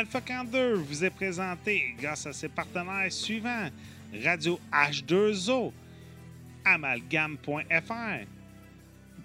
Alpha 0.00 0.22
42 0.22 0.76
vous 0.76 1.04
est 1.04 1.10
présenté 1.10 1.94
grâce 2.00 2.24
à 2.24 2.32
ses 2.32 2.48
partenaires 2.48 3.12
suivants 3.12 3.68
Radio 4.24 4.58
H2O, 4.72 5.72
Amalgam.fr, 6.64 8.24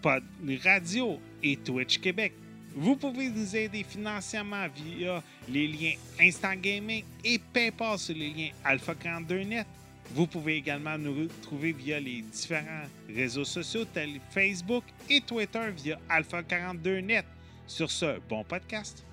Pod 0.01 0.23
Radio 0.65 1.17
et 1.41 1.55
Twitch 1.55 1.97
Québec. 1.99 2.33
Vous 2.75 2.97
pouvez 2.97 3.29
nous 3.29 3.55
aider 3.55 3.85
financièrement 3.87 4.67
via 4.67 5.23
les 5.47 5.65
liens 5.65 5.93
Instant 6.19 6.55
Gaming 6.57 7.05
et 7.23 7.39
PayPal 7.53 7.97
sur 7.97 8.13
les 8.13 8.31
liens 8.31 8.49
Alpha 8.65 8.95
42net. 8.95 9.67
Vous 10.11 10.27
pouvez 10.27 10.57
également 10.57 10.97
nous 10.97 11.21
retrouver 11.21 11.71
via 11.71 12.01
les 12.01 12.21
différents 12.21 12.83
réseaux 13.07 13.45
sociaux 13.45 13.85
tels 13.85 14.19
Facebook 14.29 14.83
et 15.09 15.21
Twitter 15.21 15.71
via 15.73 15.97
Alpha 16.09 16.41
42net. 16.41 17.23
Sur 17.65 17.89
ce, 17.89 18.19
bon 18.27 18.43
podcast. 18.43 19.05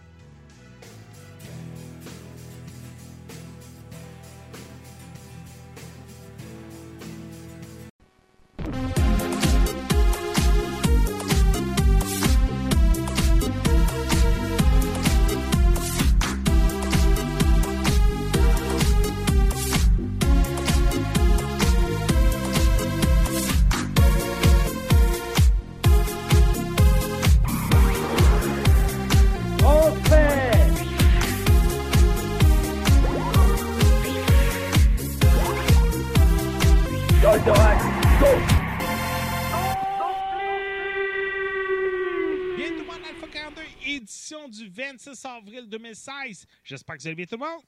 26 44.92 45.24
avril 45.24 45.68
2016. 45.68 46.46
J'espère 46.64 46.96
que 46.96 47.02
vous 47.02 47.06
allez 47.08 47.16
bien 47.16 47.26
tout 47.26 47.36
le 47.36 47.40
monde. 47.46 47.62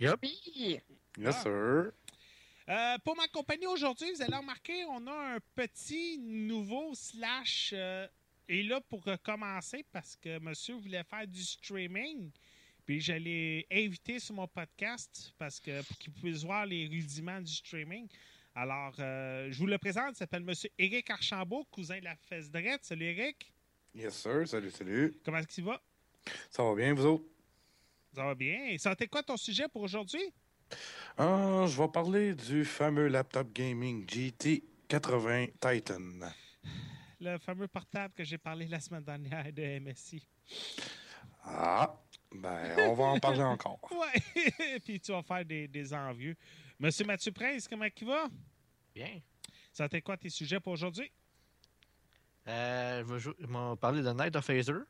Yup. 0.00 0.18
Oui. 0.22 0.80
Yes, 1.18 1.34
Ah. 1.36 1.42
sir. 1.42 1.92
Euh, 2.68 2.98
pour 3.04 3.14
ma 3.16 3.28
compagnie 3.28 3.66
aujourd'hui, 3.66 4.10
vous 4.12 4.22
allez 4.22 4.36
remarquer, 4.36 4.84
on 4.86 5.06
a 5.06 5.34
un 5.34 5.38
petit 5.54 6.18
nouveau 6.18 6.94
slash 6.94 7.70
euh, 7.76 8.08
est 8.48 8.62
là 8.62 8.80
pour 8.80 9.04
recommencer 9.04 9.84
parce 9.92 10.16
que 10.16 10.38
monsieur 10.38 10.74
voulait 10.74 11.04
faire 11.04 11.26
du 11.28 11.42
streaming. 11.42 12.30
Puis 12.86 13.00
je 13.00 13.12
l'ai 13.12 13.66
invité 13.70 14.18
sur 14.18 14.34
mon 14.34 14.48
podcast 14.48 15.32
parce 15.38 15.60
que 15.60 15.82
pour 15.82 15.96
qu'il 15.98 16.12
puisse 16.12 16.42
voir 16.42 16.66
les 16.66 16.86
rudiments 16.86 17.40
du 17.40 17.52
streaming. 17.52 18.08
Alors, 18.54 18.94
euh, 18.98 19.48
je 19.50 19.58
vous 19.58 19.66
le 19.66 19.78
présente, 19.78 20.12
il 20.14 20.16
s'appelle 20.16 20.42
monsieur 20.44 20.70
Eric 20.78 21.10
Archambault, 21.10 21.64
cousin 21.70 21.98
de 21.98 22.04
la 22.04 22.16
fesse 22.16 22.50
drette. 22.50 22.84
Salut 22.84 23.04
Eric, 23.06 23.52
Yes, 23.94 24.14
sir. 24.16 24.48
Salut, 24.48 24.70
salut. 24.72 25.14
comment 25.24 25.38
est-ce 25.38 25.46
qu'il 25.48 25.64
va? 25.64 25.80
Ça 26.50 26.62
va 26.62 26.74
bien, 26.74 26.94
vous 26.94 27.06
autres? 27.06 27.24
Ça 28.14 28.24
va 28.24 28.34
bien. 28.34 28.66
Été 28.68 29.06
quoi 29.08 29.22
ton 29.22 29.36
sujet 29.36 29.68
pour 29.68 29.82
aujourd'hui? 29.82 30.32
Ah, 31.18 31.64
je 31.68 31.80
vais 31.80 31.88
parler 31.88 32.34
du 32.34 32.64
fameux 32.64 33.08
laptop 33.08 33.52
gaming 33.52 34.06
GT80 34.06 35.52
Titan. 35.60 36.28
Le 37.20 37.38
fameux 37.38 37.68
portable 37.68 38.14
que 38.14 38.24
j'ai 38.24 38.38
parlé 38.38 38.66
la 38.66 38.80
semaine 38.80 39.04
dernière 39.04 39.52
de 39.52 39.78
MSI. 39.80 40.26
Ah, 41.44 41.94
ben, 42.32 42.74
on 42.78 42.94
va 42.94 43.04
en 43.04 43.18
parler 43.18 43.42
encore. 43.42 43.78
Ouais, 43.90 44.78
puis 44.84 44.98
tu 45.00 45.12
vas 45.12 45.22
faire 45.22 45.44
des, 45.44 45.68
des 45.68 45.92
envieux. 45.94 46.36
Monsieur 46.78 47.04
Mathieu 47.04 47.32
Prince, 47.32 47.68
comment 47.68 47.84
il 47.84 48.06
va? 48.06 48.26
Bien. 48.94 49.20
Ça 49.72 49.86
été 49.86 50.00
quoi 50.02 50.16
tes 50.16 50.30
sujets 50.30 50.60
pour 50.60 50.72
aujourd'hui? 50.72 51.10
Euh, 52.46 53.04
je 53.06 53.12
vais 53.12 53.18
jou- 53.20 53.34
je 53.38 53.46
vais 53.46 53.76
parler 53.76 54.02
de 54.02 54.10
Night 54.12 54.34
of 54.36 54.44
Phaser, 54.44 54.80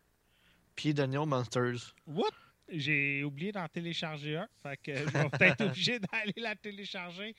puis 0.74 0.94
de 0.94 1.04
Neo 1.06 1.26
Monsters. 1.26 1.94
What? 2.06 2.30
J'ai 2.68 3.22
oublié 3.24 3.52
d'en 3.52 3.68
télécharger 3.68 4.36
un. 4.36 4.48
Fait 4.62 4.76
que 4.78 4.96
je 4.96 5.04
vais 5.04 5.28
peut-être 5.28 5.60
obligé 5.66 5.98
d'aller 5.98 6.32
la 6.36 6.56
télécharger. 6.56 7.34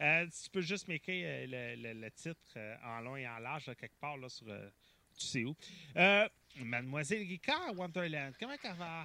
Euh, 0.00 0.26
tu 0.26 0.48
peux 0.50 0.62
juste 0.62 0.88
m'écrire 0.88 1.26
euh, 1.28 1.74
le, 1.76 1.82
le- 1.82 2.00
le 2.00 2.10
titre 2.10 2.40
euh, 2.56 2.76
en 2.84 3.00
long 3.00 3.16
et 3.16 3.28
en 3.28 3.38
large, 3.38 3.66
là, 3.66 3.74
quelque 3.74 3.98
part, 4.00 4.16
là, 4.16 4.28
sur. 4.28 4.48
euh, 4.48 4.70
tu 5.18 5.26
sais 5.26 5.44
où. 5.44 5.54
Euh, 5.96 6.26
Mademoiselle 6.56 7.18
Ricard, 7.28 7.74
Wonderland, 7.76 8.32
comment 8.40 8.56
ça 8.62 8.72
va? 8.72 9.04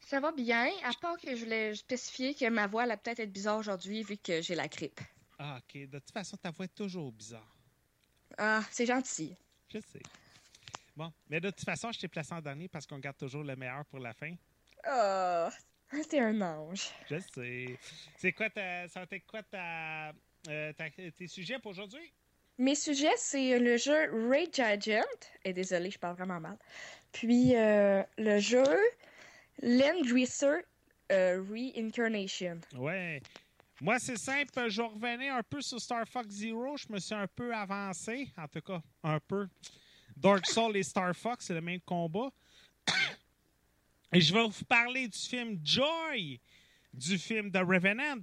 Ça 0.00 0.18
va 0.18 0.32
bien, 0.32 0.68
à 0.82 0.90
part 1.00 1.18
que 1.20 1.36
je 1.36 1.44
voulais 1.44 1.74
spécifier 1.74 2.34
que 2.34 2.48
ma 2.48 2.66
voix 2.66 2.82
allait 2.84 2.96
peut-être 2.96 3.20
être 3.20 3.32
bizarre 3.32 3.58
aujourd'hui 3.58 4.02
vu 4.02 4.16
que 4.16 4.40
j'ai 4.42 4.54
la 4.54 4.66
grippe. 4.66 5.00
Ah, 5.38 5.58
ok. 5.58 5.88
De 5.88 5.98
toute 5.98 6.10
façon, 6.10 6.36
ta 6.38 6.50
voix 6.50 6.64
est 6.64 6.74
toujours 6.74 7.12
bizarre. 7.12 7.54
Ah, 8.38 8.62
c'est 8.70 8.86
gentil. 8.86 9.36
Je 9.68 9.78
sais. 9.78 10.02
Bon, 10.96 11.12
mais 11.28 11.40
de 11.40 11.50
toute 11.50 11.64
façon, 11.64 11.90
je 11.92 12.00
t'ai 12.00 12.08
placé 12.08 12.34
en 12.34 12.40
dernier 12.40 12.68
parce 12.68 12.86
qu'on 12.86 12.98
garde 12.98 13.16
toujours 13.16 13.42
le 13.44 13.56
meilleur 13.56 13.84
pour 13.86 13.98
la 13.98 14.12
fin. 14.12 14.34
Oh, 14.86 15.48
t'es 16.08 16.20
un 16.20 16.40
ange. 16.40 16.90
Je 17.08 17.18
sais. 17.18 17.78
C'est 18.16 18.32
quoi 18.32 18.50
ta. 18.50 18.88
Ça 18.88 19.06
quoi 19.26 19.42
ta, 19.42 20.12
euh, 20.48 20.72
ta- 20.72 20.90
tes 20.90 21.28
sujets 21.28 21.58
pour 21.58 21.70
aujourd'hui? 21.70 22.12
Mes 22.58 22.74
sujets, 22.74 23.16
c'est 23.16 23.58
le 23.58 23.76
jeu 23.76 24.28
Rage 24.28 24.60
Agent. 24.60 25.02
Et 25.44 25.52
désolé, 25.52 25.90
je 25.90 25.98
parle 25.98 26.16
vraiment 26.16 26.40
mal. 26.40 26.58
Puis 27.12 27.56
euh, 27.56 28.02
le 28.18 28.38
jeu 28.38 28.64
Landreaser 29.62 30.60
euh, 31.10 31.42
Reincarnation. 31.50 32.60
Ouais. 32.74 33.20
Moi, 33.80 33.98
c'est 33.98 34.18
simple. 34.18 34.68
Je 34.68 34.82
revenais 34.82 35.28
un 35.28 35.42
peu 35.42 35.60
sur 35.60 35.80
Star 35.80 36.06
Fox 36.06 36.28
Zero. 36.28 36.76
Je 36.76 36.86
me 36.92 36.98
suis 36.98 37.14
un 37.14 37.26
peu 37.26 37.54
avancé. 37.54 38.28
En 38.36 38.46
tout 38.48 38.60
cas, 38.60 38.80
un 39.02 39.18
peu. 39.20 39.48
Dark 40.22 40.46
Souls 40.46 40.76
et 40.76 40.84
Star 40.84 41.16
Fox, 41.16 41.46
c'est 41.46 41.54
le 41.54 41.60
même 41.60 41.80
combat. 41.80 42.30
Et 44.12 44.20
je 44.20 44.32
vais 44.32 44.44
vous 44.44 44.64
parler 44.66 45.08
du 45.08 45.18
film 45.18 45.58
Joy, 45.64 46.38
du 46.94 47.18
film 47.18 47.50
The 47.50 47.56
Revenant. 47.56 48.22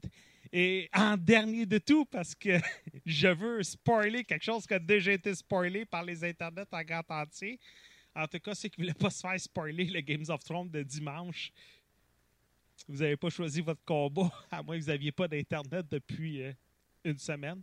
Et 0.54 0.90
en 0.94 1.18
dernier 1.18 1.66
de 1.66 1.78
tout, 1.78 2.06
parce 2.06 2.34
que 2.34 2.58
je 3.06 3.28
veux 3.28 3.62
spoiler 3.64 4.24
quelque 4.24 4.46
chose 4.46 4.66
qui 4.66 4.74
a 4.76 4.80
déjà 4.80 5.12
été 5.12 5.36
spoilé 5.36 5.84
par 5.84 6.04
les 6.04 6.24
internets 6.24 6.68
en 6.72 6.84
grand 6.84 7.04
entier. 7.10 7.60
En 8.16 8.28
tout 8.28 8.40
cas, 8.40 8.56
ceux 8.56 8.70
qui 8.70 8.80
ne 8.80 8.86
voulaient 8.86 8.98
pas 8.98 9.10
se 9.10 9.20
faire 9.20 9.40
spoiler 9.40 9.86
le 9.86 10.00
Games 10.00 10.26
of 10.30 10.42
Thrones 10.44 10.70
de 10.70 10.84
dimanche, 10.84 11.52
vous 12.88 13.00
n'avez 13.00 13.18
pas 13.18 13.30
choisi 13.30 13.60
votre 13.60 13.84
combat, 13.84 14.32
à 14.52 14.64
moins 14.64 14.78
que 14.78 14.84
vous 14.84 14.90
n'aviez 14.90 15.12
pas 15.12 15.28
d'Internet 15.28 15.86
depuis 15.90 16.44
euh, 16.44 16.54
une 17.04 17.20
semaine. 17.20 17.62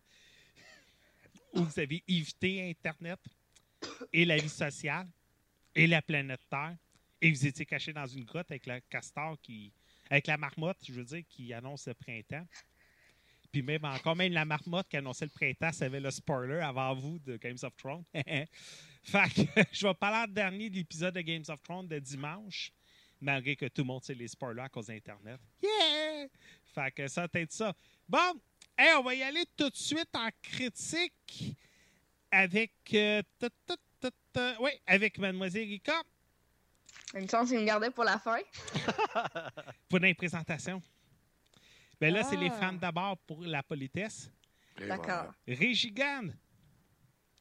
Ou 1.54 1.62
vous 1.64 1.80
avez 1.80 2.04
évité 2.06 2.68
Internet 2.68 3.20
et 4.12 4.24
la 4.24 4.36
vie 4.36 4.48
sociale 4.48 5.06
et 5.74 5.86
la 5.86 6.02
planète 6.02 6.40
Terre. 6.48 6.76
Et 7.20 7.30
vous 7.30 7.46
étiez 7.46 7.64
caché 7.64 7.92
dans 7.92 8.06
une 8.06 8.24
grotte 8.24 8.50
avec 8.50 8.66
le 8.66 8.80
castor 8.90 9.36
qui. 9.42 9.72
avec 10.10 10.26
la 10.26 10.36
marmotte, 10.36 10.78
je 10.86 10.92
veux 10.92 11.04
dire, 11.04 11.22
qui 11.28 11.52
annonce 11.52 11.86
le 11.86 11.94
printemps. 11.94 12.46
Puis 13.52 13.62
même 13.62 13.84
encore, 13.84 14.16
même 14.16 14.32
la 14.32 14.44
marmotte 14.44 14.88
qui 14.88 14.96
annonçait 14.96 15.24
le 15.24 15.30
printemps 15.30 15.72
savait 15.72 16.00
le 16.00 16.10
spoiler 16.10 16.60
avant 16.60 16.94
vous 16.94 17.18
de 17.20 17.36
Games 17.36 17.58
of 17.62 17.74
Thrones. 17.76 18.04
fait 18.14 18.48
que 19.34 19.62
je 19.72 19.86
vais 19.86 19.94
parler 19.94 20.30
en 20.30 20.32
dernier 20.32 20.68
de 20.68 20.76
l'épisode 20.76 21.14
de 21.14 21.20
Games 21.22 21.44
of 21.48 21.62
Thrones 21.62 21.88
de 21.88 21.98
dimanche 21.98 22.72
malgré 23.20 23.56
que 23.56 23.66
tout 23.66 23.82
le 23.82 23.86
monde 23.86 24.02
sait 24.04 24.14
les 24.14 24.28
spoilers 24.28 24.62
à 24.62 24.68
cause 24.68 24.86
d'Internet. 24.86 25.40
Yeah! 25.62 26.28
Fait 26.64 26.90
que 26.90 27.08
ça 27.08 27.26
peut 27.28 27.40
être 27.40 27.52
ça. 27.52 27.74
Bon, 28.08 28.40
hey, 28.76 28.92
on 28.98 29.02
va 29.02 29.14
y 29.14 29.22
aller 29.22 29.44
tout 29.56 29.70
de 29.70 29.76
suite 29.76 30.14
en 30.14 30.28
critique 30.42 31.56
avec. 32.30 32.72
euh, 32.92 33.22
oui, 34.60 34.70
avec 34.86 35.18
Mademoiselle 35.18 35.66
Rika 35.68 36.02
Une 37.14 37.28
chance 37.28 37.48
qu'il 37.48 37.58
me 37.60 37.64
gardait 37.64 37.90
pour 37.90 38.04
la 38.04 38.18
fin. 38.18 38.38
pour 39.88 40.02
une 40.02 40.14
présentation. 40.14 40.82
Ben 42.00 42.12
là, 42.12 42.22
c'est 42.24 42.36
les 42.36 42.50
Ah. 42.50 42.58
femmes 42.60 42.78
d'abord 42.78 43.16
pour 43.18 43.42
la 43.42 43.62
politesse. 43.62 44.30
D'accord. 44.78 45.32
Régigan. 45.48 46.28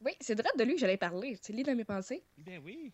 Oui, 0.02 0.13
c'est 0.22 0.36
vrai 0.36 0.50
de 0.57 0.63
lui 0.63 0.75
que 0.75 0.80
j'allais 0.80 0.98
parler. 0.98 1.38
Tu 1.40 1.52
lis 1.52 1.63
dans 1.63 1.75
mes 1.75 1.84
pensées? 1.84 2.24
Ben 2.38 2.62
oui. 2.63 2.94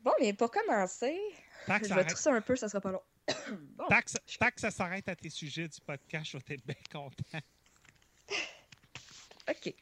Bon, 0.00 0.12
mais 0.20 0.32
pour 0.32 0.50
commencer, 0.50 1.18
je 1.68 1.84
ça 1.86 1.94
vais 1.94 2.04
trousser 2.04 2.30
un 2.30 2.40
peu, 2.40 2.56
ça 2.56 2.68
sera 2.68 2.80
pas 2.80 2.92
long. 2.92 3.02
bon, 3.76 3.86
tant 3.88 4.00
que 4.00 4.10
ça- 4.10 4.20
tant 4.40 4.50
que 4.50 4.60
ça 4.60 4.70
s'arrête 4.70 5.08
à 5.08 5.14
tes 5.14 5.30
sujets 5.30 5.68
du 5.68 5.80
podcast, 5.80 6.30
je 6.32 6.38
vais 6.38 6.54
être 6.54 6.66
bien 6.66 6.76
content. 6.90 7.40
OK. 9.48 9.74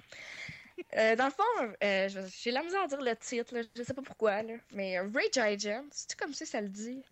Euh, 0.97 1.15
dans 1.17 1.27
le 1.27 1.31
fond, 1.31 1.75
euh, 1.85 2.09
j'ai 2.41 2.51
la 2.51 2.63
misère 2.63 2.83
à 2.83 2.87
dire 2.87 3.01
le 3.03 3.15
titre, 3.17 3.55
là. 3.55 3.63
je 3.77 3.83
sais 3.83 3.93
pas 3.93 4.03
pourquoi, 4.03 4.43
là. 4.43 4.55
mais 4.73 4.99
euh, 4.99 5.11
Rage 5.15 5.37
Agent, 5.37 5.85
c'est-tu 5.91 6.17
comme 6.17 6.33
ça 6.33 6.47
ça 6.47 6.61
le 6.61 6.69
dit? 6.71 7.03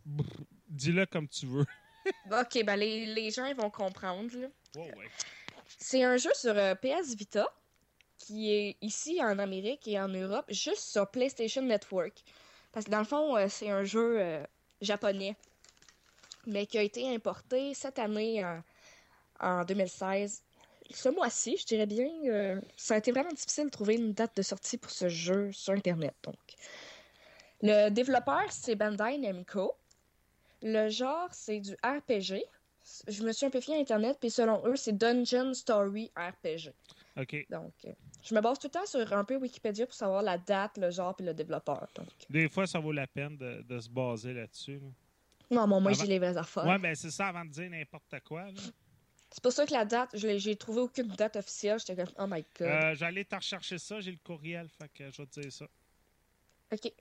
Dis-le 0.68 1.04
comme 1.06 1.28
tu 1.28 1.46
veux. 1.46 1.66
Ok, 2.30 2.62
ben 2.64 2.76
les, 2.76 3.06
les 3.06 3.30
gens 3.30 3.46
ils 3.46 3.56
vont 3.56 3.70
comprendre. 3.70 4.30
Oh, 4.76 4.80
ouais. 4.80 5.10
C'est 5.78 6.02
un 6.04 6.18
jeu 6.18 6.30
sur 6.34 6.54
euh, 6.56 6.74
PS 6.74 7.14
Vita 7.14 7.46
qui 8.18 8.52
est 8.52 8.76
ici 8.82 9.22
en 9.22 9.38
Amérique 9.38 9.88
et 9.88 9.98
en 9.98 10.08
Europe 10.08 10.44
juste 10.50 10.82
sur 10.82 11.10
PlayStation 11.10 11.62
Network. 11.62 12.22
Parce 12.72 12.84
que 12.86 12.90
dans 12.90 12.98
le 12.98 13.04
fond, 13.04 13.36
c'est 13.48 13.70
un 13.70 13.84
jeu 13.84 14.42
japonais. 14.82 15.36
mais 16.46 16.66
qui 16.66 16.78
a 16.78 16.82
été 16.82 17.08
importé 17.14 17.74
cette 17.74 17.98
année 17.98 18.44
en, 18.44 18.62
en 19.40 19.64
2016. 19.64 20.42
Ce 20.90 21.08
mois-ci, 21.08 21.56
je 21.56 21.66
dirais 21.66 21.86
bien, 21.86 22.08
euh, 22.26 22.60
ça 22.76 22.94
a 22.94 22.98
été 22.98 23.10
vraiment 23.10 23.30
difficile 23.32 23.64
de 23.66 23.70
trouver 23.70 23.94
une 23.96 24.12
date 24.12 24.36
de 24.36 24.42
sortie 24.42 24.76
pour 24.78 24.90
ce 24.90 25.08
jeu 25.08 25.50
sur 25.52 25.72
Internet. 25.72 26.14
Donc, 26.22 26.36
le 27.62 27.88
développeur, 27.90 28.44
c'est 28.50 28.74
Bandai 28.76 29.18
Namco. 29.18 29.72
Le 30.62 30.88
genre, 30.88 31.28
c'est 31.32 31.60
du 31.60 31.72
RPG. 31.82 32.42
Je 33.08 33.22
me 33.22 33.32
suis 33.32 33.46
un 33.46 33.50
peu 33.50 33.60
fié 33.60 33.76
à 33.76 33.78
Internet, 33.78 34.18
puis 34.20 34.30
selon 34.30 34.62
eux, 34.66 34.76
c'est 34.76 34.92
Dungeon 34.96 35.54
Story 35.54 36.12
RPG. 36.16 36.72
OK. 37.16 37.46
Donc, 37.48 37.72
euh, 37.86 37.92
je 38.22 38.34
me 38.34 38.40
base 38.42 38.58
tout 38.58 38.66
le 38.66 38.72
temps 38.72 38.84
sur 38.86 39.10
un 39.12 39.24
peu 39.24 39.36
Wikipédia 39.36 39.86
pour 39.86 39.94
savoir 39.94 40.22
la 40.22 40.36
date, 40.36 40.76
le 40.76 40.90
genre, 40.90 41.14
puis 41.16 41.24
le 41.24 41.32
développeur. 41.32 41.86
Donc, 41.94 42.08
Des 42.28 42.48
fois, 42.48 42.66
ça 42.66 42.78
vaut 42.78 42.92
la 42.92 43.06
peine 43.06 43.36
de, 43.38 43.62
de 43.66 43.80
se 43.80 43.88
baser 43.88 44.34
là-dessus. 44.34 44.80
là. 44.80 44.88
non, 45.50 45.66
moi, 45.66 45.80
moi 45.80 45.92
Avant- 45.92 46.00
j'ai 46.02 46.06
les 46.08 46.18
vraies 46.18 46.36
affaires. 46.36 46.66
Ouais, 46.66 46.78
ben 46.78 46.94
c'est 46.94 47.10
ça 47.10 47.28
avant 47.28 47.44
de 47.46 47.50
dire 47.50 47.70
n'importe 47.70 48.14
quoi. 48.26 48.42
là. 48.44 48.60
C'est 49.34 49.42
pour 49.42 49.52
ça 49.52 49.66
que 49.66 49.72
la 49.72 49.84
date, 49.84 50.10
j'ai 50.14 50.54
trouvé 50.54 50.82
aucune 50.82 51.08
date 51.08 51.34
officielle. 51.34 51.80
J'étais 51.80 51.96
comme, 51.96 52.14
oh 52.20 52.26
my 52.28 52.44
god. 52.56 52.68
Euh, 52.68 52.94
J'allais 52.94 53.24
te 53.24 53.34
rechercher 53.34 53.78
ça, 53.78 53.98
j'ai 54.00 54.12
le 54.12 54.18
courriel, 54.24 54.68
fait 54.68 54.88
que 54.94 55.10
je 55.10 55.22
vais 55.22 55.26
te 55.26 55.40
dire 55.40 55.52
ça. 55.52 55.64
Ok. 56.72 56.92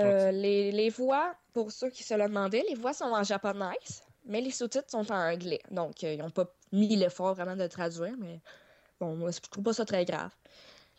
Euh, 0.00 0.30
les, 0.30 0.72
les 0.72 0.88
voix, 0.88 1.36
pour 1.52 1.70
ceux 1.70 1.90
qui 1.90 2.02
se 2.02 2.14
le 2.14 2.22
demandaient, 2.22 2.64
les 2.66 2.76
voix 2.76 2.94
sont 2.94 3.04
en 3.04 3.22
japonais, 3.24 3.76
mais 4.24 4.40
les 4.40 4.50
sous-titres 4.50 4.90
sont 4.90 5.12
en 5.12 5.32
anglais. 5.32 5.60
Donc, 5.70 6.02
euh, 6.02 6.14
ils 6.14 6.18
n'ont 6.18 6.30
pas 6.30 6.50
mis 6.72 6.96
l'effort 6.96 7.34
vraiment 7.34 7.56
de 7.56 7.66
traduire, 7.66 8.14
mais 8.16 8.40
bon, 8.98 9.16
moi, 9.16 9.30
je 9.30 9.40
trouve 9.40 9.64
pas 9.64 9.74
ça 9.74 9.84
très 9.84 10.06
grave. 10.06 10.30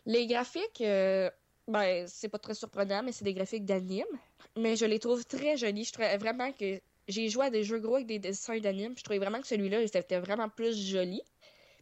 Les 0.06 0.28
graphiques, 0.28 0.82
euh, 0.82 1.32
ben, 1.68 2.06
c'est 2.08 2.30
pas 2.30 2.38
très 2.38 2.54
surprenant, 2.54 3.02
mais 3.02 3.14
c'est 3.14 3.26
des 3.26 3.34
graphiques 3.34 3.66
d'anime. 3.66 4.06
Mais 4.56 4.76
je 4.76 4.86
les 4.86 5.00
trouve 5.00 5.26
très 5.26 5.58
jolis. 5.58 5.86
Je 5.86 5.94
trouvais 5.94 6.18
vraiment 6.18 6.52
que 6.52 6.80
j'ai 7.10 7.28
joué 7.28 7.48
à 7.48 7.50
des 7.50 7.64
jeux 7.64 7.80
gros 7.80 7.96
avec 7.96 8.08
des 8.08 8.20
dessins 8.20 8.60
d'anime. 8.60 8.94
Je 8.96 9.04
trouvais 9.04 9.20
vraiment 9.20 9.42
que 9.42 9.48
celui-là, 9.48 9.82
il 9.82 9.86
était 9.86 10.20
vraiment 10.20 10.48
plus 10.48 10.78
joli. 10.78 11.22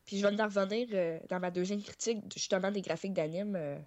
Puis 0.05 0.17
je 0.17 0.25
vais 0.25 0.41
en 0.41 0.45
revenir 0.45 0.87
euh, 0.93 1.19
dans 1.29 1.39
ma 1.39 1.51
deuxième 1.51 1.83
critique, 1.83 2.19
justement, 2.33 2.71
des 2.71 2.81
graphiques 2.81 3.13
d'anime. 3.13 3.55
euh, 3.55 3.77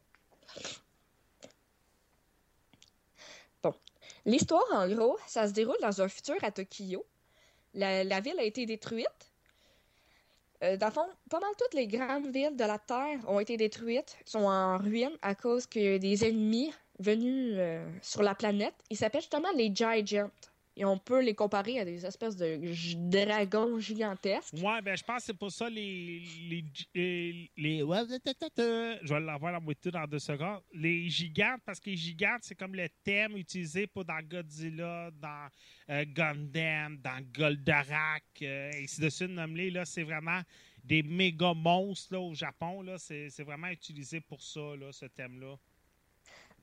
L'histoire, 4.27 4.67
en 4.73 4.87
gros, 4.87 5.17
ça 5.27 5.49
se 5.49 5.53
déroule 5.55 5.79
dans 5.81 6.03
un 6.03 6.09
futur 6.09 6.37
à 6.43 6.51
Tokyo. 6.51 7.07
La, 7.73 8.21
ville 8.21 8.39
a 8.39 8.43
été 8.43 8.67
détruite. 8.67 9.07
Euh, 10.63 10.77
dans 10.77 10.89
le 10.89 10.93
fond, 10.93 11.07
pas 11.31 11.41
mal 11.41 11.51
toutes 11.57 11.73
les 11.73 11.87
grandes 11.87 12.27
villes 12.31 12.55
de 12.55 12.65
la 12.65 12.79
Terre 12.79 13.19
ont 13.27 13.41
été 13.41 13.57
détruites, 13.57 14.19
sont 14.27 14.41
en 14.41 14.77
ruine 14.77 15.17
à 15.23 15.35
cause 15.35 15.67
que 15.67 15.97
des 15.97 16.27
ennemis 16.27 16.71
venus 16.99 17.59
sur 18.03 18.23
la 18.23 18.35
planète, 18.35 18.75
ils 18.91 18.99
s'appellent 18.99 19.23
justement 19.23 19.51
les 19.57 19.75
Giants. 19.75 20.31
Et 20.77 20.85
on 20.85 20.99
peut 20.99 21.21
les 21.21 21.35
comparer 21.35 21.81
à 21.81 21.85
des 21.85 22.07
espèces 22.07 22.37
de 22.37 22.59
dragons 23.11 23.79
gigantesques. 23.79 24.55
Ouais, 24.55 24.81
ben 24.83 24.97
je 24.97 25.03
pense 25.03 25.19
que 25.19 25.25
c'est 25.25 25.39
pour 25.39 25.51
ça 25.51 25.69
les. 25.69 26.23
les, 26.49 27.51
les, 27.57 27.79
je 27.81 29.13
vais 29.13 29.21
l'avoir 29.21 29.53
la 29.53 29.61
moitié 29.61 29.91
dans 29.91 30.07
deux 30.07 30.19
secondes. 30.19 30.63
Les 30.73 31.09
gigantes, 31.09 31.61
parce 31.65 31.81
que 31.81 31.91
les 31.91 31.97
gigantes, 31.97 32.41
c'est 32.43 32.55
comme 32.55 32.75
le 32.75 32.89
thème 33.03 33.37
utilisé 33.37 33.87
pour 33.87 34.05
dans 34.05 34.21
Godzilla, 34.23 35.11
dans 35.13 35.49
euh, 35.91 36.05
Gundam, 36.07 36.99
dans 36.99 37.21
Goldorak, 37.33 38.25
euh, 38.43 38.71
et 38.73 38.85
ainsi 38.85 39.01
de 39.01 39.09
suite, 39.09 39.31
nommez 39.31 39.71
Là, 39.71 39.85
c'est 39.85 40.03
vraiment 40.03 40.41
des 40.85 41.03
méga 41.03 41.53
monstres 41.55 42.15
là, 42.15 42.21
au 42.21 42.35
Japon. 42.35 42.83
Là, 42.83 42.97
c'est, 42.99 43.29
c'est 43.29 43.45
vraiment 43.45 43.69
utilisé 43.69 44.21
pour 44.21 44.41
ça, 44.41 44.75
là, 44.77 44.93
ce 44.93 45.07
thème-là. 45.07 45.57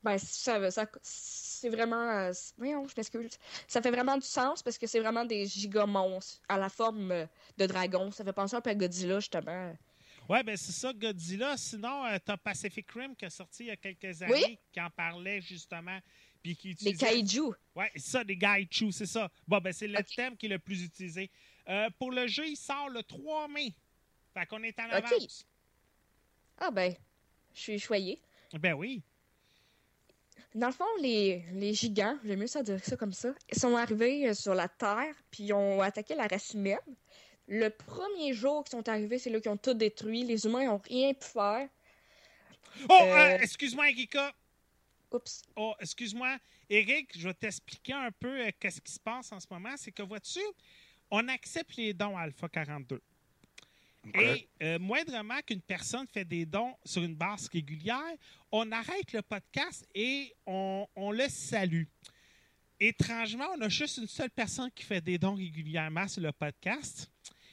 Ben, 0.04 0.18
ça, 0.18 0.72
ça- 0.72 0.88
c'est 1.02 1.70
vraiment. 1.70 2.10
euh, 2.10 2.32
voyons, 2.58 2.88
je 2.88 2.94
m'excuse. 2.96 3.38
Ça 3.68 3.82
fait 3.82 3.92
vraiment 3.92 4.16
du 4.18 4.26
sens 4.28 4.62
parce 4.64 4.78
que 4.78 4.86
c'est 4.88 5.00
vraiment 5.00 5.26
des 5.26 5.46
gigamonstres 5.46 6.40
à 6.48 6.58
la 6.58 6.70
forme 6.70 7.12
euh, 7.12 7.26
de 7.58 7.66
dragon. 7.66 8.12
Ça 8.12 8.24
fait 8.24 8.34
penser 8.34 8.56
un 8.56 8.62
peu 8.62 8.70
à 8.70 8.76
Godzilla, 8.76 9.20
justement. 9.20 9.76
Ouais, 10.30 10.44
ben 10.44 10.56
c'est 10.58 10.72
ça, 10.74 10.94
Godzilla. 10.94 11.56
Sinon, 11.58 12.06
euh, 12.06 12.18
t'as 12.24 12.38
Pacific 12.38 12.90
Rim 12.92 13.16
qui 13.16 13.26
est 13.26 13.30
sorti 13.30 13.64
il 13.64 13.68
y 13.68 13.72
a 13.72 13.76
quelques 13.78 14.22
années, 14.22 14.34
Oui. 14.46 14.60
qui 14.72 14.80
en 14.82 14.90
parlait 14.90 15.42
justement, 15.42 15.98
puis 16.44 16.56
qui 16.56 16.68
Les 16.70 16.74
utilisait... 16.92 17.06
kaiju. 17.06 17.42
Ouais, 17.76 17.92
c'est 17.96 18.02
ça, 18.12 18.24
des 18.24 18.36
Gaichu, 18.36 18.92
c'est 18.92 19.06
ça. 19.06 19.32
Bon, 19.48 19.60
ben 19.60 19.72
c'est 19.74 19.88
le 19.88 20.04
thème 20.04 20.36
qui 20.38 20.46
est 20.48 20.50
le 20.50 20.60
plus 20.60 20.84
utilisé. 20.84 21.32
Euh, 21.70 21.90
pour 21.98 22.12
le 22.12 22.28
jeu, 22.28 22.46
il 22.48 22.56
sort 22.58 22.90
le 22.90 23.04
3 23.04 23.48
mai. 23.48 23.74
Fait 24.34 24.46
qu'on 24.46 24.62
est 24.64 24.78
en 24.80 24.90
avance. 24.90 25.46
Ah 26.60 26.72
ben, 26.72 26.94
je 27.54 27.60
suis 27.60 27.80
choyée. 27.80 28.22
Ben 28.60 28.74
oui. 28.74 29.02
Dans 30.56 30.68
le 30.68 30.74
fond, 30.74 30.86
les, 31.02 31.44
les 31.54 31.74
gigants, 31.74 32.18
j'aime 32.24 32.40
mieux 32.40 32.48
ça 32.48 32.64
dire 32.64 32.84
ça 32.84 32.96
comme 32.98 33.14
ça, 33.14 33.30
ils 33.52 33.60
sont 33.60 33.76
arrivés 33.76 34.28
euh, 34.30 34.34
sur 34.34 34.56
la 34.56 34.68
Terre, 34.68 35.14
puis 35.30 35.44
ils 35.46 35.54
ont 35.54 35.82
attaqué 35.82 36.16
la 36.16 36.28
race 36.28 36.54
humaine. 36.54 36.78
Le 37.48 37.70
premier 37.70 38.34
jour 38.34 38.64
qu'ils 38.64 38.72
sont 38.72 38.90
arrivés, 38.90 39.20
c'est 39.20 39.30
là 39.30 39.40
qu'ils 39.40 39.52
ont 39.52 39.58
tout 39.58 39.74
détruit. 39.74 40.24
Les 40.24 40.46
humains 40.46 40.66
n'ont 40.66 40.82
rien 40.84 41.14
pu 41.14 41.26
faire. 41.28 41.70
Oh, 42.90 42.94
Euh, 43.02 43.16
euh, 43.16 43.38
excuse-moi, 43.42 43.90
Erika. 43.90 44.34
Oups. 45.12 45.42
Oh, 45.56 45.74
excuse-moi. 45.80 46.38
Eric, 46.70 47.18
je 47.18 47.28
vais 47.28 47.34
t'expliquer 47.34 47.94
un 47.94 48.12
peu 48.12 48.48
euh, 48.48 48.52
qu'est-ce 48.60 48.82
qui 48.82 48.92
se 48.92 49.00
passe 49.00 49.32
en 49.32 49.40
ce 49.40 49.48
moment. 49.50 49.74
C'est 49.78 49.92
que, 49.92 50.04
vois-tu, 50.04 50.42
on 51.10 51.28
accepte 51.30 51.78
les 51.78 51.94
dons 51.94 52.18
Alpha 52.18 52.50
42. 52.50 53.02
Et 54.14 54.48
euh, 54.64 54.80
moindrement 54.80 55.40
qu'une 55.46 55.62
personne 55.62 56.08
fait 56.08 56.26
des 56.26 56.46
dons 56.46 56.74
sur 56.86 57.04
une 57.04 57.16
base 57.16 57.50
régulière, 57.50 58.14
on 58.52 58.72
arrête 58.72 59.12
le 59.14 59.22
podcast 59.22 59.88
et 59.94 60.34
on, 60.46 60.88
le 61.12 61.28
salue. 61.28 61.84
Étrangement, 62.80 63.48
on 63.58 63.62
a 63.62 63.70
juste 63.70 63.98
une 63.98 64.08
seule 64.08 64.30
personne 64.30 64.72
qui 64.72 64.84
fait 64.84 65.02
des 65.02 65.18
dons 65.18 65.36
régulièrement 65.36 66.08
sur 66.08 66.22
le 66.22 66.32
podcast. 66.32 67.12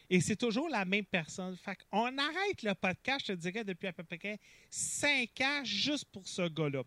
Et 0.09 0.21
c'est 0.21 0.37
toujours 0.37 0.69
la 0.69 0.85
même 0.85 1.07
personne. 1.07 1.57
Fait 1.57 1.79
on 1.91 2.17
arrête 2.19 2.63
le 2.63 2.75
podcast, 2.75 3.27
je 3.27 3.33
te 3.33 3.39
dirais, 3.39 3.65
depuis 3.65 3.89
à 3.89 3.93
peu 3.93 4.05
près 4.05 4.39
cinq 4.71 5.41
ans 5.41 5.65
juste 5.65 6.05
pour 6.13 6.29
ce 6.29 6.49
gars-là. 6.49 6.83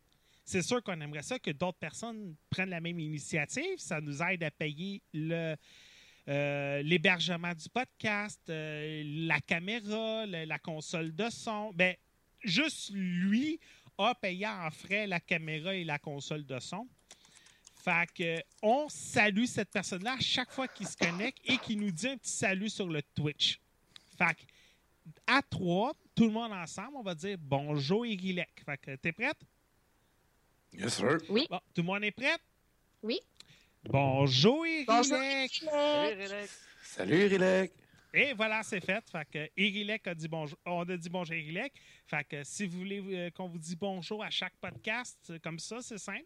C'est 0.45 0.61
sûr 0.61 0.81
qu'on 0.81 1.01
aimerait 1.01 1.23
ça 1.23 1.39
que 1.39 1.51
d'autres 1.51 1.79
personnes 1.79 2.35
prennent 2.49 2.69
la 2.69 2.79
même 2.79 2.99
initiative. 2.99 3.77
Ça 3.79 3.99
nous 3.99 4.21
aide 4.21 4.43
à 4.43 4.51
payer 4.51 5.01
le, 5.13 5.55
euh, 6.29 6.81
l'hébergement 6.81 7.53
du 7.53 7.69
podcast, 7.69 8.41
euh, 8.49 9.03
la 9.27 9.39
caméra, 9.39 10.25
la 10.25 10.59
console 10.59 11.15
de 11.15 11.29
son. 11.29 11.71
Ben, 11.73 11.95
juste 12.43 12.91
lui 12.93 13.59
a 13.97 14.13
payé 14.13 14.47
en 14.47 14.69
frais 14.71 15.07
la 15.07 15.19
caméra 15.19 15.73
et 15.73 15.83
la 15.83 15.99
console 15.99 16.45
de 16.45 16.59
son. 16.59 16.87
Fait 17.83 18.11
que 18.13 18.43
on 18.61 18.89
salue 18.89 19.45
cette 19.45 19.71
personne-là 19.71 20.15
à 20.15 20.19
chaque 20.19 20.51
fois 20.51 20.67
qu'il 20.67 20.87
se 20.87 20.97
connecte 20.97 21.39
et 21.45 21.57
qu'il 21.57 21.79
nous 21.79 21.91
dit 21.91 22.09
un 22.09 22.17
petit 22.17 22.33
salut 22.33 22.69
sur 22.69 22.87
le 22.87 23.01
Twitch. 23.01 23.59
Fait 24.17 24.33
que 24.33 24.41
à 25.25 25.41
trois, 25.41 25.93
tout 26.13 26.25
le 26.25 26.31
monde 26.31 26.51
ensemble, 26.51 26.97
on 26.97 27.03
va 27.03 27.15
dire 27.15 27.37
bonjour 27.39 28.05
Irilek. 28.05 28.63
Fait 28.65 28.77
que 28.77 28.95
t'es 28.95 29.13
prête? 29.13 29.37
Yes, 30.73 30.95
sir. 30.95 31.17
Oui. 31.29 31.47
Bon, 31.49 31.59
tout 31.73 31.81
le 31.81 31.87
monde 31.87 32.03
est 32.03 32.11
prêt? 32.11 32.35
Oui. 33.01 33.19
Bonjour 33.89 34.67
Irilek! 34.67 34.87
Bonjour. 34.87 35.17
Salut, 35.17 36.21
Rilek. 36.21 36.49
Salut, 36.83 37.25
Rilek. 37.27 37.71
Et 38.13 38.33
voilà, 38.33 38.61
c'est 38.63 38.81
fait. 38.81 39.03
Fait 39.09 39.25
que 39.31 39.49
Irilek 39.55 40.07
a 40.07 40.15
dit 40.15 40.27
bonjour. 40.27 40.57
On 40.65 40.81
a 40.81 40.97
dit 40.97 41.09
bonjour 41.09 41.35
Irilek. 41.35 41.73
Fait 42.05 42.23
que 42.25 42.43
si 42.43 42.65
vous 42.65 42.79
voulez 42.79 43.01
euh, 43.01 43.29
qu'on 43.31 43.47
vous 43.47 43.57
dise 43.57 43.77
bonjour 43.77 44.21
à 44.23 44.29
chaque 44.29 44.55
podcast, 44.59 45.17
euh, 45.29 45.39
comme 45.41 45.57
ça, 45.59 45.81
c'est 45.81 45.97
simple. 45.97 46.25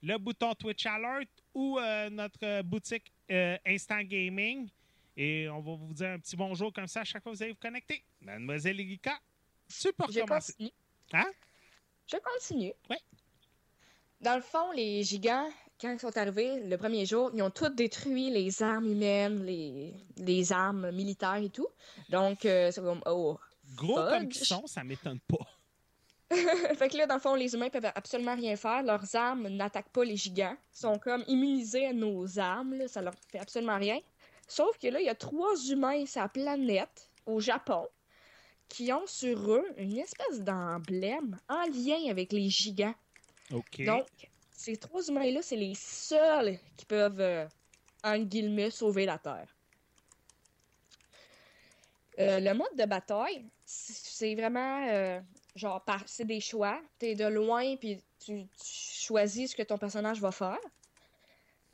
Le 0.00 0.16
bouton 0.16 0.54
Twitch 0.54 0.86
Alert 0.86 1.28
ou 1.54 1.78
euh, 1.78 2.08
notre 2.08 2.62
boutique 2.62 3.12
euh, 3.30 3.56
Instant 3.66 4.02
Gaming. 4.02 4.68
Et 5.16 5.48
on 5.48 5.60
va 5.60 5.74
vous 5.74 5.94
dire 5.94 6.10
un 6.10 6.18
petit 6.20 6.36
bonjour 6.36 6.72
comme 6.72 6.86
ça 6.86 7.00
à 7.00 7.04
chaque 7.04 7.22
fois 7.22 7.32
que 7.32 7.36
vous 7.36 7.42
allez 7.42 7.52
vous 7.52 7.58
connecter. 7.58 8.04
Mademoiselle 8.20 8.80
Erika, 8.80 9.18
tu 9.68 9.92
peux 9.92 10.04
Je 10.10 10.20
continue. 10.20 10.70
Hein? 11.12 11.30
Je 12.06 12.16
continue. 12.16 12.72
Ouais. 12.88 12.98
Dans 14.20 14.36
le 14.36 14.42
fond, 14.42 14.70
les 14.70 15.02
gigants, 15.02 15.50
quand 15.82 15.92
ils 15.92 15.98
sont 15.98 16.16
arrivés 16.16 16.60
le 16.60 16.76
premier 16.78 17.04
jour, 17.04 17.30
ils 17.34 17.42
ont 17.42 17.50
tout 17.50 17.68
détruit 17.68 18.30
les 18.30 18.62
armes 18.62 18.86
humaines, 18.86 19.44
les, 19.44 19.92
les 20.16 20.52
armes 20.52 20.92
militaires 20.92 21.42
et 21.42 21.50
tout. 21.50 21.66
Donc, 22.08 22.44
euh, 22.44 22.70
c'est 22.70 22.80
comme, 22.80 23.02
oh. 23.04 23.36
Gros 23.74 23.96
Fudge. 23.96 24.10
comme 24.10 24.28
ils 24.30 24.46
sont, 24.46 24.66
ça 24.66 24.84
m'étonne 24.84 25.18
pas. 25.20 25.46
fait 26.76 26.88
que 26.88 26.96
là, 26.96 27.06
dans 27.06 27.14
le 27.14 27.20
fond, 27.20 27.34
les 27.34 27.54
humains 27.54 27.68
peuvent 27.68 27.90
absolument 27.94 28.34
rien 28.34 28.54
faire. 28.56 28.82
Leurs 28.82 29.14
armes 29.16 29.48
n'attaquent 29.48 29.90
pas 29.90 30.04
les 30.04 30.16
gigants. 30.16 30.56
Ils 30.74 30.78
sont 30.78 30.98
comme 30.98 31.24
immunisés 31.26 31.86
à 31.86 31.92
nos 31.92 32.38
armes. 32.38 32.74
là. 32.74 32.88
Ça 32.88 33.02
leur 33.02 33.14
fait 33.30 33.38
absolument 33.38 33.78
rien. 33.78 33.98
Sauf 34.46 34.78
que 34.78 34.86
là, 34.88 35.00
il 35.00 35.06
y 35.06 35.10
a 35.10 35.14
trois 35.14 35.56
humains 35.68 36.06
sur 36.06 36.20
la 36.20 36.28
planète, 36.28 37.10
au 37.26 37.40
Japon, 37.40 37.88
qui 38.68 38.92
ont 38.92 39.06
sur 39.06 39.52
eux 39.52 39.66
une 39.76 39.98
espèce 39.98 40.40
d'emblème 40.40 41.38
en 41.48 41.66
lien 41.66 42.10
avec 42.10 42.32
les 42.32 42.48
gigants. 42.48 42.94
OK. 43.52 43.84
Donc, 43.84 44.06
ces 44.62 44.76
trois 44.76 45.02
humains-là, 45.08 45.42
c'est 45.42 45.56
les 45.56 45.74
seuls 45.74 46.56
qui 46.76 46.86
peuvent, 46.86 47.20
euh, 47.20 47.46
guillemets, 48.18 48.70
sauver 48.70 49.06
la 49.06 49.18
Terre. 49.18 49.48
Euh, 52.20 52.38
le 52.38 52.54
mode 52.54 52.76
de 52.78 52.84
bataille, 52.84 53.44
c'est 53.64 54.34
vraiment 54.36 54.86
euh, 54.88 55.20
genre, 55.56 55.84
c'est 56.06 56.26
des 56.26 56.40
choix. 56.40 56.80
T'es 56.98 57.16
de 57.16 57.24
loin, 57.24 57.74
puis 57.76 57.98
tu, 58.20 58.46
tu 58.46 59.02
choisis 59.02 59.50
ce 59.50 59.56
que 59.56 59.62
ton 59.62 59.78
personnage 59.78 60.20
va 60.20 60.30
faire. 60.30 60.60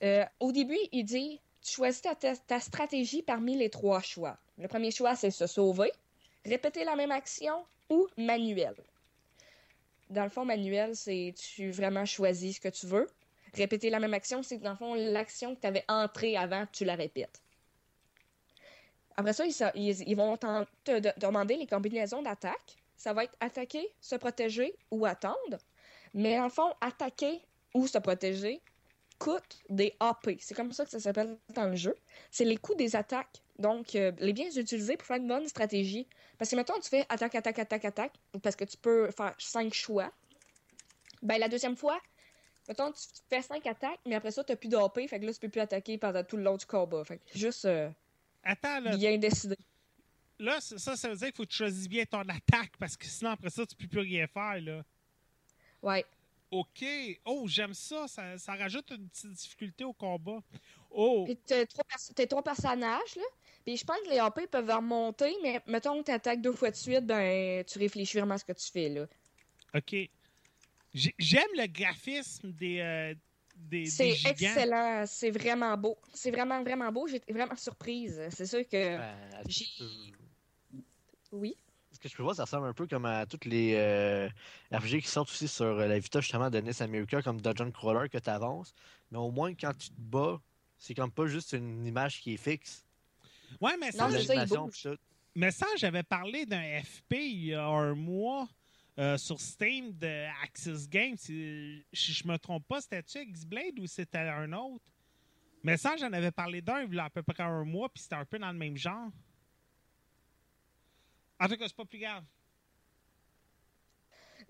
Euh, 0.03 0.25
au 0.41 0.53
début, 0.53 0.79
il 0.93 1.05
dit 1.05 1.41
tu 1.61 1.73
choisis 1.73 2.01
ta 2.01 2.61
stratégie 2.61 3.23
parmi 3.23 3.55
les 3.57 3.69
trois 3.69 4.01
choix. 4.01 4.39
Le 4.57 4.69
premier 4.69 4.93
choix, 4.93 5.15
c'est 5.15 5.31
se 5.31 5.47
sauver, 5.47 5.93
répéter 6.47 6.85
la 6.85 6.97
même 6.97 7.11
action 7.11 7.67
ou 7.91 8.07
manuel. 8.17 8.75
Dans 10.11 10.25
le 10.25 10.31
fond, 10.31 10.45
manuel, 10.45 10.97
c'est 10.97 11.35
tu 11.37 11.71
vraiment 11.71 12.05
choisis 12.05 12.57
ce 12.57 12.61
que 12.61 12.69
tu 12.69 12.87
veux. 12.87 13.09
Répéter 13.55 13.91
la 13.91 14.01
même 14.01 14.15
action, 14.15 14.43
c'est 14.43 14.59
dans 14.59 14.71
le 14.71 14.77
fond 14.77 14.95
l'action 14.95 15.55
que 15.55 15.61
tu 15.61 15.67
avais 15.67 15.85
entrée 15.89 16.37
avant, 16.37 16.67
tu 16.73 16.85
la 16.85 16.95
répètes. 16.95 17.41
Après 19.17 19.33
ça, 19.33 19.45
ils, 19.75 20.17
vont 20.17 20.37
te 20.37 21.01
de- 21.01 21.13
demander 21.19 21.57
les 21.57 21.67
combinaisons 21.67 22.23
d'attaque. 22.23 22.77
Ça 22.97 23.13
va 23.13 23.25
être 23.25 23.37
attaquer, 23.41 23.89
se 24.01 24.17
protéger 24.17 24.75
ou 24.91 25.07
attendre. 25.07 25.59
Mais 26.15 26.39
le 26.41 26.49
fond, 26.49 26.73
attaquer 26.81 27.41
ou 27.75 27.87
se 27.87 27.99
protéger 27.99 28.61
coûte 29.19 29.59
des 29.69 29.95
AP. 30.01 30.37
C'est 30.39 30.55
comme 30.55 30.73
ça 30.73 30.85
que 30.85 30.91
ça 30.91 31.01
s'appelle 31.01 31.37
dans 31.55 31.67
le 31.67 31.77
jeu. 31.77 31.95
C'est 32.31 32.45
les 32.45 32.57
coûts 32.57 32.75
des 32.75 32.97
attaques. 32.97 33.43
Donc, 33.59 33.95
euh, 33.95 34.13
les 34.19 34.33
bien 34.33 34.47
utiliser 34.49 34.97
pour 34.97 35.07
faire 35.07 35.17
une 35.17 35.27
bonne 35.29 35.49
stratégie. 35.49 36.07
Parce 36.39 36.51
que, 36.51 36.57
mettons, 36.57 36.79
tu 36.81 36.89
fais 36.89 37.05
attaque, 37.09 37.35
attaque, 37.35 37.59
attaque, 37.59 37.85
attaque, 37.85 38.13
parce 38.43 38.55
que 38.55 38.65
tu 38.65 38.77
peux 38.77 39.11
faire 39.11 39.35
cinq 39.39 39.75
choix. 39.75 40.13
Ben, 41.23 41.39
la 41.39 41.49
deuxième 41.49 41.77
fois, 41.77 42.01
mettons, 42.69 42.93
tu 42.93 43.03
fais 43.29 43.43
cinq 43.43 43.67
attaques, 43.67 43.99
mais 44.07 44.15
après 44.15 44.31
ça, 44.31 44.45
tu 44.45 44.53
n'as 44.53 44.57
plus 44.57 44.69
d'AP, 44.69 45.09
fait 45.09 45.19
que 45.19 45.27
là, 45.27 45.33
tu 45.33 45.41
peux 45.41 45.49
plus 45.49 45.61
attaquer 45.61 45.99
pendant 45.99 46.23
tout 46.23 46.37
le 46.37 46.45
long 46.45 46.57
du 46.57 46.67
combat. 46.67 47.03
Fait 47.05 47.19
que 47.19 47.23
juste 47.37 47.65
euh, 47.65 47.91
Attends, 48.45 48.81
là, 48.81 48.97
bien 48.97 49.19
décidé. 49.19 49.57
là, 50.39 50.61
ça, 50.61 50.95
ça 50.95 51.09
veut 51.09 51.17
dire 51.17 51.27
qu'il 51.27 51.37
faut 51.37 51.43
que 51.43 51.49
tu 51.49 51.57
choisisses 51.57 51.89
bien 51.89 52.05
ton 52.05 52.21
attaque 52.21 52.77
parce 52.79 52.97
que 52.97 53.07
sinon, 53.07 53.31
après 53.31 53.51
ça, 53.51 53.67
tu 53.67 53.75
peux 53.75 53.89
plus 53.89 54.01
rien 54.01 54.29
faire, 54.29 54.61
là. 54.61 54.83
Ouais. 55.83 56.05
OK. 56.51 56.85
Oh, 57.25 57.45
j'aime 57.47 57.75
ça. 57.75 58.07
ça. 58.09 58.39
ça 58.39 58.55
rajoute 58.55 58.91
une 58.91 59.09
petite 59.09 59.33
difficulté 59.33 59.85
au 59.85 59.93
combat. 59.93 60.43
Oh, 60.91 61.25
Puis 61.27 61.37
t'as 61.37 61.67
trois, 62.27 62.43
personnages, 62.43 63.17
là. 63.17 63.23
Puis 63.65 63.77
je 63.77 63.85
pense 63.85 63.99
que 64.01 64.09
les 64.11 64.19
AP 64.19 64.47
peuvent 64.51 64.71
remonter, 64.71 65.35
mais 65.43 65.61
mettons 65.67 65.99
que 66.01 66.07
tu 66.07 66.13
attaques 66.13 66.41
deux 66.41 66.55
fois 66.55 66.71
de 66.71 66.77
suite, 66.77 67.05
ben, 67.05 67.63
tu 67.65 67.79
réfléchis 67.79 68.17
vraiment 68.19 68.35
à 68.35 68.39
ce 68.39 68.45
que 68.45 68.53
tu 68.53 68.71
fais, 68.71 68.89
là. 68.89 69.07
OK. 69.75 69.95
J'ai- 70.95 71.15
J'aime 71.19 71.51
le 71.55 71.67
graphisme 71.67 72.51
des, 72.53 72.81
euh, 72.81 73.15
des, 73.55 73.85
C'est 73.87 74.17
excellent, 74.25 75.05
c'est 75.07 75.31
vraiment 75.31 75.77
beau. 75.77 75.99
C'est 76.15 76.31
vraiment, 76.31 76.63
vraiment 76.63 76.91
beau. 76.91 77.07
J'étais 77.07 77.33
vraiment 77.33 77.57
surprise. 77.57 78.19
C'est 78.31 78.47
sûr 78.47 78.67
que. 78.67 78.97
Ben, 78.97 79.15
j'ai- 79.47 79.67
euh, 79.83 80.79
Oui? 81.33 81.55
Ce 81.99 82.03
que 82.05 82.09
je 82.09 82.17
peux 82.17 82.23
voir, 82.23 82.37
ça 82.37 82.45
ressemble 82.45 82.69
un 82.69 82.73
peu 82.73 82.87
comme 82.87 83.07
à 83.07 83.27
toutes 83.27 83.45
les 83.45 83.75
euh, 83.75 84.29
RPG 84.71 85.01
qui 85.03 85.09
sortent 85.09 85.31
aussi 85.31 85.49
sur 85.49 85.67
euh, 85.67 85.89
la 85.89 85.99
Vita 85.99 86.21
justement 86.21 86.49
de 86.49 86.61
NES 86.61 86.81
America, 86.81 87.21
comme 87.23 87.41
Dungeon 87.41 87.73
Crawler 87.73 88.09
que 88.09 88.19
tu 88.19 88.31
avances. 88.31 88.73
Mais 89.11 89.19
au 89.19 89.33
moins, 89.33 89.53
quand 89.55 89.77
tu 89.77 89.89
te 89.89 90.01
bats, 90.01 90.41
c'est 90.79 90.95
comme 90.95 91.11
pas 91.11 91.27
juste 91.27 91.55
une 91.55 91.85
image 91.85 92.21
qui 92.21 92.35
est 92.35 92.37
fixe. 92.37 92.87
Ouais, 93.61 93.77
mais 93.81 93.91
ça, 93.91 94.09
mais 95.35 95.51
j'avais 95.77 96.05
parlé 96.05 96.47
d'un 96.47 96.81
FP 96.83 97.15
il 97.15 97.45
y 97.47 97.55
a 97.55 97.67
un 97.67 97.95
mois 97.95 98.47
euh, 98.99 99.19
sur 99.19 99.41
Steam 99.41 99.93
de 99.93 100.27
Axis 100.45 100.89
Games. 100.89 101.17
Si 101.17 101.85
si 101.93 102.13
je 102.13 102.29
me 102.29 102.37
trompe 102.39 102.67
pas, 102.69 102.81
c'était-tu 102.81 103.19
X-Blade 103.19 103.81
ou 103.81 103.89
c'était 103.89 104.19
un 104.19 104.53
autre? 104.53 104.85
Mais 105.65 105.77
ça, 105.77 105.97
j'en 105.97 106.13
avais 106.13 106.31
parlé 106.31 106.63
d'un 106.63 106.83
il 106.83 106.95
y 106.95 106.99
a 107.01 107.07
à 107.07 107.11
peu 107.11 107.23
près 107.25 107.43
un 107.43 107.65
mois, 107.65 107.89
puis 107.89 108.05
c'était 108.05 108.15
un 108.15 108.25
peu 108.25 108.39
dans 108.39 108.53
le 108.53 108.59
même 108.59 108.77
genre. 108.77 109.11
En 111.41 111.49
tout 111.49 111.57
cas, 111.57 111.67
c'est 111.67 111.77
pas 111.77 111.85
plus 111.85 111.99
grave. 111.99 112.25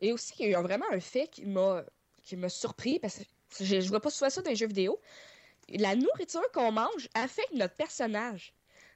Et 0.01 0.13
aussi, 0.13 0.33
il 0.41 0.51
y 0.51 0.55
a 0.55 0.63
vraiment 0.63 0.87
un 0.91 1.01
fait 1.01 1.29
qui 1.29 1.45
m'a 1.45 1.85
qui 2.23 2.37
m'a 2.37 2.49
surpris 2.49 2.99
parce 2.99 3.19
que 3.19 3.65
je, 3.65 3.81
je 3.81 3.89
vois 3.89 4.01
pas 4.01 4.11
souvent 4.11 4.31
ça 4.31 4.43
dans 4.43 4.51
les 4.51 4.57
jeux 4.57 4.67
vidéo. 4.67 5.01
La 5.71 5.97
nourriture 5.97 6.51
qu'on 6.53 6.73
mange 6.73 7.09
affecte 7.15 7.53
notre 7.53 7.75
personnage. 7.75 8.53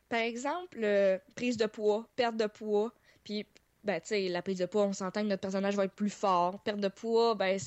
Par 0.08 0.20
exemple, 0.20 0.78
euh, 0.82 1.18
prise 1.34 1.56
de 1.56 1.66
poids, 1.66 2.06
perte 2.16 2.36
de 2.36 2.46
poids, 2.46 2.92
puis 3.24 3.46
ben 3.84 4.00
tu 4.00 4.28
la 4.28 4.42
prise 4.42 4.58
de 4.58 4.66
poids, 4.66 4.84
on 4.84 4.92
s'entend 4.92 5.22
que 5.22 5.28
notre 5.28 5.40
personnage 5.40 5.74
va 5.74 5.86
être 5.86 5.94
plus 5.94 6.10
fort. 6.10 6.60
Perte 6.62 6.80
de 6.80 6.88
poids, 6.88 7.34
ben 7.34 7.58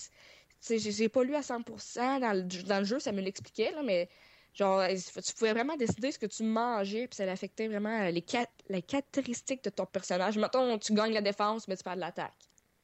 tu 0.61 0.79
j'ai 0.79 1.09
pas 1.09 1.23
lu 1.23 1.35
à 1.35 1.41
100% 1.41 2.19
dans 2.19 2.33
le, 2.33 2.63
dans 2.63 2.79
le 2.79 2.85
jeu, 2.85 2.99
ça 2.99 3.11
me 3.11 3.21
l'expliquait 3.21 3.71
là, 3.71 3.83
mais 3.83 4.09
genre 4.55 4.87
tu 4.87 5.33
pouvais 5.33 5.53
vraiment 5.53 5.75
décider 5.75 6.11
ce 6.11 6.17
que 6.17 6.25
tu 6.25 6.43
mangeais, 6.43 7.07
puis 7.07 7.15
ça 7.17 7.29
affectait 7.31 7.67
vraiment 7.67 8.05
les, 8.09 8.23
ca- 8.25 8.47
les 8.69 8.81
caractéristiques 8.81 9.63
de 9.63 9.69
ton 9.69 9.85
personnage. 9.85 10.37
Mettons, 10.37 10.77
tu 10.79 10.93
gagnes 10.93 11.13
la 11.13 11.21
défense, 11.21 11.67
mais 11.67 11.75
tu 11.75 11.83
perds 11.83 11.97
l'attaque. 11.97 12.33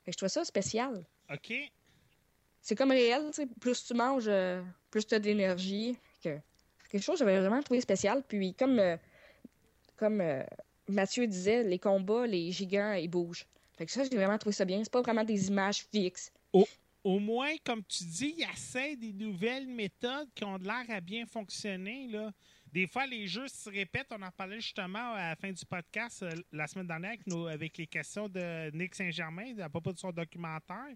Fait 0.03 0.11
que 0.11 0.13
je 0.13 0.17
trouve 0.17 0.29
ça 0.29 0.43
spécial. 0.43 1.03
OK. 1.33 1.53
C'est 2.61 2.75
comme 2.75 2.91
réel, 2.91 3.23
tu 3.27 3.41
sais, 3.41 3.47
plus 3.59 3.83
tu 3.85 3.93
manges, 3.93 4.25
euh, 4.27 4.61
plus 4.91 5.07
tu 5.07 5.15
as 5.15 5.19
d'énergie. 5.19 5.97
Que... 6.23 6.37
Quelque 6.89 7.03
chose 7.03 7.15
que 7.15 7.25
j'avais 7.25 7.39
vraiment 7.39 7.61
trouvé 7.63 7.81
spécial. 7.81 8.21
Puis 8.27 8.53
comme, 8.53 8.77
euh, 8.77 8.97
comme 9.97 10.21
euh, 10.21 10.43
Mathieu 10.87 11.25
disait, 11.25 11.63
les 11.63 11.79
combats, 11.79 12.27
les 12.27 12.51
gigants, 12.51 12.93
ils 12.93 13.07
bougent. 13.07 13.45
Fait 13.77 13.85
que 13.85 13.91
ça, 13.91 14.03
j'ai 14.03 14.15
vraiment 14.15 14.37
trouvé 14.37 14.53
ça 14.53 14.65
bien. 14.65 14.83
C'est 14.83 14.91
pas 14.91 15.01
vraiment 15.01 15.23
des 15.23 15.47
images 15.47 15.85
fixes. 15.91 16.31
Au 16.53 16.67
moins, 17.19 17.53
comme 17.63 17.83
tu 17.83 18.03
dis, 18.03 18.35
il 18.37 18.43
essaie 18.43 18.95
des 18.95 19.13
nouvelles 19.13 19.67
méthodes 19.67 20.29
qui 20.35 20.43
ont 20.43 20.57
l'air 20.57 20.85
à 20.89 21.01
bien 21.01 21.25
fonctionner. 21.25 22.07
Là. 22.07 22.31
Des 22.71 22.87
fois, 22.87 23.05
les 23.05 23.27
jeux 23.27 23.47
se 23.47 23.69
répètent. 23.69 24.11
On 24.11 24.21
en 24.21 24.31
parlait 24.31 24.61
justement 24.61 25.13
à 25.13 25.29
la 25.29 25.35
fin 25.35 25.51
du 25.51 25.65
podcast 25.65 26.23
euh, 26.23 26.31
la 26.51 26.67
semaine 26.67 26.87
dernière 26.87 27.17
avec, 27.49 27.77
les 27.77 27.87
questions 27.87 28.29
de 28.29 28.69
Nick 28.75 28.95
Saint-Germain 28.95 29.57
à 29.59 29.69
propos 29.69 29.91
de 29.91 29.97
son 29.97 30.11
documentaire. 30.11 30.95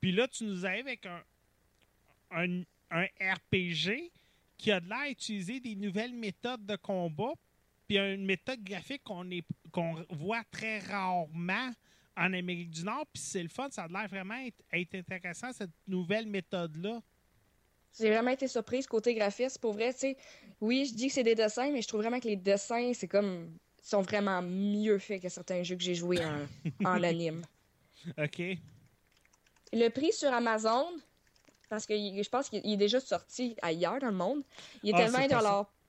Puis 0.00 0.12
là, 0.12 0.26
tu 0.28 0.44
nous 0.44 0.66
arrives 0.66 0.86
avec 0.86 1.06
un, 1.06 2.62
un, 2.90 3.04
RPG 3.20 4.10
qui 4.58 4.72
a 4.72 4.80
de 4.80 4.88
l'air 4.88 4.98
à 4.98 5.10
utiliser 5.10 5.60
des 5.60 5.76
nouvelles 5.76 6.14
méthodes 6.14 6.66
de 6.66 6.76
combat, 6.76 7.32
puis 7.86 7.98
une 7.98 8.24
méthode 8.24 8.62
graphique 8.62 9.02
qu'on 9.04 10.04
voit 10.10 10.44
très 10.50 10.80
rarement 10.80 11.70
en 12.16 12.32
Amérique 12.32 12.70
du 12.70 12.84
Nord. 12.84 13.06
Puis 13.12 13.22
c'est 13.22 13.42
le 13.42 13.48
fun, 13.48 13.68
ça 13.70 13.84
a 13.84 13.88
l'air 13.88 14.08
vraiment 14.08 14.36
être, 14.36 14.62
être 14.72 14.94
intéressant, 14.94 15.52
cette 15.52 15.70
nouvelle 15.86 16.26
méthode-là. 16.26 17.00
J'ai 17.98 18.10
vraiment 18.10 18.30
été 18.30 18.46
surprise 18.46 18.86
côté 18.86 19.14
graphiste. 19.14 19.58
Pour 19.58 19.72
vrai, 19.72 19.92
tu 19.92 20.00
sais, 20.00 20.16
oui, 20.60 20.86
je 20.86 20.94
dis 20.94 21.08
que 21.08 21.12
c'est 21.12 21.24
des 21.24 21.34
dessins, 21.34 21.70
mais 21.72 21.82
je 21.82 21.88
trouve 21.88 22.00
vraiment 22.00 22.20
que 22.20 22.28
les 22.28 22.36
dessins, 22.36 22.92
c'est 22.94 23.08
comme. 23.08 23.56
sont 23.82 24.02
vraiment 24.02 24.42
mieux 24.42 24.98
faits 24.98 25.22
que 25.22 25.28
certains 25.28 25.62
jeux 25.62 25.76
que 25.76 25.82
j'ai 25.82 25.94
joués 25.94 26.20
en, 26.24 26.46
en 26.84 27.02
anime. 27.02 27.42
OK. 28.16 28.42
Le 29.72 29.88
prix 29.88 30.12
sur 30.12 30.32
Amazon, 30.32 30.86
parce 31.68 31.86
que 31.86 31.94
je 31.94 32.28
pense 32.28 32.48
qu'il 32.48 32.60
il 32.64 32.74
est 32.74 32.76
déjà 32.76 33.00
sorti 33.00 33.56
ailleurs 33.62 33.98
dans 34.00 34.10
le 34.10 34.16
monde, 34.16 34.42
il 34.82 34.90
était 34.90 35.02
Ah, 35.02 35.06
c'est 35.08 35.28
20 35.28 35.28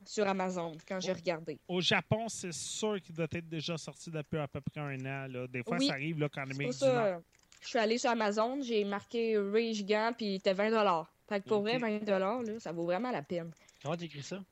sur 0.05 0.27
Amazon 0.27 0.72
quand 0.88 1.00
j'ai 1.00 1.13
regardé. 1.13 1.60
Au 1.67 1.81
Japon, 1.81 2.27
c'est 2.29 2.51
sûr 2.53 3.00
qu'il 3.01 3.15
doit 3.15 3.27
être 3.31 3.48
déjà 3.48 3.77
sorti 3.77 4.10
depuis 4.12 4.38
à 4.39 4.48
peu 4.48 4.62
près 4.62 4.81
un 4.81 5.00
an. 5.05 5.27
Là. 5.27 5.48
Des 5.48 5.63
fois, 5.63 5.77
Oui. 5.77 5.88
ça 5.88 5.93
arrive 5.93 6.20
là, 6.20 6.29
du 6.29 6.63
Nord. 6.63 6.74
ça, 6.74 7.22
je 7.62 7.67
suis 7.67 7.79
allée 7.79 7.98
sur 7.98 8.10
Amazon, 8.10 8.62
j'ai 8.62 8.84
marqué 8.84 9.38
Ray 9.38 9.74
Gigant, 9.74 10.13
puis 10.15 10.25
il 10.27 10.36
était 10.36 10.53
20 10.53 11.05
Fait 11.29 11.41
que 11.41 11.48
pour 11.48 11.58
Ok. 11.60 11.63
vrai, 11.63 11.77
20 11.77 12.05
là, 12.20 12.41
ça 12.60 12.72
vaut 12.72 12.86
vraiment 12.86 13.12
la 13.12 13.22
peine. 13.22 13.51
Comment 13.81 13.96
t'écris 13.96 14.24
ça? 14.24 14.43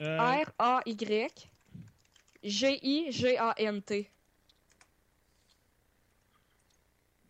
Euh, 0.00 0.42
R-A-Y 0.58 1.50
G-I-G-A-N-T. 2.42 4.10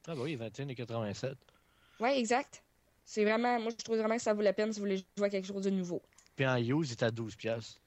Ah 0.07 0.15
bah 0.15 0.23
oui, 0.23 0.37
21,87. 0.37 1.35
Ouais, 2.01 2.19
exact. 2.19 2.63
C'est 3.05 3.25
vraiment, 3.25 3.61
moi, 3.61 3.71
je 3.71 3.85
trouve 3.85 3.99
vraiment 3.99 4.17
que 4.17 4.23
ça 4.23 4.35
vaut 4.35 4.43
la 4.43 4.53
peine 4.53 4.73
si 4.73 4.81
vous 4.81 4.87
voulez 4.87 5.05
jouer 5.17 5.27
à 5.27 5.31
quelque 5.31 5.47
chose 5.47 5.65
de 5.65 5.71
nouveau. 5.71 6.03
Puis 6.37 6.47
en 6.47 6.57
use, 6.57 6.91
il 6.91 6.93
est 6.93 7.03
à 7.03 7.11
12 7.11 7.37
piastres. 7.37 7.81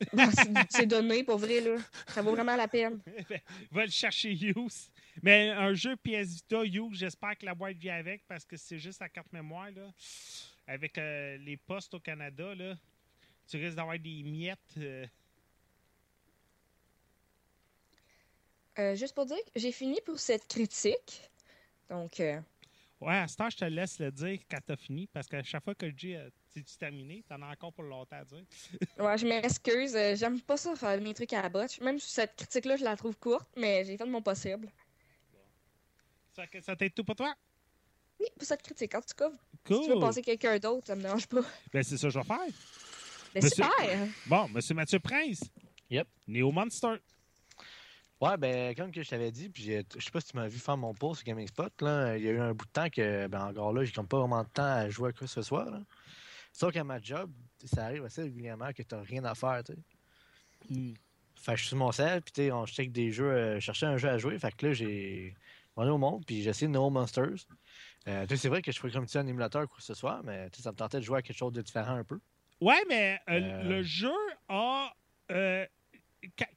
C'est- 0.70 0.86
donné, 0.86 1.22
pour 1.22 1.38
vrai, 1.38 1.60
là. 1.60 1.76
Ça 2.08 2.22
vaut 2.22 2.32
vraiment 2.32 2.56
la 2.56 2.66
peine. 2.66 3.00
va 3.70 3.84
le 3.84 3.90
chercher 3.90 4.32
Hughes. 4.32 4.90
Mais 5.22 5.50
un 5.50 5.74
jeu 5.74 5.94
PS 5.96 6.34
Vita, 6.34 6.64
Hughes, 6.64 6.94
j'espère 6.94 7.36
que 7.36 7.44
la 7.46 7.54
boîte 7.54 7.76
vient 7.76 7.96
avec 7.96 8.26
parce 8.26 8.44
que 8.44 8.56
c'est 8.56 8.78
juste 8.78 9.00
la 9.00 9.08
carte 9.08 9.32
mémoire. 9.32 9.70
Là. 9.70 9.92
Avec 10.66 10.96
euh, 10.98 11.36
les 11.38 11.56
postes 11.56 11.94
au 11.94 12.00
Canada, 12.00 12.54
là, 12.54 12.74
tu 13.46 13.58
risques 13.58 13.76
d'avoir 13.76 13.98
des 13.98 14.22
miettes. 14.22 14.58
euh. 14.78 15.06
Euh, 18.78 18.94
juste 18.96 19.14
pour 19.14 19.26
dire 19.26 19.36
que 19.54 19.60
j'ai 19.60 19.72
fini 19.72 20.00
pour 20.04 20.18
cette 20.18 20.48
critique. 20.48 21.30
Donc, 21.90 22.20
euh, 22.20 22.40
Ouais, 23.02 23.16
à 23.16 23.26
ce 23.26 23.36
temps, 23.36 23.50
je 23.50 23.56
te 23.56 23.64
laisse 23.64 23.98
le 23.98 24.12
dire 24.12 24.38
quand 24.48 24.58
t'as 24.64 24.76
fini 24.76 25.08
parce 25.08 25.26
qu'à 25.26 25.42
chaque 25.42 25.64
fois 25.64 25.74
que 25.74 25.88
je 25.88 25.94
dis 25.94 26.14
c'est-tu 26.54 26.76
terminé, 26.76 27.24
t'en 27.28 27.42
as 27.42 27.48
encore 27.50 27.72
pour 27.72 27.82
longtemps 27.84 28.16
à 28.16 28.24
dire. 28.24 28.44
ouais, 28.98 29.18
je 29.18 29.26
m'excuse. 29.26 29.96
euh, 29.96 30.14
J'aime 30.14 30.40
pas 30.40 30.56
ça 30.56 30.76
faire 30.76 31.00
mes 31.00 31.12
trucs 31.12 31.32
à 31.32 31.42
la 31.42 31.48
botte. 31.48 31.80
Même 31.80 31.98
si 31.98 32.10
cette 32.12 32.36
critique-là, 32.36 32.76
je 32.76 32.84
la 32.84 32.96
trouve 32.96 33.16
courte, 33.16 33.48
mais 33.56 33.84
j'ai 33.84 33.96
fait 33.96 34.04
de 34.04 34.10
mon 34.10 34.22
possible. 34.22 34.68
Ça, 36.34 36.46
que 36.46 36.60
ça 36.60 36.76
t'aide 36.76 36.94
tout 36.94 37.04
pour 37.04 37.16
toi? 37.16 37.34
Oui, 38.20 38.26
pour 38.38 38.46
cette 38.46 38.62
critique. 38.62 38.94
En 38.94 39.00
tout 39.00 39.14
cas, 39.16 39.30
Cool. 39.64 39.76
si 39.82 39.88
tu 39.88 39.94
veux 39.94 40.00
passer 40.00 40.22
quelqu'un 40.22 40.58
d'autre, 40.58 40.86
ça 40.86 40.94
me 40.94 41.02
dérange 41.02 41.26
pas. 41.26 41.42
Ben, 41.72 41.82
c'est 41.82 41.96
ça 41.98 42.06
que 42.06 42.14
je 42.14 42.18
vais 42.20 42.24
faire. 42.24 42.38
Mais 43.34 43.40
Monsieur- 43.40 43.64
super! 43.64 44.08
Bon, 44.26 44.48
Monsieur 44.48 44.74
Mathieu 44.74 45.00
Prince. 45.00 45.40
Yep. 45.90 46.06
Neo 46.28 46.52
Monster. 46.52 46.94
Ouais, 48.22 48.36
ben, 48.36 48.72
comme 48.76 48.92
que 48.92 49.02
je 49.02 49.10
t'avais 49.10 49.32
dit, 49.32 49.48
puis 49.48 49.64
je 49.64 50.00
sais 50.00 50.10
pas 50.12 50.20
si 50.20 50.28
tu 50.28 50.36
m'as 50.36 50.46
vu 50.46 50.60
faire 50.60 50.76
mon 50.76 50.94
post 50.94 51.18
sur 51.20 51.24
Gaming 51.26 51.48
Spot, 51.48 51.72
là, 51.82 52.16
il 52.16 52.22
y 52.22 52.28
a 52.28 52.30
eu 52.30 52.38
un 52.38 52.54
bout 52.54 52.64
de 52.66 52.70
temps 52.70 52.88
que, 52.88 53.26
ben, 53.26 53.46
encore 53.48 53.72
là, 53.72 53.82
j'ai 53.82 53.90
comme 53.90 54.06
pas 54.06 54.20
vraiment 54.20 54.44
de 54.44 54.48
temps 54.48 54.62
à 54.62 54.88
jouer 54.88 55.08
à 55.08 55.12
quoi 55.12 55.26
que 55.26 55.32
ce 55.32 55.42
soit, 55.42 55.64
là. 55.68 55.80
Sauf 56.52 56.72
qu'à 56.72 56.84
ma 56.84 57.00
job, 57.00 57.32
ça 57.64 57.86
arrive 57.86 58.04
assez 58.04 58.22
régulièrement 58.22 58.72
que 58.72 58.84
tu 58.84 58.94
n'as 58.94 59.02
rien 59.02 59.24
à 59.24 59.34
faire. 59.34 59.64
tu 59.64 59.72
sais. 59.72 59.78
Hmm. 60.70 60.94
Fait 61.34 61.52
que 61.52 61.56
je 61.56 61.62
suis 61.62 61.68
sur 61.70 61.78
mon 61.78 61.90
sel, 61.90 62.22
puis 62.22 62.32
tu 62.32 62.52
on 62.52 62.64
check 62.64 62.92
des 62.92 63.10
jeux, 63.10 63.32
euh, 63.32 63.58
cherchais 63.58 63.86
un 63.86 63.96
jeu 63.96 64.08
à 64.08 64.18
jouer. 64.18 64.38
Fait 64.38 64.54
que 64.54 64.66
là, 64.66 64.72
j'ai. 64.72 65.34
On 65.74 65.84
est 65.84 65.90
au 65.90 65.98
monde, 65.98 66.24
puis 66.24 66.42
j'ai 66.42 66.50
essayé 66.50 66.68
No 66.68 66.90
Monsters. 66.90 67.46
Euh, 68.06 68.22
tu 68.26 68.28
sais, 68.28 68.36
c'est 68.36 68.48
vrai 68.48 68.62
que 68.62 68.70
je 68.70 68.78
pourrais 68.78 68.92
comme 68.92 69.06
un 69.12 69.26
émulateur 69.26 69.66
quoi 69.66 69.78
que 69.78 69.82
ce 69.82 69.94
soit, 69.94 70.20
mais 70.22 70.48
tu 70.50 70.58
sais, 70.58 70.62
ça 70.62 70.70
me 70.70 70.76
tentait 70.76 70.98
de 70.98 71.02
jouer 71.02 71.18
à 71.18 71.22
quelque 71.22 71.36
chose 71.36 71.52
de 71.52 71.62
différent 71.62 71.96
un 71.96 72.04
peu. 72.04 72.20
Ouais, 72.60 72.84
mais 72.88 73.18
euh, 73.28 73.40
Euh. 73.40 73.62
le 73.64 73.82
jeu 73.82 74.12
a. 74.48 74.92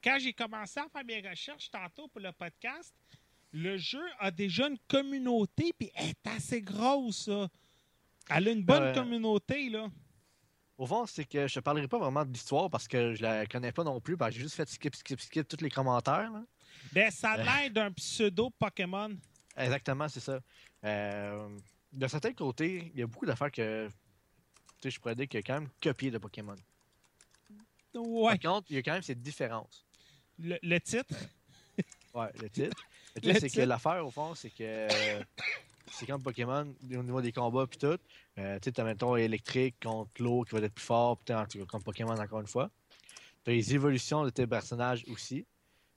quand 0.02 0.18
j'ai 0.18 0.32
commencé 0.32 0.80
à 0.80 0.88
faire 0.88 1.04
mes 1.04 1.20
recherches 1.28 1.70
tantôt 1.70 2.08
pour 2.08 2.20
le 2.20 2.32
podcast, 2.32 2.94
le 3.52 3.76
jeu 3.76 4.02
a 4.18 4.30
déjà 4.30 4.68
une 4.68 4.78
communauté, 4.88 5.72
puis 5.78 5.90
elle 5.94 6.10
est 6.10 6.26
assez 6.26 6.60
grosse, 6.62 7.28
là. 7.28 7.48
Elle 8.28 8.48
a 8.48 8.50
une 8.50 8.64
bonne 8.64 8.92
communauté, 8.94 9.70
là. 9.70 9.88
Au 10.78 10.84
fond, 10.86 11.06
c'est 11.06 11.24
que 11.24 11.46
je 11.48 11.54
te 11.54 11.60
parlerai 11.60 11.88
pas 11.88 11.98
vraiment 11.98 12.24
de 12.24 12.32
l'histoire 12.32 12.68
parce 12.68 12.86
que 12.86 13.14
je 13.14 13.22
la 13.22 13.46
connais 13.46 13.72
pas 13.72 13.82
non 13.82 13.98
plus. 14.00 14.16
que 14.16 14.30
J'ai 14.30 14.40
juste 14.40 14.56
fait 14.56 14.68
skip, 14.68 14.94
skip, 14.94 15.18
skip 15.20 15.48
tous 15.48 15.62
les 15.62 15.70
commentaires. 15.70 16.30
là. 16.30 16.44
Ben, 16.92 17.10
ça 17.10 17.30
a 17.30 17.38
Euh. 17.38 17.44
l'air 17.44 17.70
d'un 17.70 17.92
pseudo 17.92 18.50
Pokémon. 18.50 19.16
Exactement, 19.56 20.06
c'est 20.08 20.20
ça. 20.20 20.38
Euh, 20.84 21.48
de 21.92 22.06
certain 22.08 22.32
côté, 22.34 22.90
il 22.92 23.00
y 23.00 23.02
a 23.02 23.06
beaucoup 23.06 23.24
d'affaires 23.24 23.50
que 23.50 23.88
je 24.84 24.98
pourrais 24.98 25.14
dire 25.14 25.26
qu'il 25.28 25.38
y 25.38 25.42
a 25.42 25.42
quand 25.42 25.60
même 25.60 25.70
copié 25.82 26.10
de 26.10 26.18
Pokémon. 26.18 26.56
Ouais. 28.00 28.38
Par 28.38 28.52
contre, 28.52 28.66
il 28.70 28.76
y 28.76 28.78
a 28.78 28.82
quand 28.82 28.92
même 28.92 29.02
cette 29.02 29.22
différence. 29.22 29.84
Le, 30.38 30.58
le 30.62 30.80
titre? 30.80 31.14
Ouais, 32.14 32.28
le 32.40 32.48
titre. 32.50 32.76
Le 33.16 33.22
titre, 33.22 33.40
c'est 33.40 33.48
que 33.48 33.62
l'affaire, 33.62 34.06
au 34.06 34.10
fond, 34.10 34.34
c'est 34.34 34.50
que 34.50 34.62
euh, 34.62 35.22
c'est 35.90 36.06
comme 36.06 36.22
Pokémon 36.22 36.74
au 36.82 37.02
niveau 37.02 37.20
des 37.22 37.32
combats 37.32 37.66
puis 37.66 37.78
tout. 37.78 37.98
Euh, 38.38 38.58
tu 38.58 38.64
sais, 38.64 38.72
t'as 38.72 38.84
mettons 38.84 39.16
électrique 39.16 39.76
contre 39.82 40.10
l'eau 40.22 40.44
qui 40.44 40.54
va 40.54 40.60
être 40.60 40.74
plus 40.74 40.84
fort, 40.84 41.16
puis 41.16 41.34
en 41.34 41.46
tout 41.46 41.58
cas, 41.58 41.64
comme 41.64 41.82
Pokémon 41.82 42.18
encore 42.18 42.40
une 42.40 42.46
fois. 42.46 42.70
T'as 43.44 43.52
les 43.52 43.74
évolutions 43.74 44.24
de 44.24 44.30
tes 44.30 44.46
personnages 44.46 45.04
aussi. 45.08 45.46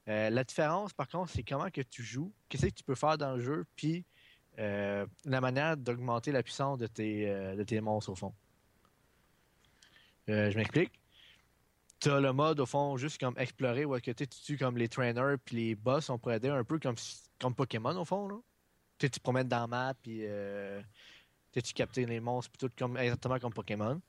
Euh, 0.08 0.30
la 0.30 0.44
différence, 0.44 0.94
par 0.94 1.08
contre, 1.10 1.32
c'est 1.32 1.44
comment 1.44 1.70
que 1.70 1.82
tu 1.82 2.04
joues, 2.04 2.32
qu'est-ce 2.48 2.68
que 2.68 2.72
tu 2.72 2.84
peux 2.84 2.96
faire 2.96 3.18
dans 3.18 3.36
le 3.36 3.42
jeu, 3.42 3.66
puis 3.76 4.06
euh, 4.60 5.06
la 5.26 5.42
manière 5.42 5.76
d'augmenter 5.78 6.32
la 6.32 6.44
puissance 6.44 6.78
de 6.80 6.88
tes, 6.88 7.26
de 7.28 7.64
tes 7.64 7.82
monstres, 7.82 8.12
au 8.12 8.16
fond. 8.16 8.34
Je 10.28 10.56
m'explique. 10.56 10.99
T'as 12.00 12.20
le 12.20 12.32
mode, 12.32 12.60
au 12.60 12.66
fond, 12.66 12.96
juste 12.98 13.20
comme 13.20 13.38
explorer, 13.38 13.86
où 13.86 14.00
que 14.00 14.12
tu 14.12 14.28
tues 14.28 14.58
comme 14.58 14.78
les 14.78 14.88
trainers, 14.88 15.36
puis 15.44 15.56
les 15.58 15.76
boss, 15.76 16.10
on 16.10 16.18
pourrait 16.18 16.38
aider 16.38 16.50
un 16.50 16.64
peu 16.64 16.80
comme, 16.80 16.96
comme 17.40 17.54
Pokémon, 17.54 17.96
au 17.98 18.06
fond. 18.06 18.28
Là. 18.28 18.38
Tu 18.98 19.10
te 19.10 19.20
promènes 19.20 19.48
dans 19.48 19.62
la 19.62 19.68
map, 19.68 19.94
puis 20.02 20.22
euh, 20.24 20.82
tu 21.54 21.74
captes 21.74 21.98
les 21.98 22.20
monstres, 22.20 22.52
puis 22.52 22.68
tout 22.68 22.74
comme, 22.78 22.98
exactement 22.98 23.40
comme 23.40 23.54
Pokémon. 23.54 24.02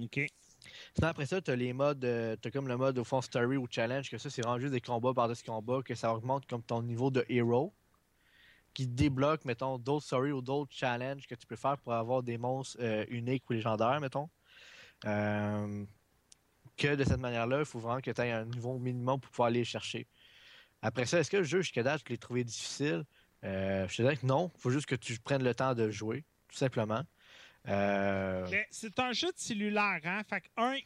OK. 0.00 0.20
Sinon, 0.94 1.08
après 1.08 1.26
ça, 1.26 1.40
t'as 1.40 1.54
les 1.54 1.72
modes, 1.72 2.04
euh, 2.04 2.36
t'as 2.36 2.50
comme 2.50 2.68
le 2.68 2.76
mode 2.76 2.98
au 2.98 3.04
fond 3.04 3.20
story 3.20 3.56
ou 3.56 3.66
challenge, 3.70 4.10
que 4.10 4.18
ça, 4.18 4.30
c'est 4.30 4.42
vraiment 4.42 4.58
juste 4.58 4.72
des 4.72 4.80
combats 4.80 5.12
par-dessus 5.12 5.44
combats, 5.44 5.82
que 5.82 5.94
ça 5.94 6.12
augmente 6.14 6.46
comme 6.46 6.62
ton 6.62 6.82
niveau 6.82 7.10
de 7.10 7.24
héros, 7.28 7.74
qui 8.72 8.86
débloque, 8.86 9.44
mettons, 9.44 9.78
d'autres 9.78 10.06
story 10.06 10.32
ou 10.32 10.40
d'autres 10.40 10.74
challenges 10.74 11.26
que 11.26 11.34
tu 11.34 11.46
peux 11.46 11.56
faire 11.56 11.78
pour 11.78 11.92
avoir 11.92 12.22
des 12.22 12.38
monstres 12.38 12.78
euh, 12.80 13.04
uniques 13.08 13.48
ou 13.50 13.52
légendaires, 13.52 14.00
mettons. 14.00 14.28
Euh, 15.04 15.84
que 16.76 16.94
de 16.94 17.04
cette 17.04 17.20
manière-là, 17.20 17.60
il 17.60 17.64
faut 17.64 17.78
vraiment 17.78 18.00
que 18.00 18.10
tu 18.10 18.20
aies 18.20 18.32
un 18.32 18.44
niveau 18.44 18.78
minimum 18.78 19.20
pour 19.20 19.30
pouvoir 19.30 19.48
aller 19.48 19.60
les 19.60 19.64
chercher. 19.64 20.06
Après 20.82 21.06
ça, 21.06 21.18
est-ce 21.20 21.30
que 21.30 21.38
le 21.38 21.44
jeu, 21.44 21.62
jusqu'à 21.62 21.82
date, 21.82 22.02
je 22.04 22.10
l'ai 22.12 22.18
trouvé 22.18 22.44
difficile? 22.44 23.04
Euh, 23.44 23.86
je 23.88 23.96
te 23.96 24.02
dirais 24.02 24.16
que 24.16 24.26
non. 24.26 24.50
Il 24.54 24.60
faut 24.60 24.70
juste 24.70 24.86
que 24.86 24.94
tu 24.94 25.18
prennes 25.18 25.42
le 25.44 25.54
temps 25.54 25.74
de 25.74 25.90
jouer, 25.90 26.24
tout 26.48 26.56
simplement. 26.56 27.02
Euh, 27.68 28.46
c'est 28.70 28.98
un 28.98 29.12
jeu 29.12 29.28
de 29.28 29.38
cellulaire, 29.38 30.00
hein? 30.04 30.22
Fait 30.28 30.42
que 30.42 30.48
un, 30.56 30.76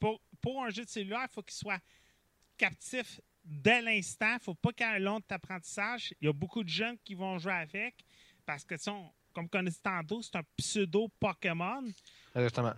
pour, 0.00 0.20
pour 0.40 0.64
un 0.64 0.70
jeu 0.70 0.84
de 0.84 0.88
cellulaire, 0.90 1.26
il 1.30 1.32
faut 1.32 1.42
qu'il 1.42 1.54
soit 1.54 1.80
captif 2.56 3.20
dès 3.44 3.80
l'instant. 3.82 4.36
faut 4.40 4.54
pas 4.54 4.72
qu'il 4.72 4.86
y 4.86 4.88
ait 4.90 4.94
un 4.96 4.98
long 4.98 5.20
apprentissage. 5.30 6.12
Il 6.20 6.26
y 6.26 6.28
a 6.28 6.32
beaucoup 6.32 6.64
de 6.64 6.68
jeunes 6.68 6.96
qui 7.04 7.14
vont 7.14 7.38
jouer 7.38 7.52
avec 7.52 7.94
parce 8.44 8.64
que, 8.64 8.74
on- 8.90 9.12
comme 9.32 9.48
on 9.54 9.62
dit 9.62 9.80
tantôt, 9.82 10.22
c'est 10.22 10.36
un 10.36 10.42
pseudo 10.56 11.08
Pokémon. 11.20 11.84
Exactement. 12.34 12.74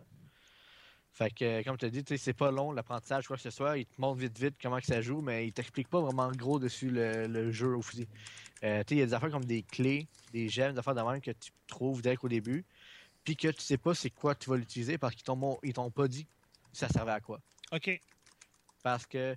Fait 1.18 1.30
que, 1.30 1.64
comme 1.64 1.76
tu 1.76 1.84
as 1.84 1.90
dit, 1.90 2.04
c'est 2.16 2.32
pas 2.32 2.52
long 2.52 2.70
l'apprentissage, 2.70 3.26
quoi 3.26 3.34
que 3.34 3.42
ce 3.42 3.50
soit. 3.50 3.76
Il 3.76 3.86
te 3.86 4.00
montre 4.00 4.20
vite, 4.20 4.38
vite 4.38 4.54
comment 4.62 4.78
que 4.78 4.86
ça 4.86 5.00
joue, 5.00 5.20
mais 5.20 5.48
il 5.48 5.52
t'explique 5.52 5.88
pas 5.88 6.00
vraiment 6.00 6.30
gros 6.30 6.60
dessus 6.60 6.90
le, 6.90 7.26
le 7.26 7.50
jeu 7.50 7.76
aussi. 7.76 8.06
Euh, 8.62 8.84
il 8.88 8.98
y 8.98 9.02
a 9.02 9.06
des 9.06 9.14
affaires 9.14 9.32
comme 9.32 9.44
des 9.44 9.64
clés, 9.64 10.06
des 10.30 10.48
gemmes, 10.48 10.74
des 10.74 10.78
affaires 10.78 10.94
de 10.94 11.02
même 11.02 11.20
que 11.20 11.32
tu 11.32 11.50
trouves 11.66 12.02
direct 12.02 12.22
au 12.22 12.28
début, 12.28 12.64
puis 13.24 13.34
que 13.34 13.48
tu 13.48 13.60
sais 13.60 13.78
pas 13.78 13.94
c'est 13.96 14.10
quoi 14.10 14.36
tu 14.36 14.48
vas 14.48 14.56
l'utiliser 14.58 14.96
parce 14.96 15.16
qu'ils 15.16 15.24
t'ont 15.24 15.34
mon- 15.34 15.58
ils 15.64 15.72
t'ont 15.72 15.90
pas 15.90 16.06
dit 16.06 16.24
ça 16.72 16.88
servait 16.88 17.10
à 17.10 17.20
quoi. 17.20 17.40
OK. 17.72 18.00
Parce 18.84 19.04
que 19.04 19.34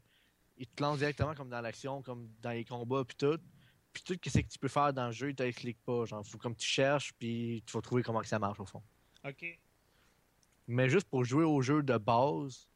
ils 0.58 0.67
te 0.67 0.84
lancent 0.84 1.00
directement 1.00 1.34
comme 1.34 1.50
dans 1.50 1.62
l'action, 1.62 2.04
comme 2.04 2.30
dans 2.44 2.52
les 2.52 2.63
combats, 2.63 3.04
puis 3.06 3.17
tout. 3.17 3.39
Puis 3.91 4.04
tout 4.04 4.13
ce 4.24 4.38
que 4.39 4.48
tu 4.48 4.60
peux 4.60 4.67
faire 4.67 4.94
dans 4.94 5.08
le 5.08 5.13
jeu, 5.13 5.32
ils 5.32 5.36
t'expliquent 5.36 5.84
pas. 5.84 6.06
Genre, 6.06 6.24
faut 6.28 6.38
comme 6.38 6.56
tu 6.56 6.67
cherches, 6.67 7.12
puis 7.17 7.63
tu 7.65 7.74
vas 7.74 7.82
trouver 7.82 8.04
comment 8.04 8.22
que 8.22 8.28
ça 8.28 8.38
marche 8.38 8.60
au 8.60 8.65
fond. 8.65 8.84
OK. 9.26 9.60
Mais 10.67 10.89
juste 10.89 11.08
pour 11.10 11.24
jouer 11.24 11.43
au 11.43 11.62
jeu 11.62 11.84
de 11.84 11.97
base, 11.97 12.67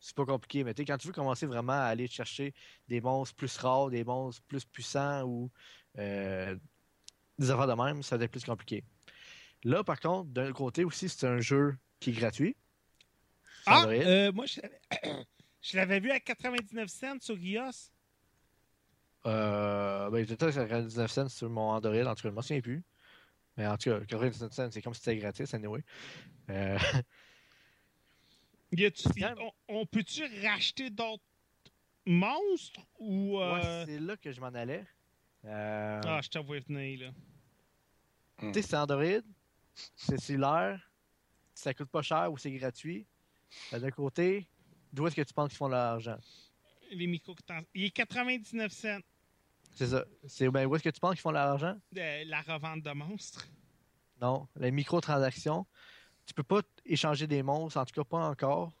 c'est 0.00 0.14
pas 0.14 0.24
compliqué. 0.24 0.64
Mais 0.64 0.74
tu 0.74 0.82
sais, 0.82 0.86
quand 0.86 0.98
tu 0.98 1.08
veux 1.08 1.12
commencer 1.12 1.46
vraiment 1.46 1.72
à 1.72 1.86
aller 1.86 2.06
chercher 2.06 2.54
des 2.88 3.00
monstres 3.00 3.34
plus 3.34 3.56
rares, 3.58 3.90
des 3.90 4.04
monstres 4.04 4.42
plus 4.48 4.64
puissants 4.64 5.24
ou 5.24 5.50
euh, 5.98 6.56
des 7.38 7.50
affaires 7.50 7.66
de 7.66 7.74
même, 7.74 8.02
ça 8.02 8.16
va 8.16 8.24
être 8.24 8.30
plus 8.30 8.44
compliqué. 8.44 8.84
Là, 9.64 9.82
par 9.82 10.00
contre, 10.00 10.30
d'un 10.30 10.52
côté 10.52 10.84
aussi, 10.84 11.08
c'est 11.08 11.26
un 11.26 11.40
jeu 11.40 11.76
qui 11.98 12.10
est 12.10 12.12
gratuit. 12.12 12.56
Ah, 13.66 13.84
euh, 13.86 14.30
moi, 14.32 14.46
je, 14.46 14.60
je 15.62 15.76
l'avais 15.76 16.00
vu 16.00 16.10
à 16.10 16.20
99 16.20 16.88
cents 16.88 17.20
sur 17.20 17.36
iOS. 17.38 17.90
Euh, 19.26 20.08
ben, 20.10 20.24
peut-être 20.24 20.54
99 20.54 21.10
cents 21.10 21.28
sur 21.28 21.50
mon 21.50 21.70
Android, 21.70 22.04
en 22.04 22.14
tout 22.14 22.22
cas, 22.22 22.28
je 22.28 22.34
m'en 22.34 22.42
souviens 22.42 22.60
plus. 22.60 22.84
Mais 23.56 23.66
en 23.66 23.76
tout 23.76 23.90
cas, 23.90 24.00
99 24.00 24.52
cents, 24.52 24.70
c'est 24.70 24.82
comme 24.82 24.94
si 24.94 25.00
c'était 25.00 25.16
gratis, 25.16 25.52
anyway. 25.54 25.82
Euh, 26.50 26.78
Y 28.72 28.92
on, 29.38 29.52
on 29.68 29.86
peut-tu 29.86 30.24
racheter 30.42 30.90
d'autres 30.90 31.22
monstres 32.04 32.80
ou. 32.98 33.38
euh, 33.40 33.54
ouais, 33.54 33.84
c'est 33.86 33.98
là 34.00 34.16
que 34.16 34.32
je 34.32 34.40
m'en 34.40 34.48
allais. 34.48 34.84
Euh, 35.44 36.00
Ah, 36.04 36.20
je 36.22 36.28
te 36.28 36.38
vois 36.38 36.58
venir, 36.60 37.00
là. 37.00 37.10
Tu 38.38 38.52
sais, 38.54 38.62
c'est 38.62 38.76
Android, 38.76 39.22
c'est 39.94 40.20
cellulaire, 40.20 40.90
ça 41.54 41.72
coûte 41.72 41.88
pas 41.88 42.02
cher 42.02 42.30
ou 42.30 42.36
c'est 42.36 42.50
gratuit. 42.52 43.06
Euh, 43.72 43.78
D'un 43.78 43.90
côté, 43.90 44.46
d'où 44.92 45.06
est-ce 45.06 45.16
que 45.16 45.22
tu 45.22 45.32
penses 45.32 45.48
qu'ils 45.50 45.56
font 45.58 45.68
leur 45.68 45.92
argent? 45.92 46.18
Les 46.90 47.06
micro 47.06 47.34
Il 47.74 47.84
est 47.84 47.90
99 47.90 48.70
cents 48.72 48.98
C'est 49.76 49.86
ça. 49.88 50.04
C'est 50.26 50.48
ben, 50.50 50.66
où 50.66 50.74
est-ce 50.74 50.82
que 50.82 50.88
tu 50.90 50.98
penses 51.00 51.12
qu'ils 51.12 51.20
font 51.20 51.30
leur 51.30 51.46
argent? 51.48 51.78
de 51.92 52.28
la 52.28 52.40
revente 52.40 52.82
de 52.82 52.90
monstres. 52.92 53.46
Non. 54.20 54.48
Les 54.56 54.70
microtransactions, 54.70 55.66
tu 56.26 56.34
peux 56.34 56.42
pas 56.42 56.62
échanger 56.84 57.26
des 57.26 57.42
monstres, 57.42 57.78
en 57.78 57.84
tout 57.84 57.94
cas 57.94 58.04
pas 58.04 58.26
encore, 58.28 58.72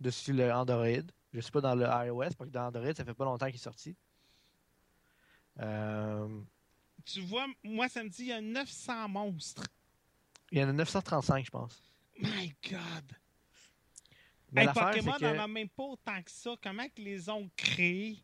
dessus 0.00 0.32
le 0.32 0.50
Android. 0.52 1.04
Je 1.32 1.40
sais 1.40 1.50
pas 1.52 1.60
dans 1.60 1.74
le 1.76 1.84
iOS, 1.86 2.30
parce 2.36 2.48
que 2.48 2.54
dans 2.54 2.66
Android, 2.66 2.92
ça 2.94 3.04
fait 3.04 3.14
pas 3.14 3.24
longtemps 3.26 3.46
qu'il 3.46 3.54
est 3.56 3.58
sorti. 3.58 3.94
Euh, 5.60 6.40
Tu 7.04 7.20
vois, 7.20 7.46
moi, 7.62 7.88
ça 7.88 8.02
me 8.02 8.08
dit 8.08 8.22
il 8.22 8.28
y 8.28 8.32
a 8.32 8.40
900 8.40 9.08
monstres. 9.08 9.64
il 10.50 10.58
y 10.58 10.64
en 10.64 10.68
a 10.68 10.72
935, 10.72 11.44
je 11.44 11.50
pense. 11.50 11.82
My 12.18 12.52
God! 12.70 12.80
Mais 14.52 14.62
Hey, 14.62 14.68
Pokémon 14.72 15.12
c'est 15.18 15.20
que- 15.26 15.36
n'en 15.36 15.44
a 15.44 15.46
même 15.46 15.68
pas 15.68 15.84
autant 15.84 16.22
que 16.22 16.30
ça. 16.30 16.50
Comment 16.62 16.84
ils 16.96 17.04
les 17.04 17.28
ont 17.28 17.48
créés? 17.56 18.18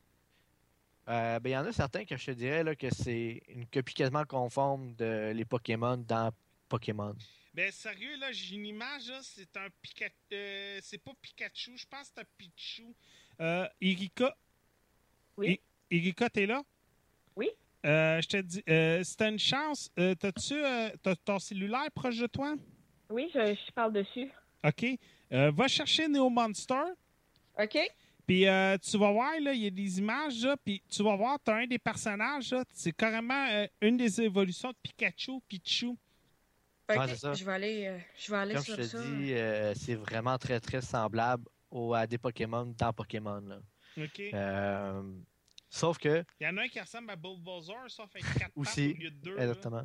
Euh, 1.08 1.38
ben, 1.38 1.50
il 1.50 1.52
y 1.52 1.56
en 1.56 1.64
a 1.64 1.72
certains 1.72 2.04
que 2.04 2.16
je 2.16 2.26
te 2.26 2.30
dirais 2.32 2.64
là, 2.64 2.74
que 2.74 2.92
c'est 2.92 3.42
une 3.48 3.66
copie 3.66 3.94
quasiment 3.94 4.24
conforme 4.24 4.94
de 4.96 5.32
les 5.34 5.44
Pokémon 5.44 5.96
dans 5.96 6.32
Pokémon. 6.68 7.14
Ben, 7.54 7.70
sérieux, 7.70 8.16
là, 8.18 8.32
j'ai 8.32 8.56
une 8.56 8.66
image, 8.66 9.08
là, 9.08 9.20
c'est 9.22 9.56
un 9.56 9.68
Pikachu. 9.80 10.12
c'est 10.82 10.98
pas 11.02 11.12
Pikachu, 11.22 11.76
je 11.78 11.86
pense 11.86 12.08
que 12.08 12.14
c'est 12.16 12.20
un 12.20 12.26
Pichu. 12.36 12.94
Euh, 13.40 13.68
Irika. 13.80 14.36
Oui. 15.36 15.60
I- 15.90 15.96
Irika, 15.96 16.28
t'es 16.28 16.46
là? 16.46 16.62
Oui. 17.36 17.50
Euh, 17.84 18.20
je 18.20 18.26
te 18.28 18.36
dis, 18.38 18.62
euh, 18.68 19.04
si 19.04 19.16
t'as 19.16 19.30
une 19.30 19.38
chance, 19.38 19.90
euh, 19.98 20.14
t'as-tu 20.16 20.54
euh, 20.54 20.90
t'as 21.02 21.14
ton 21.14 21.38
cellulaire 21.38 21.88
proche 21.94 22.18
de 22.18 22.26
toi? 22.26 22.56
Oui, 23.08 23.30
je, 23.32 23.54
je 23.54 23.72
parle 23.72 23.92
dessus. 23.92 24.28
OK. 24.64 24.84
Euh, 25.32 25.52
va 25.52 25.68
chercher 25.68 26.08
Neo 26.08 26.28
Monster. 26.28 26.82
OK? 27.58 27.78
Puis 28.26 28.46
euh, 28.46 28.76
tu 28.78 28.98
vas 28.98 29.12
voir, 29.12 29.32
là, 29.40 29.52
il 29.52 29.62
y 29.62 29.66
a 29.66 29.70
des 29.70 29.98
images, 29.98 30.42
là, 30.44 30.56
puis 30.56 30.82
tu 30.88 31.02
vas 31.02 31.14
voir, 31.16 31.38
tu 31.44 31.50
as 31.50 31.54
un 31.56 31.66
des 31.66 31.78
personnages, 31.78 32.50
là, 32.52 32.64
c'est 32.72 32.92
carrément 32.92 33.46
euh, 33.50 33.66
une 33.80 33.96
des 33.96 34.20
évolutions 34.20 34.70
de 34.70 34.76
Pikachu, 34.82 35.40
Pichu. 35.46 35.86
OK, 36.88 36.96
Ouais, 36.96 37.08
c'est 37.08 37.16
ça. 37.16 37.34
je 37.34 37.44
vais 37.44 37.52
aller, 37.52 37.86
euh, 37.86 37.98
je 38.18 38.30
vais 38.30 38.36
aller 38.38 38.54
Comme 38.54 38.64
je 38.64 38.72
sur 38.72 38.76
te 38.76 38.82
ça. 38.82 38.98
dis, 39.02 39.32
euh, 39.32 39.74
c'est 39.74 39.94
vraiment 39.94 40.38
très 40.38 40.58
très 40.60 40.80
semblable 40.80 41.44
au- 41.70 41.94
à 41.94 42.06
des 42.06 42.18
Pokémon 42.18 42.66
dans 42.76 42.92
Pokémon. 42.92 43.40
là. 43.40 43.58
OK. 43.98 44.20
Euh, 44.34 45.02
sauf 45.70 45.98
que, 45.98 46.24
Il 46.40 46.44
y 46.44 46.48
en 46.48 46.56
a 46.56 46.62
un 46.62 46.68
qui 46.68 46.80
ressemble 46.80 47.10
à 47.10 47.16
Bulbasaur, 47.16 47.88
ça 47.90 48.06
fait 48.08 48.20
4 48.20 48.50
Aussi, 48.56 48.88
pattes 48.88 48.96
au 48.98 49.02
lieu 49.02 49.10
de 49.10 49.16
2. 49.16 49.38
exactement. 49.38 49.82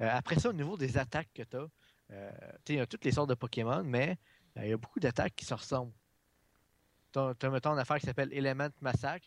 Euh, 0.00 0.08
après 0.10 0.38
ça, 0.38 0.50
au 0.50 0.52
niveau 0.54 0.76
des 0.76 0.96
attaques 0.98 1.30
que 1.34 1.42
tu 1.42 1.56
as, 1.56 1.68
il 2.68 2.74
y 2.76 2.80
a 2.80 2.86
toutes 2.86 3.04
les 3.04 3.12
sortes 3.12 3.28
de 3.30 3.34
Pokémon, 3.34 3.82
mais 3.84 4.18
euh, 4.56 4.64
il 4.64 4.70
y 4.70 4.72
a 4.72 4.76
beaucoup 4.76 5.00
d'attaques 5.00 5.34
qui 5.36 5.44
se 5.44 5.54
ressemblent. 5.54 5.92
T'as, 7.12 7.34
t'as, 7.34 7.50
mettons, 7.50 7.72
une 7.72 7.78
affaire 7.78 7.98
qui 7.98 8.06
s'appelle 8.06 8.32
Element 8.32 8.70
Massacre. 8.80 9.26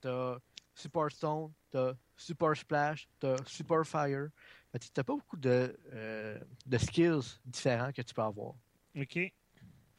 T'as 0.00 0.38
Super 0.74 1.10
Stone, 1.10 1.52
t'as 1.70 1.94
Super 2.16 2.56
Splash, 2.56 3.08
t'as 3.18 3.36
Super 3.46 3.86
Fire. 3.86 4.28
Fait 4.72 4.78
que 4.78 4.84
t'as 4.92 5.04
pas 5.04 5.14
beaucoup 5.14 5.36
de, 5.36 5.74
euh, 5.92 6.38
de 6.66 6.78
skills 6.78 7.40
différents 7.44 7.92
que 7.92 8.02
tu 8.02 8.12
peux 8.12 8.22
avoir. 8.22 8.54
OK. 8.94 9.18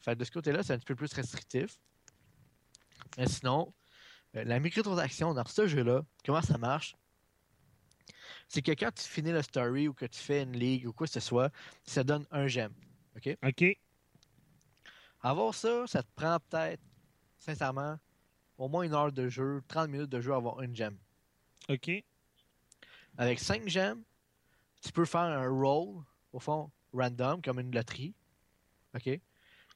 Fait 0.00 0.14
de 0.16 0.24
ce 0.24 0.30
côté-là, 0.30 0.62
c'est 0.62 0.72
un 0.72 0.78
petit 0.78 0.86
peu 0.86 0.94
plus 0.94 1.12
restrictif. 1.12 1.78
Mais 3.16 3.26
sinon, 3.26 3.72
euh, 4.36 4.44
la 4.44 4.60
microtransaction 4.60 5.34
dans 5.34 5.44
ce 5.46 5.66
jeu-là, 5.66 6.02
comment 6.24 6.42
ça 6.42 6.58
marche? 6.58 6.96
C'est 8.48 8.62
que 8.62 8.72
quand 8.72 8.92
tu 8.94 9.02
finis 9.04 9.32
le 9.32 9.42
story 9.42 9.88
ou 9.88 9.94
que 9.94 10.06
tu 10.06 10.18
fais 10.18 10.42
une 10.42 10.56
ligue 10.56 10.86
ou 10.86 10.92
quoi 10.92 11.06
que 11.06 11.12
ce 11.12 11.20
soit, 11.20 11.52
ça 11.84 12.04
donne 12.04 12.24
un 12.30 12.46
gemme. 12.46 12.74
OK. 13.16 13.76
Avoir 15.20 15.54
ça, 15.54 15.86
ça 15.86 16.02
te 16.02 16.08
prend 16.14 16.38
peut-être, 16.48 16.80
sincèrement, 17.38 17.98
au 18.56 18.68
moins 18.68 18.82
une 18.82 18.94
heure 18.94 19.12
de 19.12 19.28
jeu, 19.28 19.62
30 19.68 19.88
minutes 19.90 20.10
de 20.10 20.20
jeu 20.20 20.34
avoir 20.34 20.60
une 20.60 20.74
gemme. 20.74 20.96
OK. 21.68 21.90
Avec 23.16 23.38
5 23.40 23.68
gemmes, 23.68 24.02
tu 24.80 24.92
peux 24.92 25.04
faire 25.04 25.20
un 25.20 25.48
roll, 25.48 26.02
au 26.32 26.38
fond, 26.38 26.70
random, 26.92 27.42
comme 27.42 27.60
une 27.60 27.74
loterie. 27.74 28.14
OK? 28.94 29.02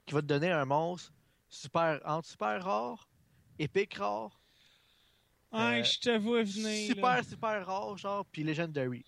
Qui 0.07 0.15
va 0.15 0.21
te 0.21 0.27
donner 0.27 0.51
un 0.51 0.65
monstre 0.65 1.13
super, 1.49 2.01
entre 2.05 2.29
super 2.29 2.63
rare, 2.65 3.09
épique 3.59 3.95
rare, 3.95 4.39
Euh, 5.55 5.83
je 5.85 5.99
te 5.99 6.17
vois 6.19 6.43
venir. 6.45 6.87
super, 6.89 7.17
là. 7.17 7.23
super 7.23 7.67
rare, 7.67 7.97
genre, 7.99 8.25
puis 8.27 8.43
Legendary. 8.43 9.05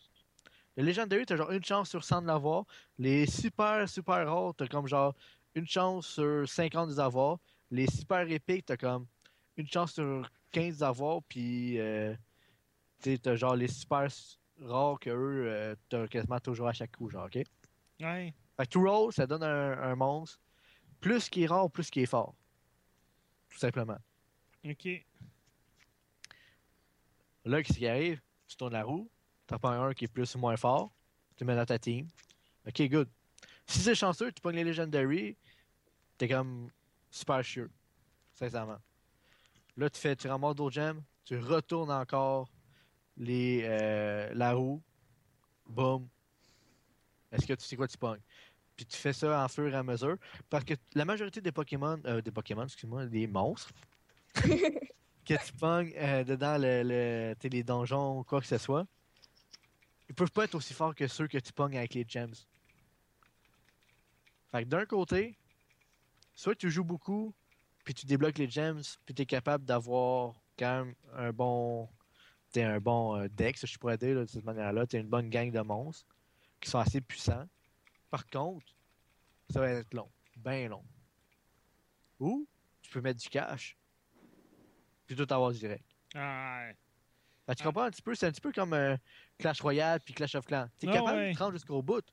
Le 0.76 0.82
Legendary, 0.82 1.24
t'as 1.24 1.36
genre 1.36 1.50
une 1.52 1.64
chance 1.64 1.88
sur 1.88 2.04
100 2.04 2.22
de 2.22 2.26
l'avoir. 2.26 2.64
Les 2.98 3.26
super, 3.26 3.88
super 3.88 4.26
rares, 4.28 4.54
t'as 4.56 4.66
comme 4.66 4.86
genre 4.86 5.14
une 5.54 5.66
chance 5.66 6.06
sur 6.06 6.46
50 6.48 6.88
de 6.88 6.94
les 6.94 7.00
avoir. 7.00 7.38
Les 7.70 7.86
super 7.86 8.30
épiques, 8.30 8.66
t'as 8.66 8.76
comme 8.76 9.06
une 9.56 9.66
chance 9.66 9.94
sur 9.94 10.28
15 10.52 10.78
d'avoir, 10.78 11.22
puis 11.24 11.78
euh, 11.78 12.14
t'as 13.00 13.36
genre 13.36 13.56
les 13.56 13.68
super 13.68 14.08
rares 14.60 14.98
que 15.00 15.10
eux, 15.10 15.44
euh, 15.46 15.74
t'as 15.88 16.06
quasiment 16.06 16.40
toujours 16.40 16.68
à 16.68 16.72
chaque 16.72 16.92
coup, 16.96 17.10
genre, 17.10 17.26
ok? 17.26 17.42
Ouais. 18.00 18.34
Fait 18.56 18.64
que 18.64 18.70
tout 18.70 18.82
roll, 18.82 19.12
ça 19.12 19.26
donne 19.26 19.42
un, 19.42 19.78
un 19.82 19.96
monstre. 19.96 20.40
Plus 21.00 21.28
qu'il 21.28 21.42
est 21.42 21.46
rare, 21.46 21.70
plus 21.70 21.90
qu'il 21.90 22.02
est 22.02 22.06
fort. 22.06 22.34
Tout 23.48 23.58
simplement. 23.58 23.98
OK. 24.64 24.88
Là, 27.44 27.62
qu'est-ce 27.62 27.78
qui 27.78 27.86
arrive? 27.86 28.20
Tu 28.48 28.56
tournes 28.56 28.72
la 28.72 28.84
roue, 28.84 29.10
t'en 29.46 29.58
prends 29.58 29.70
un 29.70 29.92
qui 29.92 30.04
est 30.04 30.08
plus 30.08 30.34
ou 30.34 30.38
moins 30.38 30.56
fort, 30.56 30.94
tu 31.36 31.44
le 31.44 31.48
mets 31.48 31.56
dans 31.56 31.66
ta 31.66 31.78
team. 31.78 32.08
Ok, 32.66 32.82
good. 32.88 33.08
Si 33.66 33.80
c'est 33.80 33.94
chanceux, 33.94 34.32
tu 34.32 34.40
pognes 34.40 34.56
les 34.56 34.64
Legendary, 34.64 35.36
t'es 36.16 36.28
comme 36.28 36.70
super 37.14 37.42
chieux. 37.42 37.70
Sincèrement. 38.32 38.78
Là, 39.76 39.88
tu 39.88 40.00
fais, 40.00 40.16
tu 40.16 40.28
ramasses 40.28 40.56
d'autres 40.56 40.74
gemmes, 40.74 41.02
tu 41.24 41.38
retournes 41.38 41.90
encore 41.90 42.48
les, 43.16 43.62
euh, 43.64 44.32
la 44.34 44.52
roue, 44.52 44.82
boum. 45.66 46.08
Est-ce 47.32 47.46
que 47.46 47.54
tu 47.54 47.64
sais 47.64 47.76
quoi 47.76 47.88
tu 47.88 47.98
pognes? 47.98 48.20
Puis 48.76 48.86
tu 48.86 48.96
fais 48.96 49.12
ça 49.12 49.44
en 49.44 49.48
fur 49.48 49.68
et 49.68 49.76
à 49.76 49.82
mesure. 49.82 50.16
Parce 50.50 50.64
que 50.64 50.74
la 50.94 51.04
majorité 51.04 51.40
des 51.40 51.52
Pokémon, 51.52 52.00
euh, 52.06 52.20
des 52.20 52.30
Pokémon, 52.30 52.64
excuse-moi, 52.64 53.06
des 53.06 53.26
monstres, 53.26 53.72
que 54.34 55.44
tu 55.46 55.52
pognes 55.58 55.92
euh, 55.96 56.24
dedans 56.24 56.58
le, 56.58 56.82
le, 56.82 57.48
les 57.48 57.62
donjons 57.62 58.18
ou 58.20 58.24
quoi 58.24 58.40
que 58.40 58.46
ce 58.46 58.58
soit, 58.58 58.86
ils 60.08 60.14
peuvent 60.14 60.32
pas 60.32 60.44
être 60.44 60.54
aussi 60.54 60.74
forts 60.74 60.94
que 60.94 61.06
ceux 61.06 61.28
que 61.28 61.38
tu 61.38 61.52
pognes 61.52 61.76
avec 61.76 61.94
les 61.94 62.04
gems. 62.06 62.34
Fait 64.50 64.64
que 64.64 64.68
d'un 64.68 64.86
côté, 64.86 65.36
soit 66.34 66.54
tu 66.54 66.70
joues 66.70 66.84
beaucoup, 66.84 67.34
puis 67.84 67.94
tu 67.94 68.06
débloques 68.06 68.38
les 68.38 68.48
gems, 68.48 68.82
puis 69.04 69.14
tu 69.14 69.22
es 69.22 69.26
capable 69.26 69.64
d'avoir 69.64 70.34
quand 70.58 70.84
même 70.84 70.94
un 71.14 71.32
bon, 71.32 71.88
t'sais, 72.50 72.62
un 72.64 72.80
bon 72.80 73.16
euh, 73.16 73.28
deck, 73.28 73.56
si 73.58 73.66
je 73.66 73.78
pourrais 73.78 73.98
dire 73.98 74.14
là, 74.16 74.20
de 74.22 74.26
cette 74.26 74.44
manière-là. 74.44 74.86
Tu 74.86 74.96
une 74.96 75.08
bonne 75.08 75.28
gang 75.28 75.50
de 75.50 75.60
monstres 75.60 76.14
qui 76.60 76.70
sont 76.70 76.78
assez 76.78 77.00
puissants. 77.00 77.46
Par 78.10 78.26
contre, 78.26 78.66
ça 79.50 79.60
va 79.60 79.70
être 79.70 79.92
long, 79.94 80.10
bien 80.36 80.68
long. 80.68 80.84
Ou 82.20 82.46
tu 82.82 82.90
peux 82.90 83.00
mettre 83.00 83.20
du 83.20 83.28
cash, 83.28 83.76
puis 85.06 85.16
tout 85.16 85.26
avoir 85.30 85.52
direct. 85.52 85.84
Ah, 86.14 86.68
ouais. 86.68 87.54
Tu 87.54 87.62
comprends 87.62 87.82
un 87.82 87.90
petit 87.90 88.02
peu, 88.02 88.14
c'est 88.14 88.26
un 88.26 88.30
petit 88.30 88.40
peu 88.40 88.52
comme 88.52 88.72
euh, 88.72 88.96
Clash 89.36 89.60
Royale 89.60 90.00
puis 90.00 90.14
Clash 90.14 90.34
of 90.34 90.46
Clans. 90.46 90.68
Tu 90.78 90.86
es 90.86 90.88
Ah 90.90 90.94
capable 90.94 91.18
ouais. 91.18 91.30
de 91.30 91.34
te 91.34 91.42
rendre 91.42 91.52
jusqu'au 91.52 91.82
bout, 91.82 92.04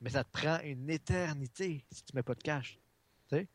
mais 0.00 0.10
ça 0.10 0.22
te 0.22 0.30
prend 0.30 0.60
une 0.60 0.88
éternité 0.88 1.84
si 1.90 2.04
tu 2.04 2.14
mets 2.14 2.22
pas 2.22 2.34
de 2.34 2.42
cash. 2.42 2.78
Sais? 3.32 3.48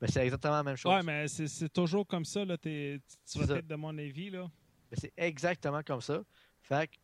Ben, 0.00 0.08
c'est 0.08 0.24
exactement 0.24 0.54
la 0.54 0.62
même 0.62 0.76
chose. 0.76 0.92
Ouais, 0.92 1.02
mais 1.02 1.28
c'est 1.28 1.68
toujours 1.72 2.06
comme 2.06 2.24
ça. 2.24 2.44
Là. 2.44 2.58
T'es- 2.58 3.00
tu- 3.30 3.38
vas 3.38 3.56
être 3.56 3.66
de 3.66 3.74
mon 3.76 3.96
avis. 3.96 4.30
Là. 4.30 4.50
Ben, 4.90 4.98
c'est 5.00 5.12
exactement 5.16 5.82
comme 5.82 6.00
ça. 6.00 6.22
Fait 6.62 6.88
que 6.88 6.96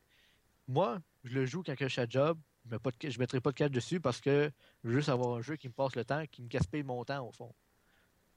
moi, 0.69 1.01
je 1.25 1.35
le 1.35 1.47
joue 1.47 1.63
quand 1.63 1.75
que 1.77 1.87
je 1.87 1.93
suis 1.93 2.01
à 2.01 2.07
job. 2.09 2.39
Je 2.65 2.75
ne 2.77 3.19
mettrai 3.19 3.41
pas 3.41 3.51
de 3.51 3.57
cash 3.57 3.71
dessus 3.71 4.01
parce 4.01 4.21
que 4.21 4.51
je 4.85 4.89
veux 4.89 4.97
juste 4.97 5.09
avoir 5.09 5.37
un 5.37 5.43
jeu 5.43 5.57
qui 5.57 5.69
me 5.69 5.73
passe 5.73 5.97
le 5.97 6.05
temps, 6.05 6.25
qui 6.31 6.43
me 6.43 6.49
gaspille 6.49 6.83
mon 6.85 7.05
temps 7.05 7.27
au 7.27 7.33
fond. 7.33 7.53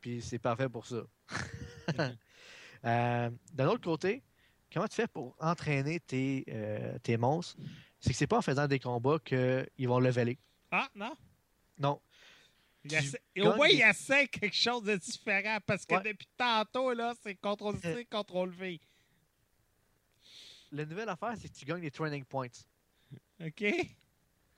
Puis 0.02 0.22
c'est 0.22 0.40
parfait 0.40 0.70
pour 0.70 0.86
ça. 0.86 1.02
Euh, 2.84 3.32
D'un 3.54 3.68
autre 3.68 3.82
côté, 3.82 4.22
comment 4.72 4.88
tu 4.88 4.96
fais 4.96 5.08
pour 5.08 5.36
entraîner 5.40 6.00
tes, 6.00 6.44
euh, 6.50 7.00
tes 7.00 7.18
monstres? 7.18 7.58
C'est 8.00 8.12
que 8.12 8.16
c'est 8.16 8.28
pas 8.28 8.38
en 8.38 8.42
faisant 8.44 8.68
des 8.68 8.78
combats 8.78 9.18
qu'ils 9.18 9.88
vont 9.88 10.00
leveler. 10.00 10.38
Ah, 10.70 10.88
non? 10.94 11.16
Non. 11.80 12.00
Il 12.84 12.92
Tu 12.92 13.16
gagnes 13.42 13.52
Au 13.54 13.56
moins, 13.56 13.68
il 13.68 13.82
essaie 13.82 14.28
quelque 14.28 14.56
chose 14.56 14.84
de 14.84 14.96
différent 14.96 15.58
parce 15.66 15.86
que 15.86 15.96
Ouais. 15.96 16.04
depuis 16.04 16.28
tantôt, 16.38 16.94
là, 16.94 17.14
c'est 17.22 17.36
CTRL-C, 17.36 18.08
CTRL-V. 18.12 18.80
La 20.72 20.86
nouvelle 20.86 21.10
affaire, 21.10 21.34
c'est 21.40 21.48
que 21.50 21.54
tu 21.54 21.66
gagnes 21.66 21.82
des 21.82 21.92
training 21.92 22.26
points. 22.26 22.48
OK? 23.40 23.64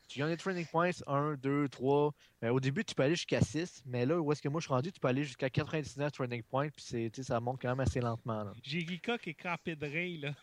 Tu 0.07 0.19
gagnes 0.19 0.29
des 0.29 0.37
training 0.37 0.65
points 0.65 0.91
1, 1.05 1.35
2, 1.35 1.67
3. 1.67 2.13
Euh, 2.43 2.49
au 2.49 2.59
début, 2.59 2.83
tu 2.85 2.95
peux 2.95 3.03
aller 3.03 3.15
jusqu'à 3.15 3.41
6, 3.41 3.83
mais 3.85 4.05
là, 4.05 4.19
où 4.19 4.31
est-ce 4.31 4.41
que 4.41 4.47
moi 4.47 4.61
je 4.61 4.65
suis 4.65 4.73
rendu, 4.73 4.91
tu 4.91 4.99
peux 4.99 5.09
aller 5.09 5.25
jusqu'à 5.25 5.49
99 5.49 6.11
training 6.13 6.43
points, 6.43 6.69
puis 6.69 7.11
ça 7.23 7.39
monte 7.41 7.61
quand 7.61 7.69
même 7.69 7.81
assez 7.81 7.99
lentement. 7.99 8.51
J'ai 8.63 8.79
Rika 8.79 9.17
qui 9.17 9.31
est 9.31 9.33
crampé 9.33 9.75
de 9.75 9.85
ray, 9.85 10.17
là. 10.17 10.33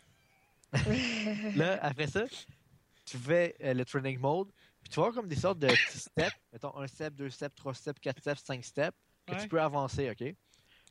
Là, 1.55 1.79
après 1.81 2.07
ça, 2.07 2.25
tu 3.05 3.17
fais 3.17 3.55
euh, 3.63 3.73
le 3.73 3.85
training 3.85 4.19
mode, 4.19 4.49
puis 4.85 4.91
tu 4.91 4.99
vas 4.99 5.07
avoir 5.07 5.15
comme 5.15 5.27
des 5.27 5.35
sortes 5.35 5.57
de 5.57 5.65
petits 5.67 5.97
steps, 5.99 6.35
mettons 6.53 6.77
1 6.77 6.85
step, 6.85 7.15
2 7.15 7.27
steps, 7.31 7.55
3 7.55 7.73
steps, 7.73 7.99
4 7.99 8.19
steps, 8.19 8.43
5 8.43 8.63
steps, 8.63 8.97
que 9.25 9.31
Ouais. 9.33 9.41
tu 9.41 9.47
peux 9.47 9.59
avancer, 9.59 10.11
OK? 10.11 10.35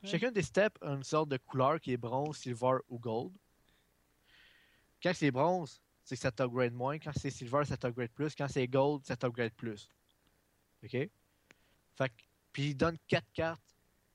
Chacun 0.03 0.33
des 0.33 0.43
steps 0.43 0.77
a 0.83 0.91
une 0.95 1.05
sorte 1.05 1.29
de 1.29 1.37
couleur 1.37 1.81
qui 1.81 1.93
est 1.93 1.97
bronze, 1.97 2.37
silver 2.37 2.79
ou 2.89 2.99
gold. 2.99 3.33
Quand 5.01 5.13
c'est 5.15 5.31
bronze, 5.31 5.81
c'est 6.03 6.17
que 6.17 6.21
ça 6.23 6.33
t'upgrade 6.33 6.73
moins. 6.75 6.99
Quand 6.99 7.13
c'est 7.17 7.31
silver, 7.31 7.65
ça 7.65 7.77
t'upgrade 7.77 8.11
plus. 8.11 8.35
Quand 8.35 8.49
c'est 8.49 8.67
gold, 8.67 9.05
ça 9.07 9.17
t'upgrade 9.17 9.53
plus. 9.55 9.89
OK? 10.83 10.91
Fait 10.91 11.11
que, 12.09 12.15
puis 12.53 12.71
il 12.71 12.75
donne 12.75 12.99
4 13.07 13.25
cartes 13.33 13.63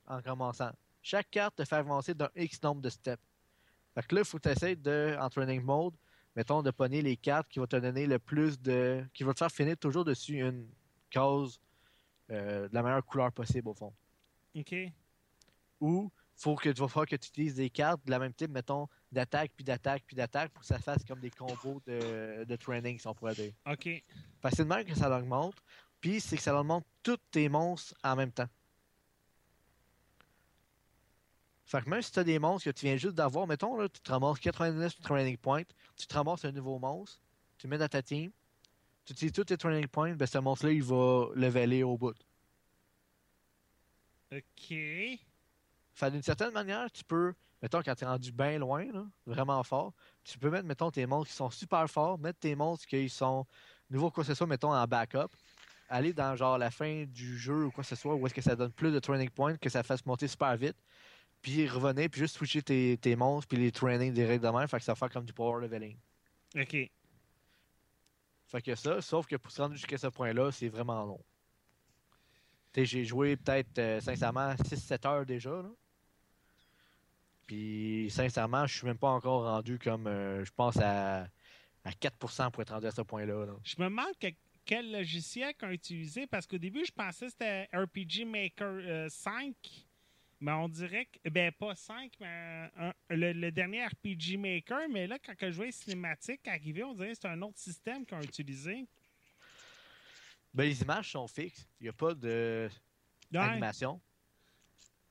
en 0.05 0.21
commençant. 0.21 0.71
Chaque 1.01 1.31
carte 1.31 1.55
te 1.55 1.63
fait 1.63 1.77
avancer 1.77 2.13
d'un 2.13 2.29
X 2.35 2.61
nombre 2.61 2.81
de 2.81 2.89
steps. 2.89 3.23
Fait 3.95 4.03
que 4.05 4.13
là, 4.15 4.21
il 4.21 4.25
faut 4.27 4.37
que 4.37 4.43
tu 4.43 4.49
essaies 4.49 4.75
de, 4.75 5.17
en 5.19 5.29
training 5.29 5.61
mode, 5.61 5.95
mettons, 6.35 6.61
de 6.61 6.71
pogner 6.71 7.01
les 7.01 7.17
cartes 7.17 7.47
qui 7.49 7.59
vont 7.59 7.67
te 7.67 7.75
donner 7.75 8.05
le 8.05 8.19
plus 8.19 8.59
de. 8.59 9.05
qui 9.13 9.23
vont 9.23 9.33
te 9.33 9.39
faire 9.39 9.51
finir 9.51 9.77
toujours 9.77 10.05
dessus 10.05 10.39
une 10.39 10.67
case 11.09 11.59
euh, 12.31 12.67
de 12.67 12.73
la 12.73 12.83
meilleure 12.83 13.05
couleur 13.05 13.31
possible, 13.31 13.69
au 13.69 13.73
fond 13.73 13.93
OK? 14.55 14.75
ou 15.79 16.11
faut 16.35 16.55
que 16.55 16.69
tu 16.69 16.81
vas 16.81 16.87
falloir 16.87 17.07
que 17.07 17.15
tu 17.17 17.27
utilises 17.27 17.55
des 17.55 17.69
cartes 17.69 18.05
de 18.05 18.11
la 18.11 18.19
même 18.19 18.33
type, 18.33 18.51
mettons, 18.51 18.87
d'attaque, 19.11 19.51
puis 19.55 19.65
d'attaque, 19.65 20.03
puis 20.07 20.15
d'attaque, 20.15 20.51
pour 20.51 20.61
que 20.61 20.67
ça 20.67 20.79
fasse 20.79 21.03
comme 21.03 21.19
des 21.19 21.31
combos 21.31 21.81
de, 21.85 22.45
de 22.45 22.55
training, 22.55 22.97
si 22.97 23.07
on 23.07 23.13
pourrait 23.13 23.35
dire. 23.35 23.51
OK. 23.69 23.85
Même 23.85 24.85
que 24.85 24.95
ça 24.95 25.09
l'augmente, 25.09 25.55
puis 25.99 26.21
c'est 26.21 26.37
que 26.37 26.41
ça 26.41 26.57
augmente 26.57 26.85
tous 27.03 27.17
tes 27.31 27.49
monstres 27.49 27.93
en 28.03 28.15
même 28.15 28.31
temps. 28.31 28.47
Fait 31.69 31.83
que 31.83 31.89
même 31.91 32.01
si 32.01 32.11
tu 32.11 32.17
as 32.17 32.23
des 32.23 32.39
monstres 32.39 32.71
que 32.71 32.75
tu 32.75 32.87
viens 32.87 32.97
juste 32.97 33.13
d'avoir, 33.13 33.45
mettons, 33.45 33.77
là, 33.77 33.87
tu 33.87 34.01
te 34.01 34.11
ramasses 34.11 34.39
99 34.39 35.01
training 35.01 35.37
points, 35.37 35.61
tu 35.95 36.07
te 36.07 36.13
ramasses 36.15 36.43
un 36.43 36.51
nouveau 36.51 36.79
monstre, 36.79 37.21
tu 37.59 37.67
mets 37.67 37.77
dans 37.77 37.87
ta 37.87 38.01
team, 38.01 38.31
tu 39.05 39.13
utilises 39.13 39.33
tous 39.33 39.43
tes 39.43 39.55
training 39.55 39.87
points, 39.87 40.15
ben 40.15 40.25
ce 40.25 40.39
monstre-là, 40.39 40.71
il 40.71 40.81
va 40.81 41.27
leveler 41.35 41.83
au 41.83 41.95
bout. 41.95 42.15
OK. 44.31 44.41
Fait 45.93 46.11
d'une 46.11 46.23
certaine 46.23 46.53
manière, 46.53 46.89
tu 46.89 47.03
peux, 47.03 47.35
mettons, 47.61 47.83
quand 47.83 47.93
tu 47.93 48.03
es 48.03 48.07
rendu 48.07 48.31
bien 48.31 48.57
loin, 48.57 48.91
là, 48.91 49.05
vraiment 49.27 49.61
fort, 49.61 49.93
tu 50.23 50.39
peux 50.39 50.49
mettre, 50.49 50.65
mettons, 50.65 50.89
tes 50.89 51.05
monstres 51.05 51.29
qui 51.29 51.37
sont 51.37 51.51
super 51.51 51.87
forts, 51.87 52.17
mettre 52.17 52.39
tes 52.39 52.55
monstres 52.55 52.87
qui 52.87 53.09
sont 53.09 53.45
nouveaux 53.91 54.09
quoi 54.09 54.23
que 54.23 54.29
ce 54.29 54.33
soit, 54.33 54.47
mettons, 54.47 54.73
en 54.73 54.87
backup, 54.87 55.29
aller 55.87 56.13
dans 56.13 56.35
genre 56.35 56.57
la 56.57 56.71
fin 56.71 57.05
du 57.05 57.37
jeu 57.37 57.65
ou 57.65 57.71
quoi 57.71 57.83
que 57.83 57.89
ce 57.89 57.95
soit, 57.95 58.15
où 58.15 58.25
est-ce 58.25 58.33
que 58.33 58.41
ça 58.41 58.55
donne 58.55 58.71
plus 58.71 58.91
de 58.91 58.97
training 58.97 59.29
points, 59.29 59.55
que 59.55 59.69
ça 59.69 59.83
fasse 59.83 60.03
monter 60.07 60.27
super 60.27 60.57
vite, 60.57 60.77
puis 61.41 61.67
revenir, 61.67 62.09
puis 62.09 62.19
juste 62.21 62.35
switcher 62.37 62.61
tes, 62.61 62.97
tes 62.97 63.15
monstres, 63.15 63.47
puis 63.47 63.57
les 63.57 63.71
training 63.71 64.13
direct 64.13 64.43
de 64.43 64.49
même, 64.49 64.67
fait 64.67 64.77
que 64.77 64.83
ça 64.83 64.91
va 64.93 64.95
faire 64.95 65.09
comme 65.09 65.25
du 65.25 65.33
power 65.33 65.61
leveling. 65.61 65.97
OK. 66.55 66.75
Fait 68.47 68.61
que 68.63 68.75
ça, 68.75 69.01
sauf 69.01 69.27
que 69.27 69.35
pour 69.35 69.51
se 69.51 69.61
rendre 69.61 69.75
jusqu'à 69.75 69.97
ce 69.97 70.07
point-là, 70.07 70.51
c'est 70.51 70.69
vraiment 70.69 71.05
long. 71.05 71.23
Tu 72.73 72.85
j'ai 72.85 73.05
joué 73.05 73.35
peut-être, 73.37 73.77
euh, 73.79 73.99
sincèrement, 74.01 74.53
6-7 74.55 75.07
heures 75.07 75.25
déjà. 75.25 75.49
Là. 75.49 75.69
Puis, 77.47 78.09
sincèrement, 78.11 78.67
je 78.67 78.77
suis 78.77 78.85
même 78.85 78.97
pas 78.97 79.09
encore 79.09 79.43
rendu 79.43 79.79
comme, 79.79 80.05
euh, 80.07 80.43
je 80.45 80.51
pense, 80.55 80.77
à, 80.77 81.27
à 81.83 81.91
4% 81.99 82.51
pour 82.51 82.61
être 82.61 82.73
rendu 82.73 82.85
à 82.87 82.91
ce 82.91 83.01
point-là. 83.01 83.45
là. 83.45 83.53
Je 83.63 83.75
me 83.79 83.85
demande 83.85 84.15
que- 84.19 84.27
quel 84.65 84.91
logiciel 84.91 85.55
qu'on 85.59 85.67
a 85.67 85.73
utilisé 85.73 86.27
parce 86.27 86.45
qu'au 86.45 86.59
début, 86.59 86.85
je 86.85 86.91
pensais 86.91 87.25
que 87.25 87.31
c'était 87.31 87.67
RPG 87.73 88.23
Maker 88.25 88.67
euh, 88.81 89.09
5. 89.09 89.55
Mais 90.41 90.51
on 90.53 90.69
dirait 90.69 91.05
que. 91.05 91.29
Ben, 91.29 91.51
pas 91.51 91.75
5, 91.75 92.13
mais 92.19 92.69
un- 92.77 92.93
le, 93.09 93.33
le 93.33 93.51
dernier 93.51 93.85
RPG 93.85 94.37
Maker. 94.37 94.87
Mais 94.89 95.05
là, 95.07 95.17
quand 95.19 95.33
je 95.39 95.51
jouais 95.51 95.71
cinématique 95.71 96.47
arrivé, 96.47 96.83
on 96.83 96.93
dirait 96.93 97.09
que 97.11 97.15
c'est 97.21 97.27
un 97.27 97.41
autre 97.41 97.57
système 97.59 98.05
qu'ils 98.05 98.17
ont 98.17 98.21
utilisé. 98.21 98.85
Ben, 100.53 100.63
les 100.63 100.81
images 100.81 101.11
sont 101.11 101.27
fixes. 101.27 101.67
Il 101.79 101.83
n'y 101.83 101.89
a 101.89 101.93
pas 101.93 102.13
de 102.13 102.69
Ouais. 103.31 103.37
animation. 103.39 104.01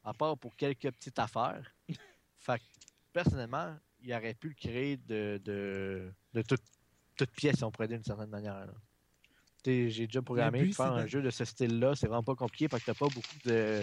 À 0.03 0.13
part 0.15 0.37
pour 0.39 0.57
quelques 0.57 0.91
petites 0.91 1.19
affaires. 1.19 1.73
fait 2.39 2.59
que, 2.59 2.65
personnellement, 3.13 3.77
il 4.01 4.13
aurait 4.15 4.35
pu 4.35 4.49
le 4.49 4.55
créer 4.55 4.97
de, 4.97 5.41
de, 5.45 6.13
de 6.33 6.43
toute, 6.43 6.63
toute 7.17 7.31
pièce, 7.33 7.57
si 7.57 7.65
on 7.65 7.71
pourrait 7.71 7.89
dire 7.89 7.99
d'une 7.99 8.05
certaine 8.05 8.31
manière. 8.31 8.67
là. 8.67 8.73
J'ai 9.89 10.07
déjà 10.07 10.23
programmé 10.23 10.63
but, 10.63 10.75
faire 10.75 10.93
un 10.93 11.07
jeu 11.07 11.23
de 11.23 11.31
ce 11.31 11.45
style-là. 11.45 11.95
C'est 11.95 12.07
vraiment 12.07 12.23
pas 12.23 12.35
compliqué 12.35 12.69
parce 12.69 12.83
que 12.83 12.91
t'as 12.91 12.99
pas 12.99 13.07
beaucoup 13.09 13.37
de, 13.45 13.83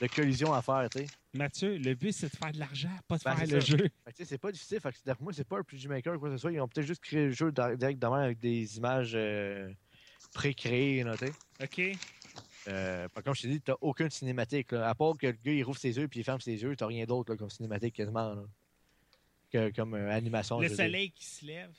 de 0.00 0.06
collisions 0.08 0.52
à 0.54 0.62
faire. 0.62 0.88
tu 0.90 1.00
sais. 1.00 1.06
Mathieu, 1.34 1.76
le 1.76 1.94
but, 1.94 2.12
c'est 2.12 2.30
de 2.32 2.36
faire 2.36 2.52
de 2.52 2.58
l'argent, 2.58 2.90
pas 3.06 3.18
de 3.18 3.22
Ben, 3.24 3.36
faire 3.36 3.46
le 3.56 3.60
ça. 3.60 3.76
jeu. 3.76 3.88
Sais, 4.14 4.24
c'est 4.24 4.38
pas 4.38 4.50
difficile. 4.52 4.80
Fait 4.80 4.92
que, 4.92 4.96
d'après 5.04 5.22
moi, 5.24 5.32
c'est 5.32 5.46
pas 5.46 5.58
un 5.58 5.62
PG 5.62 5.88
Maker 5.88 6.14
ou 6.14 6.18
quoi 6.18 6.28
que 6.30 6.36
ce 6.36 6.40
soit. 6.40 6.52
Ils 6.52 6.60
ont 6.60 6.68
peut-être 6.68 6.86
juste 6.86 7.02
créé 7.02 7.26
le 7.26 7.32
jeu 7.32 7.52
directement 7.52 8.14
avec 8.16 8.38
des 8.38 8.76
images 8.78 9.12
euh, 9.14 9.70
pré-créées. 10.34 11.04
tu 11.18 11.26
sais. 11.26 11.32
OK. 11.92 11.98
Euh, 12.68 13.08
par 13.08 13.22
contre, 13.24 13.36
je 13.38 13.42
t'ai 13.42 13.48
dit, 13.48 13.60
t'as 13.60 13.76
aucune 13.80 14.10
cinématique. 14.10 14.72
là. 14.72 14.88
À 14.88 14.94
part 14.94 15.16
que 15.16 15.26
le 15.28 15.32
gars 15.32 15.52
il 15.52 15.62
rouvre 15.62 15.78
ses 15.78 15.96
yeux 15.96 16.06
puis 16.08 16.20
il 16.20 16.24
ferme 16.24 16.40
ses 16.40 16.60
yeux, 16.62 16.76
t'as 16.76 16.86
rien 16.86 17.04
d'autre 17.06 17.34
comme 17.34 17.48
cinématique 17.50 17.94
quasiment. 17.94 18.34
là. 18.34 18.42
Que, 19.50 19.70
comme 19.74 19.94
euh, 19.94 20.10
animation. 20.10 20.60
Le 20.60 20.68
soleil 20.68 21.10
qui 21.12 21.24
se 21.24 21.46
lève. 21.46 21.72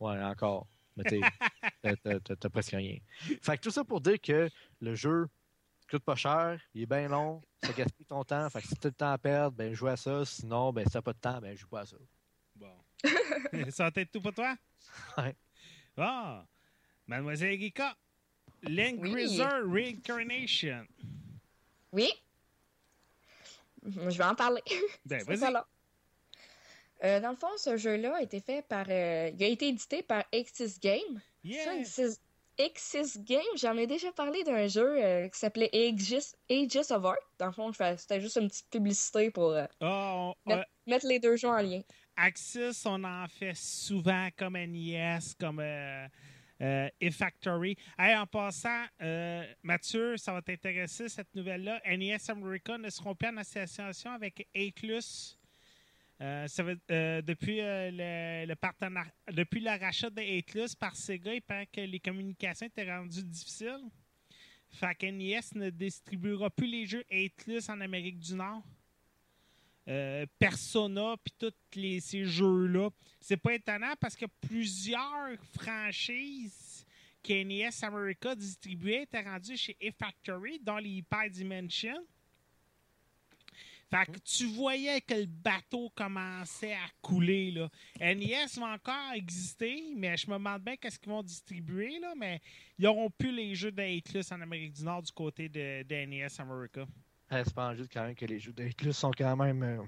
Ouais, 0.00 0.18
encore. 0.22 0.66
Mais 0.98 1.96
tu 1.96 2.48
presque 2.50 2.72
rien. 2.72 2.98
Fait 3.42 3.56
que 3.56 3.62
tout 3.62 3.70
ça 3.70 3.84
pour 3.84 4.00
dire 4.00 4.20
que 4.20 4.48
le 4.80 4.94
jeu 4.94 5.28
coûte 5.90 6.02
pas 6.02 6.16
cher, 6.16 6.60
il 6.74 6.82
est 6.82 6.86
bien 6.86 7.08
long, 7.08 7.42
ça 7.62 7.72
gaspille 7.72 8.06
ton 8.06 8.24
temps. 8.24 8.48
Fait 8.50 8.60
que 8.60 8.68
si 8.68 8.76
t'as 8.76 8.88
le 8.88 8.94
temps 8.94 9.12
à 9.12 9.18
perdre, 9.18 9.56
ben 9.56 9.72
joue 9.72 9.88
à 9.88 9.96
ça. 9.96 10.24
Sinon, 10.24 10.72
ben 10.72 10.84
si 10.84 10.92
t'as 10.92 11.02
pas 11.02 11.12
de 11.12 11.18
temps, 11.18 11.40
ben 11.40 11.56
joue 11.56 11.68
pas 11.68 11.80
à 11.80 11.86
ça. 11.86 11.96
Bon. 12.56 12.74
ça 13.70 13.84
va 13.84 13.90
être 13.94 14.10
tout 14.10 14.20
pour 14.20 14.34
toi? 14.34 14.56
Ouais. 15.16 15.34
Ah! 15.96 16.46
Mademoiselle 17.06 17.54
Erika, 17.54 17.96
Langriser 18.62 19.44
Reincarnation. 19.64 20.86
Oui. 21.92 22.12
Je 23.84 24.00
vais 24.00 24.24
en 24.24 24.34
parler. 24.34 24.62
Ben, 25.06 25.22
vas-y. 25.26 25.54
Euh, 27.04 27.20
dans 27.20 27.30
le 27.30 27.36
fond, 27.36 27.46
ce 27.56 27.76
jeu-là 27.76 28.16
a 28.16 28.22
été 28.22 28.40
fait 28.40 28.62
par. 28.66 28.86
euh, 28.88 29.30
il 29.34 29.44
a 29.44 29.46
été 29.46 29.68
édité 29.68 30.02
par 30.02 30.24
Axis 30.32 30.78
Game. 30.80 30.98
Ça, 31.16 31.20
Yeah! 31.44 31.80
Axis, 31.80 32.18
Axis 32.58 33.18
Game, 33.20 33.40
j'en 33.56 33.76
ai 33.76 33.86
déjà 33.86 34.10
parlé 34.10 34.42
d'un 34.42 34.66
jeu 34.66 34.96
euh, 35.00 35.28
qui 35.28 35.38
s'appelait 35.38 35.70
Aegis, 35.72 36.32
Aegis 36.48 36.90
of 36.90 37.04
Art. 37.04 37.14
Dans 37.38 37.46
le 37.46 37.52
fond, 37.52 37.72
c'était 37.72 38.20
juste 38.20 38.36
une 38.36 38.48
petite 38.48 38.68
publicité 38.68 39.30
pour 39.30 39.50
euh, 39.52 39.64
Ah, 39.80 40.32
euh, 40.48 40.62
mettre 40.86 41.06
les 41.06 41.20
deux 41.20 41.36
jeux 41.36 41.48
en 41.48 41.58
lien. 41.62 41.82
Axis, 42.16 42.82
on 42.84 43.04
en 43.04 43.28
fait 43.28 43.54
souvent 43.54 44.28
comme 44.36 44.54
NES, 44.58 45.20
comme 45.38 45.62
E-Factory. 46.60 47.76
Hey, 47.96 48.16
en 48.16 48.26
passant, 48.26 48.86
Mathieu, 49.62 50.16
ça 50.16 50.32
va 50.32 50.42
t'intéresser, 50.42 51.08
cette 51.08 51.32
nouvelle-là. 51.36 51.80
NES 51.86 52.16
America 52.28 52.76
ne 52.76 52.90
seront 52.90 53.14
plus 53.14 53.28
en 53.28 53.36
association 53.36 54.10
avec 54.10 54.48
Atlus. 54.52 55.37
Euh, 56.20 56.48
ça 56.48 56.64
veut- 56.64 56.80
euh, 56.90 57.22
depuis 57.22 57.60
euh, 57.60 57.90
le, 57.92 58.46
le 58.48 59.32
depuis 59.32 59.66
rachat 59.68 60.10
de 60.10 60.20
Atlus 60.38 60.74
par 60.78 60.96
Sega, 60.96 61.32
il 61.34 61.42
paraît 61.42 61.66
que 61.66 61.80
les 61.80 62.00
communications 62.00 62.66
étaient 62.66 62.90
rendues 62.92 63.22
difficiles. 63.22 63.84
Fait 64.70 64.94
que 64.94 65.06
NES 65.06 65.40
ne 65.54 65.70
distribuera 65.70 66.50
plus 66.50 66.66
les 66.66 66.86
jeux 66.86 67.04
Atlus 67.10 67.62
en 67.68 67.80
Amérique 67.80 68.18
du 68.18 68.34
Nord. 68.34 68.62
Euh, 69.86 70.26
Persona 70.38 71.16
puis 71.24 71.32
tous 71.38 71.54
ces 72.00 72.24
jeux-là. 72.24 72.90
C'est 73.20 73.38
pas 73.38 73.54
étonnant 73.54 73.94
parce 73.98 74.16
que 74.16 74.26
plusieurs 74.26 75.34
franchises 75.58 76.84
que 77.22 77.42
NES 77.42 77.70
America 77.82 78.34
distribuait 78.34 79.04
étaient 79.04 79.22
rendues 79.22 79.56
chez 79.56 79.76
E-Factory, 79.82 80.58
dont 80.60 80.76
les 80.76 80.90
Hyper 80.90 81.30
Dimension. 81.30 81.96
Fait 83.90 84.04
que 84.04 84.18
tu 84.18 84.46
voyais 84.48 85.00
que 85.00 85.14
le 85.14 85.24
bateau 85.26 85.90
commençait 85.96 86.74
à 86.74 86.86
couler. 87.00 87.50
Là. 87.52 87.70
NES 87.98 88.46
va 88.58 88.74
encore 88.74 89.12
exister, 89.14 89.94
mais 89.96 90.14
je 90.16 90.26
me 90.30 90.34
demande 90.34 90.62
bien 90.62 90.76
qu'est-ce 90.76 90.98
qu'ils 90.98 91.10
vont 91.10 91.22
distribuer. 91.22 91.98
Là, 91.98 92.12
mais 92.16 92.40
ils 92.78 92.82
n'auront 92.84 93.08
plus 93.10 93.32
les 93.32 93.54
jeux 93.54 93.72
d'Atlus 93.72 94.24
en 94.30 94.40
Amérique 94.42 94.74
du 94.74 94.84
Nord 94.84 95.02
du 95.02 95.12
côté 95.12 95.48
de, 95.48 95.82
de 95.84 95.94
NES 96.06 96.26
America. 96.38 96.84
J'espère 97.30 97.74
juste 97.76 97.90
quand 97.92 98.04
même 98.04 98.14
que 98.14 98.26
les 98.26 98.38
jeux 98.38 98.52
d'Atlus 98.52 98.92
sont 98.92 99.10
quand 99.16 99.36
même. 99.36 99.62
euh, 99.62 99.82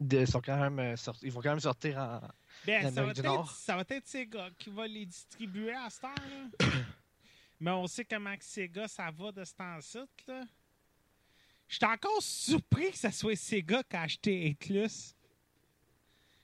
de- 0.00 0.24
sont 0.26 0.40
quand 0.40 0.58
même 0.58 0.78
euh, 0.80 0.96
sortis- 0.96 1.26
ils 1.26 1.32
vont 1.32 1.40
quand 1.40 1.50
même 1.50 1.60
sortir 1.60 1.96
en. 1.98 2.20
Ben, 2.66 2.82
ça 2.92 3.04
va, 3.04 3.12
du 3.12 3.20
être, 3.20 3.24
Nord. 3.26 3.50
ça 3.52 3.76
va 3.76 3.84
être 3.88 4.06
Sega 4.08 4.48
qui 4.58 4.70
va 4.70 4.86
les 4.88 5.06
distribuer 5.06 5.72
à 5.74 5.88
cette 5.90 6.04
heure. 6.04 6.14
là. 6.60 6.66
Mais 7.60 7.70
on 7.70 7.86
sait 7.86 8.04
comment 8.04 8.36
que 8.36 8.44
Sega, 8.44 8.88
ça 8.88 9.10
va 9.12 9.30
de 9.30 9.44
ce 9.44 9.54
temps-ci. 9.54 9.98
Suis 11.76 11.86
encore 11.86 12.22
surpris 12.22 12.90
que 12.90 12.98
ça 12.98 13.10
soit 13.10 13.36
Sega 13.36 13.82
qui 13.82 13.96
a 13.96 14.02
acheté 14.02 14.50
Atlus. 14.50 15.14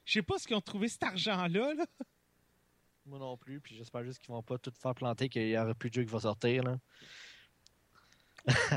Je 0.05 0.13
sais 0.13 0.23
pas 0.23 0.39
ce 0.39 0.47
qu'ils 0.47 0.57
ont 0.57 0.61
trouvé 0.61 0.89
cet 0.89 1.03
argent-là. 1.03 1.75
là. 1.75 1.87
Moi 3.05 3.19
non 3.19 3.37
plus, 3.37 3.61
puis 3.61 3.75
j'espère 3.75 4.05
juste 4.05 4.21
qu'ils 4.21 4.31
vont 4.31 4.43
pas 4.43 4.59
tout 4.59 4.73
faire 4.81 4.95
planter, 4.95 5.29
qu'il 5.29 5.49
y 5.49 5.59
aura 5.59 5.75
plus 5.75 5.91
de 5.91 5.95
jeux 5.95 6.05
qui 6.05 6.11
vont 6.11 6.19
sortir. 6.19 6.63
Là. 6.63 6.79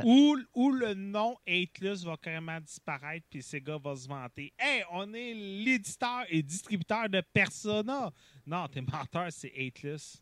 ou, 0.03 0.37
ou 0.53 0.71
le 0.71 0.93
nom 0.93 1.37
Atlus 1.47 2.03
va 2.03 2.17
carrément 2.17 2.59
disparaître 2.59 3.25
puis 3.29 3.41
Sega 3.41 3.77
va 3.77 3.95
se 3.95 4.07
vanter. 4.07 4.53
Hey, 4.57 4.83
on 4.91 5.13
est 5.13 5.33
l'éditeur 5.33 6.25
et 6.29 6.41
distributeur 6.41 7.09
de 7.09 7.21
Persona. 7.21 8.11
Non, 8.45 8.67
t'es 8.67 8.81
menteur, 8.81 9.27
c'est 9.31 9.53
Atlus. 9.57 10.21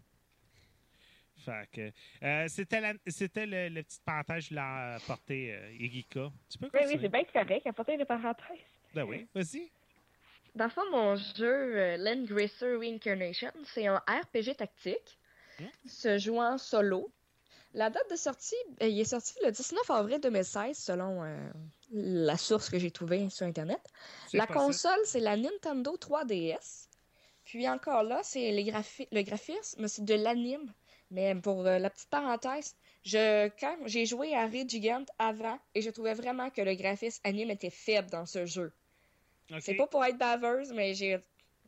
Fait 1.45 1.67
que, 1.71 1.91
euh, 2.25 2.47
c'était 2.47 2.81
la- 2.81 2.93
c'était 3.07 3.45
le, 3.45 3.69
le 3.69 3.83
petit 3.83 3.99
parenthèse 4.05 4.35
que 4.37 4.41
je 4.41 4.49
voulais 4.49 4.95
apporter, 4.95 5.53
euh, 5.53 5.71
Erika. 5.79 6.31
Tu 6.49 6.57
peux 6.57 6.69
Oui, 6.73 6.79
oui, 6.87 6.97
c'est 7.01 7.09
bien 7.09 7.23
correct, 7.23 7.65
apporter 7.67 7.97
des 7.97 8.05
parenthèses. 8.05 8.57
Ben 8.93 9.03
oui, 9.03 9.27
vas-y. 9.33 9.71
Dans 10.55 10.65
le 10.65 10.71
fond, 10.71 10.89
mon 10.91 11.15
jeu 11.15 11.77
euh, 11.77 11.97
Land 11.97 12.23
Gracer 12.25 12.75
Reincarnation, 12.75 13.51
c'est 13.65 13.87
un 13.87 13.97
RPG 14.07 14.55
tactique 14.57 15.17
Hmm. 15.59 15.65
se 15.89 16.17
jouant 16.17 16.57
solo. 16.57 17.11
La 17.73 17.89
date 17.89 18.09
de 18.09 18.15
sortie, 18.15 18.55
euh, 18.81 18.87
il 18.87 18.97
est 18.99 19.03
sorti 19.03 19.33
le 19.45 19.51
19 19.51 19.89
avril 19.91 20.19
2016 20.21 20.77
selon 20.77 21.21
euh, 21.23 21.35
la 21.91 22.37
source 22.37 22.69
que 22.69 22.79
j'ai 22.79 22.91
trouvée 22.91 23.29
sur 23.29 23.45
Internet. 23.45 23.79
La 24.33 24.47
console, 24.47 24.99
c'est 25.03 25.19
la 25.19 25.35
Nintendo 25.35 25.97
3DS. 25.97 26.87
Puis 27.43 27.67
encore 27.67 28.03
là, 28.03 28.21
c'est 28.23 28.51
les 28.51 28.63
graphi- 28.63 29.07
le 29.11 29.21
graphisme, 29.21 29.87
c'est 29.89 30.05
de 30.05 30.13
l'anime. 30.15 30.71
Mais 31.11 31.33
pour 31.35 31.65
euh, 31.65 31.79
la 31.79 31.89
petite 31.89 32.09
parenthèse, 32.09 32.75
je, 33.03 33.49
quand 33.59 33.77
j'ai 33.85 34.05
joué 34.05 34.35
à 34.35 34.45
Red 34.45 34.69
Gigant 34.69 35.05
avant, 35.17 35.59
et 35.73 35.81
je 35.81 35.89
trouvais 35.89 36.13
vraiment 36.13 36.49
que 36.49 36.61
le 36.61 36.75
graphisme 36.75 37.21
anime 37.23 37.49
était 37.51 37.69
faible 37.69 38.09
dans 38.09 38.25
ce 38.25 38.45
jeu. 38.45 38.71
Ok. 39.51 39.57
C'est 39.61 39.73
pas 39.75 39.87
pour 39.87 40.03
être 40.05 40.17
baveuse, 40.17 40.71
mais 40.73 40.93
j'ai 40.93 41.17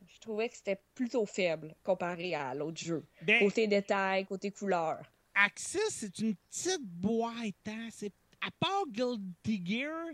je 0.08 0.20
trouvais 0.20 0.48
que 0.48 0.56
c'était 0.56 0.80
plutôt 0.94 1.26
faible 1.26 1.74
comparé 1.82 2.34
à 2.34 2.54
l'autre 2.54 2.78
jeu. 2.80 3.04
Ben, 3.22 3.40
Côté 3.40 3.66
détail, 3.66 4.24
côté 4.26 4.50
couleur. 4.50 5.00
Axis, 5.34 5.78
c'est 5.90 6.18
une 6.18 6.34
petite 6.36 6.82
boîte. 6.82 7.54
Hein? 7.66 7.88
C'est, 7.90 8.12
à 8.40 8.50
part 8.60 8.84
Guilty 8.90 9.62
Gear, 9.64 10.06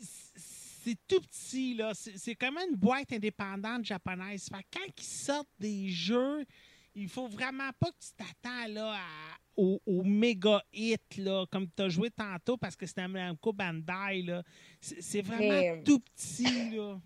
c'est 0.00 0.96
tout 1.06 1.20
petit. 1.20 1.74
là. 1.74 1.92
C'est, 1.94 2.16
c'est 2.16 2.34
comme 2.34 2.56
une 2.58 2.76
boîte 2.76 3.12
indépendante 3.12 3.84
japonaise. 3.84 4.48
Fait 4.48 4.64
quand 4.72 4.92
ils 4.96 5.04
sortent 5.04 5.48
des 5.58 5.88
jeux, 5.88 6.44
il 6.94 7.08
faut 7.08 7.28
vraiment 7.28 7.70
pas 7.78 7.88
que 7.90 7.98
tu 8.00 8.10
t'attends 8.16 8.66
là, 8.72 8.94
à- 8.94 9.36
au, 9.56 9.80
au 9.86 10.02
méga 10.02 10.62
hit, 10.72 11.16
là, 11.18 11.44
comme 11.50 11.68
tu 11.76 11.82
as 11.82 11.88
joué 11.88 12.10
tantôt 12.10 12.56
parce 12.56 12.76
que 12.76 12.86
c'était 12.86 13.02
un 13.02 13.08
Namco 13.08 13.52
Bandai. 13.52 14.22
Là. 14.22 14.42
C'est, 14.80 15.22
vraiment 15.22 15.48
Mais- 15.48 15.82
tout 15.84 16.00
petit. 16.00 16.70
Là. 16.76 16.98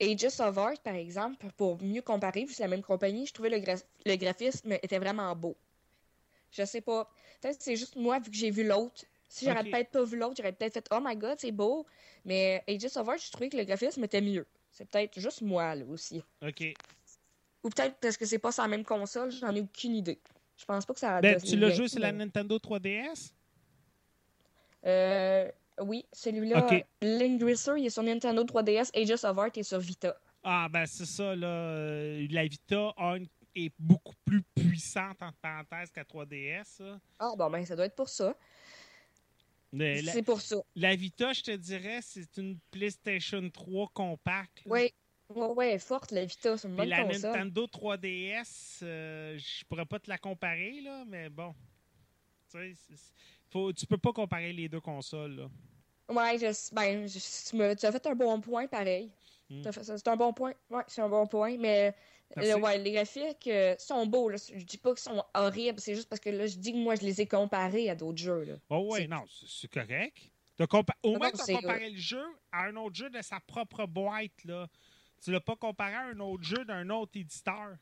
Aegis 0.00 0.40
of 0.40 0.58
Art, 0.58 0.80
par 0.82 0.94
exemple, 0.94 1.46
pour 1.56 1.82
mieux 1.82 2.02
comparer, 2.02 2.40
vu 2.40 2.46
que 2.48 2.52
c'est 2.54 2.62
la 2.62 2.68
même 2.68 2.82
compagnie, 2.82 3.26
je 3.26 3.32
trouvais 3.32 3.50
le, 3.50 3.58
le 4.06 4.16
graphisme 4.16 4.72
était 4.72 4.98
vraiment 4.98 5.34
beau. 5.36 5.56
Je 6.52 6.64
sais 6.64 6.80
pas. 6.80 7.08
Peut-être 7.40 7.58
que 7.58 7.64
c'est 7.64 7.76
juste 7.76 7.96
moi, 7.96 8.18
vu 8.18 8.30
que 8.30 8.36
j'ai 8.36 8.50
vu 8.50 8.66
l'autre. 8.66 9.04
Si 9.28 9.44
j'aurais 9.44 9.60
Ok. 9.60 9.70
peut-être 9.70 9.90
pas 9.90 10.02
vu 10.04 10.16
l'autre, 10.18 10.34
j'aurais 10.38 10.52
peut-être 10.52 10.72
fait 10.74 10.88
Oh 10.90 10.98
my 11.00 11.14
god, 11.16 11.36
c'est 11.38 11.52
beau. 11.52 11.86
Mais 12.24 12.62
Aegis 12.66 12.96
of 12.96 13.08
Art, 13.08 13.18
je 13.18 13.30
trouvais 13.30 13.48
que 13.48 13.56
le 13.56 13.64
graphisme 13.64 14.02
était 14.04 14.20
mieux. 14.20 14.46
C'est 14.72 14.88
peut-être 14.88 15.18
juste 15.20 15.42
moi, 15.42 15.74
là 15.76 15.84
aussi. 15.86 16.22
OK. 16.42 16.74
Ou 17.62 17.68
peut-être 17.68 17.96
parce 18.00 18.16
que 18.16 18.24
c'est 18.24 18.38
pas 18.38 18.52
sur 18.52 18.62
la 18.62 18.68
même 18.68 18.84
console, 18.84 19.30
j'en 19.30 19.54
ai 19.54 19.60
aucune 19.60 19.94
idée. 19.96 20.18
Je 20.56 20.64
pense 20.64 20.84
pas 20.86 20.94
que 20.94 21.00
ça 21.00 21.16
a 21.16 21.20
Ben, 21.20 21.40
tu 21.40 21.56
l'as 21.56 21.70
joué 21.70 21.88
sur 21.88 22.00
la 22.00 22.12
Nintendo 22.12 22.58
3DS? 22.58 23.32
Euh, 24.86 25.50
oui, 25.82 26.04
celui-là, 26.12 26.64
Ok. 26.66 26.84
Lingracer, 27.02 27.72
il 27.78 27.86
est 27.86 27.90
sur 27.90 28.02
Nintendo 28.02 28.42
3DS, 28.44 28.90
Aegis 28.94 29.24
of 29.24 29.38
Art 29.38 29.50
est 29.54 29.62
sur 29.62 29.78
Vita. 29.80 30.16
Ah, 30.42 30.68
ben 30.70 30.86
c'est 30.86 31.04
ça, 31.06 31.34
là. 31.36 31.46
euh, 31.46 32.26
La 32.30 32.44
Vita 32.46 32.92
a 32.96 33.16
une- 33.16 33.28
est 33.54 33.72
beaucoup 33.78 34.14
plus 34.24 34.42
puissante, 34.54 35.20
entre 35.20 35.36
parenthèses, 35.38 35.90
qu'à 35.90 36.04
3DS. 36.04 36.78
là. 36.80 36.98
Ah, 37.18 37.32
bon, 37.36 37.50
ben, 37.50 37.64
ça 37.66 37.76
doit 37.76 37.86
être 37.86 37.96
pour 37.96 38.08
ça. 38.08 38.34
C'est 39.72 40.22
pour 40.24 40.40
ça. 40.40 40.56
la 40.74 40.96
Vita, 40.96 41.32
je 41.32 41.42
te 41.42 41.50
dirais, 41.52 42.00
c'est 42.02 42.36
une 42.38 42.58
PlayStation 42.72 43.48
3 43.50 43.88
compacte. 43.94 44.62
Oui. 44.66 44.92
Ouais, 45.34 45.78
forte, 45.78 46.10
la 46.10 46.24
Vita, 46.24 46.56
Puis 46.56 46.68
bonne 46.68 46.88
la 46.88 47.04
console. 47.04 47.30
Nintendo 47.30 47.66
3DS, 47.66 48.80
euh, 48.82 49.38
je 49.38 49.64
pourrais 49.66 49.86
pas 49.86 49.98
te 49.98 50.08
la 50.08 50.18
comparer, 50.18 50.80
là, 50.80 51.04
mais 51.06 51.28
bon. 51.28 51.54
Tu 52.50 52.74
sais, 52.74 52.94
faut, 53.50 53.72
tu 53.72 53.86
peux 53.86 53.98
pas 53.98 54.12
comparer 54.12 54.52
les 54.52 54.68
deux 54.68 54.80
consoles, 54.80 55.36
là. 55.36 55.48
Ouais, 56.08 56.36
je, 56.38 56.74
ben, 56.74 57.06
je- 57.06 57.48
tu, 57.50 57.56
me- 57.56 57.74
tu 57.76 57.86
as 57.86 57.92
fait 57.92 58.04
un 58.08 58.14
bon 58.16 58.40
point, 58.40 58.66
pareil. 58.66 59.12
Hmm. 59.48 59.62
C'est 59.70 60.08
un 60.08 60.16
bon 60.16 60.32
point. 60.32 60.54
Ouais, 60.68 60.82
c'est 60.88 61.00
un 61.02 61.08
bon 61.08 61.26
point. 61.26 61.56
Mais 61.58 61.94
ouais, 62.36 62.78
les 62.78 62.92
graphiques 62.92 63.46
euh, 63.46 63.76
sont 63.78 64.06
beaux. 64.06 64.28
Là. 64.28 64.36
Je 64.36 64.64
dis 64.64 64.78
pas 64.78 64.90
qu'ils 64.90 65.00
sont 65.02 65.24
horribles. 65.34 65.78
C'est 65.80 65.94
juste 65.94 66.08
parce 66.08 66.20
que 66.20 66.30
là, 66.30 66.46
je 66.46 66.56
dis 66.56 66.72
que 66.72 66.76
moi, 66.78 66.94
je 66.96 67.02
les 67.02 67.20
ai 67.20 67.26
comparés 67.26 67.88
à 67.90 67.94
d'autres 67.94 68.18
jeux. 68.18 68.42
Là. 68.44 68.54
Oh, 68.68 68.88
ouais, 68.92 69.06
non, 69.06 69.24
c'est 69.46 69.70
correct. 69.72 70.16
Compa- 70.60 70.92
Au 71.02 71.12
Non, 71.12 71.18
moins, 71.18 71.30
tu 71.30 71.40
as 71.40 71.54
comparé 71.56 71.88
le 71.90 71.96
jeu 71.98 72.22
à 72.52 72.64
un 72.66 72.76
autre 72.76 72.94
jeu 72.94 73.08
de 73.08 73.22
sa 73.22 73.40
propre 73.40 73.86
boîte, 73.86 74.44
là. 74.44 74.66
Tu 75.22 75.32
l'as 75.32 75.40
pas 75.40 75.56
comparé 75.56 75.94
à 75.94 76.02
un 76.06 76.20
autre 76.20 76.42
jeu 76.42 76.64
d'un 76.64 76.88
autre 76.90 77.12
éditeur. 77.14 77.76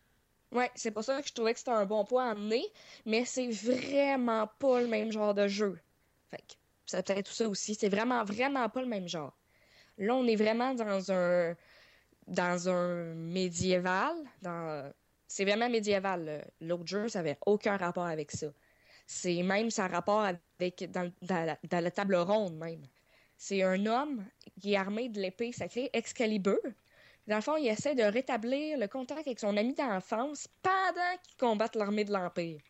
Ouais, 0.51 0.70
c'est 0.74 0.90
pour 0.90 1.05
ça 1.05 1.20
que 1.20 1.29
je 1.29 1.35
trouvais 1.35 1.53
que 1.53 1.59
c'était 1.59 1.70
un 1.70 1.87
bon 1.87 2.05
point 2.05 2.29
à 2.29 2.31
amener. 2.33 2.64
Mais 3.07 3.24
c'est 3.24 3.48
vraiment 3.48 4.48
pas 4.59 4.81
le 4.81 4.88
même 4.88 5.12
genre 5.12 5.35
de 5.35 5.46
jeu. 5.46 5.79
Fait 6.31 6.38
que 6.38 6.55
c'est 6.87 7.07
peut-être 7.07 7.27
tout 7.27 7.33
ça 7.33 7.48
aussi. 7.48 7.74
C'est 7.74 7.88
vraiment, 7.88 8.24
vraiment 8.24 8.68
pas 8.68 8.81
le 8.81 8.88
même 8.88 9.09
genre. 9.09 9.37
Là, 9.98 10.14
on 10.14 10.27
est 10.27 10.37
vraiment 10.37 10.74
dans 10.74 11.12
un 11.12 11.55
dans 12.27 12.68
un 12.68 13.14
médiéval. 13.14 14.14
C'est 15.27 15.44
vraiment 15.44 15.68
médiéval. 15.68 16.46
L'autre 16.61 16.87
jeu, 16.87 17.09
ça 17.09 17.20
avait 17.20 17.38
aucun 17.46 17.77
rapport 17.77 18.07
avec 18.07 18.31
ça. 18.31 18.48
C'est 19.07 19.42
même 19.42 19.70
ça 19.70 19.87
rapport 19.88 20.20
avec 20.20 20.90
dans 20.90 21.11
la, 21.22 21.59
dans 21.68 21.83
la 21.83 21.90
table 21.90 22.16
ronde 22.16 22.57
même. 22.57 22.83
C'est 23.37 23.62
un 23.62 23.87
homme 23.87 24.24
qui 24.61 24.74
est 24.74 24.77
armé 24.77 25.09
de 25.09 25.20
l'épée 25.20 25.53
sacrée 25.53 25.90
Excalibur. 25.92 26.59
Dans 27.29 27.37
le 27.37 27.43
fond, 27.43 27.57
il 27.57 27.69
essaie 27.69 27.95
de 27.95 28.03
rétablir 28.03 28.79
le 28.79 28.88
contact 28.88 29.27
avec 29.27 29.38
son 29.38 29.55
ami 29.59 29.75
d'enfance 29.75 30.49
pendant 30.62 31.17
qu'il 31.23 31.37
combatte 31.37 31.77
l'armée 31.77 32.05
de 32.05 32.12
l'Empire. 32.12 32.61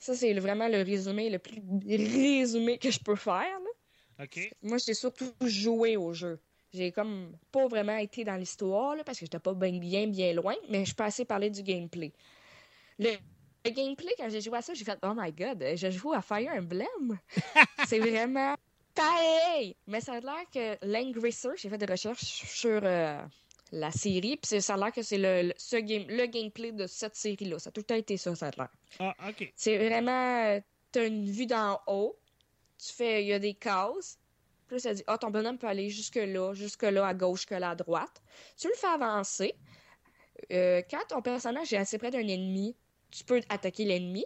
Ça, 0.00 0.14
c'est 0.14 0.34
vraiment 0.34 0.66
le 0.66 0.82
résumé 0.82 1.30
le 1.30 1.38
plus 1.38 1.62
résumé 1.86 2.78
que 2.78 2.90
je 2.90 2.98
peux 2.98 3.14
faire. 3.14 3.60
là. 3.60 3.70
Moi, 4.60 4.78
j'ai 4.84 4.94
surtout 4.94 5.32
joué 5.40 5.96
au 5.96 6.12
jeu. 6.12 6.40
J'ai 6.72 6.90
comme 6.90 7.32
pas 7.52 7.68
vraiment 7.68 7.96
été 7.96 8.24
dans 8.24 8.34
l'histoire 8.34 8.96
parce 9.06 9.20
que 9.20 9.24
j'étais 9.24 9.38
pas 9.38 9.54
bien, 9.54 9.78
bien, 9.78 10.08
bien 10.08 10.32
loin, 10.32 10.56
mais 10.68 10.84
je 10.84 10.94
peux 10.94 11.04
assez 11.04 11.24
parler 11.24 11.48
du 11.48 11.62
gameplay. 11.62 12.12
Le, 12.98 13.16
le 13.64 13.70
gameplay, 13.70 14.12
quand 14.18 14.28
j'ai 14.28 14.40
joué 14.40 14.58
à 14.58 14.62
ça, 14.62 14.74
j'ai 14.74 14.84
fait 14.84 14.98
Oh 15.04 15.12
my 15.16 15.32
god, 15.32 15.64
je 15.76 15.90
joue 15.90 16.12
à 16.12 16.22
Fire 16.22 16.50
Emblem? 16.52 17.18
c'est 17.86 18.00
vraiment 18.00 18.54
pareil. 18.98 19.76
Mais 19.86 20.00
ça 20.00 20.14
a 20.14 20.20
l'air 20.20 20.44
que 20.52 20.76
Langrisser, 20.86 21.48
j'ai 21.56 21.68
fait 21.68 21.78
des 21.78 21.86
recherches 21.86 22.22
sur 22.46 22.80
euh, 22.82 23.22
la 23.72 23.90
série, 23.90 24.36
puis 24.36 24.46
c'est- 24.48 24.60
ça 24.60 24.74
a 24.74 24.76
l'air 24.76 24.92
que 24.92 25.02
c'est 25.02 25.18
le, 25.18 25.48
le- 25.48 25.54
ce 25.56 25.76
game, 25.76 26.04
le 26.08 26.26
gameplay 26.26 26.72
de 26.72 26.86
cette 26.86 27.16
série-là. 27.16 27.58
Ça 27.58 27.68
a 27.68 27.70
tout 27.72 27.80
le 27.80 27.86
temps 27.86 27.94
été 27.94 28.16
ça, 28.16 28.34
ça 28.34 28.48
a 28.48 28.50
l'air. 28.56 28.68
Ah, 29.00 29.14
OK. 29.28 29.50
C'est 29.56 29.78
vraiment. 29.78 30.44
euh, 30.46 30.60
T'as 30.90 31.06
une 31.06 31.30
vue 31.30 31.46
d'en 31.46 31.78
haut. 31.86 32.18
Tu 32.78 32.92
fais. 32.94 33.22
Il 33.22 33.28
y 33.28 33.32
a 33.34 33.38
des 33.38 33.54
cases. 33.54 34.18
Puis 34.68 34.80
ça 34.80 34.94
dit 34.94 35.02
Ah, 35.06 35.18
ton 35.18 35.30
bonhomme 35.30 35.58
peut 35.58 35.66
aller 35.66 35.88
jusque-là, 35.90 36.54
jusque-là, 36.54 37.06
à 37.06 37.14
gauche, 37.14 37.44
que 37.46 37.54
là, 37.54 37.70
à 37.70 37.74
droite. 37.74 38.22
Tu 38.58 38.68
le 38.68 38.74
fais 38.74 38.86
avancer. 38.86 39.54
Euh, 40.52 40.82
quand 40.90 41.02
ton 41.08 41.20
personnage 41.22 41.72
est 41.72 41.76
assez 41.76 41.98
près 41.98 42.10
d'un 42.10 42.26
ennemi, 42.26 42.76
tu 43.10 43.24
peux 43.24 43.40
attaquer 43.48 43.84
l'ennemi. 43.84 44.24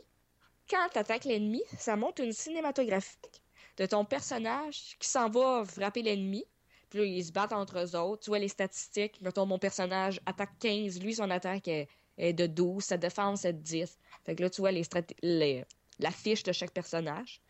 Quand 0.71 0.89
tu 0.93 0.99
attaques 0.99 1.25
l'ennemi, 1.25 1.63
ça 1.79 1.97
montre 1.97 2.23
une 2.23 2.33
cinématographique 2.33 3.43
de 3.77 3.87
ton 3.87 4.05
personnage 4.05 4.97
qui 4.99 5.09
s'en 5.09 5.29
va 5.29 5.65
frapper 5.65 6.03
l'ennemi. 6.03 6.45
Puis 6.91 6.99
là, 6.99 7.05
ils 7.07 7.25
se 7.25 7.33
battent 7.33 7.53
entre 7.55 7.79
eux 7.79 7.97
autres. 7.97 8.23
Tu 8.25 8.31
vois 8.31 8.39
les 8.39 8.49
statistiques. 8.49 9.21
Mettons, 9.23 9.47
mon 9.47 9.59
personnage 9.59 10.21
attaque 10.27 10.59
15. 10.61 11.01
Lui, 11.01 11.15
son 11.15 11.31
attaque 11.31 11.67
est, 11.69 11.89
est 12.19 12.35
de 12.35 12.47
12. 12.47 12.85
Sa 12.85 12.99
défense 12.99 13.45
est 13.47 13.55
de 13.55 13.63
10. 13.63 13.99
Fait 14.25 14.35
que 14.35 14.43
là, 14.43 14.51
tu 14.51 14.61
vois 14.61 14.73
les 14.73 15.65
la 15.99 16.11
fiche 16.11 16.43
de 16.43 16.53
chaque 16.53 16.73
personnage. 16.73 17.41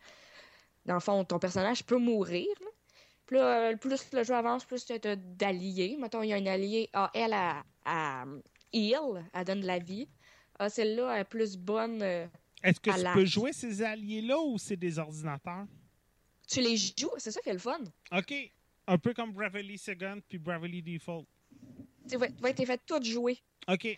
Dans 0.85 0.93
le 0.95 0.99
fond, 0.99 1.23
ton 1.25 1.39
personnage 1.39 1.83
peut 1.85 1.97
mourir. 1.97 2.47
là. 2.61 2.67
Puis 3.25 3.37
là, 3.37 3.71
euh, 3.71 3.75
plus 3.77 4.11
le 4.11 4.23
jeu 4.23 4.33
avance, 4.35 4.65
plus 4.65 4.85
tu 4.85 4.93
as 4.93 5.15
d'alliés. 5.15 5.97
Mettons, 5.99 6.21
il 6.23 6.29
y 6.29 6.33
a 6.33 6.35
un 6.37 6.45
allié. 6.45 6.89
Ah, 6.93 7.09
elle, 7.13 7.33
a, 7.33 7.63
a 7.85 8.25
heal, 8.73 9.25
elle 9.33 9.45
donne 9.45 9.61
de 9.61 9.67
la 9.67 9.79
vie. 9.79 10.07
Ah, 10.59 10.69
celle-là 10.69 11.15
elle 11.15 11.21
est 11.21 11.25
plus 11.25 11.57
bonne. 11.57 12.01
euh, 12.01 12.27
Est-ce 12.63 12.79
que 12.79 12.91
tu 12.91 13.01
la- 13.01 13.13
peux 13.13 13.25
jouer 13.25 13.53
ces 13.53 13.81
alliés-là 13.81 14.37
ou 14.39 14.57
c'est 14.57 14.75
des 14.77 14.99
ordinateurs? 14.99 15.65
Tu 16.47 16.61
les 16.61 16.77
joues, 16.77 17.11
c'est 17.17 17.31
ça 17.31 17.41
qui 17.41 17.49
est 17.49 17.53
le 17.53 17.59
fun. 17.59 17.79
OK. 18.11 18.33
Un 18.87 18.97
peu 18.97 19.13
comme 19.13 19.31
Bravely 19.31 19.77
Second 19.77 20.19
puis 20.27 20.37
Bravely 20.37 20.81
Default. 20.81 21.25
Tu 22.09 22.17
vas 22.17 22.27
ouais, 22.41 22.53
t'es 22.53 22.65
fait 22.65 22.81
tout 22.85 23.01
jouer. 23.01 23.39
OK. 23.67 23.97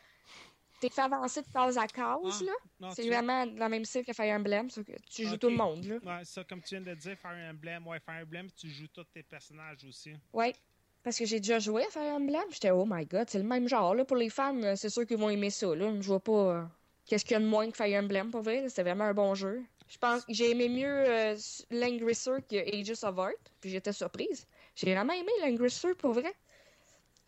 T'es 0.79 0.89
fait 0.89 1.01
avancer 1.01 1.41
de 1.41 1.47
case 1.51 1.77
à 1.77 1.87
case, 1.87 2.43
Ah, 2.43 2.43
là. 2.81 2.91
C'est 2.91 3.07
vraiment 3.07 3.47
dans 3.47 3.63
le 3.65 3.69
même 3.69 3.85
style 3.85 4.03
que 4.05 4.13
Fire 4.13 4.35
Emblem. 4.35 4.69
que 4.69 4.81
tu 5.09 5.25
joues 5.25 5.37
tout 5.37 5.49
le 5.49 5.55
monde, 5.55 5.83
là. 5.85 5.95
Ouais, 6.17 6.25
ça, 6.25 6.43
comme 6.43 6.61
tu 6.61 6.75
viens 6.75 6.81
de 6.81 6.93
dire, 6.93 7.17
Fire 7.17 7.49
Emblem. 7.49 7.87
Ouais, 7.87 7.99
Fire 7.99 8.21
Emblem, 8.23 8.49
tu 8.51 8.69
joues 8.69 8.89
tous 8.89 9.05
tes 9.05 9.23
personnages 9.23 9.83
aussi. 9.85 10.13
Ouais. 10.33 10.53
Parce 11.01 11.17
que 11.17 11.25
j'ai 11.25 11.39
déjà 11.39 11.59
joué 11.59 11.85
à 11.85 11.89
Fire 11.89 12.13
Emblem. 12.13 12.43
J'étais, 12.51 12.71
oh 12.71 12.85
my 12.85 13.05
god, 13.05 13.29
c'est 13.29 13.37
le 13.37 13.45
même 13.45 13.67
genre. 13.69 13.95
Là, 13.95 14.05
pour 14.05 14.17
les 14.17 14.29
fans, 14.29 14.61
euh, 14.63 14.75
c'est 14.75 14.89
sûr 14.89 15.05
qu'ils 15.05 15.17
vont 15.17 15.29
aimer 15.29 15.49
ça. 15.49 15.73
Là. 15.73 15.93
Je 15.99 16.07
vois 16.07 16.19
pas 16.19 16.31
euh, 16.31 16.63
qu'est-ce 17.05 17.23
qu'il 17.23 17.33
y 17.33 17.37
a 17.37 17.39
de 17.39 17.45
moins 17.45 17.69
que 17.71 17.77
Fire 17.77 18.03
Emblem, 18.03 18.29
pour 18.29 18.41
vrai. 18.41 18.67
C'était 18.67 18.83
vraiment 18.83 19.05
un 19.05 19.13
bon 19.13 19.33
jeu. 19.33 19.63
Je 19.87 19.97
pense 19.97 20.25
que 20.25 20.33
j'ai 20.33 20.51
aimé 20.51 20.67
mieux 20.69 21.03
euh, 21.07 21.37
Langrisser 21.69 22.41
que 22.49 22.55
Aegis 22.55 23.03
of 23.03 23.19
Art. 23.19 23.31
Puis 23.61 23.69
j'étais 23.69 23.93
surprise. 23.93 24.47
J'ai 24.75 24.93
vraiment 24.93 25.13
aimé 25.13 25.31
Langrisser, 25.41 25.93
pour 25.95 26.13
vrai. 26.13 26.33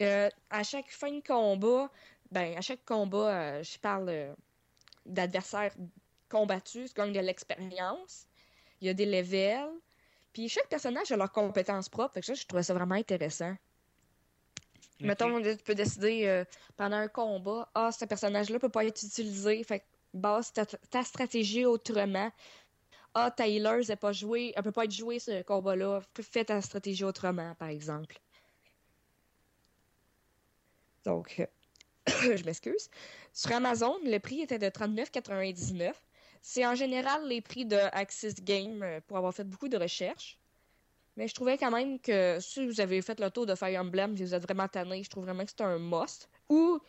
Euh, 0.01 0.29
à 0.49 0.63
chaque 0.63 0.91
fin 0.91 1.11
de 1.11 1.21
combat, 1.25 1.89
ben, 2.31 2.55
à 2.57 2.61
chaque 2.61 2.85
combat, 2.85 3.57
euh, 3.57 3.63
je 3.63 3.79
parle 3.79 4.09
euh, 4.09 4.33
d'adversaires 5.05 5.73
combattus, 6.29 6.93
tu 6.93 7.01
gagnes 7.01 7.13
de 7.13 7.19
l'expérience. 7.19 8.27
Il 8.81 8.87
y 8.87 8.89
a 8.89 8.93
des 8.93 9.05
levels. 9.05 9.71
Puis 10.33 10.49
chaque 10.49 10.67
personnage 10.67 11.11
a 11.11 11.17
leurs 11.17 11.31
compétences 11.31 11.89
propres. 11.89 12.13
Fait 12.15 12.19
que 12.19 12.27
ça, 12.27 12.33
je 12.35 12.45
trouvais 12.45 12.63
ça 12.63 12.73
vraiment 12.75 12.95
intéressant. 12.95 13.55
Ok. 14.99 15.05
Mettons, 15.07 15.41
tu 15.41 15.63
peux 15.63 15.73
décider 15.73 16.43
pendant 16.75 16.97
un 16.97 17.07
combat, 17.07 17.69
ah, 17.73 17.91
ce 17.91 18.05
personnage-là 18.05 18.59
peut 18.59 18.69
pas 18.69 18.85
être 18.85 19.01
utilisé. 19.01 19.63
Fait 19.63 19.79
que 19.79 19.85
base 20.17 20.51
ta, 20.53 20.65
ta 20.65 21.03
stratégie 21.03 21.65
autrement. 21.65 22.31
Ah, 23.13 23.31
ta 23.31 23.47
healer 23.47 23.81
n'est 23.87 23.95
pas 23.95 24.11
jouée, 24.11 24.53
elle 24.55 24.63
peut 24.63 24.71
pas 24.71 24.85
être 24.85 24.91
jouée 24.91 25.19
ce 25.19 25.41
combat-là. 25.41 26.01
Fais 26.21 26.45
ta 26.45 26.61
stratégie 26.61 27.03
autrement, 27.03 27.55
par 27.55 27.69
exemple. 27.69 28.19
Donc, 31.03 31.39
euh, 31.39 31.45
je 32.37 32.43
m'excuse. 32.43 32.89
Sur 33.33 33.53
Amazon, 33.53 33.97
le 34.03 34.19
prix 34.19 34.41
était 34.41 34.59
de 34.59 34.67
39,99. 34.67 35.93
C'est 36.41 36.65
en 36.65 36.75
général 36.75 37.27
les 37.27 37.41
prix 37.41 37.65
de 37.65 37.77
Axis 37.91 38.35
Game 38.35 38.83
euh, 38.83 38.99
pour 39.07 39.17
avoir 39.17 39.33
fait 39.33 39.43
beaucoup 39.43 39.67
de 39.67 39.77
recherches. 39.77 40.37
Mais 41.15 41.27
je 41.27 41.33
trouvais 41.33 41.57
quand 41.57 41.71
même 41.71 41.99
que 41.99 42.37
si 42.39 42.67
vous 42.67 42.79
avez 42.79 43.01
fait 43.01 43.19
le 43.19 43.31
tour 43.31 43.45
de 43.47 43.55
Fire 43.55 43.81
Emblem 43.81 44.13
et 44.13 44.23
vous 44.23 44.35
êtes 44.35 44.43
vraiment 44.43 44.67
tanné, 44.67 45.01
je 45.01 45.09
trouve 45.09 45.23
vraiment 45.23 45.43
que 45.43 45.49
c'est 45.49 45.63
un 45.63 45.79
must. 45.79 46.29
Ou 46.49 46.79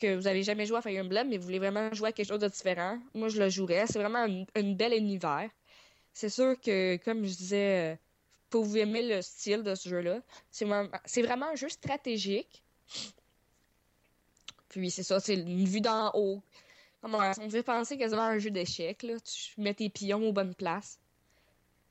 que 0.00 0.16
vous 0.16 0.26
avez 0.26 0.42
jamais 0.42 0.66
joué 0.66 0.78
à 0.78 0.82
Fire 0.82 1.04
Emblem 1.04 1.28
mais 1.28 1.36
vous 1.36 1.44
voulez 1.44 1.58
vraiment 1.58 1.92
jouer 1.92 2.08
à 2.08 2.12
quelque 2.12 2.28
chose 2.28 2.40
de 2.40 2.48
différent, 2.48 2.98
moi 3.14 3.28
je 3.28 3.38
le 3.38 3.48
jouerais. 3.48 3.86
C'est 3.86 3.98
vraiment 3.98 4.26
un, 4.54 4.72
bel 4.72 4.94
univers. 4.94 5.50
C'est 6.12 6.28
sûr 6.28 6.60
que, 6.60 6.96
comme 7.04 7.24
je 7.24 7.36
disais, 7.36 7.92
euh, 7.92 7.96
pour 8.48 8.64
vous 8.64 8.78
aimer 8.78 9.02
le 9.06 9.22
style 9.22 9.62
de 9.62 9.74
ce 9.74 9.88
jeu-là, 9.88 10.20
c'est 10.50 10.64
vraiment, 10.64 11.46
un 11.52 11.54
jeu 11.54 11.68
stratégique. 11.68 12.64
Puis 14.70 14.90
c'est 14.90 15.02
ça, 15.02 15.20
c'est 15.20 15.34
une 15.34 15.64
vue 15.66 15.80
d'en 15.80 16.10
haut. 16.14 16.42
On 17.02 17.46
devait 17.46 17.62
penser 17.62 17.96
quasiment 17.96 18.22
à 18.22 18.30
un 18.30 18.38
jeu 18.38 18.50
d'échecs, 18.50 19.02
là. 19.02 19.14
Tu 19.20 19.60
mets 19.60 19.74
tes 19.74 19.88
pions 19.88 20.28
aux 20.28 20.32
bonnes 20.32 20.54
places. 20.54 20.98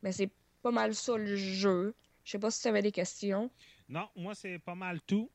Mais 0.03 0.11
c'est 0.11 0.29
pas 0.61 0.71
mal 0.71 0.93
ça 0.93 1.17
le 1.17 1.35
jeu. 1.35 1.93
Je 2.23 2.31
sais 2.31 2.39
pas 2.39 2.51
si 2.51 2.61
tu 2.61 2.67
avais 2.67 2.81
des 2.81 2.91
questions. 2.91 3.49
Non, 3.87 4.07
moi, 4.15 4.35
c'est 4.35 4.59
pas 4.59 4.75
mal 4.75 5.01
tout. 5.01 5.29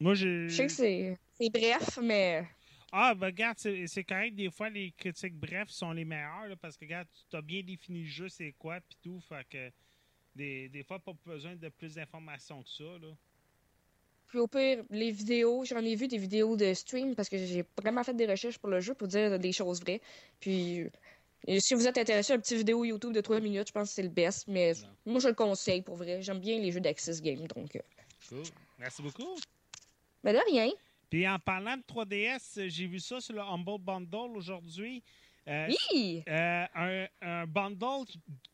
Moi, 0.00 0.14
je. 0.14 0.48
Je 0.48 0.54
sais 0.56 0.66
que 0.66 0.72
c'est 0.72 1.18
c'est 1.38 1.50
bref, 1.50 1.98
mais 2.02 2.44
Ah, 2.92 3.14
ben, 3.14 3.26
regarde, 3.26 3.58
c'est 3.58 3.86
c'est 3.86 4.04
correct. 4.04 4.34
Des 4.34 4.50
fois, 4.50 4.68
les 4.70 4.92
critiques 4.92 5.34
brefs 5.36 5.70
sont 5.70 5.92
les 5.92 6.04
meilleures, 6.04 6.48
là, 6.48 6.56
parce 6.56 6.76
que, 6.76 6.84
regarde, 6.84 7.06
tu 7.30 7.36
as 7.36 7.42
bien 7.42 7.62
défini 7.62 8.02
le 8.02 8.08
jeu, 8.08 8.28
c'est 8.28 8.52
quoi, 8.58 8.80
puis 8.80 8.98
tout. 9.02 9.20
Fait 9.28 9.46
que, 9.48 9.70
des, 10.34 10.68
des 10.68 10.82
fois, 10.82 10.98
pas 10.98 11.12
besoin 11.26 11.54
de 11.54 11.68
plus 11.68 11.94
d'informations 11.94 12.62
que 12.62 12.70
ça, 12.70 12.84
là. 12.84 13.14
Puis 14.28 14.38
au 14.38 14.46
pire, 14.46 14.84
les 14.90 15.10
vidéos, 15.10 15.64
j'en 15.64 15.78
ai 15.84 15.96
vu 15.96 16.06
des 16.06 16.18
vidéos 16.18 16.56
de 16.56 16.72
stream 16.72 17.16
parce 17.16 17.28
que 17.28 17.36
j'ai 17.36 17.64
vraiment 17.76 18.04
fait 18.04 18.14
des 18.14 18.26
recherches 18.26 18.58
pour 18.58 18.70
le 18.70 18.78
jeu 18.80 18.94
pour 18.94 19.08
dire 19.08 19.40
des 19.40 19.50
choses 19.50 19.80
vraies. 19.80 20.00
Puis 20.38 20.86
et 21.46 21.58
si 21.58 21.74
vous 21.74 21.86
êtes 21.88 21.98
intéressé 21.98 22.32
à 22.32 22.36
une 22.36 22.42
petite 22.42 22.58
vidéo 22.58 22.84
YouTube 22.84 23.12
de 23.12 23.20
3 23.20 23.40
minutes, 23.40 23.68
je 23.68 23.72
pense 23.72 23.88
que 23.88 23.94
c'est 23.94 24.02
le 24.02 24.08
best. 24.08 24.46
Mais 24.46 24.72
Non. 25.06 25.12
moi, 25.12 25.20
je 25.20 25.28
le 25.28 25.34
conseille 25.34 25.82
pour 25.82 25.96
vrai. 25.96 26.22
J'aime 26.22 26.38
bien 26.38 26.58
les 26.60 26.70
jeux 26.70 26.80
d'Axis 26.80 27.20
Game. 27.20 27.46
Donc, 27.48 27.74
euh, 27.74 27.80
Cool. 28.28 28.42
Merci 28.78 29.02
beaucoup. 29.02 29.36
Ben 30.22 30.34
de 30.34 30.40
rien. 30.50 30.70
Puis 31.08 31.26
en 31.28 31.38
parlant 31.38 31.76
de 31.76 31.82
3DS, 31.82 32.68
j'ai 32.68 32.86
vu 32.86 33.00
ça 33.00 33.20
sur 33.20 33.34
le 33.34 33.40
Humble 33.40 33.78
Bundle 33.80 34.36
aujourd'hui. 34.36 35.02
Euh, 35.48 35.68
Oui! 35.92 36.22
euh, 36.28 36.66
un, 36.74 37.06
un 37.22 37.46
bundle 37.46 38.04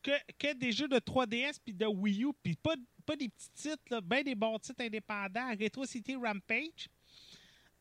que, 0.01 0.11
que 0.39 0.53
des 0.53 0.71
jeux 0.71 0.87
de 0.87 0.97
3DS 0.97 1.57
puis 1.63 1.73
de 1.73 1.85
Wii 1.85 2.23
U, 2.23 2.31
puis 2.41 2.55
pas, 2.55 2.75
pas 3.05 3.15
des 3.15 3.29
petits 3.29 3.51
titres, 3.53 3.83
là, 3.89 4.01
ben 4.01 4.23
des 4.23 4.33
bons 4.35 4.57
titres 4.57 4.83
indépendants. 4.83 5.49
Retro 5.59 5.85
City 5.85 6.15
Rampage, 6.15 6.89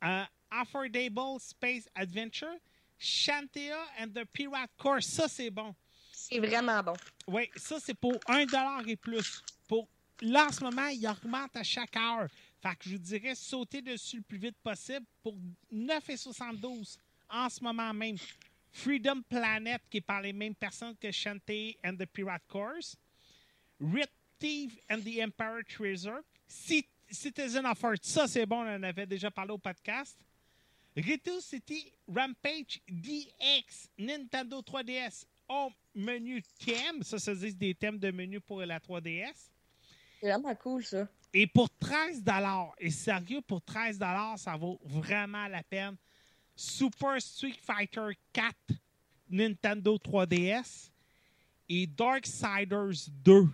euh, 0.05 0.25
Affordable 0.51 1.41
Space 1.41 1.89
Adventure, 1.95 2.57
Shantia 2.99 3.79
and 4.01 4.09
the 4.09 4.25
Pirate 4.33 4.71
Core. 4.77 5.03
Ça, 5.03 5.29
c'est 5.29 5.51
bon. 5.51 5.75
C'est 6.13 6.41
vraiment 6.41 6.83
bon. 6.83 6.95
Oui, 7.29 7.49
ça, 7.57 7.79
c'est 7.79 7.95
pour 7.95 8.15
1$ 8.29 8.89
et 8.89 8.97
plus. 8.97 9.43
Pour, 9.69 9.89
là, 10.21 10.47
en 10.47 10.53
ce 10.53 10.65
moment, 10.65 10.87
il 10.89 11.07
augmente 11.07 11.55
à 11.57 11.63
chaque 11.63 11.97
heure. 11.97 12.29
Que 12.75 12.85
je 12.89 12.97
vous 12.97 13.03
dirais 13.03 13.35
sauter 13.35 13.81
dessus 13.83 14.17
le 14.17 14.23
plus 14.23 14.39
vite 14.39 14.57
possible 14.63 15.07
pour 15.23 15.37
9,72$ 15.73 16.99
en 17.31 17.49
ce 17.49 17.63
moment 17.63 17.93
même. 17.95 18.17
Freedom 18.73 19.23
Planet, 19.23 19.81
qui 19.89 19.99
est 19.99 20.01
par 20.03 20.21
les 20.21 20.33
mêmes 20.33 20.55
personnes 20.55 20.95
que 20.97 21.11
Shantae 21.11 21.77
and 21.85 21.97
the 21.97 22.07
Pirate 22.07 22.43
Course. 22.49 22.97
Rip 23.81 24.11
Thief 24.39 24.77
and 24.91 24.99
the 25.03 25.19
Emperor 25.21 25.63
Treasure. 25.65 26.21
Ci- 26.49 26.87
Citizen 27.09 27.65
of 27.67 27.79
ça 28.03 28.27
c'est 28.27 28.45
bon, 28.47 28.63
on 28.67 28.75
en 28.77 28.83
avait 28.83 29.07
déjà 29.07 29.31
parlé 29.31 29.53
au 29.53 29.59
podcast. 29.59 30.19
Retro 30.97 31.41
City 31.41 31.93
Rampage 32.09 32.81
DX 32.89 33.89
Nintendo 33.99 34.61
3DS 34.61 35.25
au 35.49 35.71
menu 35.95 36.43
thème. 36.59 37.03
Ça, 37.03 37.19
ça 37.19 37.35
dit 37.35 37.55
des 37.55 37.75
thèmes 37.75 37.99
de 37.99 38.11
menu 38.11 38.41
pour 38.41 38.61
la 38.63 38.81
3DS. 38.81 39.51
C'est 40.21 40.29
vraiment 40.31 40.55
cool, 40.57 40.85
ça. 40.85 41.07
Et 41.39 41.47
pour 41.47 41.69
13 41.69 42.25
et 42.79 42.91
sérieux, 42.91 43.43
pour 43.43 43.61
13 43.61 43.99
ça 44.39 44.57
vaut 44.59 44.81
vraiment 44.83 45.47
la 45.49 45.63
peine. 45.63 45.95
Super 46.55 47.21
Street 47.21 47.59
Fighter 47.63 48.09
4 48.33 48.55
Nintendo 49.29 49.99
3DS 49.99 50.89
et 51.69 51.87
Darksiders 51.87 53.11
2. 53.23 53.49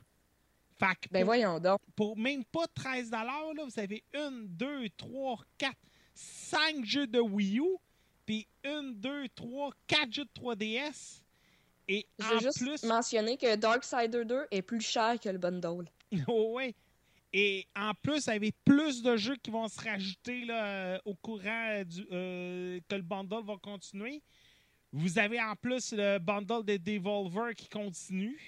Fait 0.79 0.95
que 0.95 1.09
Ben 1.11 1.23
pour, 1.23 1.27
voyons 1.27 1.59
donc. 1.59 1.81
pour 1.97 2.17
même 2.17 2.45
pas 2.45 2.69
13 2.73 3.11
là, 3.11 3.53
vous 3.65 3.81
avez 3.81 4.05
1, 4.15 4.31
2, 4.31 4.89
3, 4.91 5.41
4, 5.59 5.77
5 6.15 6.85
jeux 6.85 7.09
de 7.09 7.19
Wii 7.19 7.59
U, 7.59 7.79
puis 8.25 8.47
1, 8.65 8.93
2, 8.93 9.29
3, 9.35 9.71
4 9.89 10.13
jeux 10.13 10.25
de 10.25 10.41
3DS. 10.41 11.21
Et 11.89 12.07
Je 12.17 12.25
en 12.25 12.29
veux 12.29 12.39
juste 12.39 12.59
plus, 12.59 12.85
mentionner 12.85 13.37
que 13.37 13.57
Darksider 13.57 14.25
2 14.25 14.47
est 14.53 14.63
plus 14.63 14.81
cher 14.81 15.19
que 15.19 15.29
le 15.29 15.39
bundle. 15.39 15.91
Oh, 16.29 16.53
ouais. 16.57 16.77
Et 17.33 17.67
en 17.75 17.95
plus, 17.95 18.29
avec 18.29 18.55
plus 18.65 19.03
de 19.03 19.17
jeux 19.17 19.37
qui 19.37 19.51
vont 19.51 19.67
se 19.69 19.81
rajouter 19.81 20.45
là, 20.45 20.65
euh, 20.67 20.99
au 21.07 21.15
courant 21.15 21.69
euh, 21.71 21.85
euh, 22.11 22.81
que 22.89 22.95
le 22.95 23.03
bundle 23.03 23.43
va 23.45 23.57
continuer. 23.57 24.23
Vous 24.93 25.19
avez 25.19 25.41
en 25.41 25.57
plus 25.57 25.93
le 25.93 26.19
bundle 26.19 26.63
de 26.65 26.77
Devolver 26.77 27.55
qui 27.55 27.69
continue. 27.69 28.39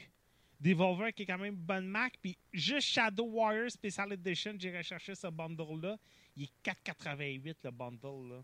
Devolver 0.60 1.12
qui 1.14 1.22
est 1.22 1.26
quand 1.26 1.38
même 1.38 1.54
une 1.54 1.60
bonne 1.60 1.86
marque. 1.86 2.16
Puis 2.20 2.36
juste 2.52 2.88
Shadow 2.88 3.24
Warrior 3.24 3.70
Special 3.70 4.12
Edition, 4.12 4.54
j'ai 4.58 4.76
recherché 4.76 5.14
ce 5.14 5.28
bundle-là. 5.28 5.96
Il 6.36 6.42
est 6.44 6.52
4,88 6.62 7.56
le 7.64 7.70
bundle. 7.70 8.28
Là. 8.34 8.42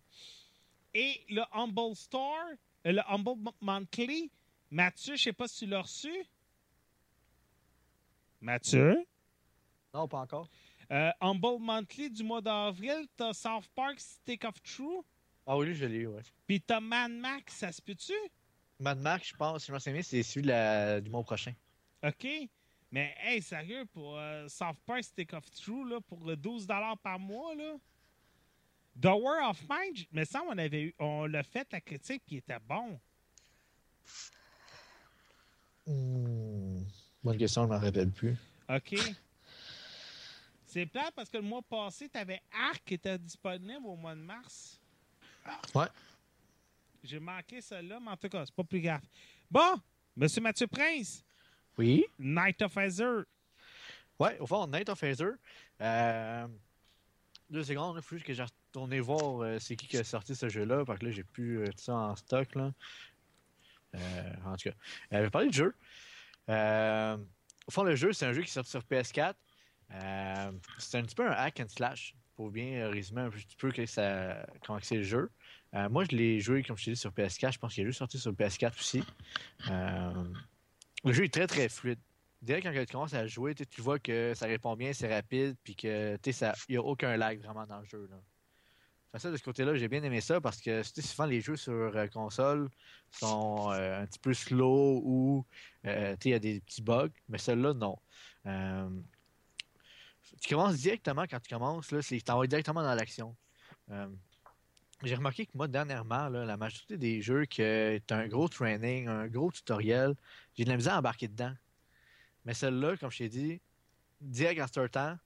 Et 0.94 1.20
le 1.28 1.42
Humble 1.52 1.94
Store, 1.94 2.46
le 2.84 3.00
Humble 3.12 3.36
Mo- 3.36 3.54
Monthly, 3.60 4.30
Mathieu, 4.70 5.16
je 5.16 5.22
sais 5.24 5.32
pas 5.34 5.46
si 5.48 5.64
tu 5.64 5.66
l'as 5.66 5.82
reçu. 5.82 6.12
Mathieu? 8.40 9.04
Non, 9.94 10.06
pas 10.08 10.18
encore. 10.20 10.48
Euh, 10.92 11.10
Humble 11.20 11.58
Monthly 11.60 12.10
du 12.10 12.22
mois 12.24 12.40
d'avril, 12.40 13.06
t'as 13.16 13.32
South 13.32 13.68
Park 13.74 13.98
Stick 14.00 14.44
of 14.44 14.60
True, 14.62 15.02
Ah 15.46 15.56
oui, 15.56 15.74
je 15.74 15.84
l'ai 15.86 15.96
eu, 15.98 16.06
ouais. 16.08 16.22
puis 16.46 16.60
t'as 16.60 16.80
Mad 16.80 17.10
Max, 17.12 17.54
ça 17.56 17.70
se 17.72 17.80
peut-tu? 17.80 18.12
Mad 18.78 18.98
Max, 18.98 19.28
je 19.28 19.36
pense, 19.36 19.62
si 19.62 19.68
je 19.68 19.72
me 19.72 19.78
souviens 19.78 20.02
c'est 20.02 20.22
celui 20.22 20.42
de 20.42 20.48
la- 20.48 21.00
du 21.00 21.10
mois 21.10 21.22
prochain. 21.22 21.52
OK. 22.04 22.26
Mais, 22.92 23.14
hey, 23.20 23.40
sérieux, 23.40 23.84
pour 23.86 24.18
euh, 24.18 24.48
South 24.48 24.76
Park 24.84 25.04
Stick 25.04 25.32
of 25.32 25.48
True, 25.50 25.88
là, 25.88 26.00
pour 26.00 26.24
le 26.24 26.36
12 26.36 26.66
par 27.02 27.18
mois, 27.18 27.54
là. 27.54 27.74
The 29.00 29.06
War 29.06 29.48
of 29.50 29.60
Mine, 29.68 30.04
mais 30.10 30.24
ça, 30.24 30.42
on 30.48 30.58
avait 30.58 30.82
eu, 30.82 30.94
on 30.98 31.26
l'a 31.26 31.44
fait, 31.44 31.68
la 31.72 31.80
critique, 31.80 32.22
puis 32.26 32.36
il 32.36 32.38
était 32.38 32.58
bon. 32.58 32.98
Hmm. 35.86 36.82
Bonne 37.22 37.38
question, 37.38 37.64
je 37.64 37.68
m'en 37.68 37.78
rappelle 37.78 38.10
plus. 38.10 38.36
OK. 38.68 38.94
C'est 40.70 40.86
plate 40.86 41.12
parce 41.16 41.28
que 41.28 41.36
le 41.36 41.42
mois 41.42 41.62
passé, 41.62 42.08
t'avais 42.08 42.40
Arc 42.52 42.84
qui 42.84 42.94
était 42.94 43.18
disponible 43.18 43.84
au 43.86 43.96
mois 43.96 44.14
de 44.14 44.20
mars. 44.20 44.80
Ouais. 45.74 45.86
J'ai 47.02 47.18
manqué 47.18 47.60
celle-là, 47.60 47.98
mais 48.00 48.12
en 48.12 48.16
tout 48.16 48.28
cas, 48.28 48.46
c'est 48.46 48.54
pas 48.54 48.62
plus 48.62 48.80
grave. 48.80 49.02
Bon, 49.50 49.80
Monsieur 50.16 50.40
Mathieu 50.40 50.68
Prince, 50.68 51.24
Oui? 51.76 52.04
Night 52.20 52.62
of 52.62 52.76
Azure. 52.76 53.24
Ouais, 54.20 54.38
au 54.38 54.46
fond, 54.46 54.64
Night 54.68 54.88
of 54.88 55.00
Phaser. 55.00 55.32
Euh, 55.80 56.46
deux 57.48 57.64
secondes, 57.64 57.96
il 57.96 58.02
faut 58.02 58.14
juste 58.14 58.26
que 58.26 58.32
j'ai 58.34 58.44
retourné 58.44 59.00
voir 59.00 59.42
euh, 59.42 59.58
c'est 59.58 59.74
qui 59.74 59.88
qui 59.88 59.96
a 59.96 60.04
sorti 60.04 60.36
ce 60.36 60.48
jeu-là, 60.48 60.84
parce 60.84 61.00
que 61.00 61.06
là, 61.06 61.10
j'ai 61.10 61.24
plus 61.24 61.62
euh, 61.62 61.66
tout 61.66 61.78
ça 61.78 61.94
en 61.94 62.14
stock. 62.14 62.54
Là. 62.54 62.72
En 64.44 64.56
tout 64.56 64.68
cas, 64.68 64.76
je 65.10 65.18
vais 65.18 65.30
parler 65.30 65.48
du 65.48 65.56
jeu. 65.56 65.74
Au 66.46 67.70
fond, 67.72 67.82
le 67.82 67.96
jeu, 67.96 68.12
c'est 68.12 68.26
un 68.26 68.32
jeu 68.32 68.42
qui 68.42 68.50
est 68.50 68.52
sorti 68.52 68.70
sur 68.70 68.82
PS4. 68.82 69.34
Euh, 69.92 70.52
c'est 70.78 70.98
un 70.98 71.02
petit 71.02 71.14
peu 71.14 71.26
un 71.26 71.32
hack 71.32 71.60
and 71.60 71.68
slash, 71.68 72.14
pour 72.36 72.50
bien 72.50 72.88
résumer 72.88 73.22
un 73.22 73.30
petit 73.30 73.56
peu 73.56 73.70
que 73.70 73.84
comment 74.66 74.78
c'est 74.82 74.96
le 74.96 75.02
jeu. 75.02 75.30
Euh, 75.74 75.88
moi, 75.88 76.04
je 76.04 76.16
l'ai 76.16 76.40
joué, 76.40 76.62
comme 76.62 76.76
je 76.76 76.86
t'ai 76.86 76.90
dit, 76.92 76.96
sur 76.96 77.10
PS4. 77.10 77.52
Je 77.52 77.58
pense 77.58 77.74
qu'il 77.74 77.82
est 77.82 77.86
juste 77.86 77.98
sorti 77.98 78.18
sur 78.18 78.32
PS4 78.32 78.78
aussi. 78.78 79.02
Euh, 79.70 80.24
le 81.04 81.12
jeu 81.12 81.24
est 81.24 81.32
très, 81.32 81.46
très 81.46 81.68
fluide 81.68 81.98
dès 82.42 82.62
quand 82.62 82.72
tu 82.72 82.86
commences 82.86 83.12
à 83.12 83.26
jouer, 83.26 83.54
tu 83.54 83.82
vois 83.82 83.98
que 83.98 84.32
ça 84.34 84.46
répond 84.46 84.74
bien, 84.74 84.94
c'est 84.94 85.12
rapide, 85.12 85.56
puis 85.62 85.76
que 85.76 86.16
il 86.24 86.70
n'y 86.70 86.76
a 86.76 86.82
aucun 86.82 87.14
lag 87.18 87.38
vraiment 87.38 87.66
dans 87.66 87.80
le 87.80 87.84
jeu. 87.84 88.08
Là. 88.10 89.30
De 89.30 89.36
ce 89.36 89.42
côté-là, 89.42 89.74
j'ai 89.74 89.88
bien 89.88 90.02
aimé 90.02 90.22
ça 90.22 90.40
parce 90.40 90.58
que 90.60 90.82
souvent 90.82 91.26
les 91.26 91.42
jeux 91.42 91.56
sur 91.56 91.92
console 92.10 92.70
sont 93.10 93.68
un 93.70 94.06
petit 94.06 94.20
peu 94.20 94.32
slow 94.32 95.02
ou 95.04 95.44
il 95.84 96.16
y 96.24 96.32
a 96.32 96.38
des 96.38 96.60
petits 96.60 96.80
bugs, 96.80 97.10
mais 97.28 97.36
celui-là, 97.36 97.74
non. 97.74 97.98
Tu 100.40 100.54
commences 100.54 100.76
directement 100.76 101.24
quand 101.28 101.40
tu 101.40 101.48
commences, 101.52 101.90
là, 101.90 102.00
tu 102.02 102.22
t'envoies 102.22 102.46
directement 102.46 102.82
dans 102.82 102.94
l'action. 102.94 103.36
Euh, 103.90 104.08
j'ai 105.02 105.14
remarqué 105.14 105.46
que 105.46 105.52
moi, 105.54 105.66
dernièrement, 105.66 106.28
la 106.28 106.56
majorité 106.56 106.98
des 106.98 107.22
jeux 107.22 107.46
que 107.46 107.98
tu 108.06 108.14
as 108.14 108.16
un 108.16 108.28
gros 108.28 108.48
training, 108.48 109.08
un 109.08 109.26
gros 109.28 109.50
tutoriel, 109.50 110.14
j'ai 110.54 110.64
de 110.64 110.70
la 110.70 110.76
misère 110.76 110.94
à 110.94 110.98
embarquer 110.98 111.28
dedans. 111.28 111.54
Mais 112.44 112.54
celle-là, 112.54 112.96
comme 112.96 113.10
je 113.10 113.18
t'ai 113.18 113.28
dit, 113.28 113.60
direct 114.20 114.60
en 114.60 114.66
startant, 114.66 115.18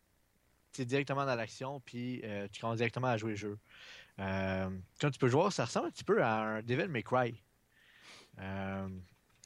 tu 0.72 0.82
es 0.82 0.84
directement 0.84 1.24
dans 1.24 1.34
l'action, 1.34 1.80
puis 1.80 2.20
euh, 2.24 2.48
tu 2.52 2.61
commences 2.61 2.76
directement 2.76 3.09
à 3.09 3.16
jouer 3.16 3.30
le 3.30 3.36
jeu. 3.36 3.59
Euh, 4.20 4.70
comme 5.00 5.11
tu 5.11 5.18
peux 5.18 5.28
jouer, 5.28 5.50
ça 5.50 5.64
ressemble 5.64 5.88
un 5.88 5.90
petit 5.90 6.05
peu 6.05 6.22
à 6.22 6.40
un 6.40 6.62
Devil 6.62 6.88
May 6.88 7.02
Cry. 7.02 7.34
Euh, 8.38 8.88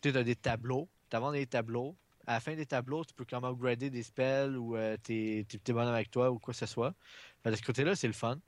tu 0.03 0.09
as 0.09 0.23
des 0.23 0.37
tableaux, 0.37 0.89
tu 1.11 1.17
avances 1.17 1.33
des 1.33 1.47
tableaux. 1.47 1.97
À 2.29 2.35
la 2.35 2.41
fin 2.41 2.55
des 2.55 2.67
tableaux, 2.67 3.05
tu 3.07 3.15
peux 3.15 3.25
comme 3.25 3.45
upgrader 3.47 3.89
des 3.89 4.03
spells 4.03 4.55
ou 4.57 4.77
euh, 4.77 4.99
tes, 4.99 5.47
tes 5.49 5.57
petits 5.59 5.73
bonhommes 5.73 5.95
avec 5.95 6.11
toi 6.11 6.31
ou 6.31 6.39
quoi 6.39 6.53
que 6.53 6.59
ce 6.59 6.67
soit. 6.67 6.95
Fait 7.43 7.51
de 7.51 7.57
ce 7.57 7.63
côté-là, 7.63 7.97
c'est 7.97 8.07
le 8.07 8.13
fun. 8.13 8.39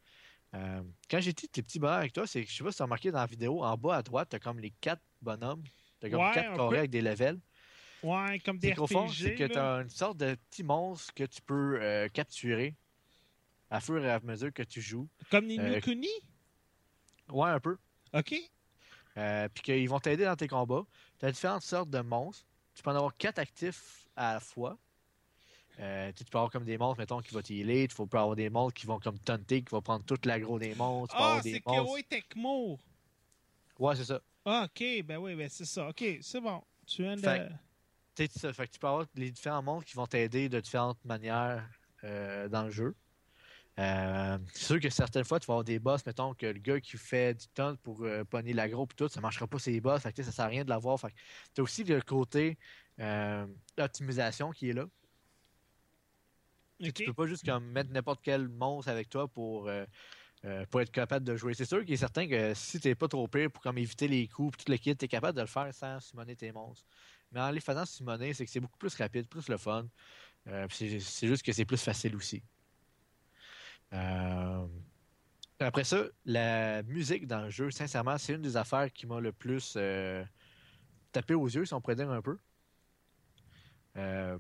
Euh, 0.55 0.83
quand 1.11 1.19
j'ai 1.21 1.33
dit 1.33 1.49
tes 1.49 1.63
petits 1.63 1.79
bonhommes 1.79 1.97
avec 2.01 2.13
toi, 2.13 2.27
c'est 2.27 2.45
que 2.45 2.51
je 2.51 2.57
sais 2.57 2.63
pas 2.63 2.73
si 2.73 2.77
tu 2.77 2.83
as 2.83 2.85
remarqué 2.85 3.11
dans 3.11 3.21
la 3.21 3.27
vidéo, 3.27 3.63
en 3.65 3.77
bas 3.79 3.97
à 3.97 4.03
droite, 4.03 4.29
tu 4.29 4.37
as 4.37 4.39
comme 4.39 4.59
les 4.59 4.71
quatre 4.83 5.01
bonhommes. 5.23 5.63
Tu 5.99 6.07
as 6.07 6.11
comme 6.11 6.21
Ouais, 6.21 6.31
quatre 6.35 6.51
peu. 6.51 6.57
carrés 6.59 6.79
avec 6.81 6.91
des 6.91 7.01
levels. 7.01 7.41
Ouais, 8.03 8.39
comme 8.41 8.59
des 8.59 8.75
qu'au 8.75 8.87
fond, 8.87 9.07
RPG. 9.07 9.15
c'est 9.15 9.35
que 9.35 9.45
tu 9.45 9.59
as 9.59 9.77
une 9.81 9.89
sorte 9.89 10.19
de 10.19 10.35
petit 10.51 10.63
monstre 10.63 11.15
que 11.15 11.25
tu 11.25 11.41
peux 11.41 11.79
euh, 11.81 12.09
capturer 12.09 12.75
à 13.71 13.81
fur 13.81 14.05
et 14.05 14.11
à 14.11 14.21
mesure 14.21 14.53
que 14.53 14.63
tu 14.63 14.83
joues. 14.83 15.09
Comme 15.31 15.47
les 15.47 15.57
Nukuni? 15.57 16.09
Ouais, 17.31 17.49
un 17.49 17.61
peu. 17.61 17.79
OK. 18.13 18.35
Euh, 19.17 19.49
puis 19.55 19.63
qu'ils 19.63 19.89
vont 19.89 20.01
t'aider 20.01 20.25
dans 20.27 20.37
tes 20.37 20.49
combats. 20.49 20.85
Tu 21.19 21.25
as 21.25 21.33
différentes 21.33 21.63
sortes 21.63 21.89
de 21.89 22.01
monstres. 22.01 22.47
Tu 22.81 22.85
peux 22.85 22.93
en 22.93 22.97
avoir 22.97 23.15
quatre 23.15 23.39
actifs 23.39 24.07
à 24.17 24.33
la 24.33 24.41
fois. 24.41 24.79
Euh, 25.81 26.11
tu 26.17 26.25
peux 26.25 26.39
avoir 26.39 26.51
comme 26.51 26.65
des 26.65 26.79
monstres, 26.79 26.99
mettons, 26.99 27.21
qui 27.21 27.35
vont 27.35 27.43
t'healer. 27.43 27.87
Tu 27.87 27.95
peux 27.95 28.17
avoir 28.17 28.35
des 28.35 28.49
monstres 28.49 28.81
qui 28.81 28.87
vont 28.87 28.99
comme 28.99 29.19
taunter, 29.19 29.63
qui 29.63 29.71
vont 29.71 29.83
prendre 29.83 30.03
toute 30.07 30.25
l'aggro 30.25 30.59
des 30.59 30.75
peux 30.75 31.15
Ah, 31.15 31.41
c'est. 31.43 31.61
Koei 31.61 32.03
Tecmo. 32.05 32.79
Ouais, 33.79 33.97
c'est 33.97 34.07
ça. 34.07 34.23
Ah, 34.47 34.65
OK, 34.65 34.83
ben 35.05 35.19
oui, 35.19 35.35
ben 35.35 35.47
c'est 35.51 35.67
ça. 35.67 35.91
OK, 35.91 36.03
c'est 36.23 36.41
bon. 36.41 36.63
Tu 36.87 37.03
viens 37.03 37.17
de... 37.17 37.21
Fait- 37.21 37.51
Tu. 38.15 38.51
Fait 38.55 38.67
que 38.67 38.73
peux 38.79 38.87
avoir 38.87 39.05
les 39.15 39.31
différents 39.31 39.63
monstres 39.63 39.91
qui 39.91 39.97
vont 39.97 40.07
t'aider 40.07 40.49
de 40.49 40.59
différentes 40.59 41.05
manières 41.05 41.69
euh, 42.05 42.49
dans 42.49 42.63
le 42.63 42.71
jeu. 42.71 42.95
Euh, 43.79 44.39
c'est 44.53 44.65
sûr 44.65 44.81
que 44.81 44.91
certaines 44.91 45.25
fois, 45.25 45.39
tu 45.39 45.47
vas 45.47 45.55
avoir 45.55 45.65
des 45.65 45.79
boss, 45.79 46.05
mettons 46.05 46.35
que 46.35 46.47
le 46.47 46.59
gars 46.59 46.81
qui 46.81 46.97
fait 46.97 47.35
du 47.35 47.47
temps 47.49 47.77
pour 47.77 48.03
euh, 48.03 48.25
pogner 48.25 48.53
l'agro 48.53 48.85
et 48.85 48.95
tout, 48.95 49.09
ça 49.09 49.21
marchera 49.21 49.47
pas 49.47 49.59
ces 49.59 49.81
boss, 49.81 50.03
fait 50.03 50.13
que, 50.13 50.23
ça 50.23 50.33
sert 50.33 50.45
à 50.45 50.49
rien 50.49 50.65
de 50.65 50.69
l'avoir. 50.69 50.99
Fait 51.01 51.15
tu 51.55 51.61
as 51.61 51.65
aussi 51.65 51.85
le 51.85 52.01
côté 52.03 52.59
euh, 52.99 53.47
optimisation 53.79 54.51
qui 54.51 54.71
est 54.71 54.73
là. 54.73 54.87
Tu 56.81 56.89
Ok. 56.89 56.95
Tu 56.95 57.05
peux 57.05 57.15
pas 57.15 57.27
juste 57.27 57.45
comme, 57.45 57.65
mettre 57.71 57.91
n'importe 57.91 58.21
quel 58.23 58.49
monstre 58.49 58.91
avec 58.91 59.09
toi 59.09 59.29
pour, 59.29 59.69
euh, 59.69 59.87
pour 60.71 60.81
être 60.81 60.91
capable 60.91 61.25
de 61.25 61.37
jouer. 61.37 61.55
C'est 61.55 61.67
sûr 61.67 61.85
qu'il 61.85 61.95
est 61.95 61.99
certain 61.99 62.27
que 62.27 62.53
si 62.55 62.81
t'es 62.81 62.95
pas 62.95 63.09
trop 63.09 63.29
pire 63.29 63.51
pour 63.51 63.63
comme 63.63 63.79
éviter 63.79 64.09
les 64.09 64.27
coups 64.29 64.59
tout 64.59 64.71
le 64.71 64.79
kit, 64.79 64.97
t'es 64.97 65.09
capable 65.09 65.37
de 65.37 65.43
le 65.43 65.47
faire 65.47 65.73
sans 65.73 66.01
summoner 66.01 66.37
tes 66.37 66.53
monstres. 66.53 66.87
Mais 67.33 67.41
en 67.41 67.51
les 67.51 67.61
faisant 67.61 67.87
summoner, 67.87 68.35
c'est 68.35 68.45
que 68.45 68.51
c'est 68.51 68.61
beaucoup 68.61 68.79
plus 68.79 68.95
rapide, 68.97 69.29
plus 69.29 69.49
le 69.49 69.57
fun. 69.57 69.87
C'est 70.71 71.29
juste 71.29 71.43
que 71.43 71.53
c'est 71.53 71.67
plus 71.67 71.83
facile 71.83 72.17
aussi. 72.17 72.43
Euh, 73.93 74.67
Après 75.59 75.85
ça, 75.85 76.05
la 76.25 76.83
musique 76.85 77.27
dans 77.27 77.43
le 77.43 77.51
jeu, 77.51 77.71
sincèrement, 77.71 78.19
c'est 78.19 78.35
une 78.35 78.43
des 78.43 78.57
affaires 78.57 78.93
qui 78.93 79.07
m'a 79.07 79.21
le 79.21 79.33
plus 79.33 79.75
euh, 79.77 80.25
tapé 81.13 81.35
aux 81.35 81.47
yeux, 81.49 81.65
si 81.65 81.75
on 81.75 81.81
pourrait 81.81 81.97
dire 81.97 82.11
un 82.11 82.23
peu. 82.23 82.39
Euh, 83.97 84.39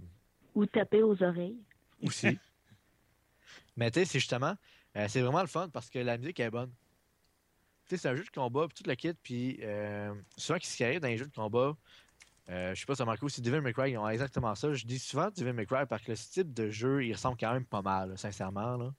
Ou 0.54 0.66
taper 0.66 1.02
aux 1.02 1.20
oreilles. 1.22 1.58
aussi. 2.02 2.38
Mais 3.76 3.90
tu 3.90 4.00
sais, 4.00 4.04
c'est 4.04 4.20
justement, 4.20 4.54
c'est 4.94 5.20
vraiment 5.20 5.40
le 5.40 5.46
fun 5.46 5.68
parce 5.68 5.88
que 5.90 5.98
la 5.98 6.18
musique 6.18 6.40
est 6.40 6.50
bonne. 6.50 6.70
Tu 7.86 7.96
sais, 7.96 8.02
c'est 8.02 8.08
un 8.08 8.14
jeu 8.14 8.24
de 8.24 8.30
combat, 8.30 8.66
puis 8.68 8.82
tout 8.82 8.88
le 8.88 8.94
kit, 8.94 9.14
puis 9.14 9.60
souvent, 10.36 10.58
ce 10.60 10.76
qui 10.76 10.84
arrive 10.84 11.00
dans 11.00 11.08
les 11.08 11.16
jeux 11.16 11.26
de 11.26 11.34
combat, 11.34 11.76
euh, 12.50 12.74
je 12.74 12.80
sais 12.80 12.86
pas 12.86 12.96
si 12.96 13.04
Marco, 13.04 13.28
si 13.28 13.40
Devil 13.40 13.60
May 13.60 13.72
Cry, 13.72 13.92
ils 13.92 13.98
ont 13.98 14.08
exactement 14.08 14.54
ça. 14.56 14.72
Je 14.72 14.84
dis 14.84 14.98
souvent 14.98 15.30
Devil 15.30 15.52
May 15.52 15.66
Cry 15.66 15.86
parce 15.88 16.02
que 16.02 16.10
le 16.10 16.16
type 16.16 16.52
de 16.52 16.68
jeu, 16.68 17.04
il 17.04 17.12
ressemble 17.12 17.36
quand 17.38 17.52
même 17.52 17.64
pas 17.64 17.80
mal, 17.82 18.10
là, 18.10 18.16
sincèrement. 18.16 18.76
Là. 18.76 18.92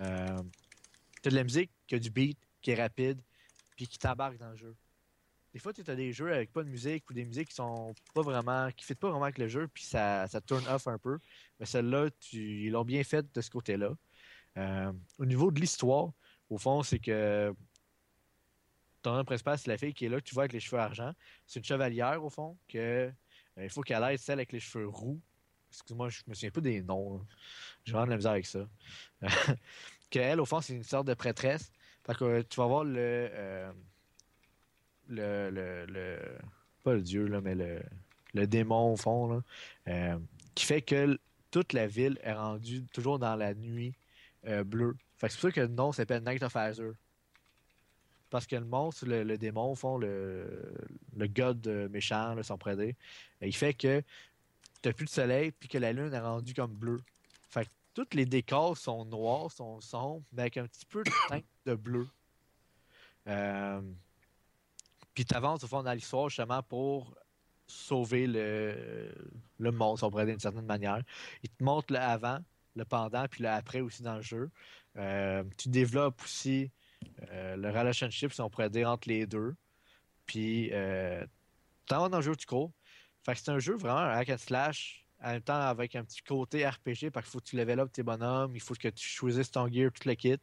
Euh, 0.00 0.42
t'as 1.20 1.30
de 1.30 1.34
la 1.34 1.44
musique 1.44 1.70
qui 1.86 1.94
a 1.94 1.98
du 1.98 2.10
beat, 2.10 2.38
qui 2.60 2.70
est 2.70 2.80
rapide, 2.80 3.20
puis 3.76 3.86
qui 3.86 3.98
t'embarque 3.98 4.38
dans 4.38 4.50
le 4.50 4.56
jeu. 4.56 4.74
Des 5.52 5.58
fois, 5.58 5.72
tu 5.72 5.82
as 5.86 5.94
des 5.94 6.12
jeux 6.12 6.32
avec 6.32 6.50
pas 6.50 6.62
de 6.62 6.68
musique 6.68 7.08
ou 7.10 7.12
des 7.12 7.26
musiques 7.26 7.48
qui 7.48 7.54
sont 7.54 7.94
pas 8.14 8.22
vraiment, 8.22 8.70
qui 8.74 8.90
ne 8.90 8.94
pas 8.94 9.10
vraiment 9.10 9.24
avec 9.24 9.38
le 9.38 9.48
jeu, 9.48 9.68
puis 9.68 9.84
ça, 9.84 10.26
ça 10.26 10.40
turn 10.40 10.66
off 10.68 10.86
un 10.86 10.98
peu. 10.98 11.18
Mais 11.60 11.66
celle-là, 11.66 12.08
ils 12.32 12.70
l'ont 12.70 12.84
bien 12.84 13.04
faite 13.04 13.34
de 13.34 13.40
ce 13.40 13.50
côté-là. 13.50 13.92
Euh, 14.56 14.92
au 15.18 15.26
niveau 15.26 15.50
de 15.50 15.60
l'histoire, 15.60 16.12
au 16.48 16.56
fond, 16.56 16.82
c'est 16.82 16.98
que 16.98 17.54
ton 19.02 19.14
nom 19.14 19.24
principal, 19.24 19.58
c'est 19.58 19.68
la 19.68 19.76
fille 19.76 19.92
qui 19.92 20.06
est 20.06 20.08
là, 20.08 20.20
que 20.20 20.24
tu 20.24 20.34
vois 20.34 20.44
avec 20.44 20.52
les 20.52 20.60
cheveux 20.60 20.80
argent. 20.80 21.12
C'est 21.46 21.60
une 21.60 21.64
chevalière, 21.64 22.24
au 22.24 22.30
fond, 22.30 22.56
que 22.68 22.78
euh, 22.78 23.12
il 23.58 23.68
faut 23.68 23.82
qu'elle 23.82 24.02
aide 24.04 24.18
celle 24.18 24.38
avec 24.38 24.52
les 24.52 24.60
cheveux 24.60 24.88
roux. 24.88 25.20
Excuse-moi, 25.72 26.08
je 26.10 26.20
me 26.26 26.34
souviens 26.34 26.50
pas 26.50 26.60
des 26.60 26.82
noms. 26.82 27.24
J'ai 27.84 27.92
vraiment 27.92 28.06
de 28.06 28.10
la 28.10 28.16
misère 28.16 28.32
avec 28.32 28.46
ça. 28.46 28.68
Qu'elle, 30.10 30.40
au 30.40 30.44
fond, 30.44 30.60
c'est 30.60 30.74
une 30.74 30.82
sorte 30.84 31.06
de 31.06 31.14
prêtresse. 31.14 31.72
Fait 32.04 32.14
que 32.14 32.42
tu 32.42 32.56
vas 32.60 32.66
voir 32.66 32.84
le, 32.84 32.98
euh, 32.98 33.72
le, 35.08 35.50
le, 35.50 35.86
le- 35.86 36.38
Pas 36.84 36.94
le 36.94 37.00
dieu, 37.00 37.26
là, 37.26 37.40
mais 37.40 37.54
le, 37.54 37.80
le 38.34 38.46
démon, 38.46 38.92
au 38.92 38.96
fond, 38.96 39.28
là, 39.28 39.42
euh, 39.88 40.18
qui 40.54 40.66
fait 40.66 40.82
que 40.82 41.18
toute 41.50 41.72
la 41.72 41.86
ville 41.86 42.18
est 42.22 42.32
rendue 42.32 42.84
toujours 42.92 43.18
dans 43.18 43.36
la 43.36 43.54
nuit 43.54 43.94
euh, 44.46 44.64
bleue. 44.64 44.96
Fait 45.16 45.28
que 45.28 45.32
c'est 45.32 45.40
pour 45.40 45.50
ça 45.50 45.52
que 45.54 45.60
le 45.60 45.68
nom 45.68 45.92
s'appelle 45.92 46.22
Night 46.24 46.42
of 46.42 46.54
Azure. 46.56 46.94
Parce 48.30 48.46
que 48.46 48.56
le 48.56 48.64
monstre, 48.64 49.04
le, 49.06 49.36
démon, 49.36 49.72
au 49.72 49.74
fond, 49.74 49.98
le, 49.98 50.74
le 51.16 51.26
god 51.26 51.66
méchant, 51.90 52.34
là, 52.34 52.42
si 52.42 52.50
on 52.50 52.56
pourrait 52.58 52.76
dire, 52.76 52.94
euh, 53.42 53.46
il 53.46 53.54
fait 53.54 53.74
que 53.74 54.02
t'as 54.82 54.92
plus 54.92 55.06
de 55.06 55.10
soleil 55.10 55.52
puis 55.52 55.68
que 55.68 55.78
la 55.78 55.92
lune 55.92 56.12
est 56.12 56.20
rendue 56.20 56.54
comme 56.54 56.74
bleue. 56.74 57.00
Fait 57.48 57.64
que 57.64 57.70
tous 57.94 58.14
les 58.14 58.26
décors 58.26 58.76
sont 58.76 59.04
noirs, 59.04 59.50
sont 59.50 59.80
sombres, 59.80 60.24
mais 60.32 60.42
avec 60.42 60.56
un 60.56 60.66
petit 60.66 60.86
peu 60.86 61.02
de 61.02 61.10
teinte 61.28 61.44
de 61.66 61.74
bleu. 61.74 62.08
Euh, 63.28 63.80
puis 65.14 65.24
t'avances 65.24 65.62
au 65.64 65.68
fond 65.68 65.82
dans 65.82 65.92
l'histoire 65.92 66.28
justement 66.28 66.62
pour 66.62 67.14
sauver 67.66 68.26
le, 68.26 69.70
monde, 69.70 69.98
si 69.98 70.04
on 70.04 70.10
pourrait 70.10 70.26
dire 70.26 70.34
d'une 70.34 70.40
certaine 70.40 70.66
manière. 70.66 71.02
Il 71.42 71.50
te 71.50 71.62
montre 71.62 71.92
le 71.92 71.98
avant, 71.98 72.38
le 72.76 72.84
pendant, 72.84 73.26
puis 73.28 73.42
le 73.42 73.48
après 73.48 73.80
aussi 73.80 74.02
dans 74.02 74.16
le 74.16 74.22
jeu. 74.22 74.50
Euh, 74.96 75.42
tu 75.56 75.68
développes 75.68 76.20
aussi 76.22 76.70
euh, 77.30 77.56
le 77.56 77.68
relationship, 77.70 78.32
si 78.32 78.40
on 78.40 78.50
pourrait 78.50 78.70
dire, 78.70 78.90
entre 78.90 79.08
les 79.08 79.26
deux. 79.26 79.54
Puis, 80.26 80.70
euh, 80.72 81.24
dans 81.88 82.08
le 82.08 82.20
jeu, 82.22 82.36
tu 82.36 82.46
cours. 82.46 82.70
Fait 83.24 83.34
que 83.34 83.40
c'est 83.40 83.50
un 83.50 83.58
jeu 83.58 83.76
vraiment 83.76 84.00
un 84.00 84.10
hack 84.10 84.30
and 84.30 84.38
slash, 84.38 85.06
en 85.22 85.32
même 85.32 85.42
temps 85.42 85.60
avec 85.60 85.94
un 85.94 86.04
petit 86.04 86.22
côté 86.22 86.66
RPG, 86.66 87.10
parce 87.12 87.26
qu'il 87.26 87.32
faut 87.32 87.40
que 87.40 87.44
tu 87.44 87.56
level 87.56 87.80
up 87.80 87.92
tes 87.92 88.02
bonhommes, 88.02 88.54
il 88.54 88.60
faut 88.60 88.74
que 88.74 88.88
tu 88.88 89.06
choisisses 89.08 89.50
ton 89.50 89.70
gear, 89.70 89.92
tout 89.92 90.08
le 90.08 90.14
kit. 90.14 90.38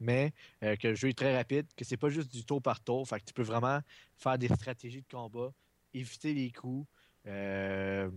Mais 0.00 0.32
euh, 0.62 0.76
que 0.76 0.88
le 0.88 0.94
jeu 0.94 1.08
est 1.08 1.18
très 1.18 1.36
rapide, 1.36 1.66
que 1.76 1.84
c'est 1.84 1.96
pas 1.96 2.10
juste 2.10 2.32
du 2.32 2.44
tour 2.44 2.60
par 2.60 2.80
tour. 2.80 3.06
Fait 3.08 3.20
que 3.20 3.24
tu 3.26 3.32
peux 3.32 3.42
vraiment 3.42 3.80
faire 4.16 4.38
des 4.38 4.48
stratégies 4.48 5.02
de 5.02 5.08
combat, 5.08 5.52
éviter 5.92 6.34
les 6.34 6.50
coups. 6.50 6.86
Euh... 7.26 8.10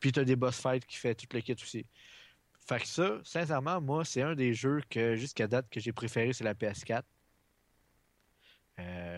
Puis 0.00 0.12
tu 0.12 0.20
as 0.20 0.24
des 0.24 0.36
boss 0.36 0.60
fights 0.60 0.86
qui 0.86 0.96
fait 0.96 1.14
tout 1.14 1.26
le 1.32 1.40
kit 1.40 1.52
aussi. 1.52 1.86
Fait 2.66 2.80
que 2.80 2.86
ça, 2.86 3.20
sincèrement, 3.24 3.80
moi, 3.80 4.04
c'est 4.04 4.22
un 4.22 4.34
des 4.34 4.54
jeux 4.54 4.80
que 4.88 5.16
jusqu'à 5.16 5.46
date 5.46 5.68
que 5.70 5.80
j'ai 5.80 5.92
préféré, 5.92 6.32
c'est 6.32 6.44
la 6.44 6.54
PS4. 6.54 7.02
Euh, 8.78 9.11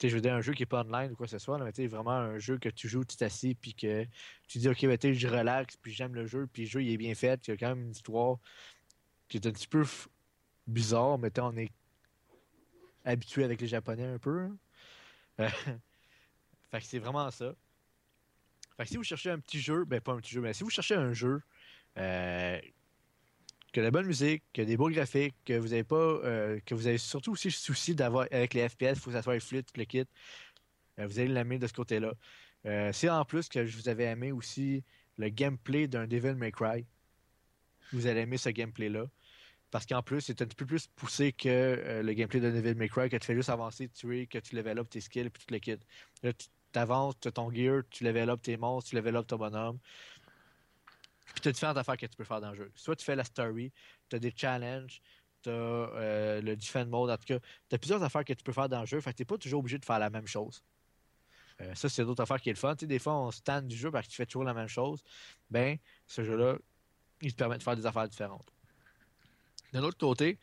je 0.00 0.14
veux 0.14 0.20
dire, 0.20 0.34
un 0.34 0.40
jeu 0.40 0.52
qui 0.52 0.62
est 0.62 0.66
pas 0.66 0.82
online 0.82 1.12
ou 1.12 1.16
quoi 1.16 1.26
que 1.26 1.30
ce 1.30 1.38
soit, 1.38 1.58
mais 1.58 1.72
tu 1.72 1.86
vraiment 1.88 2.12
un 2.12 2.38
jeu 2.38 2.58
que 2.58 2.68
tu 2.68 2.88
joues, 2.88 3.04
tu 3.04 3.16
t'assis, 3.16 3.54
puis 3.54 3.74
que 3.74 4.04
tu 4.46 4.58
dis, 4.58 4.68
ok, 4.68 4.86
ben, 4.86 5.12
je 5.12 5.28
relaxe, 5.28 5.76
puis 5.76 5.92
j'aime 5.92 6.14
le 6.14 6.26
jeu, 6.26 6.46
puis 6.52 6.62
le 6.62 6.68
jeu, 6.68 6.82
il 6.82 6.92
est 6.92 6.96
bien 6.96 7.14
fait, 7.14 7.46
il 7.48 7.50
y 7.50 7.54
a 7.54 7.56
quand 7.56 7.70
même 7.70 7.82
une 7.82 7.90
histoire 7.90 8.38
qui 9.28 9.38
est 9.38 9.46
un 9.46 9.52
petit 9.52 9.66
peu 9.66 9.84
bizarre, 10.66 11.18
mais 11.18 11.30
on 11.40 11.56
est 11.56 11.72
habitué 13.04 13.44
avec 13.44 13.60
les 13.60 13.66
Japonais 13.66 14.04
un 14.06 14.18
peu. 14.18 14.42
hein. 14.42 14.56
Euh, 15.40 15.48
fait 16.70 16.80
que 16.80 16.86
c'est 16.86 16.98
vraiment 16.98 17.30
ça. 17.30 17.54
Fait 18.76 18.84
que 18.84 18.88
si 18.90 18.96
vous 18.96 19.04
cherchez 19.04 19.30
un 19.30 19.40
petit 19.40 19.60
jeu, 19.60 19.84
ben 19.84 20.00
pas 20.00 20.12
un 20.12 20.18
petit 20.18 20.32
jeu, 20.32 20.40
mais 20.40 20.52
si 20.52 20.62
vous 20.62 20.70
cherchez 20.70 20.94
un 20.94 21.12
jeu 21.12 21.42
euh, 21.96 22.60
que 23.78 23.82
la 23.84 23.92
bonne 23.92 24.06
musique, 24.06 24.42
que 24.52 24.62
des 24.62 24.76
beaux 24.76 24.90
graphiques, 24.90 25.36
que 25.44 25.56
vous 25.56 25.72
avez 25.72 25.84
pas, 25.84 25.94
euh, 25.94 26.58
que 26.66 26.74
vous 26.74 26.88
avez 26.88 26.98
surtout 26.98 27.30
aussi 27.30 27.46
le 27.46 27.52
souci 27.52 27.94
d'avoir 27.94 28.26
avec 28.32 28.52
les 28.54 28.68
FPS, 28.68 28.94
il 28.94 28.96
faut 28.96 29.10
que 29.10 29.16
ça 29.16 29.22
soit 29.22 29.38
fluide, 29.38 29.66
le 29.76 29.84
kit. 29.84 30.04
euh, 30.98 31.06
vous 31.06 31.20
allez 31.20 31.28
l'aimer 31.28 31.58
de 31.60 31.66
ce 31.68 31.72
côté-là. 31.72 32.12
Euh, 32.66 32.90
c'est 32.92 33.08
en 33.08 33.24
plus 33.24 33.48
que 33.48 33.66
je 33.66 33.76
vous 33.76 33.88
avais 33.88 34.06
aimé 34.06 34.32
aussi 34.32 34.82
le 35.16 35.28
gameplay 35.28 35.86
d'un 35.86 36.08
Devil 36.08 36.34
May 36.34 36.50
Cry. 36.50 36.86
Vous 37.92 38.08
allez 38.08 38.22
aimer 38.22 38.36
ce 38.36 38.48
gameplay-là. 38.48 39.06
Parce 39.70 39.86
qu'en 39.86 40.02
plus, 40.02 40.22
c'est 40.22 40.42
un 40.42 40.46
petit 40.46 40.56
peu 40.56 40.66
plus 40.66 40.88
poussé 40.96 41.32
que 41.32 42.00
le 42.02 42.12
gameplay 42.14 42.40
de 42.40 42.50
Devil 42.50 42.74
May 42.74 42.88
Cry, 42.88 43.08
que 43.08 43.16
tu 43.16 43.26
fais 43.26 43.36
juste 43.36 43.50
avancer, 43.50 43.88
tuer, 43.90 44.26
que 44.26 44.38
tu 44.38 44.56
level 44.56 44.80
up 44.80 44.88
tes 44.90 45.00
skills, 45.00 45.30
puis 45.30 45.44
tout 45.46 45.54
le 45.54 45.60
kit. 45.60 45.78
Là, 46.24 46.32
tu 46.32 46.48
avances, 46.74 47.14
tu 47.20 47.30
ton 47.30 47.52
gear, 47.52 47.82
tu 47.90 48.02
level 48.02 48.30
up 48.30 48.42
tes 48.42 48.56
monstres, 48.56 48.90
tu 48.90 48.96
level 48.96 49.16
up 49.16 49.26
ton 49.28 49.36
bonhomme. 49.36 49.78
Puis 51.34 51.42
tu 51.42 51.48
as 51.48 51.52
différentes 51.52 51.76
affaires 51.76 51.96
que 51.96 52.06
tu 52.06 52.16
peux 52.16 52.24
faire 52.24 52.40
dans 52.40 52.50
le 52.50 52.56
jeu. 52.56 52.70
Soit 52.74 52.96
tu 52.96 53.04
fais 53.04 53.16
la 53.16 53.24
story, 53.24 53.72
tu 54.08 54.16
as 54.16 54.18
des 54.18 54.32
challenges, 54.34 55.00
tu 55.42 55.50
as 55.50 56.40
le 56.40 56.56
defend 56.56 56.86
mode, 56.86 57.10
en 57.10 57.16
tout 57.16 57.26
cas, 57.26 57.38
tu 57.68 57.74
as 57.74 57.78
plusieurs 57.78 58.02
affaires 58.02 58.24
que 58.24 58.32
tu 58.32 58.42
peux 58.42 58.52
faire 58.52 58.68
dans 58.68 58.80
le 58.80 58.86
jeu. 58.86 59.00
Fait 59.00 59.12
que 59.12 59.16
tu 59.16 59.22
n'es 59.22 59.26
pas 59.26 59.38
toujours 59.38 59.60
obligé 59.60 59.78
de 59.78 59.84
faire 59.84 59.98
la 59.98 60.10
même 60.10 60.26
chose. 60.26 60.62
Euh, 61.60 61.74
ça, 61.74 61.88
c'est 61.88 62.04
d'autres 62.04 62.22
affaires 62.22 62.40
qui 62.40 62.50
est 62.50 62.52
le 62.52 62.58
fun. 62.58 62.76
Tu 62.76 62.86
des 62.86 62.98
fois, 62.98 63.14
on 63.14 63.30
se 63.30 63.40
tanne 63.40 63.66
du 63.66 63.76
jeu 63.76 63.90
parce 63.90 64.06
que 64.06 64.12
tu 64.12 64.16
fais 64.16 64.26
toujours 64.26 64.44
la 64.44 64.54
même 64.54 64.68
chose. 64.68 65.02
Ben, 65.50 65.78
ce 66.06 66.24
jeu-là, 66.24 66.56
il 67.20 67.32
te 67.32 67.36
permet 67.36 67.58
de 67.58 67.62
faire 67.62 67.76
des 67.76 67.86
affaires 67.86 68.08
différentes. 68.08 68.52
D'un 69.72 69.82
autre 69.82 69.98
côté, 69.98 70.38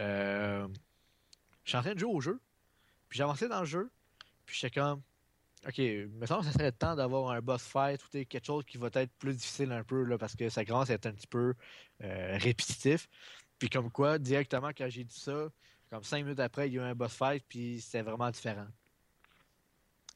euh, 0.00 0.66
je 1.64 1.70
suis 1.70 1.78
en 1.78 1.82
train 1.82 1.94
de 1.94 1.98
jouer 1.98 2.12
au 2.12 2.20
jeu, 2.20 2.40
puis 3.08 3.22
avancé 3.22 3.46
dans 3.46 3.60
le 3.60 3.66
jeu, 3.66 3.90
puis 4.46 4.56
j'étais 4.58 4.80
comme, 4.80 5.02
ok, 5.66 5.78
me 5.78 6.26
semble 6.26 6.40
que 6.40 6.46
ça 6.46 6.52
serait 6.52 6.66
le 6.66 6.72
temps 6.72 6.94
d'avoir 6.94 7.30
un 7.30 7.40
boss 7.40 7.62
fight 7.62 8.02
ou 8.04 8.08
quelque 8.10 8.44
chose 8.44 8.64
qui 8.64 8.78
va 8.78 8.88
être 8.94 9.12
plus 9.18 9.34
difficile 9.34 9.72
un 9.72 9.84
peu, 9.84 10.02
là, 10.04 10.18
parce 10.18 10.36
que 10.36 10.48
ça 10.48 10.64
commence 10.64 10.90
à 10.90 10.94
être 10.94 11.06
un 11.06 11.12
petit 11.12 11.26
peu 11.26 11.54
euh, 12.02 12.38
répétitif. 12.38 13.08
Puis 13.58 13.70
comme 13.70 13.90
quoi, 13.90 14.18
directement 14.18 14.70
quand 14.76 14.88
j'ai 14.88 15.04
dit 15.04 15.18
ça, 15.18 15.48
comme 15.90 16.02
cinq 16.04 16.24
minutes 16.24 16.40
après, 16.40 16.68
il 16.68 16.74
y 16.74 16.78
a 16.78 16.82
eu 16.82 16.84
un 16.84 16.94
boss 16.94 17.14
fight, 17.14 17.44
puis 17.48 17.80
c'était 17.80 18.02
vraiment 18.02 18.30
différent. 18.30 18.66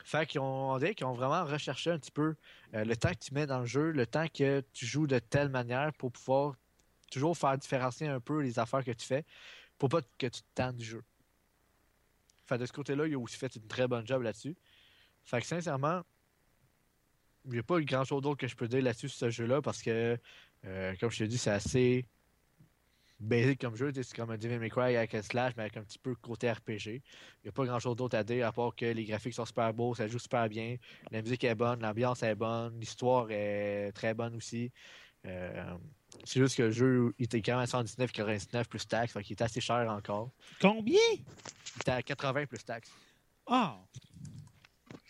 Fait 0.05 0.26
qu'ils 0.26 0.40
ont, 0.40 0.72
on 0.72 0.78
dirait 0.78 0.94
qu'ils 0.94 1.07
ont 1.07 1.12
vraiment 1.12 1.44
recherché 1.44 1.90
un 1.90 1.99
petit 1.99 2.11
peu 2.11 2.34
euh, 2.74 2.84
le 2.84 2.96
temps 2.96 3.11
que 3.11 3.18
tu 3.18 3.34
mets 3.34 3.46
dans 3.46 3.61
le 3.61 3.66
jeu, 3.66 3.90
le 3.90 4.07
temps 4.07 4.26
que 4.28 4.62
tu 4.72 4.86
joues 4.86 5.07
de 5.07 5.18
telle 5.18 5.51
manière 5.51 5.92
pour 5.94 6.12
pouvoir 6.12 6.55
toujours 7.11 7.36
faire 7.36 7.57
différencier 7.59 8.07
un 8.09 8.20
peu 8.20 8.40
les 8.40 8.59
affaires 8.59 8.84
que 8.84 8.92
tu 8.92 9.07
fais 9.07 9.24
pour 9.78 9.88
pas 9.88 10.01
que 10.03 10.26
tu 10.26 10.40
te 10.42 10.46
tannes 10.55 10.76
du 10.76 10.84
jeu. 10.84 11.03
Fait 12.46 12.59
de 12.59 12.66
ce 12.66 12.72
côté-là, 12.72 13.07
il 13.07 13.14
a 13.14 13.18
aussi 13.18 13.36
fait 13.36 13.55
une 13.57 13.66
très 13.66 13.86
bonne 13.86 14.07
job 14.07 14.22
là-dessus. 14.22 14.57
Fait 15.25 15.41
que 15.41 15.47
sincèrement, 15.47 16.03
il 17.45 17.53
n'y 17.53 17.59
a 17.59 17.62
pas 17.62 17.81
grand 17.81 18.05
chose 18.05 18.23
d'autre 18.23 18.39
que 18.39 18.49
je 18.49 18.57
peux 18.57 18.69
dire 18.69 18.83
là-dessus 18.83 19.09
sur 19.09 19.19
ce 19.19 19.31
jeu-là 19.31 19.62
parce 19.62 19.83
que, 19.83 20.19
euh, 20.64 20.95
comme 21.01 21.11
je 21.11 21.19
te 21.19 21.25
dis, 21.25 21.39
c'est 21.39 21.51
assez 21.51 22.07
basic 23.21 23.61
comme 23.61 23.77
jeu. 23.77 23.91
C'est 23.95 24.14
comme 24.14 24.31
un 24.31 24.39
Devil 24.39 24.59
May 24.59 24.71
Cry 24.71 24.97
avec 24.97 25.14
un 25.14 25.23
slash, 25.23 25.55
mais 25.57 25.64
avec 25.64 25.77
un 25.77 25.83
petit 25.83 25.99
peu 25.99 26.14
côté 26.14 26.51
RPG. 26.51 26.87
Il 26.87 27.03
n'y 27.45 27.49
a 27.49 27.53
pas 27.53 27.64
grand 27.64 27.79
chose 27.79 27.97
d'autre 27.97 28.16
à 28.16 28.25
dire 28.25 28.47
à 28.47 28.53
part 28.53 28.75
que 28.75 28.87
les 28.87 29.05
graphiques 29.05 29.35
sont 29.35 29.45
super 29.45 29.73
beaux, 29.75 29.95
ça 29.95 30.07
joue 30.07 30.19
super 30.19 30.49
bien, 30.49 30.77
la 31.11 31.23
musique 31.23 31.45
est 31.45 31.55
bonne, 31.55 31.81
l'ambiance 31.81 32.23
est 32.23 32.35
bonne, 32.35 32.79
l'histoire 32.79 33.27
est 33.31 33.93
très 33.93 34.14
bonne 34.14 34.37
aussi. 34.37 34.71
Euh, 35.27 35.77
C'est 36.25 36.41
juste 36.41 36.57
que 36.57 36.62
le 36.62 36.71
jeu, 36.71 37.14
il 37.19 37.25
était 37.25 37.43
quand 37.43 37.53
même 37.53 37.61
à 37.61 37.64
119,99 37.66 38.64
plus 38.66 38.87
taxes, 38.87 39.12
fait 39.12 39.23
qu'il 39.23 39.35
était 39.35 39.45
assez 39.45 39.61
cher 39.61 39.89
encore. 39.91 40.31
Combien? 40.61 40.99
Il 41.12 41.81
était 41.81 41.91
à 41.91 42.03
80 42.03 42.47
plus 42.47 42.64
taxes. 42.64 42.91
Ah! 43.47 43.79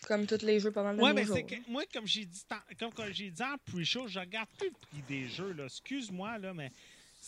Comme 0.07 0.25
tous 0.25 0.41
les 0.43 0.59
jeux 0.59 0.71
pas 0.71 0.83
mal 0.83 0.97
de 0.97 1.01
Ouais, 1.01 1.09
nos 1.09 1.15
mais 1.15 1.25
jours. 1.25 1.45
que 1.45 1.55
moi, 1.69 1.83
comme 1.93 2.07
j'ai 2.07 2.25
dit, 2.25 2.41
comme, 2.79 2.93
comme 2.93 3.11
j'ai 3.11 3.29
dit 3.29 3.43
en 3.43 3.57
pre-show, 3.65 4.07
je 4.07 4.19
regarde 4.19 4.47
plus 4.57 4.67
le 4.69 4.73
prix 4.73 5.01
des 5.07 5.27
jeux. 5.27 5.51
là. 5.53 5.65
Excuse-moi, 5.65 6.37
là, 6.37 6.53
mais 6.53 6.71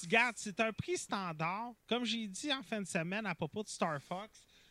regarde, 0.04 0.36
c'est 0.38 0.60
un 0.60 0.72
prix 0.72 0.98
standard. 0.98 1.74
Comme 1.88 2.06
j'ai 2.06 2.28
dit 2.28 2.52
en 2.54 2.64
fin 2.64 2.82
de 2.82 2.88
semaine 2.88 3.26
à 3.26 3.36
propos 3.36 3.62
de 3.64 3.68
Star 3.70 4.02
Fox, 4.02 4.30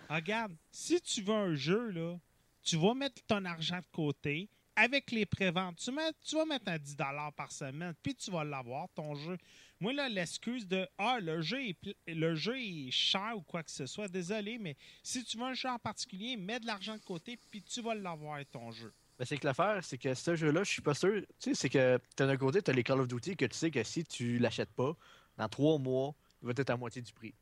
regarde, 0.09 0.53
si 0.71 1.01
tu 1.01 1.23
veux 1.23 1.35
un 1.35 1.55
jeu, 1.55 1.91
là, 1.91 2.17
tu 2.63 2.77
vas 2.77 2.95
mettre 2.95 3.23
ton 3.27 3.45
argent 3.45 3.79
de 3.79 3.87
côté. 3.93 4.49
Avec 4.77 5.11
les 5.11 5.27
préventes, 5.27 5.77
tu, 5.77 5.91
mets- 5.93 6.13
tu 6.25 6.37
vas 6.37 6.47
mettre 6.47 6.69
un 6.69 6.79
10 6.79 6.97
par 7.37 7.53
semaine, 7.53 7.93
puis 8.03 8.15
tu 8.15 8.31
vas 8.31 8.45
l'avoir, 8.45 8.89
ton 8.95 9.15
jeu. 9.15 9.37
Moi, 9.81 9.95
là, 9.95 10.09
l'excuse 10.11 10.67
de 10.69 10.87
Ah, 10.99 11.19
le 11.21 11.41
jeu, 11.41 11.63
est, 11.63 11.97
le 12.07 12.35
jeu 12.35 12.59
est 12.59 12.91
cher 12.91 13.33
ou 13.37 13.41
quoi 13.41 13.63
que 13.63 13.71
ce 13.71 13.87
soit, 13.87 14.09
désolé, 14.09 14.59
mais 14.59 14.77
si 15.03 15.25
tu 15.25 15.39
veux 15.39 15.45
un 15.45 15.55
jeu 15.55 15.71
en 15.71 15.79
particulier, 15.79 16.37
mets 16.37 16.61
de 16.61 16.67
l'argent 16.67 16.97
de 16.97 17.03
côté, 17.03 17.39
puis 17.51 17.63
tu 17.63 17.81
vas 17.81 17.95
l'avoir, 17.95 18.39
ton 18.53 18.71
jeu. 18.71 18.93
Mais 19.19 19.25
c'est 19.25 19.39
que 19.39 19.47
l'affaire, 19.47 19.83
c'est 19.83 19.99
que 19.99 20.13
ce 20.15 20.35
jeu-là, 20.35 20.65
je 20.65 20.71
suis 20.71 20.83
pas 20.83 20.95
sûr. 20.95 21.23
Tu 21.39 21.51
sais, 21.51 21.55
c'est 21.55 21.69
que 21.71 21.99
d'un 22.17 22.37
côté, 22.37 22.63
tu 22.63 22.71
as 22.71 22.75
les 22.75 22.83
Call 22.83 23.01
of 23.01 23.09
Duty 23.09 23.37
que 23.37 23.47
tu 23.47 23.57
sais 23.57 23.71
que 23.71 23.83
si 23.83 24.05
tu 24.05 24.39
l'achètes 24.39 24.73
pas, 24.73 24.95
dans 25.37 25.49
trois 25.49 25.79
mois, 25.79 26.15
il 26.43 26.47
va 26.47 26.53
être 26.57 26.71
à 26.71 26.77
moitié 26.77 27.01
du 27.01 27.13
prix. 27.13 27.35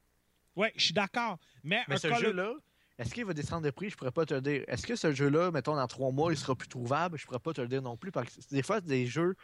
Oui, 0.55 0.69
je 0.77 0.87
suis 0.87 0.95
d'accord. 0.95 1.39
Mais, 1.63 1.85
ce 1.97 2.13
jeu-là, 2.15 2.55
est-ce 2.99 3.15
qu'il 3.15 3.25
va 3.25 3.33
descendre 3.33 3.63
de 3.63 3.71
prix? 3.71 3.91
Je 3.91 3.97
pourrais 3.97 4.11
pas 4.11 4.27
te 4.27 4.35
le 4.35 4.41
dire. 4.41 4.65
Est-ce 4.67 4.87
que 4.87 4.97
ce 4.97 5.13
jeu-là, 5.13 5.51
mettons, 5.53 5.77
dans 5.77 5.87
trois 5.87 6.11
mois, 6.11 6.33
il 6.33 6.37
sera 6.37 6.57
plus 6.57 6.69
trouvable? 6.69 7.17
Je 7.17 7.25
pourrais 7.27 7.39
pas 7.39 7.53
te 7.53 7.61
le 7.61 7.69
dire 7.69 7.81
non 7.81 7.97
plus. 7.97 8.11
Parce 8.11 8.29
que 8.35 8.41
des 8.51 8.63
fois, 8.63 8.81
des 8.81 9.07
jeux 9.07 9.37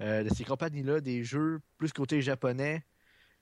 euh, 0.00 0.24
de 0.24 0.34
ces 0.34 0.44
compagnies-là, 0.44 1.00
des 1.00 1.22
jeux 1.22 1.60
plus 1.78 1.92
côté 1.92 2.20
japonais 2.20 2.84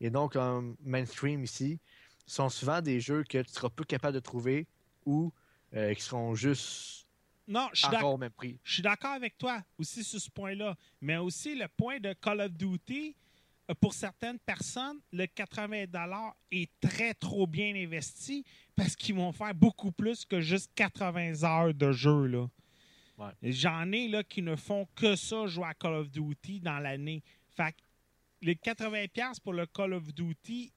et 0.01 0.11
donc 0.11 0.37
mainstream 0.83 1.45
ici, 1.45 1.81
sont 2.27 2.49
souvent 2.51 2.83
des 2.83 3.01
jeux 3.01 3.25
que 3.25 3.39
tu 3.39 3.53
seras 3.53 3.71
peu 3.71 3.85
capable 3.85 4.15
de 4.15 4.21
trouver 4.21 4.67
ou 5.07 5.33
euh, 5.75 5.95
qui 5.95 6.03
seront 6.03 6.35
juste 6.35 7.07
Non, 7.49 7.69
je 7.73 7.79
suis 7.79 7.87
encore 7.87 7.99
d'accord. 7.99 8.15
au 8.15 8.19
même 8.19 8.33
prix. 8.33 8.59
Je 8.65 8.75
suis 8.75 8.83
d'accord 8.83 9.13
avec 9.13 9.39
toi 9.39 9.63
aussi 9.79 10.05
sur 10.05 10.21
ce 10.21 10.31
point-là. 10.31 10.77
Mais 11.01 11.17
aussi 11.17 11.55
le 11.55 11.69
point 11.69 12.01
de 12.01 12.13
Call 12.13 12.41
of 12.41 12.53
Duty, 12.53 13.17
pour 13.81 13.95
certaines 13.95 14.39
personnes, 14.39 15.01
le 15.13 15.27
80 15.27 15.85
est 16.51 16.71
très 16.81 17.15
trop 17.15 17.47
bien 17.47 17.75
investi 17.75 18.45
parce 18.77 18.95
qu'ils 18.95 19.15
vont 19.15 19.33
faire 19.33 19.55
beaucoup 19.55 19.93
plus 19.93 20.25
que 20.27 20.41
juste 20.41 20.71
80 20.75 21.45
heures 21.45 21.73
de 21.73 21.93
jeu. 21.93 22.27
Là. 22.27 22.49
Ouais. 23.17 23.33
J'en 23.43 23.91
ai 23.93 24.09
là, 24.09 24.23
qui 24.23 24.43
ne 24.43 24.57
font 24.57 24.87
que 24.95 25.17
ça, 25.17 25.47
jouer 25.47 25.67
à 25.67 25.75
Call 25.75 25.95
of 25.95 26.11
Duty 26.11 26.61
dans 26.61 26.79
l'année. 26.79 27.23
Fait 27.57 27.73
que 27.73 27.79
les 28.43 28.55
80$ 28.57 29.41
pour 29.41 29.55
le 29.55 29.67
Call 29.67 29.95
of 29.95 30.13
Duty, 30.13 30.73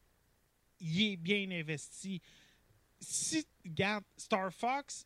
il 0.80 1.02
est 1.02 1.18
bien 1.18 1.50
investi. 1.52 2.22
Si, 3.00 3.46
regarde, 3.66 4.06
Star 4.16 4.54
Fox, 4.54 5.06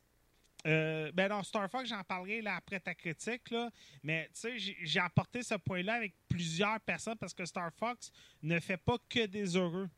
euh, 0.67 1.11
ben 1.13 1.29
non, 1.29 1.43
Star 1.43 1.69
Fox, 1.69 1.89
j'en 1.89 2.03
parlerai 2.03 2.41
là, 2.41 2.55
après 2.55 2.79
ta 2.79 2.93
critique, 2.93 3.49
là, 3.51 3.69
mais 4.03 4.29
tu 4.33 4.41
sais, 4.41 4.59
j'ai- 4.59 4.99
apporté 4.99 5.41
ce 5.43 5.55
point-là 5.55 5.95
avec 5.95 6.13
plusieurs 6.29 6.79
personnes 6.81 7.17
parce 7.17 7.33
que 7.33 7.45
Star 7.45 7.71
Fox 7.73 8.11
ne 8.43 8.59
fait 8.59 8.77
pas 8.77 8.97
que 9.09 9.25
des 9.25 9.55
heureux. 9.57 9.89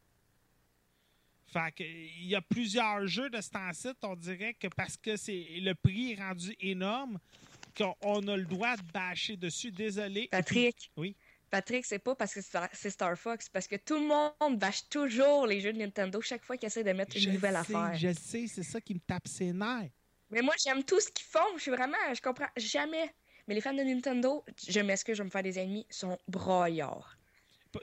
Fait 1.47 1.71
que, 1.75 1.83
il 1.83 2.25
y 2.27 2.35
a 2.35 2.41
plusieurs 2.41 3.05
jeux 3.05 3.29
de 3.29 3.39
ce 3.41 3.49
temps-ci, 3.51 3.89
on 4.01 4.15
dirait 4.15 4.53
que 4.55 4.67
parce 4.67 4.97
que 4.97 5.15
c'est 5.17 5.45
le 5.57 5.73
prix 5.75 6.13
est 6.13 6.15
rendu 6.21 6.55
énorme, 6.59 7.19
qu'on 7.77 7.95
on 8.01 8.27
a 8.27 8.37
le 8.37 8.45
droit 8.45 8.75
de 8.75 8.81
bâcher 8.91 9.35
dessus. 9.37 9.71
Désolé. 9.71 10.27
Patrick. 10.31 10.89
Oui. 10.97 11.15
Patrick, 11.51 11.85
c'est 11.85 11.99
pas 11.99 12.15
parce 12.15 12.33
que 12.33 12.41
c'est 12.73 12.89
Star- 12.89 13.15
Fox, 13.17 13.47
parce 13.49 13.67
que 13.67 13.75
tout 13.75 13.93
le 13.99 14.07
monde 14.07 14.57
bâche 14.57 14.89
toujours 14.89 15.45
les 15.45 15.61
jeux 15.61 15.71
de 15.73 15.77
Nintendo 15.77 16.19
chaque 16.19 16.43
fois 16.43 16.57
qu'ils 16.57 16.65
essaient 16.67 16.83
de 16.83 16.91
mettre 16.93 17.15
Je 17.15 17.27
une 17.27 17.33
nouvelle 17.35 17.51
sais, 17.53 17.57
affaire. 17.75 17.93
Je 17.95 18.13
sais, 18.13 18.47
c'est 18.47 18.63
ça 18.63 18.81
qui 18.81 18.95
me 18.95 18.99
tape 18.99 19.27
ses 19.27 19.53
nerfs. 19.53 19.91
Mais 20.33 20.41
moi, 20.41 20.55
j'aime 20.63 20.83
tout 20.83 20.99
ce 20.99 21.09
qu'ils 21.11 21.25
font. 21.25 21.57
Je 21.57 21.61
suis 21.61 21.71
vraiment. 21.71 21.97
Je 22.13 22.21
comprends 22.21 22.49
jamais. 22.57 23.13
Mais 23.47 23.55
les 23.55 23.61
fans 23.61 23.73
de 23.73 23.83
Nintendo, 23.83 24.43
je 24.67 24.79
m'excuse, 24.79 25.17
je 25.17 25.21
vais 25.21 25.25
me 25.25 25.29
faire 25.29 25.43
des 25.43 25.59
ennemis, 25.59 25.85
sont 25.89 26.17
broyards. 26.27 27.17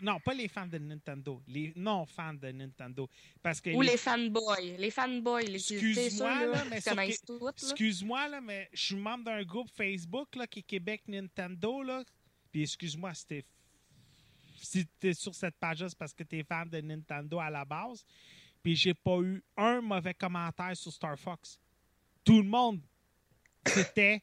Non, 0.03 0.21
pas 0.21 0.35
les 0.35 0.49
fans 0.49 0.67
de 0.67 0.79
Nintendo. 0.79 1.43
Les 1.49 1.73
non-fans 1.75 2.35
de 2.35 2.49
Nintendo. 2.53 3.09
Parce 3.43 3.61
que 3.61 3.71
Ou 3.71 3.83
les 3.83 3.97
fanboys. 3.97 4.77
Les 4.79 4.91
fanboys, 4.91 5.47
les 5.47 5.57
Excuse-moi, 5.57 6.47
là, 6.47 6.65
mais. 6.71 7.09
Excuse-moi, 7.09 8.29
là, 8.29 8.41
mais 8.41 8.69
je 8.73 8.85
suis 8.85 8.95
membre 8.95 9.25
d'un 9.25 9.43
groupe 9.43 9.69
Facebook 9.71 10.37
là, 10.37 10.47
qui 10.47 10.61
est 10.61 10.63
Québec 10.63 11.03
Nintendo. 11.09 11.83
Là. 11.83 12.05
Puis 12.53 12.63
excuse-moi 12.63 13.15
si 13.15 13.27
t'es 13.27 13.45
si 14.63 14.87
t'es 14.99 15.15
sur 15.15 15.35
cette 15.35 15.57
page-là, 15.57 15.89
c'est 15.89 15.99
parce 15.99 16.13
que 16.13 16.23
t'es 16.23 16.45
fan 16.45 16.69
de 16.69 16.81
Nintendo 16.81 17.39
à 17.39 17.51
la 17.51 17.65
base. 17.65 18.05
Puis 18.63 18.77
j'ai 18.77 18.95
pas 18.95 19.19
eu 19.21 19.43
un 19.57 19.81
mauvais 19.81 20.15
commentaire 20.15 20.77
sur 20.77 20.93
Star 20.93 21.19
Fox. 21.19 21.59
Tout 22.25 22.39
le 22.43 22.49
monde, 22.49 22.81
c'était. 23.67 24.23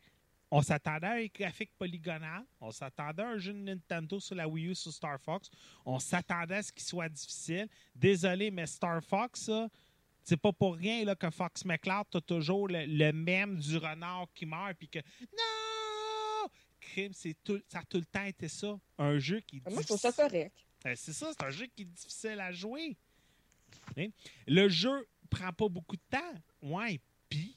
On 0.50 0.62
s'attendait 0.62 1.08
à 1.08 1.12
un 1.16 1.26
graphique 1.26 1.72
polygonal. 1.78 2.42
On 2.62 2.72
s'attendait 2.72 3.22
à 3.22 3.28
un 3.32 3.38
jeu 3.38 3.52
de 3.52 3.58
Nintendo 3.60 4.18
sur 4.18 4.34
la 4.36 4.48
Wii 4.48 4.68
U 4.68 4.76
sur 4.76 4.94
Star 4.94 5.20
Fox. 5.20 5.50
On 5.86 6.00
s'attendait 6.00 6.56
à 6.56 6.64
ce 6.64 6.72
qu'il 6.72 6.84
soit 6.86 7.10
difficile. 7.10 7.68
Désolé, 7.94 8.50
mais 8.50 8.66
Star 8.66 9.04
Fox, 9.04 9.42
ça, 9.42 9.68
c'est 10.24 10.38
pas 10.38 10.54
pour 10.54 10.76
rien 10.78 11.04
là, 11.04 11.16
que 11.16 11.30
Fox 11.30 11.66
McCloud, 11.66 12.06
t'as 12.10 12.22
toujours 12.22 12.70
le, 12.70 12.86
le 12.86 13.12
même 13.12 13.58
du 13.60 13.76
renard 13.76 14.28
qui 14.34 14.46
meurt, 14.46 14.74
puis 14.78 14.88
que 14.88 15.00
non! 15.34 16.50
Crime, 16.80 17.12
c'est 17.14 17.36
tout, 17.44 17.62
ça 17.68 17.80
a 17.80 17.84
tout 17.84 17.98
le 17.98 18.06
temps 18.06 18.24
été 18.24 18.48
ça. 18.48 18.80
Un 18.98 19.20
jeu 19.20 19.42
qui 19.42 19.58
est 19.58 19.70
Moi, 19.70 19.82
je 19.82 19.88
trouve 19.88 20.00
ça 20.00 20.12
difficile. 20.12 20.30
correct. 20.32 20.56
Euh, 20.86 20.94
C'est 20.96 21.12
ça, 21.14 21.32
c'est 21.38 21.46
un 21.46 21.50
jeu 21.50 21.66
qui 21.76 21.82
est 21.82 21.86
difficile 21.86 22.40
à 22.40 22.54
jouer. 22.54 22.96
Hein? 23.98 24.08
Le 24.48 24.70
jeu 24.70 25.06
prend 25.30 25.52
pas 25.52 25.68
beaucoup 25.68 25.98
de 25.98 26.02
temps. 26.10 26.34
Ouais, 26.62 27.02
puis 27.28 27.57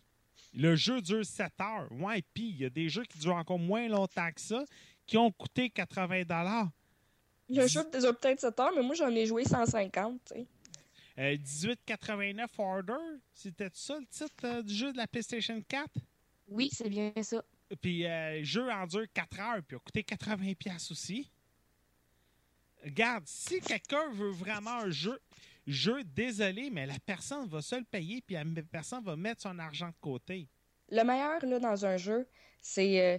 le 0.52 0.76
jeu 0.76 1.00
dure 1.00 1.24
7 1.24 1.52
heures. 1.60 1.88
Ouais, 1.92 2.22
puis 2.34 2.48
il 2.48 2.56
y 2.56 2.64
a 2.64 2.70
des 2.70 2.88
jeux 2.88 3.04
qui 3.04 3.18
durent 3.18 3.36
encore 3.36 3.58
moins 3.58 3.88
longtemps 3.88 4.30
que 4.32 4.40
ça, 4.40 4.64
qui 5.06 5.16
ont 5.16 5.30
coûté 5.30 5.70
80 5.70 6.22
Le 7.48 7.66
jeu 7.66 7.82
dure 7.98 8.16
peut-être 8.18 8.40
7 8.40 8.60
heures, 8.60 8.72
mais 8.74 8.82
moi, 8.82 8.94
j'en 8.94 9.10
ai 9.10 9.26
joué 9.26 9.44
150. 9.44 10.20
tu 10.24 10.34
sais. 10.34 10.46
Euh, 11.18 11.36
1889 11.36 12.50
Order, 12.58 12.94
c'était 13.34 13.68
ça 13.74 13.98
le 13.98 14.06
titre 14.06 14.44
euh, 14.44 14.62
du 14.62 14.72
jeu 14.72 14.92
de 14.92 14.96
la 14.96 15.06
PlayStation 15.06 15.60
4? 15.68 15.90
Oui, 16.48 16.70
c'est 16.72 16.88
bien 16.88 17.12
ça. 17.22 17.44
Puis 17.80 18.06
euh, 18.06 18.38
le 18.38 18.44
jeu 18.44 18.70
en 18.70 18.86
dure 18.86 19.06
4 19.12 19.40
heures, 19.40 19.62
puis 19.66 19.76
il 19.76 19.76
a 19.76 19.80
coûté 19.80 20.02
80$ 20.02 20.54
piastres 20.56 20.92
aussi. 20.92 21.30
Regarde, 22.82 23.24
si 23.26 23.60
quelqu'un 23.60 24.10
veut 24.12 24.30
vraiment 24.30 24.78
un 24.78 24.90
jeu, 24.90 25.20
jeu, 25.66 26.02
désolé, 26.04 26.70
mais 26.70 26.86
la 26.86 26.98
personne 27.04 27.46
va 27.48 27.60
se 27.62 27.74
le 27.76 27.84
payer, 27.84 28.22
puis 28.22 28.34
la 28.36 28.44
personne 28.70 29.02
va 29.04 29.16
mettre 29.16 29.42
son 29.42 29.58
argent 29.58 29.88
de 29.88 29.94
côté. 30.00 30.48
Le 30.90 31.02
meilleur 31.04 31.44
là, 31.46 31.58
dans 31.58 31.86
un 31.86 31.96
jeu, 31.96 32.26
c'est 32.60 33.00
euh, 33.14 33.18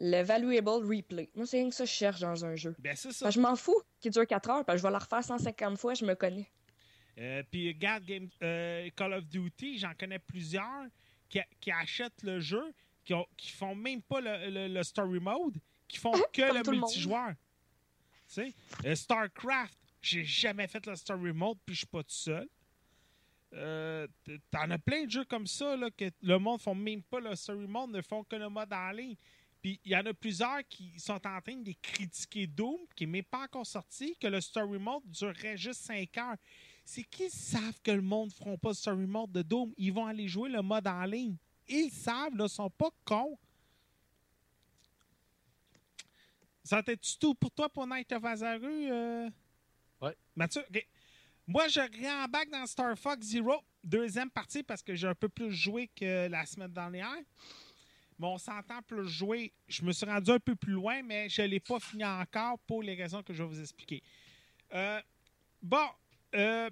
le 0.00 0.22
valuable 0.22 0.68
replay. 0.68 1.30
Moi, 1.34 1.46
c'est 1.46 1.58
rien 1.58 1.68
que 1.68 1.74
ça 1.74 1.84
que 1.84 1.90
je 1.90 1.94
cherche 1.94 2.20
dans 2.20 2.44
un 2.44 2.56
jeu. 2.56 2.74
Ben, 2.78 2.96
c'est 2.96 3.12
ça. 3.12 3.26
Parce 3.26 3.34
que 3.34 3.40
je 3.40 3.46
m'en 3.46 3.56
fous 3.56 3.82
qu'il 4.00 4.10
dure 4.10 4.26
4 4.26 4.50
heures, 4.50 4.64
parce 4.64 4.76
que 4.76 4.82
je 4.82 4.86
vais 4.86 4.92
la 4.92 4.98
refaire 4.98 5.22
150 5.24 5.78
fois, 5.78 5.94
je 5.94 6.04
me 6.04 6.14
connais. 6.14 6.50
Euh, 7.18 7.42
puis 7.50 7.68
regarde, 7.68 8.04
Game, 8.04 8.28
euh, 8.42 8.88
Call 8.96 9.12
of 9.12 9.26
Duty, 9.26 9.78
j'en 9.78 9.92
connais 9.98 10.18
plusieurs 10.18 10.86
qui, 11.28 11.40
qui 11.60 11.70
achètent 11.70 12.22
le 12.22 12.40
jeu, 12.40 12.72
qui, 13.04 13.12
ont, 13.12 13.26
qui 13.36 13.50
font 13.50 13.74
même 13.74 14.00
pas 14.00 14.20
le, 14.20 14.48
le- 14.50 14.68
le 14.72 14.82
story 14.82 15.20
mode, 15.20 15.58
qui 15.86 15.98
font 15.98 16.12
que 16.32 16.46
Comme 16.62 16.74
le 16.74 16.80
multijoueur. 16.80 17.34
Tu 18.32 18.54
sais, 18.84 18.94
StarCraft, 18.94 19.76
j'ai 20.00 20.24
jamais 20.24 20.66
fait 20.66 20.84
le 20.86 20.96
story 20.96 21.32
mode, 21.32 21.58
puis 21.64 21.74
je 21.74 21.80
suis 21.80 21.86
pas 21.86 22.02
tout 22.02 22.10
seul. 22.10 22.48
Euh, 23.52 24.06
T'en 24.50 24.70
as 24.70 24.78
plein 24.78 25.04
de 25.04 25.10
jeux 25.10 25.24
comme 25.24 25.46
ça, 25.46 25.76
là, 25.76 25.90
que 25.90 26.10
le 26.22 26.38
monde 26.38 26.60
font 26.60 26.74
même 26.74 27.02
pas 27.02 27.20
le 27.20 27.34
story 27.34 27.66
mode, 27.66 27.90
ne 27.90 28.00
font 28.00 28.22
que 28.24 28.36
le 28.36 28.48
mode 28.48 28.72
en 28.72 28.90
ligne. 28.92 29.16
Puis 29.60 29.78
il 29.84 29.92
y 29.92 29.96
en 29.96 30.06
a 30.06 30.14
plusieurs 30.14 30.66
qui 30.68 30.98
sont 30.98 31.14
en 31.26 31.40
train 31.40 31.56
de 31.56 31.72
critiquer 31.82 32.46
Doom, 32.46 32.78
qui 32.96 33.06
n'est 33.06 33.12
même 33.12 33.24
pas 33.24 33.44
encore 33.44 33.66
sorti, 33.66 34.16
que 34.16 34.26
le 34.26 34.40
story 34.40 34.78
mode 34.78 35.02
durerait 35.04 35.56
juste 35.56 35.82
5 35.82 36.16
heures. 36.18 36.36
C'est 36.84 37.04
qu'ils 37.04 37.30
savent 37.30 37.80
que 37.82 37.90
le 37.90 38.00
monde 38.00 38.28
ne 38.28 38.32
feront 38.34 38.56
pas 38.56 38.70
le 38.70 38.74
story 38.74 39.06
mode 39.06 39.32
de 39.32 39.42
Doom. 39.42 39.72
Ils 39.76 39.92
vont 39.92 40.06
aller 40.06 40.28
jouer 40.28 40.48
le 40.48 40.62
mode 40.62 40.86
en 40.86 41.04
ligne. 41.04 41.36
Ils 41.68 41.90
savent, 41.90 42.34
là, 42.36 42.46
ils 42.46 42.48
sont 42.48 42.70
pas 42.70 42.90
cons. 43.04 43.38
Ça 46.64 46.82
t'es-tu 46.82 47.18
tout 47.18 47.34
pour 47.34 47.50
toi 47.50 47.68
pour 47.68 47.86
Night 47.86 48.12
of 48.12 48.24
Azaru? 48.24 48.90
euh? 48.90 49.28
Ouais. 50.00 50.16
Mathieu, 50.34 50.62
ok. 50.68 50.86
Moi, 51.46 51.68
je 51.68 51.80
réembarque 51.80 52.50
dans 52.50 52.64
Star 52.66 52.96
Fox 52.96 53.26
Zero, 53.26 53.60
deuxième 53.82 54.30
partie, 54.30 54.62
parce 54.62 54.82
que 54.82 54.94
j'ai 54.94 55.08
un 55.08 55.14
peu 55.14 55.28
plus 55.28 55.52
joué 55.52 55.88
que 55.88 56.28
la 56.28 56.46
semaine 56.46 56.72
dernière. 56.72 57.16
Mais 58.18 58.26
on 58.26 58.38
s'entend 58.38 58.82
plus 58.82 59.08
jouer. 59.08 59.52
Je 59.66 59.82
me 59.82 59.92
suis 59.92 60.06
rendu 60.06 60.30
un 60.30 60.38
peu 60.38 60.54
plus 60.54 60.74
loin, 60.74 61.02
mais 61.02 61.28
je 61.28 61.42
ne 61.42 61.48
l'ai 61.48 61.60
pas 61.60 61.80
fini 61.80 62.04
encore 62.04 62.58
pour 62.60 62.82
les 62.82 62.94
raisons 62.94 63.22
que 63.22 63.32
je 63.32 63.42
vais 63.42 63.48
vous 63.48 63.60
expliquer. 63.60 64.02
Euh, 64.72 65.00
bon, 65.62 65.88
euh, 66.34 66.70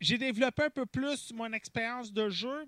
j'ai 0.00 0.18
développé 0.18 0.62
un 0.62 0.70
peu 0.70 0.86
plus 0.86 1.32
mon 1.34 1.52
expérience 1.52 2.12
de 2.12 2.30
jeu. 2.30 2.66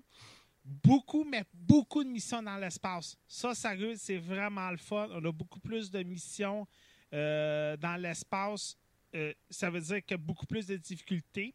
Beaucoup, 0.63 1.23
mais 1.23 1.43
beaucoup 1.53 2.03
de 2.03 2.09
missions 2.09 2.41
dans 2.41 2.57
l'espace. 2.57 3.17
Ça, 3.27 3.55
sérieux, 3.55 3.95
c'est 3.97 4.17
vraiment 4.17 4.69
le 4.71 4.77
fun. 4.77 5.07
On 5.11 5.23
a 5.23 5.31
beaucoup 5.31 5.59
plus 5.59 5.89
de 5.89 6.03
missions 6.03 6.67
euh, 7.13 7.77
dans 7.77 7.95
l'espace, 7.95 8.77
euh, 9.15 9.33
ça 9.49 9.69
veut 9.69 9.81
dire 9.81 10.03
qu'il 10.03 10.11
y 10.11 10.13
a 10.15 10.17
beaucoup 10.17 10.45
plus 10.45 10.67
de 10.67 10.75
difficultés. 10.75 11.53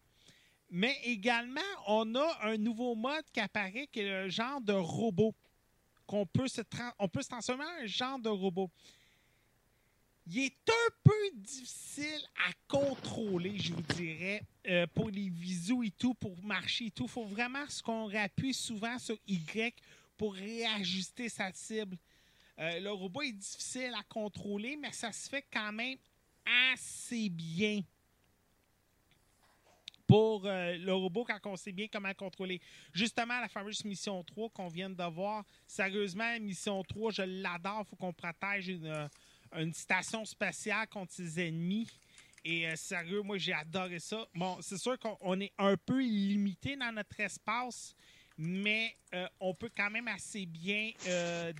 Mais 0.70 0.96
également, 1.04 1.60
on 1.86 2.14
a 2.14 2.38
un 2.42 2.56
nouveau 2.56 2.94
mode 2.94 3.24
qui 3.32 3.40
apparaît 3.40 3.88
qui 3.90 4.00
est 4.00 4.24
le 4.24 4.28
genre 4.28 4.60
de 4.60 4.72
robot. 4.72 5.34
Qu'on 6.06 6.26
peut 6.26 6.48
se 6.48 6.62
on 6.98 7.08
peut 7.08 7.22
se 7.22 7.28
transformer 7.28 7.64
en 7.64 7.82
un 7.82 7.86
genre 7.86 8.18
de 8.18 8.28
robot. 8.28 8.70
Il 10.26 10.38
est 10.38 10.68
un 10.68 10.94
peu 11.02 11.30
difficile 11.34 12.20
à 12.46 12.52
contrôler, 12.68 13.58
je 13.58 13.72
vous 13.72 13.82
dirais, 13.82 14.42
euh, 14.68 14.86
pour 14.94 15.10
les 15.10 15.28
visous 15.28 15.82
et 15.82 15.90
tout, 15.90 16.14
pour 16.14 16.40
marcher 16.44 16.86
et 16.86 16.90
tout. 16.90 17.04
Il 17.04 17.10
faut 17.10 17.24
vraiment 17.24 17.64
qu'on 17.84 18.08
appuie 18.14 18.54
souvent 18.54 18.98
sur 18.98 19.16
Y 19.26 19.74
pour 20.16 20.34
réajuster 20.34 21.28
sa 21.28 21.52
cible. 21.52 21.96
Euh, 22.58 22.78
le 22.78 22.92
robot 22.92 23.22
est 23.22 23.32
difficile 23.32 23.92
à 23.98 24.02
contrôler, 24.04 24.76
mais 24.76 24.92
ça 24.92 25.10
se 25.12 25.28
fait 25.28 25.44
quand 25.52 25.72
même 25.72 25.96
assez 26.72 27.28
bien 27.28 27.82
pour 30.10 30.44
euh, 30.44 30.76
le 30.76 30.92
robot 30.92 31.24
quand 31.24 31.38
on 31.44 31.54
sait 31.54 31.70
bien 31.70 31.86
comment 31.86 32.08
le 32.08 32.14
contrôler. 32.14 32.60
Justement, 32.92 33.38
la 33.38 33.46
fameuse 33.46 33.84
mission 33.84 34.24
3 34.24 34.50
qu'on 34.50 34.66
vient 34.66 34.90
de 34.90 35.04
voir, 35.04 35.44
sérieusement, 35.68 36.36
mission 36.40 36.82
3, 36.82 37.12
je 37.12 37.22
l'adore. 37.22 37.84
Il 37.86 37.90
faut 37.90 37.94
qu'on 37.94 38.12
protège 38.12 38.70
une, 38.70 38.86
euh, 38.86 39.06
une 39.56 39.72
station 39.72 40.24
spatiale 40.24 40.88
contre 40.88 41.12
ses 41.12 41.46
ennemis. 41.46 41.88
Et 42.44 42.66
euh, 42.66 42.74
sérieux, 42.74 43.22
moi, 43.22 43.38
j'ai 43.38 43.52
adoré 43.52 44.00
ça. 44.00 44.26
Bon, 44.34 44.58
c'est 44.60 44.78
sûr 44.78 44.98
qu'on 44.98 45.16
on 45.20 45.38
est 45.38 45.52
un 45.58 45.76
peu 45.76 46.00
limité 46.00 46.74
dans 46.74 46.90
notre 46.90 47.20
espace, 47.20 47.94
mais 48.36 48.96
on 49.38 49.54
peut 49.54 49.70
quand 49.76 49.90
même 49.90 50.08
assez 50.08 50.46
bien 50.46 50.90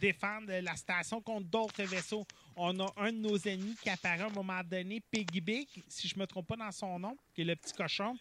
défendre 0.01 0.51
la 0.61 0.75
station 0.75 1.21
contre 1.21 1.47
d'autres 1.47 1.85
vaisseaux. 1.85 2.27
On 2.57 2.79
a 2.81 2.93
un 2.97 3.13
de 3.13 3.19
nos 3.19 3.37
ennemis 3.39 3.77
qui 3.81 3.89
apparaît 3.89 4.23
à 4.23 4.27
un 4.27 4.31
moment 4.31 4.61
donné, 4.65 5.01
Piggy 5.11 5.41
Big, 5.41 5.69
si 5.89 6.09
je 6.09 6.19
me 6.19 6.27
trompe 6.27 6.49
pas 6.49 6.57
dans 6.57 6.73
son 6.73 6.99
nom, 6.99 7.17
qui 7.35 7.43
est 7.43 7.45
le 7.45 7.57
petit 7.57 7.73
cochon. 7.73 8.17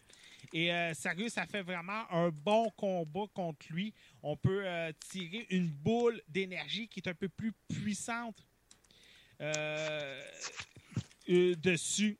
Et 0.52 0.72
euh, 0.72 0.94
sérieux, 0.94 1.28
ça 1.28 1.46
fait 1.46 1.62
vraiment 1.62 2.10
un 2.10 2.30
bon 2.30 2.70
combat 2.70 3.26
contre 3.34 3.66
lui. 3.70 3.92
On 4.22 4.36
peut 4.36 4.62
euh, 4.64 4.92
tirer 5.10 5.46
une 5.50 5.68
boule 5.68 6.20
d'énergie 6.28 6.88
qui 6.88 7.00
est 7.00 7.08
un 7.08 7.14
peu 7.14 7.28
plus 7.28 7.52
puissante 7.68 8.36
euh, 9.40 10.22
euh, 11.28 11.54
dessus. 11.56 12.18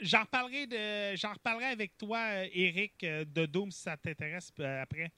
J'en 0.00 0.20
reparlerai, 0.20 0.66
de, 0.66 1.16
j'en 1.16 1.32
reparlerai 1.32 1.66
avec 1.66 1.96
toi, 1.96 2.44
Eric, 2.52 3.00
de 3.00 3.46
Doom, 3.46 3.70
si 3.70 3.80
ça 3.80 3.96
t'intéresse 3.96 4.52
après. 4.58 5.10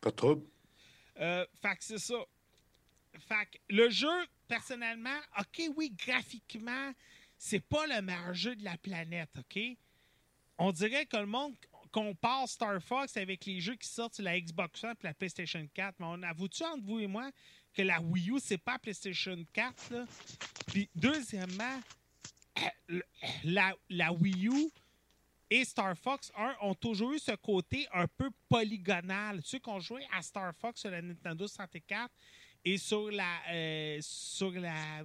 Pas 0.00 0.10
de 0.10 0.16
trouble. 0.16 0.46
Fait 1.14 1.76
que 1.76 1.84
c'est 1.84 1.98
ça. 1.98 2.14
Fait 3.20 3.46
que 3.46 3.58
le 3.68 3.90
jeu, 3.90 4.26
personnellement, 4.48 5.18
OK, 5.38 5.70
oui, 5.76 5.92
graphiquement, 6.06 6.92
c'est 7.38 7.60
pas 7.60 7.86
le 7.86 8.02
meilleur 8.02 8.34
jeu 8.34 8.56
de 8.56 8.64
la 8.64 8.76
planète, 8.76 9.30
OK? 9.38 9.60
On 10.58 10.72
dirait 10.72 11.06
que 11.06 11.16
le 11.16 11.26
monde 11.26 11.54
compare 11.90 12.48
Star 12.48 12.82
Fox 12.82 13.16
avec 13.16 13.44
les 13.46 13.60
jeux 13.60 13.76
qui 13.76 13.88
sortent 13.88 14.14
sur 14.14 14.24
la 14.24 14.38
Xbox 14.38 14.84
One 14.84 14.94
et 15.02 15.06
la 15.06 15.14
PlayStation 15.14 15.66
4. 15.72 15.96
Mais 15.98 16.06
on 16.06 16.22
avoue-tu 16.22 16.62
entre 16.64 16.84
vous 16.84 17.00
et 17.00 17.06
moi 17.06 17.30
que 17.72 17.82
la 17.82 18.00
Wii 18.00 18.30
U, 18.30 18.40
c'est 18.40 18.58
pas 18.58 18.72
la 18.72 18.78
PlayStation 18.78 19.36
4, 19.52 19.90
là? 19.90 20.04
Puis, 20.66 20.88
deuxièmement, 20.94 21.80
la, 23.44 23.74
la 23.88 24.12
Wii 24.12 24.48
U 24.48 24.70
et 25.50 25.64
Star 25.64 25.96
Fox 25.96 26.30
1 26.36 26.56
ont 26.60 26.74
toujours 26.74 27.12
eu 27.12 27.18
ce 27.18 27.32
côté 27.32 27.88
un 27.92 28.06
peu 28.06 28.30
polygonal. 28.48 29.40
Ceux 29.42 29.58
qui 29.58 29.68
ont 29.68 29.80
joué 29.80 30.06
à 30.12 30.22
Star 30.22 30.54
Fox 30.54 30.80
sur 30.80 30.90
la 30.90 31.02
Nintendo 31.02 31.46
64 31.46 32.12
et 32.64 32.78
sur 32.78 33.10
la 33.10 33.40
euh, 33.50 33.98
sur 34.00 34.52
la 34.52 35.02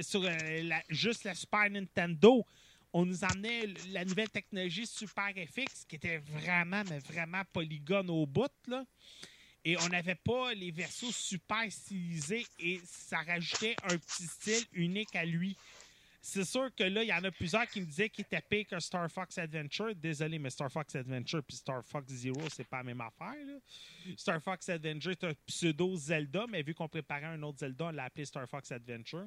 sur 0.00 0.24
euh, 0.24 0.70
juste 0.88 1.24
la 1.24 1.34
Super 1.34 1.70
Nintendo, 1.70 2.44
on 2.92 3.04
nous 3.04 3.24
amenait 3.24 3.66
la 3.90 4.04
nouvelle 4.04 4.30
technologie 4.30 4.86
Super 4.86 5.30
FX 5.34 5.84
qui 5.88 5.96
était 5.96 6.18
vraiment 6.18 6.82
mais 6.88 6.98
vraiment 6.98 7.42
polygone 7.52 8.10
au 8.10 8.26
bout 8.26 8.50
là. 8.66 8.84
Et 9.64 9.76
on 9.78 9.88
n'avait 9.88 10.16
pas 10.16 10.54
les 10.54 10.72
versos 10.72 11.12
super 11.12 11.70
stylisés 11.70 12.44
et 12.58 12.80
ça 12.84 13.18
rajoutait 13.18 13.76
un 13.84 13.96
petit 13.96 14.26
style 14.26 14.64
unique 14.72 15.14
à 15.14 15.24
lui. 15.24 15.56
C'est 16.24 16.44
sûr 16.44 16.72
que 16.72 16.84
là, 16.84 17.02
il 17.02 17.08
y 17.08 17.12
en 17.12 17.24
a 17.24 17.32
plusieurs 17.32 17.66
qui 17.66 17.80
me 17.80 17.86
disaient 17.86 18.08
qu'il 18.08 18.24
était 18.24 18.40
pire 18.40 18.64
que 18.68 18.78
Star 18.78 19.10
Fox 19.10 19.36
Adventure. 19.38 19.92
Désolé, 19.96 20.38
mais 20.38 20.50
Star 20.50 20.70
Fox 20.70 20.94
Adventure 20.94 21.42
puis 21.42 21.56
Star 21.56 21.84
Fox 21.84 22.12
Zero, 22.12 22.40
c'est 22.48 22.62
pas 22.62 22.76
la 22.78 22.84
même 22.84 23.00
affaire. 23.00 23.34
là. 23.44 23.58
Star 24.16 24.40
Fox 24.40 24.68
Adventure 24.68 25.10
est 25.10 25.24
un 25.24 25.32
pseudo 25.46 25.96
Zelda, 25.96 26.46
mais 26.48 26.62
vu 26.62 26.74
qu'on 26.74 26.88
préparait 26.88 27.24
un 27.26 27.42
autre 27.42 27.58
Zelda, 27.58 27.86
on 27.86 27.90
l'a 27.90 28.04
appelé 28.04 28.24
Star 28.24 28.48
Fox 28.48 28.70
Adventure. 28.70 29.26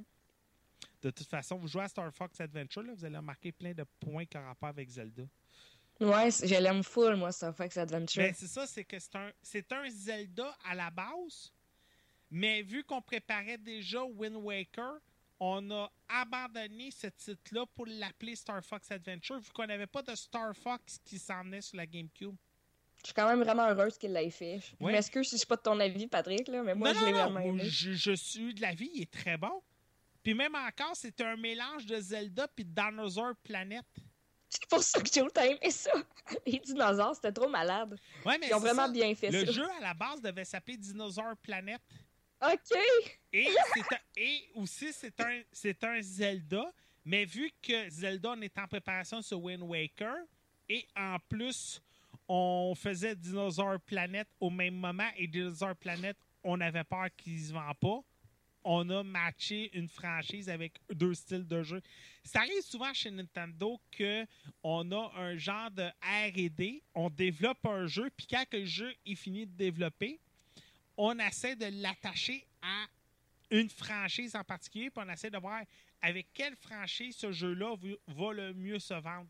De 1.01 1.09
toute 1.09 1.27
façon, 1.27 1.57
vous 1.57 1.67
jouez 1.67 1.83
à 1.83 1.89
Star 1.89 2.13
Fox 2.13 2.39
Adventure, 2.39 2.81
là, 2.83 2.93
vous 2.95 3.03
allez 3.03 3.17
remarquer 3.17 3.51
plein 3.51 3.73
de 3.73 3.83
points 3.99 4.25
qui 4.25 4.37
ont 4.37 4.45
rapport 4.45 4.69
avec 4.69 4.87
Zelda. 4.89 5.23
Ouais, 5.99 6.29
je 6.31 6.61
l'aime 6.61 6.81
full, 6.81 7.17
moi, 7.17 7.33
Star 7.33 7.53
Fox 7.53 7.75
Adventure. 7.75 8.23
Ben, 8.23 8.33
c'est 8.33 8.47
ça, 8.47 8.65
c'est 8.67 8.85
que 8.85 8.99
c'est 8.99 9.15
un, 9.15 9.31
c'est 9.41 9.69
un 9.73 9.89
Zelda 9.89 10.57
à 10.63 10.73
la 10.73 10.89
base, 10.91 11.51
mais 12.31 12.61
vu 12.61 12.85
qu'on 12.85 13.01
préparait 13.01 13.57
déjà 13.57 14.01
Wind 14.01 14.37
Waker, 14.37 14.93
on 15.39 15.69
a 15.71 15.91
abandonné 16.07 16.91
ce 16.91 17.07
titre-là 17.07 17.65
pour 17.75 17.85
l'appeler 17.87 18.35
Star 18.35 18.63
Fox 18.63 18.89
Adventure, 18.91 19.39
vu 19.39 19.49
qu'on 19.51 19.65
n'avait 19.67 19.87
pas 19.87 20.01
de 20.01 20.15
Star 20.15 20.55
Fox 20.55 20.99
qui 21.03 21.19
s'en 21.19 21.43
venait 21.43 21.61
sur 21.61 21.77
la 21.77 21.85
GameCube. 21.85 22.35
Je 23.01 23.07
suis 23.07 23.13
quand 23.13 23.27
même 23.27 23.43
vraiment 23.43 23.67
heureuse 23.67 23.97
qu'il 23.97 24.13
l'ait 24.13 24.29
fait. 24.31 24.59
Je 24.59 24.83
Ouais. 24.83 24.91
m'excuse 24.93 25.27
si 25.27 25.35
je 25.35 25.39
suis 25.39 25.47
pas 25.47 25.57
de 25.57 25.61
ton 25.61 25.79
avis, 25.79 26.07
Patrick, 26.07 26.47
là, 26.47 26.63
mais 26.63 26.73
moi, 26.73 26.93
non, 26.93 26.99
je 26.99 27.05
l'ai 27.05 27.11
vraiment 27.11 27.39
aimé. 27.39 27.65
je, 27.65 27.91
je 27.93 28.11
suis 28.13 28.53
de 28.53 28.61
la 28.61 28.73
vie, 28.73 28.89
il 28.95 29.01
est 29.03 29.11
très 29.11 29.37
bon. 29.37 29.61
Puis 30.23 30.33
même 30.33 30.55
encore, 30.55 30.95
c'est 30.95 31.19
un 31.21 31.35
mélange 31.35 31.85
de 31.85 31.99
Zelda 31.99 32.47
puis 32.47 32.65
de 32.65 32.71
Dinosaur 32.73 33.35
Planet. 33.43 33.85
C'est 34.49 34.65
pour 34.67 34.81
ça 34.81 35.01
que 35.01 35.11
Joe 35.11 35.31
t'a 35.33 35.45
aimé 35.45 35.69
ça. 35.69 35.91
Les 36.47 36.59
dinosaures, 36.59 37.13
c'était 37.15 37.31
trop 37.31 37.49
malade. 37.49 37.99
Ouais, 38.25 38.37
mais 38.39 38.47
Ils 38.47 38.53
ont 38.55 38.59
vraiment 38.59 38.85
ça. 38.85 38.91
bien 38.91 39.13
fait 39.13 39.29
Le 39.29 39.45
ça. 39.45 39.51
jeu 39.51 39.65
à 39.77 39.81
la 39.81 39.93
base 39.93 40.21
devait 40.21 40.45
s'appeler 40.45 40.77
Dinosaur 40.77 41.35
Planet. 41.43 41.81
OK! 42.41 42.77
Et, 43.33 43.47
aussi, 44.55 44.93
c'est 44.93 45.83
un, 45.83 46.01
Zelda, 46.01 46.71
mais 47.03 47.25
vu 47.25 47.51
que 47.61 47.89
Zelda 47.89 48.31
on 48.31 48.41
est 48.41 48.57
en 48.57 48.67
préparation 48.67 49.21
sur 49.21 49.41
Wind 49.41 49.63
Waker, 49.63 50.15
et 50.67 50.87
en 50.95 51.17
plus, 51.29 51.81
on 52.27 52.73
faisait 52.75 53.15
Dinosaur 53.15 53.79
Planet 53.81 54.27
au 54.39 54.49
même 54.49 54.75
moment, 54.75 55.09
et 55.17 55.27
Dinosaur 55.27 55.75
Planet, 55.75 56.17
on 56.43 56.59
avait 56.61 56.83
peur 56.83 57.07
qu'il 57.17 57.39
se 57.39 57.53
vend 57.53 57.73
pas. 57.79 57.99
On 58.67 58.89
a 58.89 59.03
matché 59.03 59.69
une 59.77 59.87
franchise 59.87 60.49
avec 60.49 60.79
deux 60.91 61.13
styles 61.13 61.45
de 61.45 61.61
jeu. 61.61 61.81
Ça 62.23 62.39
arrive 62.39 62.63
souvent 62.63 62.91
chez 62.93 63.11
Nintendo 63.11 63.79
que 63.91 64.25
on 64.63 64.91
a 64.91 65.11
un 65.17 65.37
genre 65.37 65.69
de 65.69 65.83
R&D, 66.01 66.81
on 66.95 67.11
développe 67.11 67.63
un 67.65 67.85
jeu, 67.85 68.09
puis 68.17 68.25
quand 68.25 68.43
le 68.51 68.65
jeu 68.65 68.91
est 69.05 69.13
fini 69.13 69.45
de 69.45 69.51
développer, 69.51 70.19
on 70.97 71.17
essaie 71.19 71.55
de 71.55 71.65
l'attacher 71.81 72.45
à 72.61 72.85
une 73.51 73.69
franchise 73.69 74.35
en 74.35 74.43
particulier, 74.43 74.89
puis 74.89 75.03
on 75.05 75.09
essaie 75.11 75.29
de 75.29 75.37
voir 75.37 75.61
avec 76.01 76.27
quelle 76.33 76.55
franchise 76.55 77.15
ce 77.15 77.31
jeu-là 77.31 77.75
va- 78.07 78.33
le 78.33 78.53
mieux 78.53 78.79
se 78.79 78.93
vendre. 78.93 79.29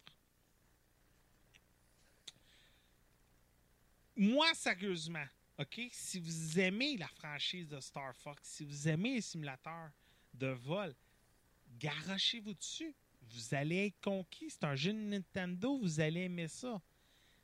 Moi, 4.16 4.54
sérieusement, 4.54 5.26
OK, 5.60 5.82
si 5.92 6.20
vous 6.20 6.60
aimez 6.60 6.98
la 6.98 7.08
franchise 7.08 7.68
de 7.68 7.80
Star 7.80 8.16
Fox, 8.16 8.40
si 8.48 8.64
vous 8.64 8.88
aimez 8.88 9.16
les 9.16 9.22
simulateurs 9.22 9.90
de 10.34 10.48
vol, 10.48 10.94
garochez-vous 11.80 12.54
dessus. 12.54 12.94
Vous 13.32 13.54
allez 13.56 13.88
être 13.88 14.00
conquis. 14.02 14.50
C'est 14.50 14.64
un 14.64 14.76
jeu 14.76 14.94
de 14.94 14.98
Nintendo, 15.00 15.78
vous 15.80 16.00
allez 16.00 16.22
aimer 16.22 16.48
ça. 16.48 16.82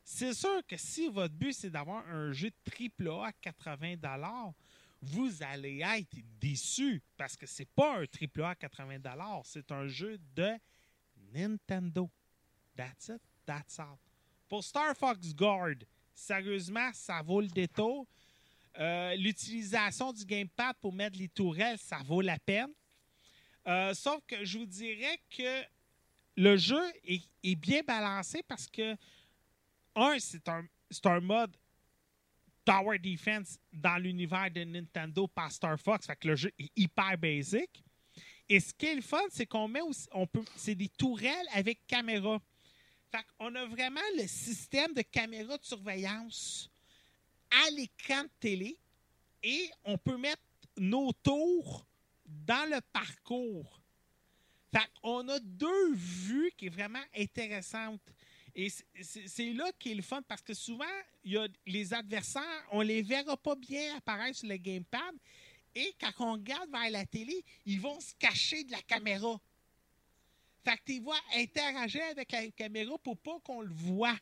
C'est 0.03 0.33
sûr 0.33 0.61
que 0.67 0.77
si 0.77 1.07
votre 1.07 1.33
but 1.33 1.53
c'est 1.53 1.69
d'avoir 1.69 2.07
un 2.07 2.31
jeu 2.31 2.51
AAA 2.67 3.27
à 3.27 3.31
80 3.31 3.95
vous 5.01 5.41
allez 5.41 5.79
être 5.79 6.17
déçu 6.39 7.01
parce 7.17 7.35
que 7.35 7.45
c'est 7.45 7.65
pas 7.65 7.99
un 7.99 8.03
AAA 8.03 8.49
à 8.49 8.55
80 8.55 9.41
c'est 9.43 9.71
un 9.71 9.87
jeu 9.87 10.19
de 10.35 10.51
Nintendo. 11.33 12.09
That's 12.75 13.09
it, 13.09 13.21
that's 13.45 13.79
all. 13.79 13.97
Pour 14.47 14.63
Star 14.63 14.95
Fox 14.95 15.33
Guard, 15.33 15.77
sérieusement, 16.13 16.91
ça 16.93 17.21
vaut 17.21 17.41
le 17.41 17.47
détour. 17.47 18.05
Euh, 18.79 19.15
L'utilisation 19.15 20.13
du 20.13 20.25
gamepad 20.25 20.75
pour 20.81 20.93
mettre 20.93 21.17
les 21.17 21.27
tourelles, 21.27 21.77
ça 21.77 21.99
vaut 22.03 22.21
la 22.21 22.37
peine. 22.39 22.71
Euh, 23.67 23.93
sauf 23.93 24.21
que 24.25 24.43
je 24.43 24.57
vous 24.57 24.65
dirais 24.65 25.19
que 25.29 25.63
le 26.37 26.57
jeu 26.57 26.81
est 27.05 27.55
bien 27.55 27.81
balancé 27.81 28.41
parce 28.47 28.67
que, 28.67 28.95
un, 29.95 30.19
c'est 30.19 30.47
un, 30.47 30.65
un 31.05 31.19
mode 31.19 31.55
Tower 32.65 32.99
Defense 32.99 33.59
dans 33.71 33.97
l'univers 33.97 34.51
de 34.51 34.63
Nintendo 34.63 35.27
par 35.27 35.51
Star 35.51 35.79
Fox. 35.79 36.05
Fait 36.05 36.15
que 36.15 36.27
le 36.27 36.35
jeu 36.35 36.51
est 36.59 36.71
hyper 36.75 37.17
basic. 37.17 37.83
Et 38.47 38.59
ce 38.59 38.73
qui 38.73 38.85
est 38.87 38.95
le 38.95 39.01
fun, 39.01 39.21
c'est 39.29 39.45
qu'on 39.45 39.67
met 39.67 39.81
aussi, 39.81 40.07
on 40.11 40.27
c'est 40.55 40.75
des 40.75 40.89
tourelles 40.89 41.47
avec 41.53 41.85
caméra. 41.87 42.39
Fait 43.11 43.25
qu'on 43.37 43.53
a 43.55 43.65
vraiment 43.65 44.01
le 44.17 44.27
système 44.27 44.93
de 44.93 45.01
caméra 45.01 45.57
de 45.57 45.63
surveillance 45.63 46.69
à 47.49 47.69
l'écran 47.71 48.23
de 48.23 48.29
télé 48.39 48.77
et 49.43 49.69
on 49.83 49.97
peut 49.97 50.17
mettre 50.17 50.41
nos 50.77 51.11
tours 51.11 51.85
dans 52.25 52.69
le 52.69 52.79
parcours. 52.93 53.81
Fait 54.71 54.89
on 55.03 55.27
a 55.27 55.39
deux 55.39 55.93
vues 55.93 56.51
qui 56.57 56.67
est 56.67 56.69
vraiment 56.69 57.03
intéressantes. 57.17 58.01
Et 58.55 58.69
c'est- 58.69 59.53
là 59.53 59.71
qui 59.79 59.91
est 59.91 59.95
le 59.95 60.01
fun 60.01 60.21
parce 60.23 60.41
que 60.41 60.53
souvent, 60.53 60.85
y 61.23 61.37
a 61.37 61.47
les 61.65 61.93
adversaires, 61.93 62.67
on 62.71 62.81
les 62.81 63.01
verra 63.01 63.37
pas 63.37 63.55
bien 63.55 63.95
apparaître 63.95 64.39
sur 64.39 64.47
le 64.49 64.57
gamepad. 64.57 65.15
Et 65.73 65.95
quand 65.99 66.11
on 66.19 66.33
regarde 66.33 66.69
vers 66.69 66.89
la 66.89 67.05
télé, 67.05 67.43
ils 67.65 67.79
vont 67.79 67.99
se 67.99 68.13
cacher 68.15 68.63
de 68.63 68.71
la 68.71 68.81
caméra. 68.81 69.39
Fait 70.63 70.77
que 70.77 70.83
tu 70.85 70.99
vois 70.99 71.19
interagir 71.35 72.03
avec 72.11 72.31
la 72.31 72.49
caméra 72.51 72.97
pour 72.99 73.17
pas 73.17 73.39
qu'on 73.39 73.61
le 73.61 73.73
voit. 73.73 74.17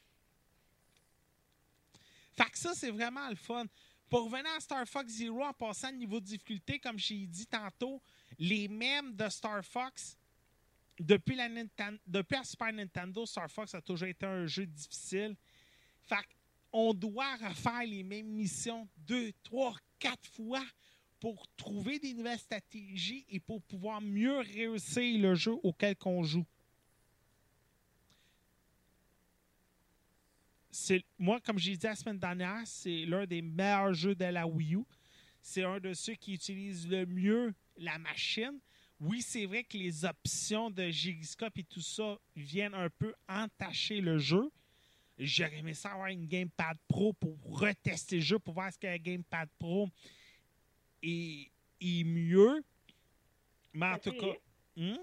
Fait 2.37 2.49
que 2.49 2.57
ça, 2.57 2.73
c'est 2.75 2.91
vraiment 2.91 3.27
le 3.29 3.35
fun. 3.35 3.65
Pour 4.09 4.23
revenir 4.25 4.51
à 4.55 4.59
Star 4.59 4.87
Fox 4.87 5.11
Zero, 5.11 5.43
en 5.43 5.53
passant 5.53 5.89
au 5.89 5.95
niveau 5.95 6.19
de 6.19 6.25
difficulté, 6.25 6.79
comme 6.79 6.97
j'ai 6.97 7.25
dit 7.27 7.45
tantôt, 7.45 8.01
les 8.37 8.67
mêmes 8.67 9.15
de 9.15 9.27
Star 9.29 9.63
Fox, 9.65 10.17
depuis 10.99 11.35
la, 11.35 11.47
Super 12.43 12.73
Nintendo, 12.73 13.25
Star 13.25 13.49
Fox 13.49 13.73
a 13.73 13.81
toujours 13.81 14.07
été 14.07 14.25
un 14.25 14.45
jeu 14.45 14.65
difficile. 14.65 15.35
Fait 16.03 16.15
on 16.71 16.93
doit 16.93 17.35
refaire 17.37 17.83
les 17.83 18.03
mêmes 18.03 18.27
missions 18.27 18.87
deux, 18.97 19.31
trois, 19.43 19.75
quatre 19.97 20.27
fois 20.29 20.63
pour 21.19 21.47
trouver 21.57 21.99
des 21.99 22.13
nouvelles 22.13 22.39
stratégies 22.39 23.25
et 23.29 23.39
pour 23.39 23.61
pouvoir 23.63 23.99
mieux 24.01 24.37
réussir 24.39 25.19
le 25.19 25.35
jeu 25.35 25.53
auquel 25.63 25.95
on 26.05 26.23
joue. 26.23 26.45
Moi, 31.17 31.39
comme 31.41 31.57
j'ai 31.57 31.75
dit 31.75 31.85
la 31.85 31.95
semaine 31.95 32.19
dernière, 32.19 32.61
c'est 32.65 33.05
l'un 33.05 33.25
des 33.25 33.41
meilleurs 33.41 33.93
jeux 33.93 34.15
de 34.15 34.25
la 34.25 34.47
Wii 34.47 34.75
U. 34.75 34.83
C'est 35.41 35.63
un 35.63 35.79
de 35.79 35.93
ceux 35.93 36.13
qui 36.13 36.33
utilisent 36.33 36.87
le 36.87 37.05
mieux 37.05 37.53
la 37.77 37.97
machine. 37.97 38.59
Oui, 38.99 39.21
c'est 39.21 39.45
vrai 39.45 39.63
que 39.63 39.77
les 39.77 40.03
options 40.05 40.69
de 40.69 40.89
gyroscope 40.89 41.57
et 41.57 41.63
tout 41.63 41.81
ça 41.81 42.17
viennent 42.35 42.73
un 42.73 42.89
peu 42.89 43.13
entacher 43.29 44.01
le 44.01 44.17
jeu. 44.17 44.51
J'aurais 45.17 45.57
aimé 45.59 45.73
ça 45.73 45.93
avoir 45.93 46.07
une 46.07 46.25
Gamepad 46.27 46.77
Pro 46.87 47.13
pour 47.13 47.37
retester 47.59 48.15
le 48.17 48.21
jeu, 48.21 48.39
pour 48.39 48.53
voir 48.53 48.71
ce 48.73 48.77
que 48.77 48.87
la 48.87 48.97
Gamepad 48.99 49.49
Pro 49.57 49.89
est, 51.01 51.49
est 51.81 52.03
mieux. 52.03 52.63
Mais 53.73 53.85
en 53.85 53.97
tout 53.99 54.13
cas, 54.13 54.33
hmm? 54.75 54.95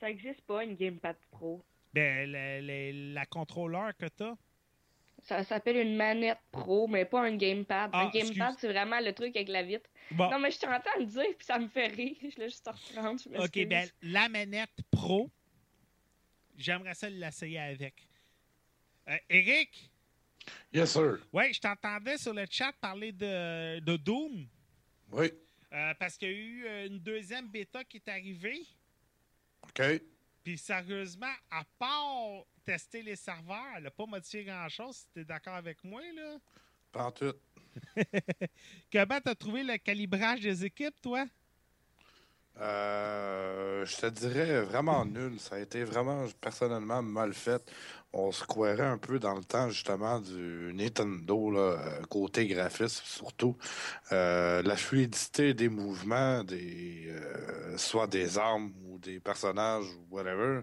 Ça 0.00 0.10
existe 0.10 0.42
pas, 0.42 0.64
une 0.64 0.74
Gamepad 0.74 1.16
Pro. 1.30 1.64
ben, 1.94 2.30
la, 2.30 2.60
la- 2.60 2.92
la 2.92 3.26
contrôleur 3.26 3.96
que 3.96 4.06
tu 4.06 4.22
as, 4.22 4.36
Ça 5.24 5.42
s'appelle 5.42 5.76
une 5.78 5.96
manette 5.96 6.38
pro, 6.52 6.86
mais 6.86 7.04
pas 7.04 7.22
un 7.22 7.34
gamepad. 7.36 7.90
Ah, 7.92 8.02
un 8.06 8.10
gamepad, 8.10 8.28
excuse. 8.50 8.56
c'est 8.58 8.68
vraiment 8.68 9.00
le 9.00 9.12
truc 9.12 9.34
avec 9.36 9.48
la 9.48 9.62
vitre. 9.62 9.88
bon, 10.10 10.30
Non, 10.30 10.38
mais 10.38 10.50
je 10.50 10.58
t'entends 10.58 10.98
le 10.98 11.06
dire, 11.06 11.34
puis 11.36 11.46
ça 11.46 11.58
me 11.58 11.66
fait 11.68 11.86
rire. 11.86 12.14
Je 12.20 12.38
l'ai 12.38 12.48
juste 12.50 12.68
reprendre. 12.68 13.18
je 13.18 13.28
OK, 13.42 13.66
ben, 13.68 13.88
la 14.02 14.28
manette 14.28 14.70
Pro, 14.90 15.30
j'aimerais 16.56 16.94
ça 16.94 17.08
l'essayer 17.08 17.58
avec. 17.58 18.06
Euh, 19.08 19.16
Eric, 19.30 19.90
Yes, 20.72 20.92
sir. 20.92 21.18
ouais, 21.32 21.52
je 21.54 21.60
t'entendais 21.60 22.18
sur 22.18 22.34
le 22.34 22.44
chat 22.50 22.72
parler 22.80 23.12
de, 23.12 23.78
de 23.80 23.96
Doom, 23.96 24.46
Oui. 25.12 25.30
euh, 25.72 25.94
parce 25.98 26.18
qu'il 26.18 26.28
y 26.28 26.32
a 26.32 26.34
eu 26.34 26.86
une 26.86 26.98
deuxième 26.98 27.48
bêta 27.48 27.82
qui 27.84 27.96
est 27.96 28.08
arrivée. 28.08 28.60
OK. 29.62 29.82
Puis 30.44 30.58
sérieusement, 30.58 31.32
à 31.50 31.64
part 31.78 32.44
tester 32.64 33.02
les 33.02 33.16
serveurs, 33.16 33.64
elle 33.76 33.84
n'a 33.84 33.90
pas 33.90 34.04
modifié 34.04 34.44
grand-chose, 34.44 34.96
si 34.96 35.06
tu 35.14 35.20
es 35.20 35.24
d'accord 35.24 35.54
avec 35.54 35.82
moi, 35.82 36.02
là. 36.14 36.36
Pas 36.92 37.04
en 37.06 37.10
tout. 37.10 37.32
Comment 38.92 39.20
t'as 39.20 39.34
trouvé 39.34 39.64
le 39.64 39.78
calibrage 39.78 40.40
des 40.40 40.64
équipes, 40.64 41.00
toi? 41.00 41.24
Euh, 42.60 43.84
je 43.84 43.96
te 43.96 44.06
dirais 44.06 44.62
vraiment 44.62 45.04
nul. 45.04 45.40
Ça 45.40 45.56
a 45.56 45.58
été 45.58 45.82
vraiment 45.82 46.26
personnellement 46.40 47.02
mal 47.02 47.32
fait. 47.32 47.62
On 48.16 48.30
se 48.30 48.44
croirait 48.44 48.86
un 48.86 48.96
peu 48.96 49.18
dans 49.18 49.34
le 49.34 49.42
temps 49.42 49.68
justement 49.70 50.20
du 50.20 50.72
Nintendo, 50.72 51.76
côté 52.08 52.46
graphisme 52.46 53.02
surtout. 53.04 53.56
Euh, 54.12 54.62
la 54.62 54.76
fluidité 54.76 55.52
des 55.52 55.68
mouvements, 55.68 56.44
des 56.44 57.08
euh, 57.08 57.76
soit 57.76 58.06
des 58.06 58.38
armes 58.38 58.72
ou 58.86 58.98
des 58.98 59.18
personnages 59.18 59.86
ou 59.86 60.14
whatever. 60.14 60.60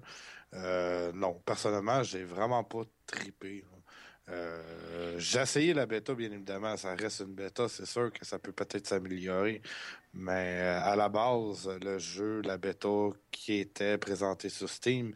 Euh, 0.53 1.11
non, 1.13 1.41
personnellement, 1.45 2.03
j'ai 2.03 2.23
vraiment 2.23 2.63
pas 2.63 2.83
trippé. 3.05 3.65
j'ai 5.17 5.41
essayé 5.41 5.73
la 5.73 5.85
bêta, 5.85 6.15
bien 6.15 6.31
évidemment. 6.31 6.77
Ça 6.77 6.95
reste 6.95 7.19
une 7.19 7.35
bêta, 7.35 7.67
c'est 7.67 7.85
sûr 7.85 8.13
que 8.13 8.25
ça 8.25 8.39
peut 8.39 8.53
peut-être 8.53 8.87
s'améliorer. 8.87 9.61
Mais 10.13 10.61
à 10.61 10.95
la 10.95 11.09
base, 11.09 11.69
le 11.81 11.99
jeu, 11.99 12.41
la 12.43 12.57
bêta 12.57 13.09
qui 13.29 13.55
était 13.59 13.97
présentée 13.97 14.49
sur 14.49 14.69
Steam, 14.69 15.13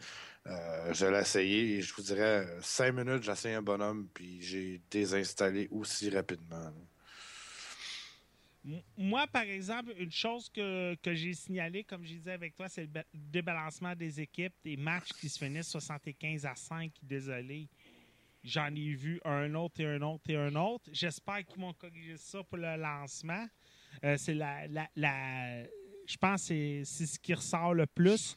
euh, 0.47 0.93
je 0.93 1.05
l'ai 1.07 1.19
essayé 1.19 1.77
et 1.77 1.81
je 1.81 1.93
vous 1.93 2.01
dirais, 2.03 2.45
cinq 2.61 2.91
minutes, 2.93 3.23
j'ai 3.23 3.31
essayé 3.31 3.55
un 3.55 3.61
bonhomme, 3.61 4.07
puis 4.13 4.41
j'ai 4.41 4.81
désinstallé 4.91 5.67
aussi 5.71 6.09
rapidement. 6.09 6.71
Moi, 8.97 9.27
par 9.27 9.43
exemple, 9.43 9.93
une 9.97 10.11
chose 10.11 10.49
que, 10.49 10.95
que 10.95 11.13
j'ai 11.13 11.35
signalé, 11.35 11.83
comme 11.83 12.03
j'ai 12.03 12.15
dit 12.15 12.31
avec 12.31 12.55
toi, 12.55 12.67
c'est 12.67 12.81
le 12.81 12.87
ba- 12.87 13.03
débalancement 13.13 13.95
des 13.95 14.19
équipes, 14.19 14.53
des 14.63 14.75
matchs 14.75 15.09
qui 15.19 15.29
se 15.29 15.37
finissent 15.37 15.69
75 15.69 16.45
à 16.47 16.55
5. 16.55 16.91
Désolé. 17.03 17.67
J'en 18.43 18.73
ai 18.73 18.93
vu 18.95 19.21
un 19.23 19.53
autre 19.53 19.81
et 19.81 19.85
un 19.85 20.01
autre 20.01 20.23
et 20.29 20.35
un 20.35 20.55
autre. 20.55 20.89
J'espère 20.91 21.45
qu'ils 21.45 21.61
vont 21.61 21.73
corriger 21.73 22.17
ça 22.17 22.43
pour 22.43 22.57
le 22.57 22.75
lancement. 22.75 23.45
Euh, 24.03 24.17
c'est 24.17 24.33
la, 24.33 24.67
la, 24.67 24.89
la- 24.95 25.63
Je 26.07 26.17
pense 26.19 26.47
que 26.47 26.83
c'est 26.83 27.05
ce 27.05 27.19
qui 27.19 27.35
ressort 27.35 27.75
le 27.75 27.85
plus. 27.85 28.35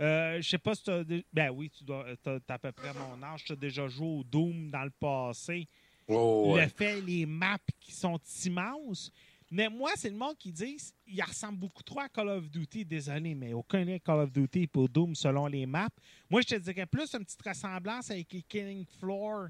Euh, 0.00 0.40
je 0.40 0.48
sais 0.48 0.58
pas 0.58 0.74
si 0.74 0.82
tu 0.84 0.90
as. 0.90 1.02
Ben 1.32 1.50
oui, 1.50 1.70
tu 1.70 1.82
dois, 1.84 2.06
as, 2.24 2.52
à 2.52 2.58
peu 2.58 2.72
près 2.72 2.92
mon 2.94 3.22
âge. 3.22 3.44
Tu 3.44 3.52
as 3.52 3.56
déjà 3.56 3.88
joué 3.88 4.06
au 4.06 4.24
Doom 4.24 4.70
dans 4.70 4.84
le 4.84 4.90
passé 4.90 5.66
Oh, 6.10 6.54
ouais. 6.54 6.62
le 6.64 6.68
fait, 6.70 7.00
les 7.02 7.26
maps 7.26 7.58
qui 7.80 7.92
sont 7.92 8.18
immenses. 8.46 9.12
Mais 9.50 9.68
moi, 9.68 9.90
c'est 9.96 10.10
le 10.10 10.16
monde 10.16 10.36
qui 10.38 10.52
dit 10.52 10.76
il 11.06 11.22
ressemble 11.22 11.58
beaucoup 11.58 11.82
trop 11.82 12.00
à 12.00 12.08
Call 12.08 12.28
of 12.28 12.50
Duty. 12.50 12.84
Désolé, 12.84 13.34
mais 13.34 13.52
aucun 13.54 13.84
lien 13.84 13.98
Call 13.98 14.20
of 14.20 14.32
Duty 14.32 14.66
pour 14.66 14.88
Doom 14.88 15.14
selon 15.14 15.46
les 15.46 15.66
maps. 15.66 15.88
Moi, 16.30 16.42
je 16.42 16.48
te 16.48 16.54
dirais 16.54 16.86
plus 16.86 17.12
une 17.14 17.24
petite 17.24 17.42
ressemblance 17.42 18.10
avec 18.10 18.32
les 18.32 18.42
Killing 18.42 18.84
Floor. 19.00 19.48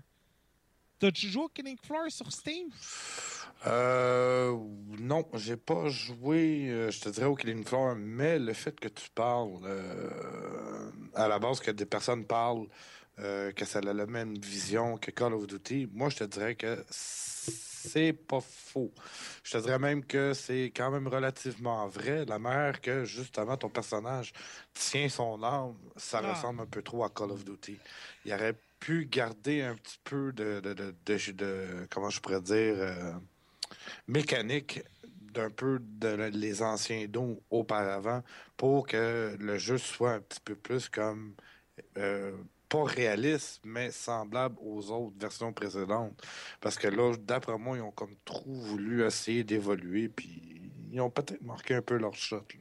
T'as-tu 0.98 1.28
joué 1.28 1.44
au 1.44 1.48
Killing 1.48 1.76
Floor 1.80 2.10
sur 2.10 2.30
Steam? 2.32 2.68
Euh, 3.66 4.56
non, 5.00 5.26
j'ai 5.34 5.56
pas 5.56 5.88
joué, 5.88 6.68
euh, 6.70 6.90
je 6.90 7.00
te 7.00 7.08
dirais, 7.08 7.26
au 7.26 7.34
Killing 7.34 7.64
Floor, 7.64 7.96
mais 7.96 8.38
le 8.38 8.52
fait 8.52 8.78
que 8.78 8.88
tu 8.88 9.10
parles, 9.10 9.50
euh, 9.64 10.90
à 11.14 11.28
la 11.28 11.38
base, 11.38 11.60
que 11.60 11.70
des 11.70 11.86
personnes 11.86 12.24
parlent, 12.24 12.66
euh, 13.18 13.50
que 13.52 13.64
ça 13.64 13.80
a 13.80 13.82
la 13.82 14.06
même 14.06 14.34
vision 14.38 14.96
que 14.96 15.10
Call 15.10 15.34
of 15.34 15.46
Duty, 15.46 15.88
moi, 15.92 16.08
je 16.08 16.18
te 16.18 16.24
dirais 16.24 16.54
que 16.54 16.84
c'est 16.90 18.12
pas 18.12 18.40
faux. 18.40 18.92
Je 19.42 19.52
te 19.56 19.62
dirais 19.62 19.78
même 19.78 20.04
que 20.04 20.34
c'est 20.34 20.72
quand 20.76 20.90
même 20.90 21.08
relativement 21.08 21.86
vrai. 21.88 22.24
La 22.26 22.38
manière 22.38 22.80
que, 22.80 23.04
justement, 23.04 23.56
ton 23.56 23.70
personnage 23.70 24.32
tient 24.74 25.08
son 25.08 25.42
arme, 25.42 25.76
ça 25.96 26.20
Ah. 26.22 26.32
ressemble 26.34 26.60
un 26.62 26.66
peu 26.66 26.82
trop 26.82 27.02
à 27.04 27.10
Call 27.10 27.32
of 27.32 27.44
Duty. 27.44 27.76
Il 28.24 28.32
aurait 28.32 28.56
pu 28.78 29.06
garder 29.06 29.62
un 29.62 29.74
petit 29.74 29.98
peu 30.04 30.32
de, 30.32 30.60
de, 30.60 30.72
de, 30.74 30.94
de- 31.04 31.32
de- 31.32 31.86
comment 31.90 32.10
je 32.10 32.20
pourrais 32.20 32.40
dire, 32.40 32.76
mécanique 34.06 34.82
d'un 35.32 35.50
peu 35.50 35.78
de 35.80 36.08
le- 36.08 36.28
les 36.28 36.62
anciens 36.62 37.06
dons 37.08 37.40
auparavant 37.50 38.22
pour 38.56 38.86
que 38.86 39.36
le 39.38 39.58
jeu 39.58 39.78
soit 39.78 40.12
un 40.14 40.20
petit 40.20 40.40
peu 40.40 40.56
plus 40.56 40.88
comme 40.88 41.34
euh, 41.96 42.36
pas 42.68 42.84
réaliste, 42.84 43.60
mais 43.64 43.90
semblable 43.90 44.56
aux 44.60 44.90
autres 44.90 45.16
versions 45.18 45.52
précédentes. 45.52 46.20
Parce 46.60 46.76
que 46.76 46.88
là, 46.88 47.14
d'après 47.16 47.56
moi, 47.58 47.76
ils 47.78 47.82
ont 47.82 47.92
comme 47.92 48.14
trop 48.24 48.52
voulu 48.52 49.04
essayer 49.06 49.44
d'évoluer, 49.44 50.08
puis 50.08 50.70
ils 50.90 51.00
ont 51.00 51.10
peut-être 51.10 51.42
marqué 51.42 51.74
un 51.74 51.82
peu 51.82 51.96
leur 51.96 52.14
shot. 52.14 52.36
là. 52.54 52.60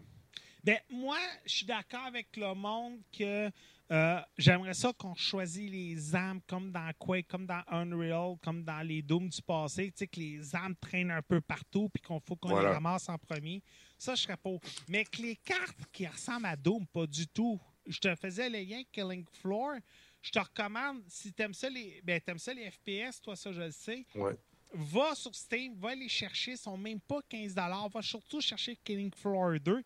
Ben, 0.64 0.78
moi, 0.90 1.18
je 1.46 1.56
suis 1.58 1.66
d'accord 1.66 2.06
avec 2.06 2.36
le 2.38 2.54
monde 2.54 3.00
que 3.18 3.50
euh, 3.92 4.20
j'aimerais 4.38 4.74
ça 4.74 4.92
qu'on 4.94 5.16
choisisse 5.16 5.72
les 5.72 6.16
armes 6.16 6.42
comme 6.48 6.72
dans 6.72 6.92
Quake, 7.00 7.28
comme 7.28 7.46
dans 7.46 7.62
Unreal, 7.68 8.36
comme 8.42 8.64
dans 8.64 8.82
les 8.82 9.02
Dooms 9.02 9.30
du 9.30 9.42
passé, 9.42 9.88
tu 9.92 10.00
sais, 10.00 10.08
que 10.08 10.20
les 10.20 10.54
armes 10.56 10.76
traînent 10.76 11.12
un 11.12 11.22
peu 11.22 11.40
partout 11.42 11.90
puis 11.90 12.02
qu'on 12.02 12.20
faut 12.20 12.36
qu'on 12.36 12.50
Voilà. 12.50 12.70
les 12.70 12.74
ramasse 12.76 13.08
en 13.10 13.18
premier. 13.18 13.64
Ça, 13.98 14.16
je 14.16 14.24
serais 14.24 14.38
pas. 14.38 14.50
Mais 14.90 15.06
que 15.06 15.22
les 15.22 15.36
cartes 15.38 15.86
qui 15.92 16.06
ressemblent 16.06 16.46
à 16.48 16.56
Doom, 16.56 16.86
pas 16.88 17.08
du 17.08 17.28
tout. 17.28 17.60
Je 17.86 18.00
te 18.00 18.14
faisais 18.16 18.50
le 18.50 18.60
lien 18.60 18.82
Killing 18.92 19.26
Floor. 19.42 19.76
Je 20.22 20.32
te 20.32 20.40
recommande, 20.40 21.04
si 21.08 21.32
t'aimes 21.32 21.54
ça 21.54 21.70
les. 21.70 22.02
Ben, 22.04 22.20
t'aimes 22.20 22.40
ça 22.40 22.54
les 22.54 22.70
FPS, 22.70 23.22
toi, 23.22 23.36
ça, 23.36 23.52
je 23.54 23.62
le 23.62 23.72
sais. 23.72 24.06
Ouais. 24.16 24.36
Va 24.74 25.16
sur 25.16 25.34
Steam, 25.34 25.76
va 25.80 25.96
les 25.96 26.10
chercher, 26.10 26.52
ils 26.52 26.58
sont 26.58 26.78
même 26.78 27.00
pas 27.00 27.22
15 27.30 27.56
Va 27.56 28.02
surtout 28.02 28.42
chercher 28.42 28.76
Killing 28.84 29.14
Floor 29.16 29.60
2. 29.62 29.82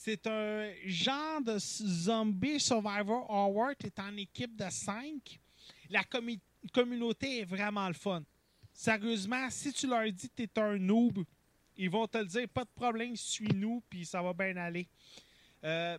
C'est 0.00 0.28
un 0.28 0.70
genre 0.86 1.40
de 1.42 1.56
zombie 1.58 2.60
survivor 2.60 3.28
horror. 3.28 3.72
Tu 3.76 3.88
es 3.88 4.00
en 4.00 4.16
équipe 4.16 4.54
de 4.56 4.70
5. 4.70 5.40
La 5.90 6.02
commu- 6.04 6.38
communauté 6.72 7.40
est 7.40 7.44
vraiment 7.44 7.88
le 7.88 7.94
fun. 7.94 8.22
Sérieusement, 8.72 9.50
si 9.50 9.72
tu 9.72 9.88
leur 9.88 10.04
dis 10.12 10.28
que 10.28 10.34
tu 10.36 10.42
es 10.44 10.58
un 10.62 10.78
noob, 10.78 11.24
ils 11.76 11.90
vont 11.90 12.06
te 12.06 12.18
le 12.18 12.26
dire, 12.26 12.48
pas 12.48 12.62
de 12.62 12.70
problème, 12.76 13.16
suis-nous, 13.16 13.82
puis 13.90 14.06
ça 14.06 14.22
va 14.22 14.32
bien 14.32 14.56
aller. 14.56 14.86
Euh, 15.64 15.98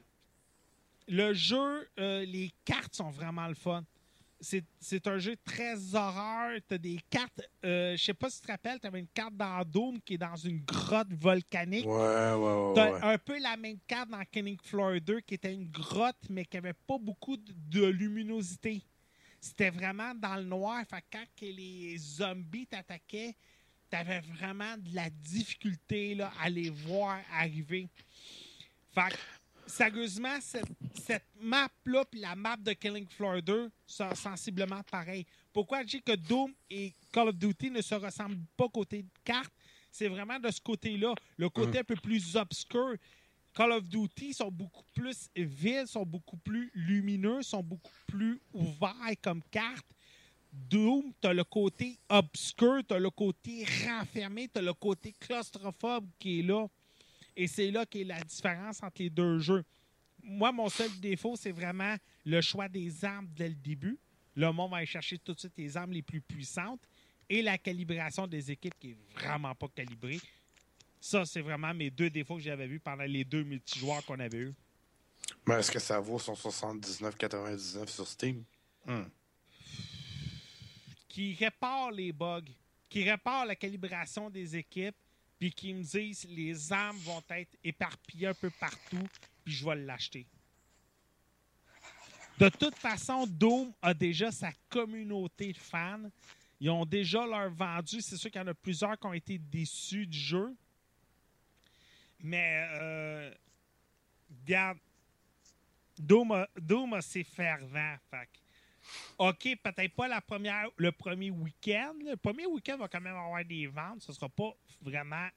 Le 1.09 1.33
jeu, 1.33 1.89
euh, 1.99 2.23
les 2.23 2.53
cartes 2.63 2.95
sont 2.95 3.09
vraiment 3.09 3.47
le 3.49 3.55
fun. 3.55 3.83
C'est 4.41 4.63
c'est 4.79 5.05
un 5.07 5.17
jeu 5.17 5.35
très 5.43 5.93
horreur. 5.95 6.57
T'as 6.67 6.77
des 6.77 6.99
cartes. 7.09 7.41
euh, 7.65 7.97
Je 7.97 8.03
sais 8.03 8.13
pas 8.13 8.29
si 8.29 8.39
tu 8.39 8.47
te 8.47 8.51
rappelles, 8.51 8.79
t'avais 8.79 8.99
une 8.99 9.07
carte 9.07 9.35
dans 9.35 9.63
Doom 9.65 9.99
qui 10.01 10.13
est 10.13 10.17
dans 10.17 10.35
une 10.35 10.59
grotte 10.63 11.11
volcanique. 11.13 11.85
Ouais, 11.85 11.91
ouais, 11.91 12.33
ouais. 12.35 12.73
T'as 12.73 12.91
ouais. 12.93 12.99
un 13.03 13.17
peu 13.17 13.37
la 13.39 13.57
même 13.57 13.77
carte 13.85 14.09
dans 14.09 14.23
Killing 14.31 14.57
Floor 14.63 15.01
2 15.01 15.19
qui 15.21 15.33
était 15.33 15.53
une 15.53 15.69
grotte, 15.69 16.15
mais 16.29 16.45
qui 16.45 16.55
avait 16.57 16.73
pas 16.73 16.97
beaucoup 16.97 17.35
de, 17.35 17.53
de 17.69 17.85
luminosité. 17.85 18.81
C'était 19.41 19.69
vraiment 19.71 20.13
dans 20.15 20.35
le 20.35 20.43
noir. 20.43 20.83
Fait 20.89 21.01
que 21.01 21.17
quand 21.17 21.25
que 21.37 21.45
les 21.45 21.97
zombies 21.97 22.67
t'attaquaient, 22.67 23.35
t'avais 23.89 24.21
vraiment 24.21 24.77
de 24.77 24.95
la 24.95 25.09
difficulté 25.09 26.15
là, 26.15 26.31
à 26.41 26.49
les 26.49 26.69
voir 26.69 27.19
arriver. 27.33 27.89
Fait 28.93 29.09
que, 29.09 29.15
sérieusement, 29.69 30.39
cette, 30.41 30.67
cette 31.01 31.27
map-là, 31.39 32.05
puis 32.05 32.19
la 32.19 32.35
map 32.35 32.57
de 32.57 32.73
Killing 32.73 33.07
Floor 33.07 33.41
2, 33.41 33.71
sont 33.85 34.15
sensiblement 34.15 34.81
pareilles. 34.83 35.25
Pourquoi 35.53 35.81
je 35.81 35.87
dis 35.87 36.01
que 36.01 36.15
Doom 36.15 36.53
et 36.69 36.93
Call 37.11 37.29
of 37.29 37.35
Duty 37.35 37.71
ne 37.71 37.81
se 37.81 37.95
ressemblent 37.95 38.43
pas 38.57 38.67
côté 38.69 39.03
de 39.03 39.09
carte? 39.23 39.53
C'est 39.91 40.07
vraiment 40.07 40.39
de 40.39 40.51
ce 40.51 40.61
côté-là, 40.61 41.13
le 41.37 41.49
côté 41.49 41.79
un 41.79 41.83
peu 41.83 41.95
plus 41.95 42.35
obscur. 42.35 42.95
Call 43.55 43.71
of 43.71 43.87
Duty 43.89 44.33
sont 44.33 44.51
beaucoup 44.51 44.83
plus 44.93 45.29
vides, 45.35 45.87
sont 45.87 46.05
beaucoup 46.05 46.37
plus 46.37 46.71
lumineux, 46.75 47.41
sont 47.41 47.63
beaucoup 47.63 47.91
plus 48.07 48.39
ouverts 48.53 49.15
comme 49.21 49.41
carte. 49.49 49.87
Doom, 50.51 51.13
t'as 51.21 51.33
le 51.33 51.43
côté 51.43 51.99
obscur, 52.09 52.81
t'as 52.87 52.99
le 52.99 53.09
côté 53.09 53.65
renfermé, 53.87 54.47
t'as 54.47 54.61
le 54.61 54.73
côté 54.73 55.13
claustrophobe 55.19 56.07
qui 56.17 56.39
est 56.39 56.43
là. 56.43 56.67
Et 57.39 57.47
c'est 57.47 57.71
là 57.71 57.85
qu'est 57.85 58.03
la 58.03 58.19
différence 58.19 58.83
entre 58.83 59.01
les 59.01 59.09
deux 59.09 59.39
jeux. 59.39 59.63
Moi, 60.21 60.51
mon 60.51 60.67
seul 60.67 60.91
défaut, 60.99 61.37
c'est 61.37 61.53
vraiment 61.53 61.95
le 62.25 62.41
choix 62.41 62.67
des 62.67 63.05
armes 63.05 63.29
dès 63.33 63.47
le 63.47 63.55
début. 63.55 63.97
Le 64.35 64.51
monde 64.51 64.71
va 64.71 64.77
aller 64.77 64.85
chercher 64.85 65.17
tout 65.19 65.33
de 65.33 65.39
suite 65.39 65.53
les 65.57 65.77
armes 65.77 65.93
les 65.93 66.01
plus 66.01 66.19
puissantes 66.19 66.81
et 67.29 67.41
la 67.41 67.57
calibration 67.57 68.27
des 68.27 68.51
équipes 68.51 68.77
qui 68.77 68.89
est 68.89 68.97
vraiment 69.15 69.55
pas 69.55 69.69
calibrée. 69.69 70.19
Ça, 70.99 71.23
c'est 71.23 71.39
vraiment 71.39 71.73
mes 71.73 71.89
deux 71.89 72.09
défauts 72.09 72.35
que 72.35 72.41
j'avais 72.41 72.67
vus 72.67 72.81
pendant 72.81 73.05
les 73.05 73.23
deux 73.23 73.43
multijoueurs 73.43 74.03
qu'on 74.03 74.19
avait 74.19 74.39
eus. 74.39 74.53
Mais 75.47 75.55
est-ce 75.55 75.71
que 75.71 75.79
ça 75.79 75.97
vaut 76.01 76.19
son 76.19 76.33
79,99 76.33 77.87
sur 77.87 78.05
Steam? 78.05 78.43
Hmm. 78.85 79.03
Qui 81.07 81.35
répare 81.35 81.91
les 81.91 82.11
bugs, 82.11 82.41
qui 82.89 83.09
répare 83.09 83.45
la 83.45 83.55
calibration 83.55 84.29
des 84.29 84.57
équipes, 84.57 84.97
puis 85.39 85.51
qui 85.51 85.73
me 85.73 85.81
disent 85.81 86.27
les 86.29 86.71
armes 86.71 86.97
vont 86.97 87.23
être 87.29 87.55
éparpillées 87.63 88.27
un 88.27 88.33
peu 88.33 88.49
partout, 88.49 89.07
puis 89.43 89.53
je 89.53 89.65
vais 89.65 89.75
l'acheter. 89.75 90.27
De 92.37 92.49
toute 92.49 92.75
façon, 92.75 93.25
Doom 93.25 93.73
a 93.81 93.93
déjà 93.93 94.31
sa 94.31 94.51
communauté 94.69 95.51
de 95.51 95.57
fans. 95.57 96.09
Ils 96.59 96.69
ont 96.69 96.85
déjà 96.85 97.25
leur 97.25 97.49
vendu. 97.49 98.01
C'est 98.01 98.17
sûr 98.17 98.29
qu'il 98.31 98.39
y 98.39 98.43
en 98.43 98.47
a 98.47 98.53
plusieurs 98.53 98.97
qui 98.97 99.07
ont 99.07 99.13
été 99.13 99.37
déçus 99.37 100.05
du 100.05 100.17
jeu. 100.17 100.55
Mais, 102.21 102.65
euh, 102.79 103.33
regarde, 104.41 104.77
Doom 105.97 106.31
a, 106.31 106.49
Doom 106.57 106.93
a 106.93 107.01
ses 107.01 107.23
fervents. 107.23 107.97
OK, 109.17 109.47
peut-être 109.63 109.93
pas 109.93 110.07
la 110.07 110.21
première, 110.21 110.67
le 110.77 110.91
premier 110.91 111.29
week-end. 111.31 111.93
Le 112.03 112.15
premier 112.15 112.45
week-end 112.45 112.77
va 112.77 112.87
quand 112.87 113.01
même 113.01 113.15
avoir 113.15 113.43
des 113.45 113.67
ventes. 113.67 114.01
Ce 114.01 114.13
sera 114.13 114.29
pas 114.29 114.53
vraiment 114.81 115.27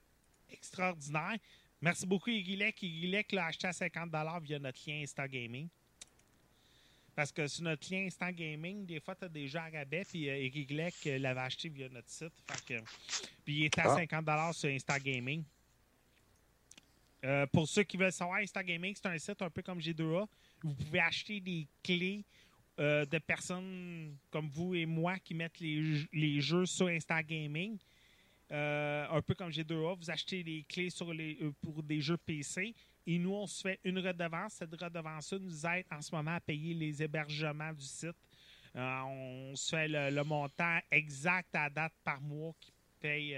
extraordinaire. 0.51 1.37
Merci 1.81 2.05
beaucoup, 2.05 2.29
Igilek. 2.29 2.81
Igilek 2.81 3.31
l'a 3.33 3.47
acheté 3.47 3.67
à 3.67 3.73
50 3.73 4.09
via 4.43 4.59
notre 4.59 4.79
lien 4.87 5.01
Insta 5.01 5.27
Gaming. 5.27 5.67
Parce 7.15 7.31
que 7.31 7.47
sur 7.47 7.63
notre 7.63 7.91
lien 7.93 8.05
Instant 8.05 8.31
Gaming, 8.31 8.85
des 8.85 8.99
fois, 8.99 9.15
tu 9.15 9.25
as 9.25 9.29
des 9.29 9.47
jeux 9.47 9.59
à 9.59 9.69
rabais, 9.69 10.03
puis 10.03 10.29
euh, 10.29 10.35
Eric 10.35 10.71
euh, 11.05 11.19
l'avait 11.19 11.41
acheté 11.41 11.69
via 11.69 11.87
notre 11.89 12.09
site. 12.09 12.33
Fait 12.47 12.79
que, 12.79 12.83
puis 13.45 13.55
il 13.55 13.65
était 13.65 13.81
à 13.81 13.91
Ah. 13.91 13.95
50 13.95 14.55
sur 14.55 14.69
Instant 14.69 14.97
Gaming. 14.97 15.43
Euh, 17.23 17.45
pour 17.47 17.67
ceux 17.67 17.83
qui 17.83 17.97
veulent 17.97 18.11
savoir, 18.11 18.39
Instant 18.39 18.63
Gaming, 18.63 18.95
c'est 18.95 19.07
un 19.07 19.17
site 19.17 19.41
un 19.41 19.49
peu 19.49 19.61
comme 19.61 19.79
G2A. 19.79 20.27
Vous 20.63 20.73
pouvez 20.73 20.99
acheter 20.99 21.39
des 21.39 21.67
clés 21.83 22.23
euh, 22.79 23.05
de 23.05 23.17
personnes 23.19 24.15
comme 24.31 24.49
vous 24.49 24.75
et 24.75 24.85
moi 24.85 25.19
qui 25.19 25.33
mettent 25.33 25.59
les, 25.59 26.05
les 26.11 26.41
jeux 26.41 26.65
sur 26.65 26.87
Instant 26.87 27.21
Gaming. 27.21 27.77
Euh, 28.51 29.07
un 29.09 29.21
peu 29.21 29.33
comme 29.33 29.49
G2A, 29.49 29.97
vous 29.97 30.11
achetez 30.11 30.43
des 30.43 30.63
clés 30.67 30.89
les, 31.13 31.37
euh, 31.41 31.51
pour 31.61 31.81
des 31.81 32.01
jeux 32.01 32.17
PC 32.17 32.75
et 33.05 33.19
nous, 33.19 33.33
on 33.33 33.47
se 33.47 33.61
fait 33.61 33.79
une 33.83 33.99
redevance. 33.99 34.53
Cette 34.53 34.73
redevance-là 34.73 35.39
nous 35.39 35.65
aide 35.65 35.85
en 35.91 36.01
ce 36.01 36.13
moment 36.15 36.35
à 36.35 36.39
payer 36.39 36.73
les 36.73 37.03
hébergements 37.03 37.73
du 37.73 37.85
site. 37.85 38.15
Euh, 38.75 39.01
on 39.01 39.55
se 39.55 39.75
fait 39.75 39.87
le, 39.87 40.23
montant 40.23 40.79
exact 40.89 41.53
à 41.55 41.69
date 41.69 41.93
par 42.03 42.21
mois 42.21 42.53
qui 42.59 42.71
paye, 42.99 43.35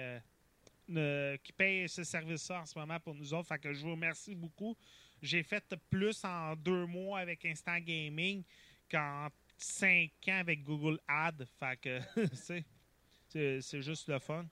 euh, 0.95 1.37
qui 1.37 1.51
paye 1.51 1.89
ce 1.89 2.03
service-là 2.03 2.61
en 2.61 2.65
ce 2.65 2.77
moment 2.77 2.99
pour 2.99 3.15
nous 3.15 3.33
autres. 3.33 3.53
Je 3.63 3.81
vous 3.81 3.91
remercie 3.91 4.35
beaucoup. 4.35 4.77
J'ai 5.21 5.43
fait 5.43 5.63
plus 5.89 6.23
en 6.23 6.55
deux 6.55 6.85
mois 6.85 7.19
avec 7.19 7.43
Instant 7.45 7.79
Gaming 7.79 8.43
qu'en 8.89 9.27
cinq 9.57 10.11
ans 10.29 10.39
avec 10.39 10.63
Google 10.63 10.99
Ads. 11.07 11.45
Fait 11.59 11.77
que 11.79 11.99
c'est- 13.29 13.81
juste 13.81 14.07
le 14.07 14.19
fun. 14.19 14.45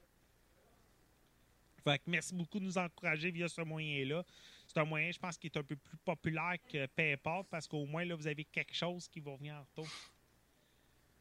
Fait 1.84 1.98
que 2.00 2.04
merci 2.08 2.34
beaucoup 2.34 2.60
de 2.60 2.66
nous 2.66 2.78
encourager 2.78 3.30
via 3.32 3.48
ce 3.50 3.62
moyen-là. 3.62 4.24
C'est 4.68 4.80
un 4.80 4.86
moyen, 4.86 5.12
je 5.12 5.20
pense, 5.20 5.38
qui 5.38 5.48
est 5.48 5.58
un 5.58 5.64
peu 5.64 5.76
plus 5.76 5.98
populaire 5.98 6.56
que 6.72 6.86
PayPal 6.88 7.44
parce 7.50 7.68
qu'au 7.68 7.86
moins, 7.86 8.06
là, 8.06 8.16
vous 8.16 8.26
avez 8.28 8.46
quelque 8.46 8.74
chose 8.74 9.08
qui 9.10 9.20
va 9.20 9.36
venir 9.36 9.56
en 9.56 9.60
retour. 9.62 9.88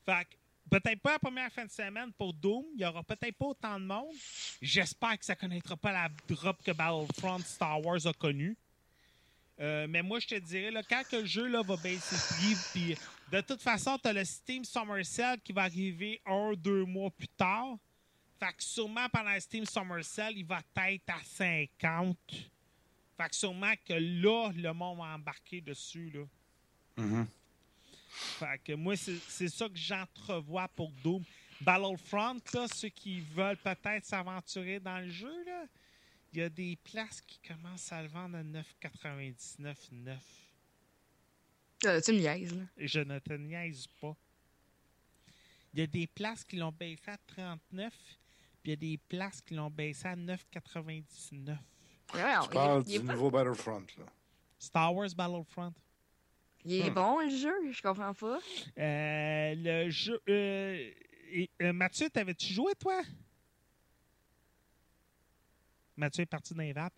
Fait 0.06 0.24
que, 0.24 0.36
peut-être 0.70 1.00
pas 1.00 1.12
la 1.12 1.18
première 1.18 1.52
fin 1.52 1.64
de 1.64 1.70
semaine 1.70 2.12
pour 2.12 2.32
Doom. 2.32 2.64
Il 2.76 2.80
y 2.80 2.84
aura 2.86 3.02
peut-être 3.02 3.36
pas 3.36 3.46
autant 3.46 3.78
de 3.80 3.84
monde. 3.84 4.14
J'espère 4.60 5.18
que 5.18 5.24
ça 5.24 5.34
connaîtra 5.34 5.76
pas 5.76 5.92
la 5.92 6.08
drop 6.28 6.62
que 6.62 6.70
Battlefront 6.70 7.38
Star 7.40 7.84
Wars 7.84 8.06
a 8.06 8.12
connue. 8.12 8.56
Euh, 9.61 9.86
mais 9.88 10.03
moi, 10.03 10.18
je 10.18 10.28
te 10.28 10.34
dirais, 10.34 10.70
là, 10.70 10.82
quand 10.82 11.03
que 11.09 11.16
le 11.16 11.26
jeu 11.26 11.46
là, 11.46 11.62
va 11.62 11.76
baisser 11.76 12.16
de 12.16 12.55
prix, 12.55 12.57
puis 12.72 12.96
de 13.30 13.40
toute 13.40 13.62
façon, 13.62 13.98
tu 13.98 14.09
as 14.09 14.12
le 14.12 14.24
Steam 14.24 14.64
Summer 14.64 15.05
Sale 15.05 15.40
qui 15.40 15.53
va 15.53 15.62
arriver 15.62 16.20
un, 16.26 16.53
deux 16.55 16.84
mois 16.84 17.11
plus 17.11 17.28
tard. 17.28 17.76
Fait 18.38 18.53
que 18.53 18.62
sûrement 18.62 19.09
pendant 19.09 19.32
le 19.32 19.40
Steam 19.40 19.64
Summer 19.64 20.05
Sale, 20.05 20.36
il 20.36 20.44
va 20.44 20.61
être 20.88 21.09
à 21.09 21.22
50. 21.22 22.16
Fait 22.28 23.28
que 23.28 23.36
sûrement 23.36 23.74
que 23.86 23.94
là, 23.94 24.50
le 24.55 24.72
monde 24.72 24.98
va 24.98 25.14
embarquer 25.14 25.61
dessus. 25.61 26.11
Là. 26.11 26.24
Mhm. 26.96 27.26
Fait 28.38 28.61
que 28.64 28.72
moi, 28.72 28.96
c'est 28.96 29.18
c'est 29.28 29.48
ça 29.48 29.68
que 29.68 29.76
j'entrevois 29.76 30.68
pour 30.68 30.90
Doom. 31.03 31.22
Battlefront, 31.61 32.40
là, 32.55 32.66
ceux 32.74 32.88
qui 32.88 33.20
veulent 33.20 33.57
peut-être 33.57 34.05
s'aventurer 34.05 34.80
dans 34.80 34.98
le 34.98 35.09
jeu, 35.09 35.44
là, 35.44 35.64
il 36.33 36.39
y 36.39 36.43
a 36.43 36.49
des 36.49 36.76
places 36.76 37.20
qui 37.20 37.39
commencent 37.47 37.93
à 37.93 38.03
le 38.03 38.09
vendre 38.09 38.37
à 38.39 38.43
9,99,9. 38.43 40.16
Euh, 41.85 42.01
tu 42.01 42.12
me 42.12 42.18
niaises, 42.18 42.55
là. 42.57 42.62
Et 42.78 42.87
je 42.89 43.01
ne 43.01 43.18
te 43.18 43.33
niaise 43.33 43.87
pas. 44.01 44.16
Il 45.74 45.80
y 45.80 45.83
a 45.83 45.87
des 45.87 46.07
places 46.07 46.45
qui 46.45 46.57
l'ont 46.57 46.72
baissé 46.72 47.11
à 47.11 47.16
39, 47.26 47.93
puis 47.93 48.16
il 48.64 48.70
y 48.70 48.72
a 48.72 48.76
des 48.76 48.99
places 49.09 49.41
qui 49.41 49.55
l'ont 49.55 49.70
baissé 49.70 50.07
à 50.07 50.14
9,99. 50.16 51.57
Ouais, 52.14 52.20
Tu 52.45 52.49
parles 52.51 52.85
du 52.85 53.01
pas- 53.01 53.12
nouveau 53.14 53.30
Battlefront, 53.30 53.85
là. 53.99 54.05
Star 54.59 54.95
Wars 54.95 55.09
Battlefront. 55.16 55.72
il 56.64 56.74
est 56.87 56.91
Hmm. 56.91 56.95
bon, 56.95 57.20
le 57.20 57.30
jeu, 57.30 57.72
je 57.72 57.83
comprends 57.83 58.14
pas. 58.14 58.39
Euh, 58.78 59.55
le 59.57 59.91
jeu. 59.91 60.20
euh, 60.28 60.91
et- 61.33 61.51
euh, 61.62 61.72
Mathieu, 61.72 62.09
t'avais-tu 62.09 62.53
joué, 62.53 62.72
toi? 62.78 63.03
Mathieu 66.03 66.22
est 66.22 66.26
parti 66.26 66.53
les 66.55 66.72
vapes. 66.72 66.92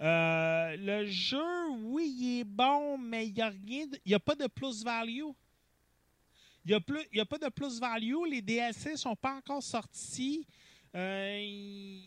Euh, 0.00 0.76
le 0.76 1.06
jeu, 1.06 1.68
oui, 1.80 2.14
il 2.16 2.40
est 2.40 2.44
bon, 2.44 2.96
mais 2.96 3.26
il 3.26 3.34
n'y 3.34 3.42
a 3.42 3.48
rien. 3.48 3.86
a 4.12 4.20
pas 4.20 4.36
de 4.36 4.46
plus-value. 4.46 5.24
Il 6.64 6.68
n'y 6.68 6.74
a, 6.74 7.22
a 7.22 7.24
pas 7.24 7.38
de 7.38 7.48
plus-value. 7.48 8.30
Les 8.30 8.40
DLC 8.40 8.92
ne 8.92 8.96
sont 8.96 9.16
pas 9.16 9.34
encore 9.34 9.60
sortis. 9.60 10.46
Euh, 10.94 11.98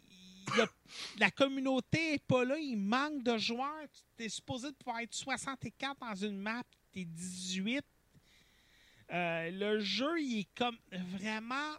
la 1.20 1.32
communauté 1.32 2.14
n'est 2.14 2.20
pas 2.20 2.46
là. 2.46 2.58
Il 2.58 2.78
manque 2.78 3.24
de 3.24 3.38
joueurs. 3.38 3.88
Tu 4.18 4.24
es 4.24 4.30
supposé 4.30 4.72
pouvoir 4.72 5.02
être 5.02 5.14
64 5.14 6.00
dans 6.00 6.16
une 6.16 6.40
map. 6.40 6.64
Tu 6.94 7.02
es 7.02 7.06
18. 7.06 7.86
Euh, 9.12 9.52
le 9.52 9.80
jeu, 9.80 10.18
il 10.22 10.40
est 10.40 10.50
comme 10.56 10.78
vraiment 10.92 11.76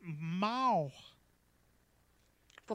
mort. 0.00 1.09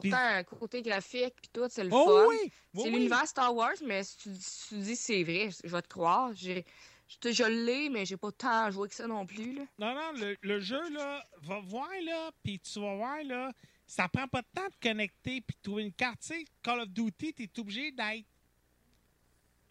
Pourtant, 0.00 0.44
côté 0.44 0.82
graphique, 0.82 1.34
puis 1.40 1.50
tout, 1.52 1.66
c'est 1.70 1.84
le 1.84 1.90
Oh 1.92 2.04
fun. 2.06 2.26
oui! 2.28 2.36
oui, 2.42 2.52
c'est 2.74 2.82
oui. 2.84 2.90
l'univers 2.96 3.26
Star 3.26 3.54
Wars, 3.54 3.72
mais 3.84 4.04
si 4.04 4.16
tu, 4.18 4.30
si 4.38 4.68
tu 4.68 4.74
dis 4.78 4.96
c'est 4.96 5.22
vrai, 5.24 5.48
je 5.64 5.68
vais 5.68 5.82
te 5.82 5.88
croire. 5.88 6.32
J'ai, 6.34 6.64
je, 7.08 7.32
je 7.32 7.44
l'ai, 7.44 7.88
mais 7.88 8.04
j'ai 8.04 8.16
pas 8.16 8.32
tant 8.32 8.70
joué 8.70 8.88
que 8.88 8.94
ça 8.94 9.06
non 9.06 9.24
plus. 9.26 9.54
Là. 9.54 9.62
Non, 9.78 9.94
non, 9.94 10.12
le, 10.12 10.36
le 10.42 10.60
jeu, 10.60 10.88
là, 10.90 11.24
va 11.42 11.60
voir, 11.60 11.88
là, 12.02 12.30
puis 12.42 12.58
tu 12.60 12.80
vas 12.80 12.94
voir, 12.96 13.22
là, 13.24 13.52
ça 13.86 14.08
prend 14.08 14.26
pas 14.28 14.42
de 14.42 14.48
temps 14.54 14.66
de 14.66 14.88
connecter 14.88 15.40
puis 15.40 15.56
de 15.56 15.62
trouver 15.62 15.82
une 15.84 15.92
carte. 15.92 16.20
Tu 16.20 16.26
sais, 16.28 16.44
Call 16.62 16.80
of 16.80 16.88
Duty, 16.88 17.32
tu 17.34 17.42
es 17.44 17.60
obligé 17.60 17.90
d'être 17.92 18.26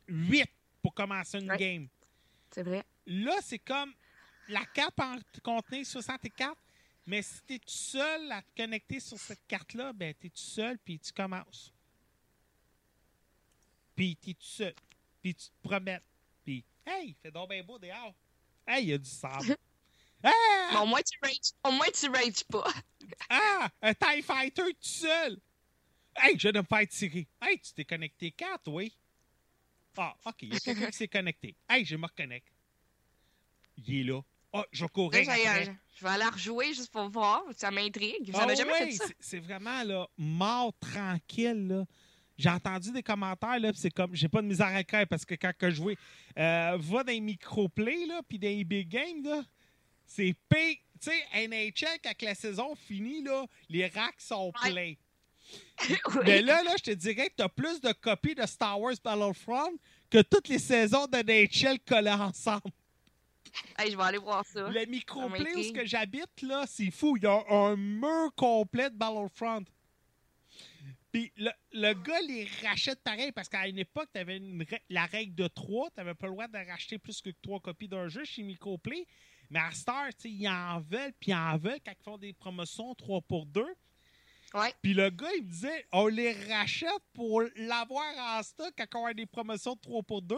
8 0.08 0.50
pour 0.82 0.94
commencer 0.94 1.40
une 1.40 1.50
Ouais. 1.52 1.58
game. 1.58 1.88
C'est 2.52 2.64
vrai. 2.64 2.84
Là, 3.06 3.36
c'est 3.42 3.60
comme 3.60 3.94
la 4.48 4.64
carte 4.66 5.00
en 5.00 5.18
contenait 5.44 5.84
64, 5.84 6.56
mais 7.06 7.22
si 7.22 7.42
tu 7.46 7.54
es 7.56 7.60
tout 7.60 7.70
seul 7.70 8.32
à 8.32 8.42
te 8.42 8.62
connecter 8.62 9.00
sur 9.00 9.18
cette 9.18 9.46
carte-là, 9.48 9.94
ben 9.94 10.14
tu 10.20 10.28
es 10.28 10.30
tout 10.30 10.38
seul, 10.38 10.78
puis 10.80 11.00
tu 11.00 11.12
commences. 11.12 11.74
Puis 13.96 14.18
tu 14.18 14.32
es 14.32 14.34
tout 14.34 14.46
seul. 14.46 14.74
Puis 15.22 15.36
tu 15.36 15.48
te 15.48 15.68
promets. 15.68 16.02
Puis, 16.44 16.64
hey, 16.86 17.10
il 17.10 17.16
fait 17.16 17.32
donc 17.32 17.50
bien 17.50 17.64
beau 17.64 17.78
dehors. 17.80 18.16
Hey, 18.68 18.84
il 18.84 18.90
y 18.90 18.94
a 18.94 18.98
du 18.98 19.10
sable. 19.10 19.56
Mais 20.24 20.32
ah! 20.74 20.82
au 20.82 20.86
moins, 20.88 21.02
tu 21.02 21.18
rages, 21.22 21.54
au 21.64 21.72
moins, 21.72 21.92
tu 21.94 22.10
rages 22.10 22.44
pas. 22.46 22.72
Ah! 23.30 23.70
Un 23.84 23.94
TIE 23.94 24.24
Fighter 24.24 24.64
tout 24.64 24.78
seul! 24.82 25.40
Hey, 26.16 26.34
je 26.38 26.42
viens 26.42 26.54
de 26.54 26.60
me 26.60 26.66
faire 26.66 26.88
tirer. 26.88 27.28
Hey, 27.40 27.60
tu 27.60 27.72
t'es 27.74 27.86
connecté 27.86 28.32
quand, 28.32 28.58
oui? 28.68 28.92
Ah, 29.98 30.16
OK, 30.26 30.42
il 30.42 30.54
y 30.54 30.56
a 30.56 30.60
quelqu'un 30.60 30.88
qui 30.88 30.98
s'est 30.98 31.08
connecté. 31.08 31.56
Hey, 31.70 31.86
je 31.86 31.96
me 31.96 32.06
reconnecte. 32.06 32.52
Il 33.78 33.96
est 33.96 34.04
là. 34.04 34.22
Ah, 34.58 34.66
je 34.72 34.86
vais 34.86 34.90
Là, 34.96 35.34
après. 35.34 35.76
je 35.98 36.04
vais 36.06 36.10
aller 36.12 36.26
rejouer 36.26 36.74
juste 36.74 36.92
pour 36.92 37.10
voir. 37.10 37.44
Ça 37.56 37.72
m'intrigue. 37.72 38.32
Ah 38.34 38.40
J'avais 38.42 38.56
jamais 38.56 38.72
ouais, 38.72 38.86
fait 38.86 38.92
ça. 38.92 39.06
c'est- 39.20 39.40
vraiment 39.40 39.84
là, 39.84 40.08
mort 40.18 40.72
tranquille. 40.80 41.68
Là. 41.68 41.86
J'ai 42.38 42.50
entendu 42.50 42.92
des 42.92 43.04
commentaires, 43.04 43.60
là, 43.60 43.72
c'est 43.74 43.92
comme, 43.92 44.14
j'ai 44.16 44.28
pas 44.28 44.42
de 44.42 44.48
misère 44.48 44.68
à 44.68 44.82
écrire 44.82 45.08
parce 45.08 45.24
que 45.26 45.36
quand 45.36 45.52
que 45.58 45.70
je 45.70 45.76
jouais, 45.76 45.98
euh, 46.38 46.78
va 46.80 47.04
dans 47.04 47.12
les 47.12 47.22
micro-plays, 47.22 48.06
là, 48.08 48.22
puis 48.28 48.38
dans 48.40 48.48
les 48.50 48.64
big 48.64 48.90
games, 48.90 49.24
là, 49.24 49.42
c'est 50.06 50.34
P. 50.50 50.82
Tu 51.02 51.10
sais, 51.12 51.48
NHL, 51.48 52.00
quand 52.04 52.22
la 52.22 52.36
saison 52.36 52.76
finit, 52.76 53.22
là, 53.24 53.46
les 53.70 53.88
racks 53.88 54.20
sont 54.22 54.52
Ouais. 54.64 54.72
pleins. 54.72 54.94
Oui. 55.90 56.22
Mais 56.26 56.42
là, 56.42 56.64
là, 56.64 56.72
je 56.78 56.84
te 56.84 56.92
dirais 56.92 57.30
que 57.30 57.36
t'as 57.38 57.50
plus 57.50 57.80
de 57.80 57.92
copies 57.92 58.34
de 58.36 58.46
Star 58.48 58.80
Wars 58.82 58.96
Battlefront 59.04 59.78
que 60.10 60.22
toutes 60.22 60.48
les 60.48 60.58
saisons 60.60 61.06
de 61.06 61.18
NHL 61.18 61.80
collées 61.88 62.10
ensemble. 62.10 62.72
Hey, 63.78 63.92
je 63.92 63.98
vais 63.98 64.04
aller 64.04 64.18
voir 64.18 64.46
ça. 64.46 64.70
Le 64.70 64.86
microplay 64.86 65.56
où 65.56 65.74
que 65.74 65.86
j'habite, 65.86 66.42
là, 66.42 66.66
c'est 66.68 66.92
fou. 66.92 67.18
Il 67.18 67.24
y 67.24 67.28
a 67.28 67.44
un 67.50 67.76
mur 67.76 68.34
complet 68.36 68.90
de 68.90 68.96
Battlefront. 68.96 69.66
Puis 71.12 71.32
le, 71.38 71.52
le 71.72 71.94
gars 71.94 72.22
les 72.22 72.48
rachète 72.64 73.02
pareil 73.02 73.32
parce 73.32 73.48
qu'à 73.48 73.68
une 73.68 73.80
époque, 73.80 74.10
tu 74.14 74.20
avais 74.20 74.42
la 74.90 75.06
règle 75.06 75.36
de 75.36 75.48
3. 75.48 75.90
Tu 75.90 75.94
n'avais 75.98 76.14
pas 76.14 76.28
le 76.28 76.34
droit 76.34 76.48
de 76.48 76.58
racheter 76.58 76.98
plus 76.98 77.22
que 77.22 77.30
3 77.42 77.60
copies 77.60 77.88
d'un 77.88 78.08
jeu 78.08 78.26
chez 78.26 78.44
Microplay. 78.44 79.06
Mais 79.50 79.60
à 79.60 79.72
Star, 79.72 80.08
ils 80.24 80.48
en 80.48 80.80
veulent, 80.80 81.14
puis 81.20 81.32
ils 81.32 81.36
en 81.36 81.58
veulent 81.58 81.80
quand 81.86 81.94
ils 81.98 82.04
font 82.04 82.18
des 82.18 82.34
promotions 82.34 82.94
3 82.96 83.22
pour 83.22 83.46
2. 83.46 83.66
Ouais. 84.54 84.74
Puis 84.82 84.94
le 84.94 85.10
gars, 85.10 85.34
il 85.38 85.44
me 85.44 85.50
disait, 85.50 85.86
on 85.92 86.08
les 86.08 86.34
rachète 86.48 86.90
pour 87.14 87.44
l'avoir 87.58 88.38
en 88.38 88.44
stock 88.44 88.74
quand 88.78 89.02
on 89.02 89.06
a 89.06 89.14
des 89.14 89.26
promotions 89.26 89.76
de 89.76 89.82
3 89.82 90.04
pour 90.04 90.22
2. 90.22 90.36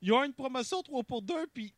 Il 0.00 0.08
y 0.08 0.12
a 0.12 0.24
une 0.24 0.34
promotion 0.34 0.82
3 0.82 1.02
pour 1.04 1.22
2, 1.22 1.46
puis 1.52 1.74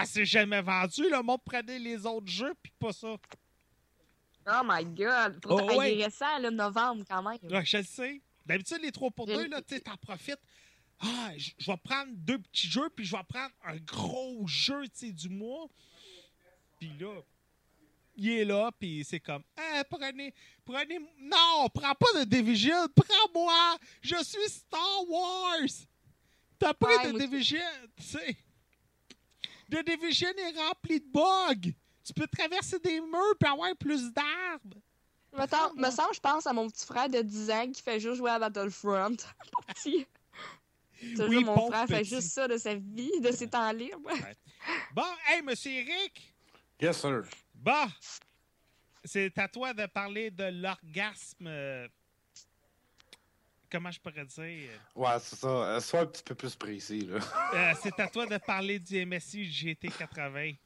elle 0.00 0.06
s'est 0.06 0.24
jamais 0.24 0.60
vendue. 0.62 1.08
Le 1.10 1.22
monde 1.22 1.40
prenait 1.44 1.78
les 1.78 2.04
autres 2.06 2.28
jeux, 2.28 2.54
puis 2.62 2.72
pas 2.78 2.92
ça. 2.92 3.16
Oh 4.46 4.60
my 4.64 4.84
god. 4.84 5.40
Oh, 5.46 5.60
ouais. 5.78 6.02
récent, 6.04 6.38
là, 6.38 6.50
novembre 6.50 7.04
quand 7.08 7.22
même. 7.22 7.38
Ouais, 7.50 7.64
je 7.64 7.78
le 7.78 7.82
sais. 7.84 8.20
D'habitude, 8.44 8.78
les 8.82 8.92
3 8.92 9.10
pour 9.10 9.26
2, 9.26 9.44
Je- 9.44 9.48
là, 9.48 9.62
tu 9.62 9.74
sais, 9.74 9.80
t'en 9.80 9.96
profites. 9.96 10.40
Ah, 11.00 11.30
je 11.36 11.66
vais 11.66 11.76
prendre 11.78 12.10
deux 12.12 12.38
petits 12.38 12.68
jeux, 12.68 12.88
puis 12.94 13.04
je 13.04 13.16
vais 13.16 13.22
prendre 13.28 13.52
un 13.64 13.76
gros 13.78 14.46
jeu, 14.46 14.82
tu 14.84 14.90
sais, 15.06 15.12
du 15.12 15.28
mois. 15.28 15.66
Puis 16.78 16.92
là, 17.00 17.20
il 18.16 18.28
est 18.30 18.44
là, 18.44 18.70
puis 18.78 19.02
c'est 19.04 19.18
comme, 19.20 19.42
ah, 19.56 19.82
prenez, 19.88 20.32
prenez, 20.64 20.98
non, 21.18 21.68
prends 21.74 21.94
pas 21.94 22.20
de 22.20 22.24
Division, 22.24 22.86
prends-moi, 22.94 23.76
je 24.02 24.22
suis 24.22 24.48
Star 24.48 25.08
Wars. 25.08 25.58
T'as 26.58 26.74
pris 26.74 26.94
Ouais, 26.96 27.12
de. 27.12 27.18
Division, 27.18 27.58
tu 27.96 28.02
sais. 28.02 28.36
The 29.74 29.84
Division 29.84 30.28
est 30.28 30.58
rempli 30.58 31.00
de 31.00 31.06
bugs. 31.06 31.72
Tu 32.04 32.12
peux 32.14 32.26
traverser 32.26 32.78
des 32.78 33.00
murs 33.00 33.34
puis 33.40 33.50
avoir 33.50 33.74
plus 33.76 34.12
d'arbres. 34.12 34.76
Me, 35.32 35.46
semble- 35.48 35.80
me 35.80 35.90
semble, 35.90 36.14
je 36.14 36.20
pense 36.20 36.46
à 36.46 36.52
mon 36.52 36.68
petit 36.70 36.86
frère 36.86 37.08
de 37.08 37.20
10 37.22 37.50
ans 37.50 37.72
qui 37.72 37.82
fait 37.82 37.98
juste 37.98 38.16
jouer 38.16 38.30
à 38.30 38.38
Battlefront. 38.38 39.16
Petit. 39.68 40.06
Toujours 41.16 41.28
Oui, 41.28 41.42
mon 41.44 41.70
frère 41.70 41.86
fait 41.88 42.04
juste 42.04 42.28
ça 42.30 42.46
de 42.46 42.56
sa 42.56 42.74
vie, 42.74 43.20
de 43.20 43.32
ses 43.32 43.48
temps 43.50 43.72
libres. 43.72 44.10
Bon, 44.94 45.02
hey, 45.28 45.42
monsieur 45.42 45.72
Eric. 45.72 46.34
Yes, 46.80 47.00
sir. 47.00 47.22
Bah, 47.54 47.88
c'est 49.04 49.36
à 49.38 49.48
toi 49.48 49.74
de 49.74 49.86
parler 49.86 50.30
de 50.30 50.44
l'orgasme. 50.44 51.48
Comment 53.74 53.90
je 53.90 53.98
pourrais 53.98 54.24
dire? 54.24 54.70
Ouais, 54.94 55.18
c'est 55.18 55.34
ça. 55.34 55.48
Euh, 55.48 55.80
Sois 55.80 56.02
un 56.02 56.06
petit 56.06 56.22
peu 56.22 56.36
plus 56.36 56.54
précis, 56.54 57.08
là. 57.10 57.18
Euh, 57.54 57.72
c'est 57.82 57.98
à 57.98 58.06
toi 58.06 58.24
de 58.24 58.38
parler 58.38 58.78
du 58.78 59.04
MSI 59.04 59.42
GT80. 59.50 60.56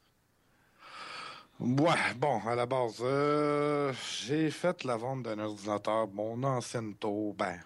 Ouais, 1.59 2.13
bon, 2.17 2.39
à 2.47 2.53
la 2.53 2.67
base, 2.67 2.99
euh, 3.01 3.91
j'ai 4.21 4.51
fait 4.51 4.83
la 4.83 4.95
vente 4.95 5.23
d'un 5.23 5.39
ordinateur, 5.39 6.07
mon 6.09 6.43
ancienne 6.43 6.93
tour, 6.97 7.33
ben, 7.33 7.59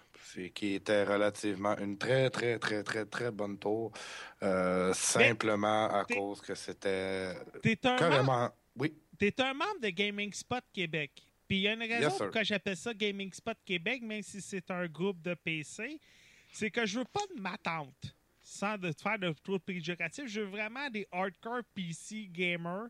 qui 0.54 0.76
était 0.76 1.04
relativement 1.04 1.76
une 1.76 1.98
très, 1.98 2.30
très, 2.30 2.58
très, 2.58 2.82
très, 2.82 3.04
très 3.04 3.30
bonne 3.30 3.58
tour, 3.58 3.92
euh, 4.42 4.94
simplement 4.94 5.90
à 5.90 6.06
cause 6.06 6.40
que 6.40 6.54
c'était 6.54 7.34
carrément... 7.98 8.48
Oui, 8.76 8.96
t'es 9.18 9.38
un 9.42 9.52
membre 9.52 9.80
de 9.82 9.90
Gaming 9.90 10.32
Spot 10.32 10.64
Québec. 10.72 11.22
Puis 11.46 11.58
il 11.58 11.62
y 11.62 11.68
a 11.68 11.74
une 11.74 11.80
raison 11.80 12.08
Yes, 12.08 12.18
pourquoi 12.18 12.42
j'appelle 12.42 12.76
ça 12.76 12.94
Gaming 12.94 13.32
Spot 13.32 13.56
Québec, 13.64 14.02
même 14.02 14.22
si 14.22 14.40
c'est 14.40 14.70
un 14.70 14.86
groupe 14.86 15.20
de 15.20 15.34
PC. 15.34 16.00
C'est 16.52 16.70
que 16.70 16.86
je 16.86 17.00
veux 17.00 17.04
pas 17.04 17.24
de 17.34 17.40
ma 17.40 17.58
tante, 17.58 18.16
sans 18.42 18.78
de 18.78 18.92
faire 18.92 19.18
de 19.18 19.32
trop 19.42 19.58
de 19.58 19.62
péjoratif. 19.62 20.26
Je 20.26 20.40
veux 20.40 20.46
vraiment 20.46 20.88
des 20.88 21.06
hardcore 21.12 21.62
PC 21.74 22.28
gamers. 22.32 22.88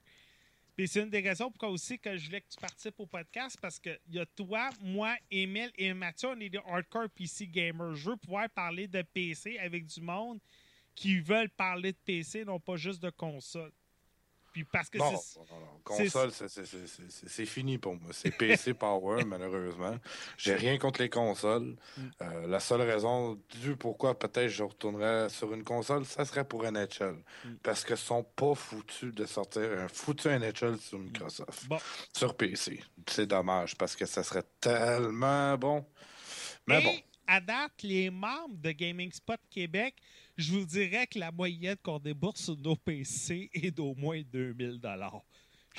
Puis 0.76 0.88
c'est 0.88 1.02
une 1.02 1.10
des 1.10 1.20
raisons 1.20 1.50
pourquoi 1.50 1.70
aussi 1.70 1.98
que 1.98 2.16
je 2.16 2.26
voulais 2.26 2.40
que 2.40 2.48
tu 2.48 2.60
participes 2.60 2.98
au 2.98 3.06
podcast 3.06 3.56
parce 3.60 3.78
que 3.78 3.90
il 4.08 4.16
y 4.16 4.18
a 4.18 4.26
toi, 4.26 4.70
moi, 4.80 5.16
Emile 5.30 5.70
et 5.76 5.94
Mathieu, 5.94 6.30
on 6.30 6.40
est 6.40 6.48
des 6.48 6.60
hardcore 6.66 7.08
PC 7.10 7.46
gamers. 7.46 7.94
Je 7.94 8.10
veux 8.10 8.16
pouvoir 8.16 8.50
parler 8.50 8.88
de 8.88 9.02
PC 9.02 9.56
avec 9.58 9.86
du 9.86 10.00
monde 10.00 10.40
qui 10.94 11.20
veulent 11.20 11.50
parler 11.50 11.92
de 11.92 11.98
PC, 12.04 12.44
non 12.44 12.58
pas 12.58 12.76
juste 12.76 13.02
de 13.02 13.10
console. 13.10 13.72
Puis 14.54 14.62
parce 14.62 14.88
que 14.88 14.98
non, 14.98 15.10
non, 15.10 15.18
non, 15.50 15.80
console, 15.82 16.30
c'est- 16.30 17.44
fini 17.44 17.76
pour 17.76 17.96
moi. 17.96 18.12
C'est 18.12 18.30
PC 18.30 18.72
Power, 18.74 19.24
malheureusement. 19.24 19.98
J'ai 20.38 20.54
rien 20.54 20.78
contre 20.78 21.02
les 21.02 21.10
consoles. 21.10 21.74
Mm. 21.96 22.02
Euh, 22.22 22.46
la 22.46 22.60
seule 22.60 22.82
raison 22.82 23.34
du 23.60 23.74
pourquoi 23.74 24.16
peut-être 24.16 24.46
je 24.46 24.62
retournerais 24.62 25.28
sur 25.28 25.52
une 25.52 25.64
console, 25.64 26.04
ça 26.04 26.24
serait 26.24 26.44
pour 26.44 26.62
NHL. 26.62 27.16
Mm. 27.44 27.54
Parce 27.64 27.84
qu'ils 27.84 27.96
sont 27.96 28.22
pas 28.22 28.54
foutus 28.54 29.12
de 29.12 29.26
sortir 29.26 29.62
un 29.76 29.88
foutu 29.88 30.28
NHL 30.28 30.78
sur 30.78 31.00
Microsoft. 31.00 31.66
Bon. 31.66 31.78
Sur 32.16 32.36
PC. 32.36 32.80
C'est 33.08 33.26
dommage 33.26 33.76
parce 33.76 33.96
que 33.96 34.06
ça 34.06 34.22
serait 34.22 34.44
tellement 34.60 35.58
bon. 35.58 35.84
Mais 36.68 36.80
Et 36.80 36.84
bon. 36.84 36.94
à 37.26 37.40
date, 37.40 37.82
les 37.82 38.08
membres 38.08 38.56
de 38.56 38.70
Gaming 38.70 39.10
Spot 39.10 39.40
Québec, 39.50 39.96
je 40.36 40.52
vous 40.52 40.64
dirais 40.64 41.06
que 41.06 41.18
la 41.18 41.30
moyenne 41.30 41.76
qu'on 41.82 41.98
débourse 41.98 42.42
sur 42.42 42.56
nos 42.56 42.76
PC 42.76 43.50
est 43.52 43.70
d'au 43.70 43.94
moins 43.94 44.22
2000 44.22 44.80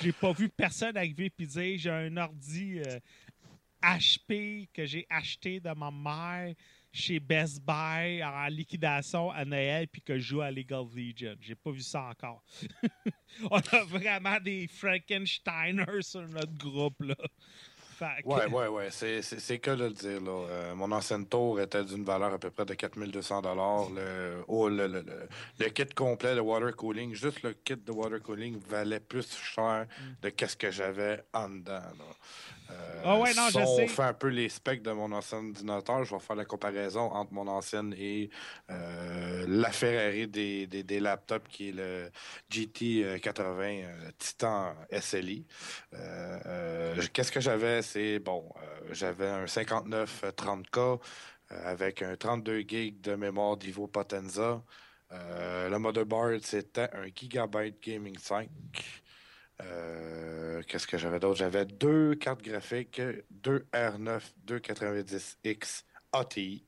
J'ai 0.00 0.12
pas 0.12 0.32
vu 0.32 0.48
personne 0.48 0.96
arriver 0.96 1.32
et 1.38 1.46
dire 1.46 1.78
j'ai 1.78 1.90
un 1.90 2.16
ordi 2.16 2.80
euh, 2.80 2.98
HP 3.82 4.68
que 4.72 4.86
j'ai 4.86 5.06
acheté 5.10 5.60
de 5.60 5.70
ma 5.70 5.90
mère 5.90 6.54
chez 6.92 7.20
Best 7.20 7.60
Buy 7.60 8.24
en 8.24 8.46
liquidation 8.46 9.30
à 9.30 9.44
Noël 9.44 9.86
puis 9.88 10.00
que 10.00 10.18
je 10.18 10.24
joue 10.24 10.40
à 10.40 10.50
League 10.50 10.72
of 10.72 10.94
Legends. 10.94 11.36
J'ai 11.40 11.54
pas 11.54 11.70
vu 11.70 11.82
ça 11.82 12.04
encore. 12.04 12.42
On 13.50 13.58
a 13.58 13.84
vraiment 13.84 14.40
des 14.40 14.66
Frankensteiners 14.66 16.02
sur 16.02 16.26
notre 16.28 16.56
groupe 16.56 17.00
là. 17.02 17.16
Que- 18.22 18.26
Ouais, 18.28 18.46
ouais, 18.46 18.66
ouais. 18.68 18.88
C'est, 18.90 19.22
c'est, 19.22 19.40
c'est 19.40 19.58
que 19.58 19.70
de 19.70 19.84
le 19.84 19.90
dire. 19.90 20.20
Là. 20.20 20.30
Euh, 20.50 20.74
mon 20.74 20.90
ancienne 20.92 21.26
tour 21.26 21.60
était 21.60 21.84
d'une 21.84 22.04
valeur 22.04 22.32
à 22.34 22.38
peu 22.38 22.50
près 22.50 22.64
de 22.64 22.74
4200 22.74 23.42
le, 23.94 24.44
oh, 24.48 24.68
le, 24.68 24.86
le, 24.86 25.00
le, 25.00 25.28
le 25.58 25.68
kit 25.70 25.86
complet 25.94 26.34
de 26.34 26.40
water 26.40 26.74
cooling, 26.76 27.14
juste 27.14 27.42
le 27.42 27.52
kit 27.54 27.76
de 27.76 27.92
water 27.92 28.20
cooling 28.22 28.58
valait 28.68 29.00
plus 29.00 29.26
cher 29.36 29.86
de 30.22 30.28
qu'est-ce 30.28 30.56
que 30.56 30.70
j'avais 30.70 31.22
en 31.32 31.48
dedans. 31.48 31.72
Là. 31.72 32.04
Euh, 32.70 33.04
Ah 33.04 33.18
ouais, 33.18 33.32
non, 33.34 33.50
si 33.50 33.52
je 33.52 33.60
on 33.60 33.64
sais. 33.64 33.86
fait 33.86 34.02
un 34.02 34.14
peu 34.14 34.28
les 34.28 34.48
specs 34.48 34.82
de 34.82 34.90
mon 34.92 35.12
ancien 35.12 35.38
ordinateur, 35.38 36.04
je 36.04 36.14
vais 36.14 36.20
faire 36.20 36.34
la 36.36 36.44
comparaison 36.44 37.02
entre 37.12 37.32
mon 37.32 37.46
ancienne 37.46 37.94
et 37.96 38.30
euh, 38.70 39.44
la 39.48 39.70
Ferrari 39.70 40.26
des, 40.26 40.66
des, 40.66 40.82
des 40.82 41.00
laptops 41.00 41.48
qui 41.48 41.68
est 41.68 41.72
le 41.72 42.10
GT 42.50 43.20
80 43.22 43.62
euh, 43.84 44.10
Titan 44.18 44.74
SLI. 44.90 45.46
Euh, 45.94 46.38
euh, 46.46 47.02
Qu'est-ce 47.12 47.30
que 47.32 47.40
j'avais? 47.40 47.82
C'est 47.82 48.18
bon, 48.18 48.48
euh, 48.62 48.88
j'avais 48.92 49.28
un 49.28 49.46
59 49.46 50.24
30K 50.36 51.00
euh, 51.52 51.70
avec 51.72 52.02
un 52.02 52.16
32 52.16 52.60
GB 52.66 52.92
de 53.00 53.14
mémoire 53.14 53.56
d'Ivo 53.56 53.86
Potenza. 53.86 54.62
Euh, 55.12 55.68
le 55.68 55.78
motherboard, 55.78 56.40
c'était 56.42 56.88
un 56.92 57.06
Gigabyte 57.14 57.80
Gaming 57.80 58.18
5. 58.18 58.48
Euh, 59.62 60.62
Qu'est-ce 60.66 60.86
que 60.86 60.98
j'avais 60.98 61.20
d'autre? 61.20 61.36
J'avais 61.36 61.64
deux 61.64 62.14
cartes 62.14 62.42
graphiques, 62.42 63.00
deux 63.30 63.66
R9 63.72 64.20
290X 64.46 65.84
ATI, 66.12 66.64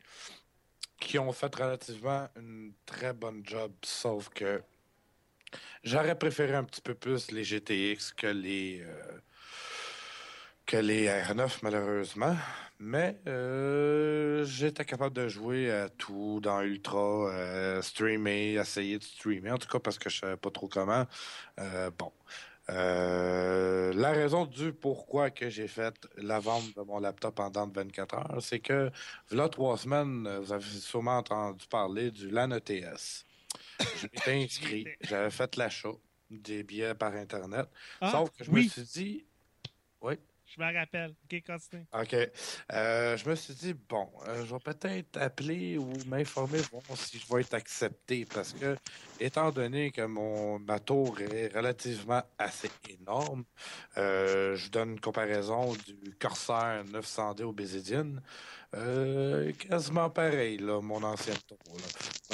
qui 1.01 1.19
ont 1.19 1.33
fait 1.33 1.55
relativement 1.55 2.29
une 2.37 2.73
très 2.87 3.13
bonne 3.13 3.43
job, 3.45 3.73
sauf 3.83 4.29
que 4.31 4.63
J'aurais 5.83 6.19
préféré 6.19 6.55
un 6.55 6.65
petit 6.65 6.83
peu 6.83 6.95
plus 6.95 7.31
les 7.31 7.43
GTX 7.43 8.13
que 8.15 8.27
les 8.27 8.83
euh, 8.83 9.21
que 10.67 10.77
les 10.77 11.07
R9 11.07 11.61
malheureusement, 11.63 12.37
mais 12.79 13.19
euh, 13.27 14.45
j'étais 14.45 14.85
capable 14.85 15.17
de 15.17 15.27
jouer 15.27 15.73
à 15.73 15.89
tout 15.89 16.41
dans 16.43 16.61
Ultra, 16.61 17.81
streamer, 17.81 18.57
essayer 18.57 18.99
de 18.99 19.05
streamer, 19.05 19.53
en 19.53 19.57
tout 19.57 19.69
cas 19.69 19.79
parce 19.79 19.99
que 19.99 20.11
je 20.11 20.19
savais 20.19 20.37
pas 20.37 20.51
trop 20.51 20.69
comment. 20.69 21.07
Bon. 21.97 22.13
Euh, 22.71 23.93
la 23.95 24.11
raison 24.13 24.45
du 24.45 24.73
pourquoi 24.75 25.31
que 25.31 25.49
j'ai 25.49 25.69
fait 25.69 25.95
la 26.17 26.39
vente 26.39 26.75
de 26.77 26.83
mon 26.83 26.99
laptop 27.01 27.35
pendant 27.35 27.67
24 27.67 28.15
heures, 28.15 28.43
c'est 28.43 28.61
que, 28.61 28.91
voilà 29.31 29.49
trois 29.49 29.79
semaines, 29.79 30.29
vous 30.39 30.53
avez 30.53 30.65
sûrement 30.65 31.17
entendu 31.19 31.67
parler 31.67 32.11
du 32.11 32.29
LAN 32.31 32.51
ETS. 32.51 33.25
Je 33.97 34.07
m'étais 34.13 34.33
inscrit, 34.45 34.87
j'avais 35.01 35.31
fait 35.31 35.57
l'achat 35.57 35.93
des 36.31 36.63
billets 36.63 36.95
par 36.95 37.15
Internet, 37.15 37.69
Ah, 38.03 38.11
sauf 38.11 38.31
que 38.33 38.45
je 38.45 38.51
oui. 38.51 38.65
me 38.65 38.69
suis 38.69 38.83
dit, 38.83 39.27
oui, 40.03 40.15
Je 40.49 40.63
me 40.63 40.73
rappelle. 40.73 41.11
OK, 41.25 41.43
continue. 41.47 41.85
OK. 41.93 42.17
Euh, 42.73 43.17
je 43.19 43.29
me 43.29 43.35
suis 43.35 43.55
dit, 43.55 43.75
bon, 43.75 44.09
euh, 44.27 44.47
je 44.47 44.55
vais 44.55 44.61
peut-être 44.61 45.19
appeler 45.19 45.77
ou 45.77 45.93
m'informer 46.07 46.59
voir 46.73 46.83
si 46.95 47.19
je 47.19 47.35
vais 47.35 47.43
être 47.43 47.53
accepté 47.53 48.25
parce 48.25 48.55
que, 48.55 48.77
étant 49.21 49.51
donné 49.51 49.91
que 49.91 50.03
mon, 50.03 50.59
ma 50.59 50.81
tour 50.81 51.21
est 51.21 51.55
relativement 51.55 52.23
assez 52.39 52.71
énorme, 52.89 53.45
euh, 53.99 54.57
je 54.57 54.71
donne 54.71 54.93
une 54.93 55.01
comparaison 55.01 55.75
du 55.75 56.17
Corsair 56.19 56.83
900D 56.87 57.43
au 57.43 57.53
Bézédine. 57.53 58.23
Euh, 58.75 59.53
quasiment 59.53 60.09
pareil, 60.09 60.59
là, 60.59 60.81
mon 60.81 61.03
ancienne 61.03 61.37
tour. 61.47 61.59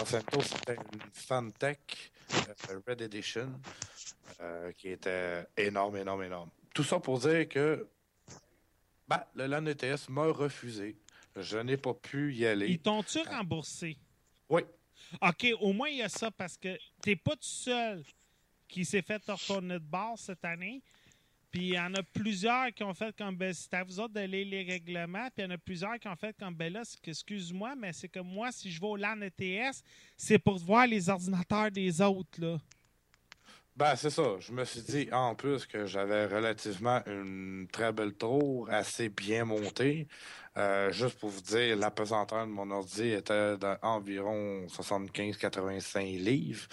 ancienne 0.00 0.22
tour, 0.24 0.44
c'était 0.44 0.76
une 0.76 1.00
Fantech 1.12 2.12
Red 2.86 3.00
Edition 3.02 3.60
qui 4.76 4.90
était 4.90 5.46
énorme, 5.56 5.96
énorme, 5.96 6.24
énorme. 6.24 6.50
Tout 6.74 6.82
ça 6.82 6.98
pour 6.98 7.18
dire 7.20 7.48
que 7.48 7.88
ben, 9.08 9.22
le 9.34 9.46
LAN 9.46 9.66
ETS 9.66 10.08
m'a 10.08 10.26
refusé. 10.26 10.96
Je 11.36 11.58
n'ai 11.58 11.76
pas 11.76 11.94
pu 11.94 12.34
y 12.34 12.46
aller. 12.46 12.68
Ils 12.68 12.78
t'ont-tu 12.78 13.20
remboursé? 13.20 13.96
Oui. 14.48 14.62
OK, 15.20 15.46
au 15.60 15.72
moins, 15.72 15.88
il 15.88 15.98
y 15.98 16.02
a 16.02 16.08
ça 16.08 16.30
parce 16.30 16.56
que 16.56 16.78
t'es 17.02 17.16
pas 17.16 17.32
tout 17.32 17.42
seul 17.42 18.04
qui 18.68 18.84
s'est 18.84 19.02
fait 19.02 19.22
retourner 19.26 19.74
de 19.74 19.78
bord 19.78 20.18
cette 20.18 20.44
année. 20.44 20.82
Puis 21.50 21.68
il 21.68 21.74
y 21.74 21.78
en 21.78 21.94
a 21.94 22.02
plusieurs 22.02 22.72
qui 22.74 22.82
ont 22.82 22.94
fait 22.94 23.14
comme 23.16 23.36
ben, 23.36 23.54
c'est 23.54 23.72
à 23.74 23.84
vous 23.84 24.00
autres 24.00 24.14
de 24.14 24.20
lire 24.20 24.46
les 24.46 24.64
règlements. 24.64 25.28
Puis 25.30 25.38
il 25.38 25.42
y 25.44 25.46
en 25.46 25.50
a 25.50 25.58
plusieurs 25.58 25.98
qui 26.00 26.08
ont 26.08 26.16
fait 26.16 26.36
comme 26.36 26.54
ben 26.54 26.72
là, 26.72 26.82
excuse-moi, 27.04 27.76
mais 27.76 27.92
c'est 27.92 28.08
que 28.08 28.18
moi, 28.18 28.50
si 28.50 28.72
je 28.72 28.80
vais 28.80 28.86
au 28.88 28.96
LAN 28.96 29.20
ETS, 29.20 29.82
c'est 30.16 30.38
pour 30.38 30.58
voir 30.58 30.86
les 30.86 31.08
ordinateurs 31.08 31.70
des 31.70 32.00
autres, 32.00 32.40
là. 32.40 32.58
Ben, 33.76 33.96
c'est 33.96 34.10
ça. 34.10 34.36
Je 34.38 34.52
me 34.52 34.64
suis 34.64 34.82
dit, 34.82 35.08
en 35.10 35.34
plus, 35.34 35.66
que 35.66 35.84
j'avais 35.84 36.26
relativement 36.26 37.02
une 37.06 37.66
très 37.72 37.92
belle 37.92 38.14
tour, 38.14 38.68
assez 38.70 39.08
bien 39.08 39.44
montée. 39.44 40.06
Euh, 40.56 40.92
juste 40.92 41.18
pour 41.18 41.30
vous 41.30 41.40
dire, 41.40 41.76
la 41.76 41.90
pesanteur 41.90 42.46
de 42.46 42.52
mon 42.52 42.70
ordi 42.70 43.08
était 43.08 43.56
d'environ 43.56 44.64
75-85 44.68 46.18
livres. 46.20 46.68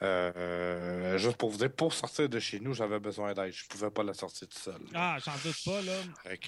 Euh, 0.00 1.18
juste 1.18 1.36
pour 1.36 1.50
vous 1.50 1.58
dire, 1.58 1.70
pour 1.70 1.92
sortir 1.92 2.30
de 2.30 2.38
chez 2.38 2.58
nous, 2.60 2.72
j'avais 2.72 3.00
besoin 3.00 3.34
d'aide. 3.34 3.52
Je 3.52 3.66
pouvais 3.68 3.90
pas 3.90 4.02
la 4.02 4.14
sortir 4.14 4.48
tout 4.48 4.58
seul. 4.58 4.80
Ah, 4.94 5.18
j'en 5.22 5.32
doute 5.44 5.62
pas, 5.62 5.82
là. 5.82 5.92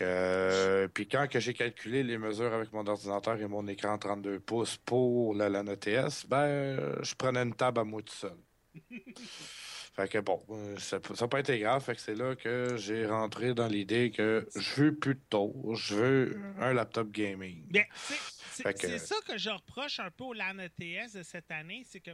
Euh, 0.00 0.88
puis 0.88 1.06
quand 1.06 1.28
que 1.28 1.38
j'ai 1.38 1.52
calculé 1.52 2.02
les 2.02 2.16
mesures 2.16 2.54
avec 2.54 2.72
mon 2.72 2.86
ordinateur 2.86 3.38
et 3.38 3.46
mon 3.46 3.66
écran 3.66 3.98
32 3.98 4.40
pouces 4.40 4.78
pour 4.78 5.34
la 5.34 5.50
LAN 5.50 5.66
ETS, 5.66 6.26
ben, 6.26 6.38
euh, 6.38 6.96
je 7.02 7.14
prenais 7.14 7.42
une 7.42 7.54
table 7.54 7.80
à 7.80 7.84
moi 7.84 8.00
tout 8.00 8.14
seul. 8.14 8.36
fait 9.98 10.08
que 10.08 10.18
bon, 10.18 10.40
euh, 10.50 10.78
ça 10.78 11.00
n'a 11.20 11.28
pas 11.28 11.40
été 11.40 11.58
grave. 11.58 11.82
Fait 11.84 11.94
que 11.96 12.00
c'est 12.00 12.14
là 12.14 12.36
que 12.36 12.76
j'ai 12.76 13.04
rentré 13.06 13.52
dans 13.52 13.66
l'idée 13.66 14.10
que 14.12 14.48
je 14.54 14.82
veux 14.82 14.94
plus 14.94 15.14
de 15.16 15.20
tour, 15.28 15.74
je 15.74 15.94
veux 15.96 16.40
un 16.60 16.72
laptop 16.72 17.10
gaming. 17.10 17.66
Bien, 17.66 17.84
c'est- 17.94 18.14
c'est 18.52 18.62
Fait 18.62 18.74
que- 18.74 18.86
c'est 18.86 18.98
ça 18.98 19.16
que 19.26 19.36
je 19.36 19.50
reproche 19.50 19.98
un 19.98 20.10
peu 20.12 20.24
au 20.24 20.32
LAN 20.34 20.58
ETS 20.60 21.14
de 21.14 21.22
cette 21.24 21.50
année, 21.50 21.84
c'est 21.88 22.00
que 22.00 22.12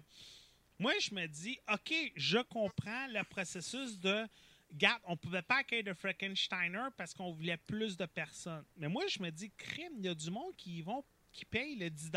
moi, 0.78 0.93
je 0.98 1.15
me 1.15 1.27
dis, 1.27 1.59
OK, 1.73 1.93
je 2.16 2.39
comprends 2.39 3.06
le 3.09 3.23
processus 3.24 4.01
de. 4.01 4.24
Regarde, 4.73 5.01
on 5.06 5.16
pouvait 5.16 5.43
pas 5.43 5.56
accueillir 5.59 5.85
de 5.85 5.93
Frankensteiner 5.94 6.89
parce 6.97 7.12
qu'on 7.15 7.31
voulait 7.32 7.59
plus 7.59 7.97
de 7.97 8.06
personnes. 8.06 8.65
Mais 8.78 8.89
moi, 8.89 9.05
je 9.09 9.23
me 9.23 9.31
dis, 9.31 9.52
crime, 9.56 9.93
il 9.98 10.06
y 10.06 10.09
a 10.09 10.15
du 10.15 10.31
monde 10.31 10.56
qui 10.56 10.78
y 10.78 10.82
vont, 10.82 11.05
qui 11.32 11.44
paye 11.44 11.77
le 11.77 11.90
10 11.90 12.11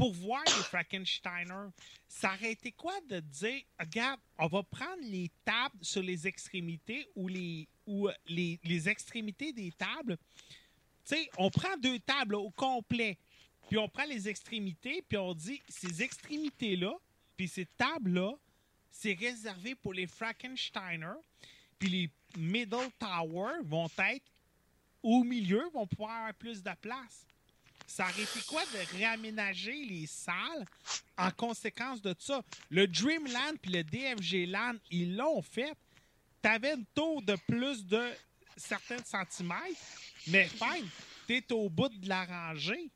pour 0.00 0.14
voir 0.14 0.42
les 0.46 0.62
Frankensteiner. 0.62 1.68
Ça 2.08 2.32
aurait 2.32 2.52
été 2.52 2.72
quoi 2.72 2.98
de 3.06 3.20
dire, 3.20 3.62
regarde, 3.78 4.18
on 4.38 4.46
va 4.46 4.62
prendre 4.62 5.02
les 5.02 5.30
tables 5.44 5.76
sur 5.82 6.02
les 6.02 6.26
extrémités 6.26 7.06
ou 7.14 7.28
les, 7.28 7.68
les 8.26 8.88
extrémités 8.88 9.52
des 9.52 9.70
tables. 9.72 10.16
Tu 11.04 11.16
sais, 11.16 11.30
on 11.36 11.50
prend 11.50 11.76
deux 11.76 11.98
tables 11.98 12.36
au 12.36 12.48
complet, 12.48 13.18
puis 13.68 13.76
on 13.76 13.90
prend 13.90 14.06
les 14.06 14.26
extrémités, 14.26 15.02
puis 15.06 15.18
on 15.18 15.34
dit 15.34 15.60
ces 15.68 16.02
extrémités-là, 16.02 16.94
puis 17.36 17.46
ces 17.46 17.66
tables-là, 17.66 18.32
c'est 18.90 19.12
réservé 19.12 19.74
pour 19.74 19.92
les 19.92 20.06
Frankensteiner, 20.06 21.12
puis 21.78 21.90
les 21.90 22.10
Middle 22.38 22.88
Tower 22.98 23.52
vont 23.64 23.90
être 23.98 24.32
au 25.02 25.24
milieu, 25.24 25.68
vont 25.74 25.86
pouvoir 25.86 26.16
avoir 26.16 26.34
plus 26.34 26.62
de 26.62 26.72
place. 26.80 27.26
Ça 27.90 28.04
aurait 28.04 28.22
été 28.22 28.40
quoi 28.46 28.62
de 28.66 28.96
réaménager 28.96 29.84
les 29.84 30.06
salles 30.06 30.64
en 31.18 31.32
conséquence 31.32 32.00
de 32.00 32.14
ça? 32.16 32.40
Le 32.70 32.86
Dreamland 32.86 33.56
puis 33.60 33.72
le 33.72 33.82
DFG 33.82 34.46
Land, 34.48 34.76
ils 34.92 35.16
l'ont 35.16 35.42
fait. 35.42 35.72
T'avais 36.40 36.74
une 36.74 36.86
tour 36.94 37.20
de 37.20 37.34
plus 37.48 37.84
de 37.84 38.00
certains 38.56 39.02
centimètres, 39.04 39.80
mais 40.28 40.44
fine, 40.44 40.88
t'es 41.26 41.44
au 41.52 41.68
bout 41.68 41.88
de 41.88 42.08
la 42.08 42.24
rangée. 42.24 42.92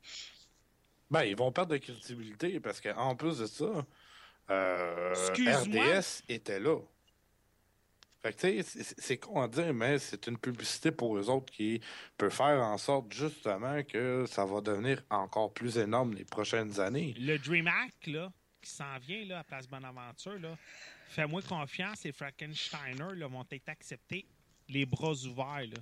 Ben, 1.11 1.25
ils 1.25 1.35
vont 1.35 1.51
perdre 1.51 1.73
de 1.73 1.77
crédibilité 1.77 2.61
parce 2.61 2.79
qu'en 2.79 3.17
plus 3.17 3.39
de 3.39 3.47
ça, 3.47 3.85
euh. 4.49 5.13
RDS 5.13 6.23
était 6.29 6.61
là. 6.61 6.79
Fait 8.25 8.33
que, 8.33 8.63
c'est 8.97 9.17
con 9.19 9.39
à 9.39 9.47
dire, 9.47 9.71
mais 9.71 9.99
c'est 9.99 10.25
une 10.25 10.39
publicité 10.39 10.91
pour 10.91 11.15
eux 11.15 11.29
autres 11.29 11.53
qui 11.53 11.79
peut 12.17 12.31
faire 12.31 12.59
en 12.63 12.75
sorte 12.79 13.13
justement 13.13 13.83
que 13.83 14.25
ça 14.27 14.45
va 14.45 14.61
devenir 14.61 15.03
encore 15.11 15.53
plus 15.53 15.77
énorme 15.77 16.15
les 16.15 16.25
prochaines 16.25 16.79
années. 16.79 17.13
Le 17.19 17.37
DreamHack, 17.37 18.07
là, 18.07 18.31
qui 18.63 18.71
s'en 18.71 18.97
vient 18.97 19.25
là, 19.25 19.39
à 19.39 19.43
Place 19.43 19.67
Bonaventure, 19.67 20.39
là, 20.39 20.57
fais-moi 21.09 21.43
confiance, 21.43 22.03
les 22.03 22.13
Frankensteiner 22.13 23.13
là, 23.15 23.27
vont 23.27 23.45
être 23.51 23.69
acceptés 23.69 24.25
les 24.69 24.87
bras 24.87 25.13
ouverts. 25.13 25.67
Là. 25.67 25.81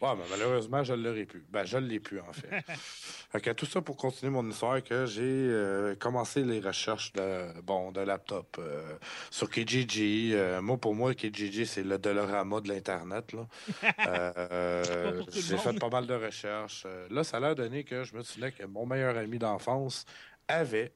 Ouais, 0.00 0.16
mais 0.16 0.24
malheureusement, 0.30 0.82
je 0.82 0.94
ne 0.94 1.02
l'aurais 1.02 1.26
plus. 1.26 1.44
Ben, 1.50 1.64
je 1.64 1.76
ne 1.76 1.86
l'ai 1.86 2.00
plus, 2.00 2.20
en 2.20 2.32
fait. 2.32 2.64
fait 3.30 3.40
que 3.40 3.50
tout 3.50 3.66
ça 3.66 3.82
pour 3.82 3.96
continuer 3.96 4.32
mon 4.32 4.48
histoire, 4.48 4.82
que 4.82 5.04
j'ai 5.04 5.22
euh, 5.22 5.94
commencé 5.94 6.42
les 6.42 6.60
recherches 6.60 7.12
de, 7.12 7.60
bon, 7.60 7.92
de 7.92 8.00
laptop 8.00 8.56
euh, 8.58 8.96
sur 9.30 9.50
Kijiji. 9.50 10.32
Euh, 10.34 10.62
moi, 10.62 10.78
pour 10.78 10.94
moi, 10.94 11.14
Kijiji, 11.14 11.66
c'est 11.66 11.82
le 11.82 11.98
Dolorama 11.98 12.62
de 12.62 12.68
l'Internet. 12.68 13.30
j'ai 15.32 15.58
fait 15.58 15.78
pas 15.78 15.90
mal 15.90 16.06
de 16.06 16.14
recherches. 16.14 16.86
Là, 17.10 17.22
ça 17.22 17.36
a 17.36 17.40
l'air 17.40 17.54
donné 17.54 17.84
que 17.84 18.02
je 18.02 18.14
me 18.14 18.22
souvenais 18.22 18.52
que 18.52 18.64
mon 18.64 18.86
meilleur 18.86 19.18
ami 19.18 19.38
d'enfance 19.38 20.06
avait 20.48 20.94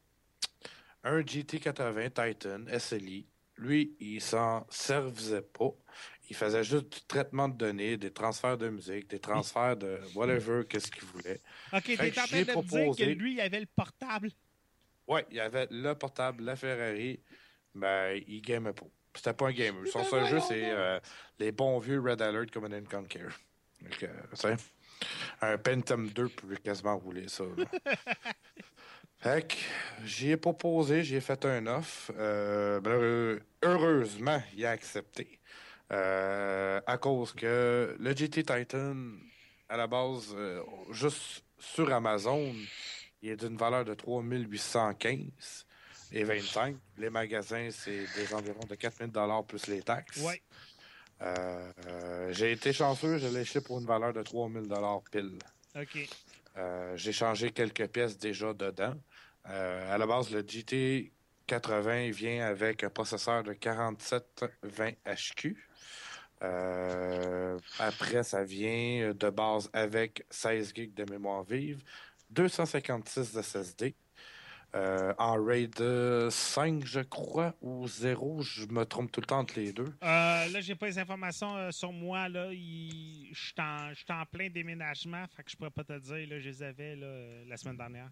un 1.04 1.20
GT80 1.20 2.10
Titan 2.10 2.78
SLI. 2.78 3.26
Lui, 3.56 3.94
il 4.00 4.20
s'en 4.20 4.66
servait 4.70 5.42
pas. 5.42 5.72
Il 6.30 6.36
faisait 6.36 6.64
juste 6.64 6.90
du 6.92 7.00
traitement 7.06 7.48
de 7.48 7.56
données, 7.56 7.96
des 7.96 8.10
transferts 8.10 8.56
de 8.56 8.68
musique, 8.70 9.08
des 9.10 9.18
transferts 9.18 9.76
de 9.76 10.00
whatever, 10.14 10.62
qu'est-ce 10.68 10.90
qu'il 10.90 11.04
voulait. 11.04 11.40
OK, 11.72 11.82
t'es 11.84 11.92
en 11.92 11.96
train 12.10 12.24
j'ai 12.26 12.44
de 12.44 12.50
me 12.50 12.54
dire 12.54 12.54
que 12.54 12.60
proposé- 12.60 13.14
lui, 13.14 13.34
il 13.34 13.40
avait 13.40 13.60
le 13.60 13.66
portable. 13.66 14.30
Ouais, 15.06 15.26
il 15.30 15.38
avait 15.38 15.68
le 15.70 15.92
portable, 15.94 16.44
la 16.44 16.56
Ferrari, 16.56 17.20
mais 17.74 18.24
il 18.26 18.40
gamait 18.40 18.72
pas. 18.72 18.86
C'était 19.14 19.34
pas 19.34 19.48
un 19.48 19.52
gamer. 19.52 19.86
Son 19.86 20.00
Ben 20.00 20.04
seul 20.06 20.26
jeu, 20.26 20.40
c'est 20.40 20.70
euh, 20.70 20.98
les 21.38 21.52
bons 21.52 21.78
vieux 21.78 22.00
Red 22.00 22.22
Alert 22.22 22.50
Command 22.50 22.72
and 22.72 22.84
Conquer. 22.90 23.26
Donc, 23.82 24.02
euh, 24.02 24.56
un 25.42 25.58
Pentium 25.58 26.08
2 26.08 26.28
peut 26.30 26.56
quasiment 26.56 26.98
rouler 26.98 27.28
ça. 27.28 27.44
fait 29.18 29.46
que 29.46 29.54
j'y 30.04 30.30
ai 30.30 30.36
proposé, 30.36 31.04
j'y 31.04 31.16
ai 31.16 31.20
fait 31.20 31.44
un 31.44 31.66
offre. 31.66 32.12
Euh, 32.16 32.80
ben, 32.80 32.90
euh, 32.90 33.40
heureusement, 33.62 34.42
il 34.56 34.64
a 34.64 34.70
accepté. 34.70 35.38
Euh, 35.92 36.80
à 36.86 36.98
cause 36.98 37.32
que 37.32 37.96
le 37.98 38.16
GT 38.16 38.42
Titan, 38.42 38.96
à 39.68 39.76
la 39.76 39.86
base, 39.86 40.34
euh, 40.34 40.62
juste 40.90 41.44
sur 41.58 41.92
Amazon, 41.92 42.54
il 43.22 43.30
est 43.30 43.36
d'une 43.36 43.56
valeur 43.56 43.84
de 43.84 43.94
3815 43.94 45.66
et 46.12 46.24
25. 46.24 46.76
Les 46.98 47.10
magasins, 47.10 47.68
c'est 47.70 48.06
des 48.16 48.34
environs 48.34 48.66
de 48.68 48.74
4000 48.74 49.10
dollars 49.10 49.44
plus 49.44 49.66
les 49.66 49.82
taxes. 49.82 50.20
Ouais. 50.20 50.40
Euh, 51.22 51.72
euh, 51.86 52.32
j'ai 52.32 52.52
été 52.52 52.72
chanceux, 52.72 53.18
je 53.18 53.26
l'ai 53.28 53.40
acheté 53.40 53.60
pour 53.60 53.78
une 53.78 53.86
valeur 53.86 54.12
de 54.12 54.22
3000 54.22 54.68
dollars 54.68 55.02
pile. 55.10 55.38
OK. 55.76 56.08
Euh, 56.56 56.96
j'ai 56.96 57.12
changé 57.12 57.50
quelques 57.50 57.88
pièces 57.88 58.18
déjà 58.18 58.52
dedans. 58.52 58.94
À 59.44 59.98
la 59.98 60.06
base, 60.06 60.30
le 60.30 60.42
GT 60.46 61.12
80 61.46 62.10
vient 62.10 62.46
avec 62.46 62.82
un 62.82 62.88
processeur 62.88 63.42
de 63.42 63.52
4720 63.52 64.92
HQ. 65.04 65.56
Euh, 66.44 67.58
après, 67.78 68.22
ça 68.22 68.44
vient 68.44 69.12
de 69.14 69.30
base 69.30 69.70
avec 69.72 70.24
16 70.30 70.72
GB 70.74 70.92
de 70.94 71.10
mémoire 71.10 71.44
vive, 71.44 71.82
256 72.30 73.32
de 73.34 73.42
SSD. 73.42 73.94
Euh, 74.74 75.14
en 75.18 75.42
RAID 75.44 76.30
5, 76.30 76.84
je 76.84 76.98
crois, 77.00 77.54
ou 77.60 77.86
0, 77.86 78.42
je 78.42 78.66
me 78.66 78.84
trompe 78.84 79.12
tout 79.12 79.20
le 79.20 79.26
temps 79.26 79.38
entre 79.38 79.60
les 79.60 79.72
deux. 79.72 79.84
Euh, 79.84 80.48
là, 80.48 80.60
j'ai 80.60 80.74
pas 80.74 80.86
les 80.86 80.98
informations 80.98 81.56
euh, 81.56 81.70
sur 81.70 81.92
moi. 81.92 82.28
Là, 82.28 82.50
je 82.50 83.34
suis 83.34 83.54
en, 83.60 84.26
plein 84.26 84.50
déménagement, 84.50 85.24
fait 85.36 85.44
que 85.44 85.50
je 85.50 85.56
pourrais 85.56 85.70
pas 85.70 85.84
te 85.84 85.96
dire. 85.98 86.40
Je 86.40 86.48
les 86.48 86.62
avais 86.62 86.96
euh, 87.00 87.44
la 87.46 87.56
semaine 87.56 87.76
dernière. 87.76 88.10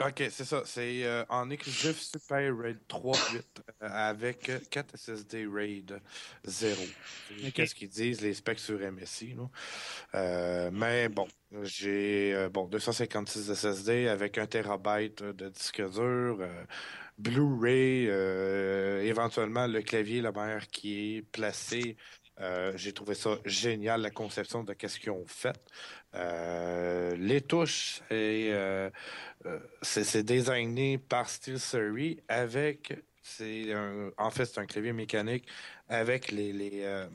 Ok, 0.00 0.24
c'est 0.30 0.44
ça. 0.44 0.62
C'est 0.64 1.04
euh, 1.04 1.24
en 1.28 1.50
exclusif 1.50 2.00
Super 2.00 2.56
RAID 2.56 2.78
3.8 2.88 3.42
euh, 3.80 3.88
avec 3.88 4.50
4 4.68 4.96
SSD 4.96 5.46
RAID 5.46 6.00
0. 6.44 6.74
C'est 7.28 7.46
Ok. 7.46 7.52
Qu'est-ce 7.52 7.74
qu'ils 7.76 7.88
disent, 7.88 8.20
les 8.20 8.34
specs 8.34 8.58
sur 8.58 8.80
MSI. 8.80 9.34
là. 9.34 9.48
Euh, 10.16 10.70
mais 10.72 11.08
bon, 11.08 11.28
j'ai 11.62 12.34
euh, 12.34 12.48
bon 12.48 12.66
256 12.66 13.52
SSD 13.54 14.08
avec 14.08 14.36
1 14.36 14.46
TB 14.46 15.14
de 15.32 15.48
disque 15.50 15.88
dur, 15.90 16.38
Blu-ray, 17.16 18.06
éventuellement 19.06 19.68
le 19.68 19.80
clavier, 19.82 20.20
la 20.20 20.32
manière 20.32 20.66
qui 20.66 21.18
est 21.18 21.22
placé. 21.22 21.96
Euh, 22.40 22.72
j'ai 22.76 22.92
trouvé 22.92 23.14
ça 23.14 23.38
génial, 23.44 24.00
la 24.00 24.10
conception 24.10 24.64
de 24.64 24.72
qu'est-ce 24.72 24.98
qu'ils 24.98 25.12
ont 25.12 25.26
fait. 25.26 25.56
Euh, 26.14 27.16
les 27.16 27.40
touches, 27.40 28.00
et, 28.10 28.50
euh, 28.52 28.90
euh, 29.46 29.58
c'est 29.82 30.22
designé 30.22 30.98
par 30.98 31.28
SteelSeries 31.28 32.20
avec, 32.28 32.94
c'est 33.22 33.72
un- 33.72 34.10
en 34.18 34.30
fait, 34.30 34.44
c'est 34.46 34.60
un 34.60 34.66
clavier 34.66 34.92
mécanique 34.92 35.46
avec 35.88 36.30
les, 36.30 36.52
les, 36.52 36.82
euh, 36.84 37.06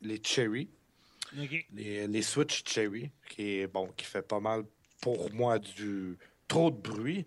les 0.00 0.20
Cherry, 0.22 0.68
les, 1.70 2.06
les 2.06 2.22
Switch 2.22 2.62
Cherry, 2.68 3.10
qui 3.28 3.60
est 3.60 3.66
bon, 3.66 3.88
qui 3.96 4.04
fait 4.04 4.22
pas 4.22 4.40
mal 4.40 4.64
pour 5.00 5.32
moi 5.32 5.58
du 5.58 6.18
trop 6.48 6.70
de 6.70 6.76
bruit. 6.76 7.26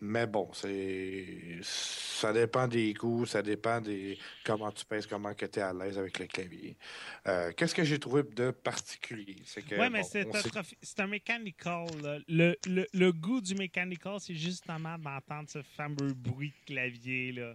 Mais 0.00 0.26
bon, 0.26 0.50
c'est 0.52 1.58
ça 1.62 2.32
dépend 2.32 2.66
des 2.68 2.92
goûts, 2.92 3.24
ça 3.26 3.42
dépend 3.42 3.80
des 3.80 4.18
comment 4.44 4.70
tu 4.70 4.84
pèses, 4.84 5.06
comment 5.06 5.32
que 5.34 5.46
tu 5.46 5.58
es 5.58 5.62
à 5.62 5.72
l'aise 5.72 5.98
avec 5.98 6.18
le 6.18 6.26
clavier. 6.26 6.76
Euh, 7.26 7.52
Qu'est-ce 7.56 7.74
que 7.74 7.84
j'ai 7.84 7.98
trouvé 7.98 8.22
de 8.22 8.50
particulier? 8.50 9.36
Oui, 9.56 9.62
mais 9.90 10.00
bon, 10.00 10.08
c'est 10.10 10.26
un, 10.34 10.62
sait- 10.62 11.06
mechanical. 11.06 11.86
là. 12.02 12.18
Le, 12.28 12.56
le, 12.66 12.86
le 12.92 13.12
goût 13.12 13.40
du 13.40 13.54
mechanical, 13.54 14.18
c'est 14.20 14.34
justement 14.34 14.98
d'entendre 14.98 15.48
ce 15.48 15.62
fameux 15.62 16.12
bruit 16.12 16.52
de 16.60 16.74
clavier. 16.74 17.32
là. 17.32 17.54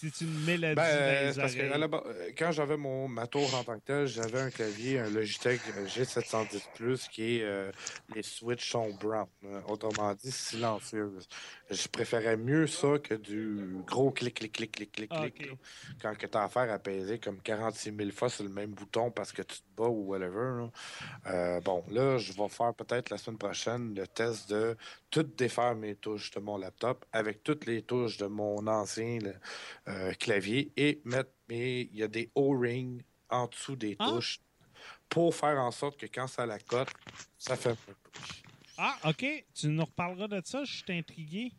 C'est 0.00 0.20
une 0.20 0.44
mélodie 0.44 0.76
Ben, 0.76 0.84
dans 0.84 1.02
euh, 1.02 1.30
les 1.30 1.36
parce 1.36 1.54
que 1.56 1.72
à 1.72 1.76
la 1.76 1.86
euh, 1.86 2.30
quand 2.38 2.52
j'avais 2.52 2.76
mon 2.76 3.08
ma 3.08 3.26
tour 3.26 3.52
en 3.52 3.64
tant 3.64 3.76
que 3.80 3.84
tel, 3.84 4.06
j'avais 4.06 4.38
un 4.38 4.50
clavier, 4.50 5.00
un 5.00 5.10
Logitech 5.10 5.60
euh, 5.76 5.86
G710 5.86 7.08
qui 7.08 7.38
est 7.38 7.42
euh, 7.42 7.72
les 8.14 8.22
switches 8.22 8.70
sont 8.70 8.94
brown, 8.94 9.26
euh, 9.44 9.60
autrement 9.66 10.14
dit 10.14 10.30
silencieuses. 10.30 11.26
Je 11.68 11.88
préférais 11.88 12.36
mieux 12.36 12.68
ça 12.68 13.00
que 13.02 13.14
du 13.14 13.78
gros 13.88 14.12
clic 14.12 14.34
clic 14.34 14.52
clic 14.52 14.70
clic 14.70 14.92
clic 14.92 15.10
Ah, 15.12 15.28
clic 15.30 15.50
quand 16.00 16.16
que 16.16 16.28
t'as 16.28 16.44
affaire 16.44 16.70
à 16.70 16.78
peser 16.78 17.18
comme 17.18 17.40
46 17.40 17.92
000 17.96 18.10
fois 18.12 18.28
sur 18.28 18.44
le 18.44 18.50
même 18.50 18.70
bouton 18.70 19.10
parce 19.10 19.32
que 19.32 19.42
tu 19.42 19.58
ou 19.86 20.04
whatever. 20.06 20.62
là. 20.62 20.70
Euh, 21.26 21.60
bon, 21.60 21.84
là, 21.90 22.18
je 22.18 22.32
vais 22.32 22.48
faire 22.48 22.74
peut-être 22.74 23.10
la 23.10 23.18
semaine 23.18 23.38
prochaine 23.38 23.94
le 23.94 24.06
test 24.06 24.50
de 24.50 24.76
tout 25.10 25.22
défaire 25.22 25.74
mes 25.74 25.94
touches 25.94 26.30
de 26.32 26.40
mon 26.40 26.56
laptop 26.58 27.04
avec 27.12 27.42
toutes 27.44 27.66
les 27.66 27.82
touches 27.82 28.16
de 28.18 28.26
mon 28.26 28.66
ancien 28.66 29.18
euh, 29.88 30.12
clavier 30.14 30.72
et 30.76 31.00
mettre 31.04 31.30
mes. 31.48 31.88
Il 31.92 31.96
y 31.96 32.02
a 32.02 32.08
des 32.08 32.30
O-rings 32.34 33.02
en 33.30 33.46
dessous 33.46 33.76
des 33.76 33.96
Ah. 33.98 34.08
touches 34.10 34.40
pour 35.08 35.34
faire 35.34 35.58
en 35.58 35.70
sorte 35.70 35.98
que 35.98 36.06
quand 36.06 36.26
ça 36.26 36.44
la 36.46 36.58
cote, 36.58 36.88
ça 37.38 37.56
fait. 37.56 37.76
Ah, 38.76 38.96
OK. 39.08 39.24
Tu 39.54 39.68
nous 39.68 39.84
reparleras 39.84 40.28
de 40.28 40.40
ça. 40.44 40.64
Je 40.64 40.76
suis 40.76 40.92
intrigué. 40.92 41.52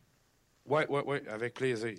Ouais, 0.64 0.86
ouais, 0.88 1.02
ouais, 1.04 1.26
avec 1.28 1.54
plaisir. 1.54 1.96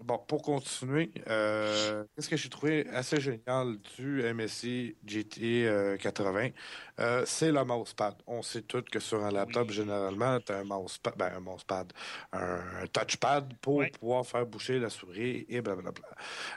Bon, 0.00 0.18
pour 0.18 0.42
continuer, 0.42 1.12
euh, 1.28 2.04
qu'est-ce 2.14 2.28
que 2.28 2.36
j'ai 2.36 2.48
trouvé 2.48 2.86
assez 2.88 3.20
génial 3.20 3.78
du 3.96 4.22
MSI 4.34 4.96
GT 5.06 5.66
euh, 5.68 5.96
80? 5.96 6.50
Euh, 6.98 7.22
c'est 7.26 7.52
le 7.52 7.64
mousepad. 7.64 8.14
On 8.26 8.42
sait 8.42 8.62
tous 8.62 8.82
que 8.82 8.98
sur 8.98 9.24
un 9.24 9.30
laptop, 9.30 9.68
Oui. 9.68 9.74
généralement, 9.74 10.40
tu 10.40 10.50
as 10.52 10.58
un 10.58 10.64
mousepad, 10.64 11.14
ben, 11.16 11.32
un 11.36 11.40
mousepad, 11.40 11.92
un 12.32 12.86
touchpad 12.92 13.56
pour 13.60 13.88
pouvoir 14.00 14.26
faire 14.26 14.44
boucher 14.46 14.80
la 14.80 14.90
souris 14.90 15.46
et 15.48 15.60
blablabla. 15.62 16.08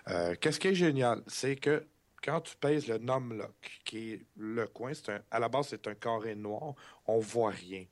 Euh, 0.10 0.36
qu'est-ce 0.42 0.60
qui 0.60 0.70
est 0.70 0.76
génial? 0.76 1.22
C'est 1.28 1.56
que 1.58 1.88
quand 2.24 2.42
tu 2.42 2.56
pèses 2.58 2.88
le 2.88 2.98
numlock, 2.98 3.54
qui 3.86 4.14
est 4.14 4.26
le 4.36 4.66
coin, 4.68 4.94
c'est 4.96 5.10
un, 5.12 5.22
à 5.30 5.40
la 5.40 5.48
base, 5.48 5.68
c'est 5.70 5.88
un 5.88 5.94
carré 5.96 6.34
noir, 6.34 6.74
on 7.06 7.20
voit 7.20 7.52
rien. 7.52 7.86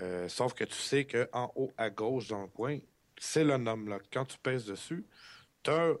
Euh, 0.00 0.28
sauf 0.28 0.54
que 0.54 0.64
tu 0.64 0.74
sais 0.76 1.06
qu'en 1.06 1.52
haut 1.54 1.72
à 1.76 1.88
gauche 1.88 2.26
dans 2.28 2.42
le 2.42 2.48
coin, 2.48 2.78
c'est 3.20 3.44
le 3.44 3.56
numlock. 3.58 4.04
Quand 4.12 4.24
tu 4.24 4.38
pèses 4.38 4.66
dessus, 4.66 5.04
tu 5.62 5.70
as 5.70 5.94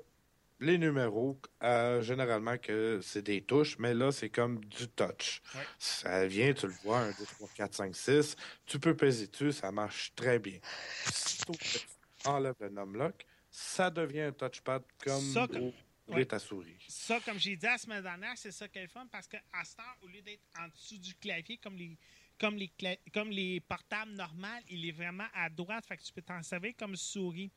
les 0.60 0.76
numéros, 0.78 1.40
euh, 1.62 2.02
généralement 2.02 2.58
que 2.58 3.00
c'est 3.02 3.22
des 3.22 3.42
touches, 3.42 3.78
mais 3.78 3.94
là, 3.94 4.10
c'est 4.10 4.28
comme 4.30 4.64
du 4.64 4.88
touch. 4.88 5.40
Ouais. 5.54 5.60
Ça 5.78 6.26
vient, 6.26 6.52
tu 6.52 6.66
le 6.66 6.72
vois, 6.82 6.98
1, 7.00 7.10
2, 7.12 7.14
3, 7.24 7.48
4, 7.54 7.74
5, 7.74 7.94
6. 7.94 8.36
Tu 8.66 8.80
peux 8.80 8.96
peser 8.96 9.28
dessus, 9.28 9.52
ça 9.52 9.70
marche 9.70 10.12
très 10.16 10.38
bien. 10.40 10.58
Sitôt 11.04 11.52
que 11.52 11.58
tu 11.64 12.28
enlèves 12.28 12.56
le 12.60 12.70
numlock, 12.70 13.24
ça 13.50 13.88
devient 13.90 14.22
un 14.22 14.32
touchpad 14.32 14.82
comme 15.04 15.32
Ça, 15.32 15.46
comme- 15.46 15.72
ouais. 16.08 16.24
ta 16.26 16.40
souris. 16.40 16.76
Ça, 16.88 17.20
comme 17.24 17.38
j'ai 17.38 17.54
dit 17.54 17.64
la 17.64 17.78
semaine 17.78 18.02
dernière, 18.02 18.36
c'est 18.36 18.50
ça 18.52 18.66
qui 18.66 18.78
est 18.78 18.82
le 18.82 18.88
fun 18.88 19.06
parce 19.12 19.28
qu'à 19.28 19.40
cette 19.64 19.78
heure, 19.78 19.96
au 20.02 20.08
lieu 20.08 20.22
d'être 20.22 20.42
en 20.58 20.66
dessous 20.68 20.98
du 20.98 21.14
clavier 21.14 21.58
comme 21.58 21.76
les, 21.76 21.96
comme 22.38 22.56
les, 22.56 22.70
comme 23.12 23.30
les 23.30 23.60
portables 23.60 24.12
normales, 24.12 24.62
il 24.70 24.86
est 24.86 24.92
vraiment 24.92 25.26
à 25.34 25.48
droite. 25.48 25.84
Fait 25.86 25.96
que 25.96 26.02
tu 26.02 26.12
peux 26.12 26.22
t'en 26.22 26.42
servir 26.42 26.72
comme 26.78 26.96
souris. 26.96 27.50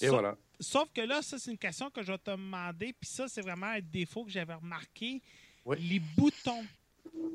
Et 0.00 0.06
Sauf- 0.06 0.10
voilà. 0.10 0.36
Sauf 0.60 0.88
que 0.92 1.00
là, 1.00 1.20
ça, 1.22 1.38
c'est 1.38 1.50
une 1.50 1.58
question 1.58 1.90
que 1.90 2.02
je 2.02 2.12
vais 2.12 2.18
te 2.18 2.30
demander. 2.30 2.92
Puis 2.92 3.08
ça, 3.10 3.28
c'est 3.28 3.40
vraiment 3.42 3.66
un 3.66 3.80
défaut 3.80 4.24
que 4.24 4.30
j'avais 4.30 4.54
remarqué. 4.54 5.20
Oui. 5.64 5.76
Les 5.80 5.98
boutons 5.98 6.64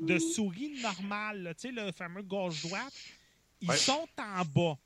de 0.02 0.18
souris 0.18 0.80
normales, 0.80 1.42
là, 1.42 1.54
tu 1.54 1.62
sais, 1.62 1.72
le 1.72 1.92
fameux 1.92 2.22
gauche-droite, 2.22 2.92
ils 3.60 3.68
Ouais. 3.68 3.76
sont 3.76 4.06
en 4.18 4.44
bas. 4.44 4.78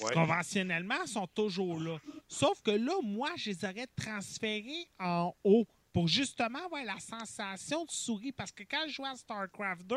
Ouais. 0.00 0.12
Conventionnellement, 0.12 0.96
ils 1.04 1.08
sont 1.08 1.26
toujours 1.28 1.78
là. 1.80 1.98
Sauf 2.28 2.60
que 2.62 2.72
là, 2.72 2.92
moi, 3.02 3.30
je 3.36 3.50
les 3.50 3.64
aurais 3.64 3.86
transférés 3.96 4.88
en 4.98 5.32
haut 5.44 5.66
pour 5.92 6.08
justement 6.08 6.64
avoir 6.66 6.84
la 6.84 6.98
sensation 6.98 7.84
de 7.84 7.90
souris. 7.90 8.32
Parce 8.32 8.50
que 8.52 8.64
quand 8.64 8.84
je 8.88 8.94
jouais 8.94 9.08
à 9.08 9.16
StarCraft 9.16 9.86
2, 9.86 9.96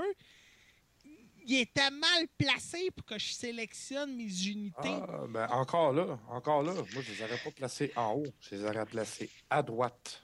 il 1.50 1.62
était 1.62 1.90
mal 1.90 2.28
placé 2.38 2.92
pour 2.92 3.06
que 3.06 3.18
je 3.18 3.34
sélectionne 3.34 4.16
mes 4.16 4.46
unités. 4.46 5.00
Ah, 5.08 5.26
ben 5.28 5.48
encore 5.50 5.92
là, 5.94 6.20
encore 6.30 6.62
là. 6.62 6.74
Moi, 6.74 6.86
je 7.02 7.12
les 7.12 7.24
aurais 7.24 7.40
pas 7.44 7.52
placés 7.52 7.92
en 7.96 8.14
haut. 8.14 8.28
Je 8.40 8.56
les 8.56 8.64
aurais 8.66 8.86
placés 8.86 9.30
à 9.50 9.64
droite. 9.64 10.22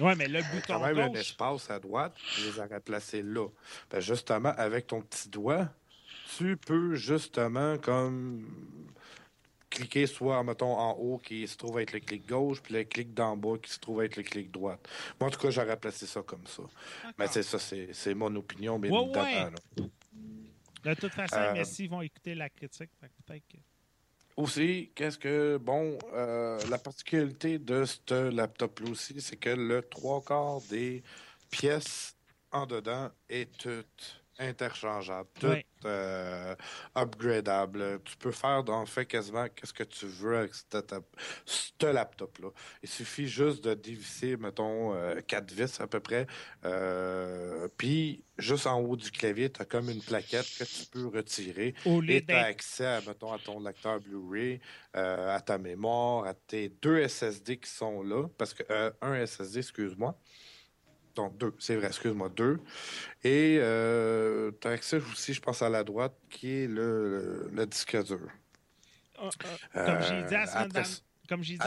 Ouais, 0.00 0.16
mais 0.16 0.26
le 0.26 0.40
Il 0.40 0.42
y 0.42 0.44
a 0.44 0.54
bouton 0.54 0.74
quand 0.74 0.80
même 0.80 0.98
un 0.98 1.12
espace 1.12 1.70
à 1.70 1.78
droite. 1.78 2.16
Je 2.36 2.50
les 2.50 2.58
aurais 2.58 2.80
placés 2.80 3.22
là. 3.22 3.46
Ben, 3.90 4.00
justement, 4.00 4.52
avec 4.56 4.88
ton 4.88 5.02
petit 5.02 5.28
doigt, 5.28 5.68
tu 6.36 6.56
peux 6.56 6.96
justement 6.96 7.78
comme 7.78 8.46
cliquer 9.70 10.06
soit, 10.06 10.42
mettons, 10.42 10.76
en 10.76 10.92
haut 10.92 11.18
qui 11.18 11.46
se 11.46 11.56
trouve 11.56 11.78
être 11.80 11.92
le 11.92 12.00
clic 12.00 12.26
gauche, 12.28 12.60
puis 12.60 12.74
le 12.74 12.84
clic 12.84 13.14
d'en 13.14 13.36
bas 13.36 13.56
qui 13.62 13.70
se 13.70 13.78
trouve 13.78 14.02
être 14.02 14.16
le 14.16 14.22
clic 14.24 14.50
droite. 14.50 14.80
Moi, 15.20 15.28
en 15.28 15.32
tout 15.32 15.38
cas, 15.40 15.50
j'aurais 15.50 15.76
placé 15.78 16.06
ça 16.06 16.22
comme 16.22 16.46
ça. 16.46 16.64
Mais 17.18 17.28
c'est 17.28 17.42
ça, 17.44 17.58
c'est 17.58 17.92
c'est 17.92 18.14
mon 18.14 18.34
opinion, 18.36 18.78
bien 18.78 18.90
Ouais, 18.90 19.04
évidemment. 19.04 19.24
ouais. 19.24 19.50
là. 20.84 20.94
De 20.94 21.00
toute 21.00 21.12
façon, 21.12 21.36
Euh, 21.36 21.52
merci, 21.54 21.84
ils 21.84 21.90
vont 21.90 22.02
écouter 22.02 22.34
la 22.34 22.48
critique. 22.50 22.90
fait 23.26 23.40
que- 23.40 23.56
Aussi, 24.36 24.90
qu'est-ce 24.94 25.18
que, 25.18 25.58
bon, 25.58 25.98
euh, 26.14 26.58
la 26.70 26.78
particularité 26.78 27.58
de 27.58 27.84
ce 27.84 28.30
laptop-là 28.30 28.90
aussi, 28.90 29.20
c'est 29.20 29.36
que 29.36 29.50
le 29.50 29.82
trois 29.82 30.22
quarts 30.22 30.62
des 30.70 31.02
pièces 31.50 32.16
en 32.50 32.64
dedans 32.66 33.10
est 33.28 33.54
toute 33.58 34.19
interchangeable, 34.40 35.28
Ouais. 35.42 35.64
euh, 35.84 36.54
upgradable. 36.96 38.00
Tu 38.04 38.16
peux 38.16 38.32
faire, 38.32 38.64
en 38.68 38.86
fait, 38.86 39.06
quasiment 39.06 39.46
qu'est-ce 39.54 39.72
que 39.72 39.84
tu 39.84 40.06
veux 40.06 40.38
avec 40.38 40.54
ce 40.54 40.64
ce 41.44 41.86
laptop-là. 41.86 42.48
Il 42.82 42.88
suffit 42.88 43.28
juste 43.28 43.62
de 43.64 43.74
dévisser, 43.74 44.36
mettons, 44.36 44.94
euh, 44.94 45.20
quatre 45.26 45.52
vis 45.52 45.80
à 45.80 45.86
peu 45.86 46.00
près. 46.00 46.26
Euh, 46.64 47.68
Puis, 47.76 48.24
juste 48.38 48.66
en 48.66 48.80
haut 48.80 48.96
du 48.96 49.10
clavier, 49.10 49.50
tu 49.50 49.62
as 49.62 49.64
comme 49.64 49.88
une 49.90 50.02
plaquette 50.02 50.46
que 50.58 50.64
tu 50.64 50.86
peux 50.90 51.06
retirer. 51.06 51.74
Au 51.84 52.02
Et 52.02 52.24
tu 52.24 52.32
as 52.32 52.44
accès 52.44 52.86
à, 52.86 53.00
mettons, 53.06 53.32
à 53.32 53.38
ton 53.38 53.60
lecteur 53.60 54.00
Blu-ray, 54.00 54.60
à 54.94 55.40
ta 55.44 55.58
mémoire, 55.58 56.26
à 56.26 56.34
tes 56.34 56.68
deux 56.68 57.06
SSD 57.06 57.58
qui 57.58 57.70
sont 57.70 58.02
là. 58.02 58.26
Parce 58.38 58.54
que 58.54 58.62
euh, 58.70 58.90
un 59.02 59.24
SSD, 59.26 59.58
excuse-moi. 59.60 60.18
Deux, 61.28 61.54
c'est 61.58 61.76
vrai, 61.76 61.88
excuse-moi, 61.88 62.28
deux. 62.30 62.58
Et 63.22 63.56
tu 64.60 64.68
as 64.68 64.70
accès 64.70 64.96
aussi, 64.96 65.34
je 65.34 65.40
pense, 65.40 65.60
à 65.62 65.68
la 65.68 65.84
droite, 65.84 66.16
qui 66.30 66.50
est 66.50 66.66
le, 66.66 67.48
le, 67.48 67.50
le 67.52 67.66
disque 67.66 68.02
dur. 68.04 68.20
euh, 69.22 69.30
euh, 69.76 69.86
comme 69.86 70.02
j'ai 70.02 70.22
dit 70.26 70.32
la 70.32 70.46
semaine 70.46 70.66
après- 70.66 70.82
comme 71.28 71.42
la 71.60 71.66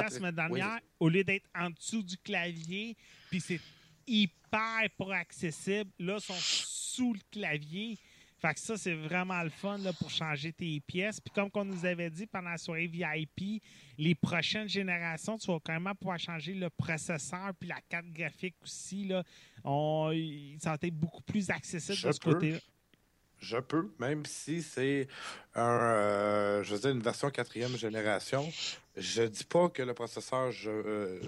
oui. 0.49 0.59
dernière, 0.59 0.79
au 0.99 1.07
lieu 1.07 1.23
d'être 1.23 1.47
en 1.55 1.69
dessous 1.69 2.03
du 2.03 2.17
clavier, 2.17 2.97
puis 3.29 3.39
c'est 3.39 3.61
hyper 4.07 4.89
pas 4.97 5.15
accessible, 5.15 5.89
là, 5.99 6.15
ils 6.17 6.21
sont 6.21 6.33
sous 6.37 7.13
le 7.13 7.19
clavier. 7.31 7.97
Fait 8.43 8.53
que 8.53 8.59
ça, 8.59 8.75
c'est 8.75 8.93
vraiment 8.93 9.41
le 9.41 9.49
fun 9.49 9.77
là, 9.77 9.93
pour 9.93 10.09
changer 10.09 10.51
tes 10.51 10.81
pièces. 10.81 11.21
Puis 11.21 11.33
comme 11.33 11.49
on 11.53 11.63
nous 11.63 11.85
avait 11.85 12.09
dit 12.09 12.27
pendant 12.27 12.49
la 12.49 12.57
soirée 12.57 12.87
VIP, 12.87 13.63
les 13.97 14.15
prochaines 14.15 14.67
générations, 14.67 15.37
tu 15.37 15.47
vas 15.49 15.59
quand 15.63 15.79
même 15.79 15.95
pouvoir 15.95 16.19
changer 16.19 16.53
le 16.53 16.69
processeur 16.69 17.53
puis 17.57 17.69
la 17.69 17.79
carte 17.87 18.07
graphique 18.07 18.55
aussi. 18.61 19.05
Là. 19.05 19.23
On, 19.63 20.11
ça 20.59 20.71
va 20.71 20.77
être 20.81 20.93
beaucoup 20.93 21.21
plus 21.21 21.49
accessible 21.49 21.97
Je 21.97 22.07
de 22.09 22.11
ce 22.11 22.19
côté-là. 22.19 22.57
Je 23.39 23.57
peux, 23.57 23.93
même 23.97 24.25
si 24.25 24.61
c'est 24.61 25.07
un, 25.55 25.79
euh, 25.79 26.63
je 26.63 26.73
veux 26.73 26.81
dire, 26.81 26.89
une 26.89 27.01
version 27.01 27.29
quatrième 27.29 27.77
génération. 27.77 28.45
Je 28.97 29.23
dis 29.23 29.45
pas 29.45 29.69
que 29.69 29.83
le 29.83 29.93
processeur, 29.93 30.51
je, 30.51 30.69
euh, 30.69 31.21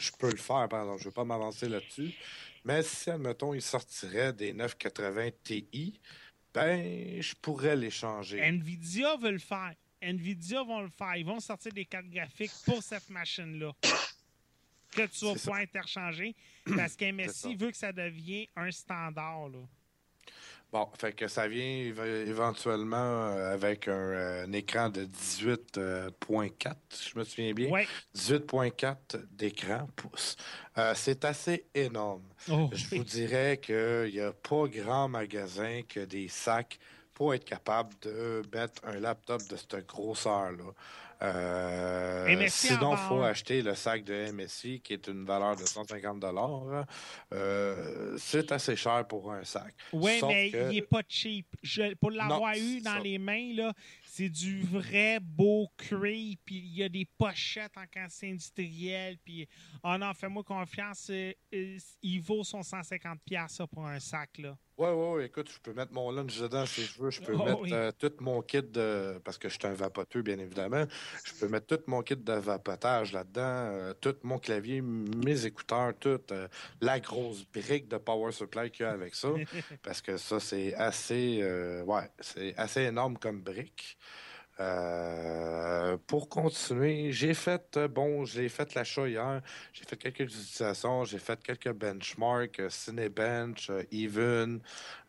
je 0.00 0.10
peux 0.18 0.30
le 0.30 0.38
faire, 0.38 0.66
pardon, 0.70 0.96
je 0.96 1.04
veux 1.04 1.10
pas 1.10 1.24
m'avancer 1.24 1.68
là-dessus. 1.68 2.14
Mais 2.64 2.82
si, 2.82 3.10
admettons, 3.10 3.52
il 3.52 3.60
sortirait 3.60 4.32
des 4.32 4.54
980 4.54 5.28
Ti, 5.44 6.00
ben, 6.54 7.22
je 7.22 7.34
pourrais 7.34 7.76
les 7.76 7.90
changer. 7.90 8.38
Nvidia 8.40 9.16
veut 9.16 9.32
le 9.32 9.38
faire. 9.38 9.74
Nvidia 10.00 10.62
vont 10.62 10.80
le 10.80 10.90
faire. 10.90 11.16
Ils 11.16 11.24
vont 11.24 11.40
sortir 11.40 11.72
des 11.72 11.84
cartes 11.84 12.08
graphiques 12.08 12.52
pour 12.64 12.82
cette 12.82 13.08
machine-là. 13.08 13.72
Que 14.90 15.06
tu 15.06 15.24
vas 15.24 15.34
pouvoir 15.34 15.60
interchanger. 15.60 16.34
Parce 16.76 16.96
qu'MSI 16.96 17.54
veut 17.54 17.70
que 17.70 17.76
ça 17.76 17.92
devienne 17.92 18.46
un 18.56 18.70
standard. 18.70 19.48
Là. 19.48 19.60
Bon, 20.72 20.88
fait 20.98 21.12
que 21.12 21.28
ça 21.28 21.48
vient 21.48 21.62
éve- 21.62 22.26
éventuellement 22.26 22.96
euh, 22.96 23.52
avec 23.52 23.88
un, 23.88 23.92
euh, 23.92 24.44
un 24.46 24.52
écran 24.52 24.88
de 24.88 25.04
18.4, 25.04 26.78
si 26.88 27.10
je 27.10 27.18
me 27.18 27.24
souviens 27.24 27.52
bien. 27.52 27.72
Ouais. 27.72 27.88
18.4 28.14 29.16
d'écran 29.32 29.86
pouces. 29.96 30.34
Euh, 30.78 30.94
c'est 30.96 31.26
assez 31.26 31.66
énorme. 31.74 32.22
Oh, 32.48 32.70
Je 32.72 32.86
oui. 32.90 32.98
vous 32.98 33.04
dirais 33.04 33.58
qu'il 33.62 34.10
n'y 34.14 34.20
a 34.20 34.32
pas 34.32 34.66
grand 34.68 35.08
magasin 35.08 35.82
que 35.86 36.00
des 36.00 36.28
sacs 36.28 36.78
pour 37.12 37.34
être 37.34 37.44
capable 37.44 37.92
de 38.00 38.42
mettre 38.54 38.80
un 38.84 38.98
laptop 38.98 39.46
de 39.48 39.56
cette 39.56 39.86
grosseur-là. 39.86 40.72
Euh, 41.22 42.46
sinon, 42.48 42.92
il 42.94 42.98
faut 43.08 43.22
acheter 43.22 43.62
le 43.62 43.74
sac 43.74 44.02
de 44.04 44.30
MSI 44.32 44.80
qui 44.80 44.92
est 44.94 45.06
une 45.08 45.24
valeur 45.24 45.56
de 45.56 45.64
150 45.64 46.24
euh, 47.32 48.16
C'est 48.18 48.50
assez 48.52 48.76
cher 48.76 49.06
pour 49.06 49.32
un 49.32 49.44
sac. 49.44 49.74
Oui, 49.92 50.20
mais 50.26 50.50
que- 50.50 50.70
il 50.70 50.74
n'est 50.76 50.82
pas 50.82 51.02
cheap. 51.08 51.46
Je- 51.62 51.94
pour 51.94 52.10
l'avoir 52.10 52.54
eu 52.56 52.80
dans 52.80 52.94
ça. 52.94 53.00
les 53.00 53.18
mains, 53.18 53.54
là, 53.54 53.72
c'est 54.04 54.28
du 54.28 54.62
vrai 54.62 55.18
beau 55.20 55.68
cuir. 55.76 56.36
Puis 56.44 56.56
il 56.56 56.76
y 56.76 56.82
a 56.82 56.88
des 56.88 57.06
pochettes 57.18 57.76
en 57.76 57.84
quantité 57.92 58.30
industrielle. 58.30 59.18
Puis, 59.24 59.48
oh 59.84 59.96
non, 59.98 60.12
fais-moi 60.14 60.42
confiance. 60.42 61.08
euh, 61.10 61.32
euh, 61.54 61.78
il 62.02 62.20
vaut 62.20 62.44
son 62.44 62.62
150$ 62.62 63.48
ça, 63.48 63.66
pour 63.66 63.86
un 63.86 64.00
sac. 64.00 64.38
Là. 64.38 64.56
Ouais, 64.78 64.90
ouais, 64.90 65.12
ouais, 65.12 65.26
écoute, 65.26 65.50
je 65.52 65.58
peux 65.60 65.74
mettre 65.74 65.92
mon 65.92 66.10
lunch 66.10 66.38
dedans 66.40 66.64
si 66.66 66.84
je 66.86 66.98
veux. 66.98 67.10
Je 67.10 67.20
peux 67.20 67.36
Oh, 67.38 67.44
mettre 67.44 67.60
oui. 67.62 67.72
euh, 67.72 67.92
tout 67.92 68.10
mon 68.20 68.40
kit 68.40 68.62
de. 68.62 69.20
Parce 69.22 69.36
que 69.36 69.48
je 69.50 69.54
suis 69.58 69.66
un 69.66 69.74
vapoteux, 69.74 70.22
bien 70.22 70.38
évidemment. 70.38 70.86
Je 71.24 71.32
peux 71.38 71.46
mettre 71.48 71.66
tout 71.76 71.82
mon 71.88 72.02
kit 72.02 72.16
de 72.16 72.32
vapotage 72.32 73.12
là-dedans, 73.12 73.42
euh, 73.42 73.92
tout 73.92 74.16
mon 74.22 74.38
clavier, 74.38 74.80
mes 74.80 75.44
écouteurs, 75.44 75.92
tout. 75.98 76.20
euh, 76.32 76.48
la 76.80 77.00
grosse 77.00 77.44
brique 77.44 77.86
de 77.88 77.98
power 77.98 78.32
supply 78.32 78.70
qu'il 78.70 78.84
y 78.84 78.88
a 78.88 78.92
avec 78.92 79.14
ça. 79.14 79.42
parce 79.82 80.00
que 80.00 80.16
ça, 80.16 80.40
c'est 80.40 80.74
assez. 80.74 81.42
ouais, 81.86 82.10
c'est 82.20 82.56
assez 82.56 82.80
énorme 82.82 83.18
comme 83.18 83.42
brique. 83.42 83.98
Euh, 84.60 85.96
pour 86.06 86.28
continuer, 86.28 87.10
j'ai 87.10 87.32
fait, 87.32 87.76
euh, 87.76 87.88
bon, 87.88 88.26
j'ai 88.26 88.50
fait 88.50 88.74
l'achat 88.74 89.08
hier, 89.08 89.40
j'ai 89.72 89.84
fait 89.84 89.96
quelques 89.96 90.20
utilisations, 90.20 91.04
j'ai 91.04 91.18
fait 91.18 91.42
quelques 91.42 91.72
benchmarks, 91.72 92.60
euh, 92.60 92.68
Cinebench, 92.68 93.70
Even. 93.90 94.60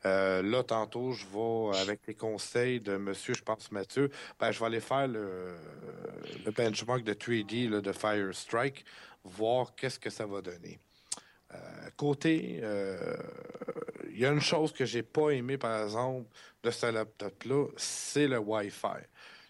Là, 0.06 0.64
tantôt, 0.64 1.11
je 1.11 1.26
vais, 1.26 1.78
avec 1.78 2.02
les 2.07 2.15
conseils 2.15 2.80
de 2.80 2.98
monsieur, 2.98 3.34
je 3.34 3.44
pense, 3.44 3.72
Mathieu, 3.72 4.10
ben, 4.40 4.52
je 4.52 4.60
vais 4.60 4.65
aller 4.65 4.80
faire 4.80 5.07
le, 5.07 5.56
benchmark 6.56 7.03
de 7.03 7.14
3D 7.14 7.70
là, 7.70 7.82
de 7.82 7.91
Fire 7.91 8.34
Strike, 8.34 8.86
voir 9.24 9.76
qu'est-ce 9.76 9.99
que 9.99 10.10
ça 10.10 10.26
va 10.26 10.41
donner. 10.41 10.80
Côté, 11.95 12.61
il 14.10 14.20
y 14.20 14.26
a 14.26 14.32
une 14.32 14.41
chose 14.41 14.74
que 14.74 14.86
j'ai 14.86 15.03
pas 15.03 15.30
aimé, 15.30 15.57
par 15.57 15.84
exemple, 15.84 16.28
de 16.64 16.72
ce 16.72 16.88
laptop-là, 16.88 17.68
c'est 17.78 18.28
le 18.28 18.40
Wi-Fi. 18.40 19.06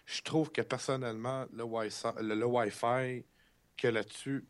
Je 0.06 0.20
trouve 0.22 0.50
que 0.52 0.60
personnellement, 0.62 1.46
le 1.52 1.64
Wi-Fi, 1.64 2.08
le, 2.20 2.34
le 2.34 2.46
Wi-Fi 2.46 3.24
que 3.76 3.88
là-dessus, 3.88 4.46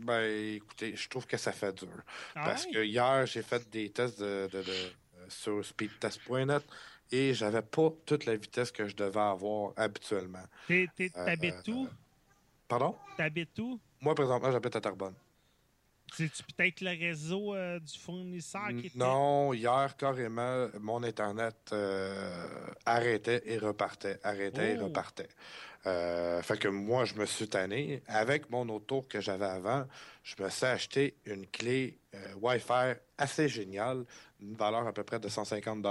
ben 0.00 0.22
écoutez, 0.54 0.96
je 0.96 1.08
trouve 1.08 1.26
que 1.26 1.36
ça 1.36 1.52
fait 1.52 1.72
dur. 1.72 2.02
Ah 2.34 2.44
Parce 2.44 2.66
que 2.66 2.82
hier, 2.84 3.26
j'ai 3.26 3.42
fait 3.42 3.68
des 3.70 3.90
tests 3.90 4.20
de, 4.20 4.48
de- 4.52 4.62
de- 4.62 4.70
euh, 4.70 5.26
sur 5.28 5.64
speedtest.net 5.64 6.64
et 7.10 7.34
j'avais 7.34 7.62
pas 7.62 7.90
toute 8.06 8.24
la 8.24 8.36
vitesse 8.36 8.70
que 8.70 8.86
je 8.88 8.94
devais 8.96 9.20
avoir 9.20 9.72
habituellement. 9.76 10.44
Euh, 11.16 11.24
T'habites 11.24 11.68
où? 11.68 11.88
Pardon? 12.66 12.96
T'habites 13.16 13.58
où? 13.58 13.80
Moi, 14.00 14.14
présentement, 14.14 14.50
j'habite 14.52 14.76
à 14.76 14.80
Tarbonne. 14.80 15.14
C'est-tu 16.14 16.42
peut-être 16.42 16.80
le 16.80 16.90
réseau 16.90 17.54
euh, 17.54 17.78
du 17.80 17.98
fournisseur 17.98 18.68
qui 18.68 18.86
était... 18.86 18.98
Non, 18.98 19.52
hier, 19.52 19.96
carrément, 19.96 20.68
mon 20.80 21.02
Internet 21.02 21.56
euh, 21.72 22.46
arrêtait 22.86 23.42
et 23.46 23.58
repartait, 23.58 24.18
arrêtait 24.22 24.74
et 24.74 24.78
Oh. 24.80 24.84
repartait. 24.84 25.28
Euh, 25.86 26.42
fait 26.42 26.58
que 26.58 26.68
moi, 26.68 27.04
je 27.04 27.14
me 27.14 27.24
suis 27.26 27.48
tanné. 27.48 28.02
Avec 28.08 28.50
mon 28.50 28.68
auto 28.68 29.02
que 29.02 29.20
j'avais 29.20 29.46
avant, 29.46 29.86
je 30.22 30.34
me 30.42 30.48
suis 30.50 30.66
acheté 30.66 31.14
une 31.24 31.46
clé 31.46 31.98
Wi-Fi 32.40 32.94
assez 33.16 33.48
géniale, 33.48 34.04
une 34.40 34.54
valeur 34.54 34.86
à 34.86 34.92
peu 34.92 35.04
près 35.04 35.20
de 35.20 35.28
150 35.28 35.84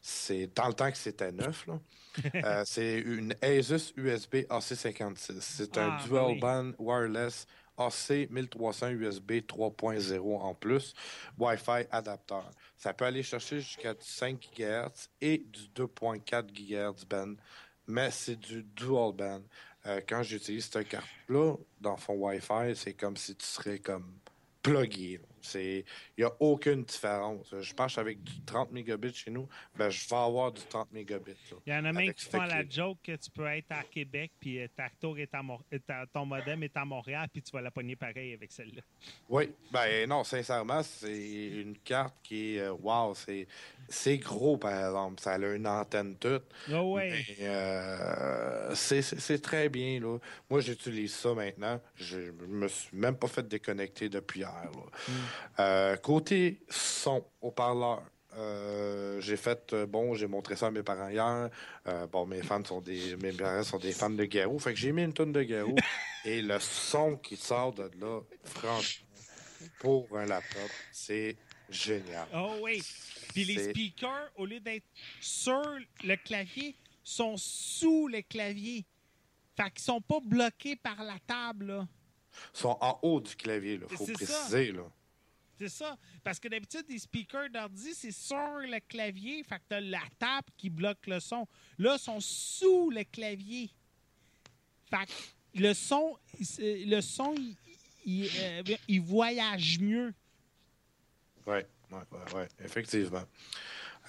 C'est 0.00 0.54
dans 0.56 0.68
le 0.68 0.74
temps 0.74 0.90
que 0.90 0.96
c'était 0.96 1.32
neuf. 1.32 1.66
c'est 2.64 2.98
une 2.98 3.34
Asus 3.42 3.92
USB 3.96 4.36
AC56. 4.48 5.36
C'est 5.40 5.76
un 5.78 5.96
Ah, 5.98 6.04
dual 6.06 6.26
oui. 6.32 6.40
band 6.40 6.72
wireless 6.78 7.46
AC 7.80 8.28
1300 8.30 8.90
USB 8.90 9.32
3.0 9.40 10.20
en 10.20 10.54
plus, 10.54 10.94
Wi-Fi 11.38 11.86
adapteur. 11.90 12.50
Ça 12.76 12.92
peut 12.92 13.06
aller 13.06 13.22
chercher 13.22 13.60
jusqu'à 13.60 13.94
du 13.94 14.04
5 14.04 14.48
GHz 14.54 15.08
et 15.20 15.38
du 15.38 15.62
2.4 15.74 16.52
GHz 16.52 17.06
band, 17.06 17.34
mais 17.86 18.10
c'est 18.10 18.36
du 18.36 18.62
dual 18.62 19.12
band. 19.12 19.42
Euh, 19.86 20.00
quand 20.06 20.22
j'utilise 20.22 20.68
cette 20.70 20.88
carte-là, 20.88 21.54
dans 21.80 21.96
fond 21.96 22.14
Wi-Fi, 22.14 22.76
c'est 22.76 22.92
comme 22.92 23.16
si 23.16 23.34
tu 23.34 23.46
serais 23.46 23.78
comme 23.78 24.18
plugué. 24.62 25.20
Il 25.54 25.84
n'y 26.18 26.24
a 26.24 26.32
aucune 26.40 26.84
différence. 26.84 27.54
Je 27.60 27.72
pense 27.72 27.96
avec 27.98 28.22
du 28.22 28.40
30 28.42 28.72
mégabits 28.72 29.14
chez 29.14 29.30
nous, 29.30 29.48
ben, 29.76 29.90
je 29.90 30.08
vais 30.08 30.16
avoir 30.16 30.52
du 30.52 30.60
30 30.62 30.92
mégabits. 30.92 31.32
Il 31.66 31.72
y 31.72 31.76
en 31.76 31.84
a 31.84 31.92
même 31.92 32.12
qui 32.14 32.24
font 32.26 32.42
la 32.42 32.68
joke 32.68 32.98
que 33.02 33.16
tu 33.16 33.30
peux 33.30 33.46
être 33.46 33.70
à 33.72 33.82
Québec, 33.82 34.32
puis 34.40 34.60
euh, 34.60 34.68
ta 34.76 34.88
tour 35.00 35.18
est 35.18 35.32
à 35.34 35.42
Mor- 35.42 35.64
ta- 35.86 36.06
ton 36.12 36.24
modem 36.26 36.62
est 36.62 36.76
à 36.76 36.84
Montréal, 36.84 37.28
puis 37.32 37.42
tu 37.42 37.50
vas 37.52 37.60
la 37.60 37.70
pogner 37.70 37.96
pareil 37.96 38.32
avec 38.34 38.50
celle-là. 38.52 38.82
Oui, 39.28 39.52
ben 39.72 40.08
non, 40.08 40.24
sincèrement, 40.24 40.82
c'est 40.82 41.46
une 41.48 41.76
carte 41.78 42.14
qui 42.22 42.56
est. 42.56 42.60
euh, 42.60 42.72
Wow, 42.80 43.14
c'est, 43.14 43.46
c'est 43.88 44.18
gros, 44.18 44.56
par 44.56 44.72
exemple. 44.72 45.20
Ça 45.20 45.32
a 45.34 45.38
une 45.38 45.66
antenne 45.66 46.16
toute. 46.16 46.44
Ouais. 46.68 47.24
Euh, 47.40 48.74
c'est, 48.74 49.02
c'est- 49.02 49.18
c'est 49.20 49.38
très 49.40 49.68
bien, 49.68 50.00
là. 50.00 50.18
Moi, 50.48 50.60
j'utilise 50.60 51.12
ça 51.14 51.34
maintenant. 51.34 51.80
Je 51.96 52.18
me 52.48 52.68
suis 52.68 52.96
même 52.96 53.16
pas 53.16 53.28
fait 53.28 53.46
déconnecter 53.46 54.08
depuis 54.08 54.40
hier, 54.40 54.50
là. 54.72 54.82
Mm. 55.08 55.12
Euh, 55.58 55.96
côté 55.96 56.60
son, 56.68 57.24
haut-parleur. 57.40 58.02
euh, 58.36 59.20
j'ai 59.20 59.36
fait 59.36 59.72
euh, 59.72 59.86
bon, 59.86 60.14
j'ai 60.14 60.26
montré 60.26 60.56
ça 60.56 60.68
à 60.68 60.70
mes 60.70 60.82
parents 60.82 61.08
hier. 61.08 61.50
Euh, 61.86 62.06
bon, 62.06 62.26
mes 62.26 62.42
fans 62.42 62.64
sont 62.64 62.80
des 62.80 63.16
mes 63.16 63.32
parents 63.32 63.62
sont 63.64 63.78
des 63.78 63.92
fans 63.92 64.10
de 64.10 64.24
Garou, 64.24 64.58
fait 64.58 64.72
que 64.72 64.78
j'ai 64.78 64.92
mis 64.92 65.02
une 65.02 65.12
tonne 65.12 65.32
de 65.32 65.42
Garou 65.42 65.74
et 66.24 66.40
le 66.40 66.58
son 66.60 67.16
qui 67.16 67.36
sort 67.36 67.72
de 67.72 67.90
là, 68.00 68.20
franchement, 68.44 69.06
pour 69.80 70.06
un 70.16 70.26
laptop, 70.26 70.70
c'est 70.92 71.36
génial. 71.68 72.26
Oh 72.34 72.56
oui. 72.62 72.82
Puis 73.32 73.44
les 73.44 73.70
speakers, 73.70 74.30
au 74.36 74.46
lieu 74.46 74.60
d'être 74.60 74.86
sur 75.20 75.62
le 76.04 76.16
clavier, 76.16 76.74
sont 77.02 77.36
sous 77.36 78.08
le 78.08 78.22
clavier. 78.22 78.84
Fait 79.56 79.70
qu'ils 79.70 79.82
sont 79.82 80.00
pas 80.00 80.20
bloqués 80.24 80.76
par 80.76 81.02
la 81.02 81.18
table, 81.26 81.66
là. 81.66 81.88
Ils 82.54 82.58
sont 82.58 82.78
en 82.80 82.98
haut 83.02 83.20
du 83.20 83.34
clavier, 83.34 83.80
il 83.90 83.96
faut 83.96 84.06
ça. 84.06 84.12
préciser. 84.12 84.72
Là. 84.72 84.82
C'est 85.60 85.68
ça. 85.68 85.98
Parce 86.24 86.40
que 86.40 86.48
d'habitude, 86.48 86.86
les 86.88 86.98
speakers 86.98 87.50
d'ordi, 87.50 87.92
c'est 87.92 88.12
sur 88.12 88.60
le 88.60 88.80
clavier. 88.88 89.44
Fait 89.44 89.56
que 89.56 89.64
t'as 89.68 89.80
la 89.80 90.00
table 90.18 90.48
qui 90.56 90.70
bloque 90.70 91.06
le 91.06 91.20
son. 91.20 91.46
Là, 91.78 91.96
ils 91.98 92.02
sont 92.02 92.18
sous 92.18 92.88
le 92.88 93.04
clavier. 93.04 93.68
Fait 94.88 95.04
que 95.04 95.60
le 95.60 95.74
son, 95.74 96.16
le 96.58 97.00
son, 97.02 97.34
il, 98.06 98.30
euh, 98.38 98.62
il 98.88 99.02
voyage 99.02 99.78
mieux. 99.80 100.14
Oui, 101.46 101.56
ouais, 101.56 101.64
ouais, 101.92 102.34
ouais, 102.34 102.48
effectivement. 102.64 103.24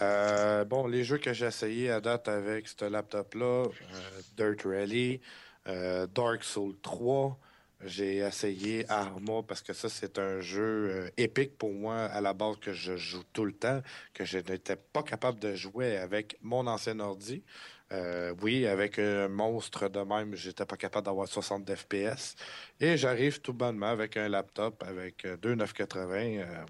Euh, 0.01 0.63
bon, 0.63 0.87
les 0.87 1.03
jeux 1.03 1.17
que 1.17 1.33
j'ai 1.33 1.47
essayés 1.47 1.91
à 1.91 1.99
date 1.99 2.29
avec 2.29 2.65
ce 2.69 2.85
laptop-là, 2.85 3.65
euh, 3.65 4.21
Dirt 4.37 4.63
Rally, 4.63 5.19
Dark 5.65 6.45
Souls 6.45 6.77
3, 6.81 7.37
j'ai 7.85 8.17
essayé 8.17 8.85
Arma 8.89 9.41
parce 9.47 9.61
que 9.61 9.73
ça, 9.73 9.89
c'est 9.89 10.19
un 10.19 10.39
jeu 10.39 10.89
euh, 10.91 11.09
épique 11.17 11.57
pour 11.57 11.71
moi 11.71 11.97
à 12.05 12.21
la 12.21 12.33
base 12.33 12.57
que 12.59 12.73
je 12.73 12.95
joue 12.95 13.23
tout 13.33 13.45
le 13.45 13.53
temps, 13.53 13.81
que 14.13 14.25
je 14.25 14.37
n'étais 14.37 14.75
pas 14.75 15.03
capable 15.03 15.39
de 15.39 15.55
jouer 15.55 15.97
avec 15.97 16.37
mon 16.41 16.67
ancien 16.67 16.99
ordi. 16.99 17.43
Euh, 17.91 18.33
oui, 18.41 18.65
avec 18.67 18.99
un 18.99 19.27
monstre 19.27 19.89
de 19.89 19.99
même, 19.99 20.35
j'étais 20.35 20.65
pas 20.65 20.77
capable 20.77 21.05
d'avoir 21.05 21.27
60 21.27 21.75
FPS. 21.75 22.35
Et 22.79 22.95
j'arrive 22.97 23.41
tout 23.41 23.53
bonnement 23.53 23.87
avec 23.87 24.15
un 24.17 24.29
laptop 24.29 24.83
avec 24.87 25.25
euh, 25.25 25.35
deux 25.37 25.55
980. 25.55 26.15
euh, 26.15 26.65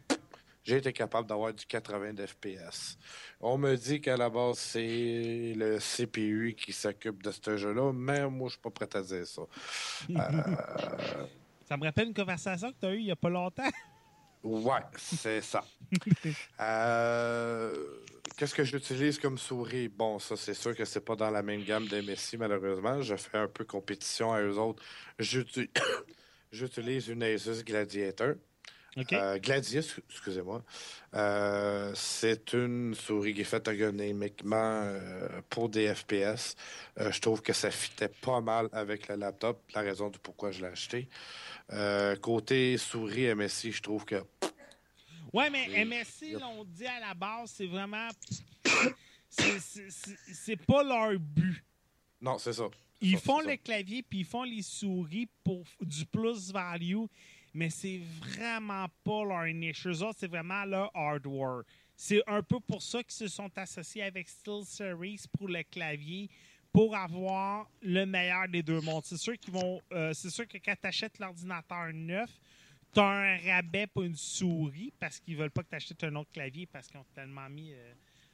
j'ai 0.64 0.78
été 0.78 0.94
capable 0.94 1.28
d'avoir 1.28 1.54
du 1.54 1.66
80 1.66 2.14
FPS. 2.28 2.98
On 3.40 3.58
me 3.58 3.76
dit 3.76 4.00
qu'à 4.02 4.16
la 4.18 4.30
base, 4.30 4.58
c'est 4.60 5.54
le 5.56 5.80
CPU 5.80 6.56
qui 6.58 6.72
s'occupe 6.74 7.24
de 7.24 7.32
ce 7.32 7.58
jeu-là, 7.58 7.92
mais 7.94 8.30
moi, 8.30 8.48
je 8.48 8.54
suis 8.54 8.62
pas 8.62 8.70
prêt 8.70 8.90
à 8.96 9.02
dire 9.02 9.26
ça. 9.26 9.42
Euh, 10.10 11.26
Ça 11.68 11.78
me 11.78 11.84
rappelle 11.86 12.10
une 12.10 12.14
conversation 12.14 12.72
que 12.72 12.78
tu 12.80 12.86
as 12.86 12.94
eue 12.94 13.00
il 13.00 13.06
n'y 13.06 13.12
a 13.12 13.16
pas 13.16 13.30
longtemps. 13.30 13.70
Ouais, 14.44 14.82
c'est 14.98 15.40
ça. 15.42 15.64
Euh, 16.60 17.74
Qu'est-ce 18.38 18.56
que 18.56 18.64
j'utilise 18.64 19.20
comme 19.20 19.38
souris? 19.38 19.88
Bon, 19.88 20.18
ça, 20.18 20.36
c'est 20.36 20.54
sûr 20.56 20.76
que 20.76 20.84
c'est 20.86 21.06
pas 21.06 21.16
dans 21.16 21.30
la 21.30 21.44
même 21.44 21.64
gamme 21.64 21.88
des 21.88 22.02
Messi, 22.02 22.38
malheureusement. 22.38 23.02
Je 23.02 23.16
fais 23.16 23.38
un 23.38 23.48
peu 23.48 23.66
compétition 23.66 24.32
à 24.34 24.42
eux 24.42 24.58
autres. 24.58 24.82
J'uti- 25.20 25.70
J'utilise 26.52 27.08
une 27.10 27.22
Asus 27.24 27.64
Gladiator. 27.64 28.34
OK? 28.98 29.14
Euh, 29.14 29.40
Gladius, 29.40 30.00
excusez-moi. 30.10 30.64
Euh, 31.14 31.92
c'est 31.96 32.54
une 32.54 32.94
souris 32.94 33.34
qui 33.34 33.42
est 33.42 33.46
faite 33.46 33.68
ergonomiquement 33.68 34.82
euh, 34.84 35.42
pour 35.50 35.70
des 35.70 35.94
FPS. 35.96 36.56
Je 36.98 37.20
trouve 37.22 37.42
que 37.42 37.54
ça 37.54 37.72
fitait 37.72 38.10
pas 38.10 38.42
mal 38.42 38.68
avec 38.74 39.08
le 39.08 39.16
laptop, 39.16 39.62
la 39.74 39.82
raison 39.82 40.10
du 40.10 40.20
pourquoi 40.20 40.52
je 40.52 40.62
l'ai 40.62 40.68
acheté. 40.68 41.08
Côté 42.22 42.78
souris 42.78 43.34
MSI, 43.34 43.72
je 43.72 43.82
trouve 43.82 44.04
que 44.06 44.24
Ouais, 45.34 45.50
mais 45.50 45.70
MSC, 45.86 46.24
Yep. 46.32 46.42
l'on 46.42 46.66
dit 46.66 46.86
à 46.86 47.00
la 47.00 47.14
base, 47.14 47.54
c'est 47.56 47.68
vraiment. 47.68 48.10
c'est- 49.30 50.58
pas 50.66 50.84
leur 50.84 51.18
but. 51.18 51.64
non, 52.22 52.38
c'est 52.38 52.54
ça. 52.54 52.66
Ils 53.00 53.14
Ça, 53.18 53.22
font 53.22 53.40
c'est 53.40 53.46
le 53.46 53.52
ça. 53.52 53.58
clavier 53.58 54.04
puis 54.04 54.20
ils 54.20 54.26
font 54.26 54.44
les 54.44 54.62
souris 54.62 55.28
pour 55.44 55.64
du 55.80 56.06
plus 56.06 56.52
value, 56.52 57.06
mais 57.54 57.70
c'est 57.70 58.00
vraiment 58.20 58.88
pas 59.04 59.24
leur 59.26 59.46
niche. 59.54 59.86
C'est 60.18 60.28
vraiment 60.28 60.64
leur 60.66 60.92
hardware. 60.96 61.64
C'est 61.96 62.22
un 62.28 62.42
peu 62.42 62.60
pour 62.60 62.82
ça 62.82 63.04
qu'ils 63.04 63.12
se 63.14 63.28
sont 63.28 63.52
associés 63.58 64.04
avec 64.04 64.28
SteelSeries 64.30 65.26
pour 65.38 65.48
le 65.50 65.62
clavier, 65.64 66.30
pour 66.74 66.96
avoir 66.96 67.70
le 67.82 68.06
meilleur 68.06 68.48
des 68.48 68.64
deux 68.64 68.82
mondes. 68.82 69.04
C'est 69.06 69.18
sûr 69.18 69.36
vont. 69.50 69.82
euh, 69.92 70.14
c'est 70.14 70.30
sûr 70.30 70.48
que 70.48 70.58
quand 70.58 70.76
tu 70.82 70.88
achètes 70.88 71.20
l'ordinateur 71.20 71.92
neuf, 71.94 72.30
tu 72.94 73.00
as 73.00 73.04
un 73.06 73.38
rabais 73.38 73.88
pour 73.88 74.04
une 74.04 74.16
souris 74.16 74.92
parce 75.00 75.20
qu'ils 75.20 75.38
veulent 75.38 75.52
pas 75.52 75.64
que 75.64 75.70
tu 75.70 75.76
achètes 75.76 76.04
un 76.04 76.16
autre 76.16 76.32
clavier 76.32 76.66
parce 76.66 76.88
qu'ils 76.88 77.00
ont 77.00 77.06
tellement 77.14 77.50
mis. 77.50 77.74
euh, 77.74 77.94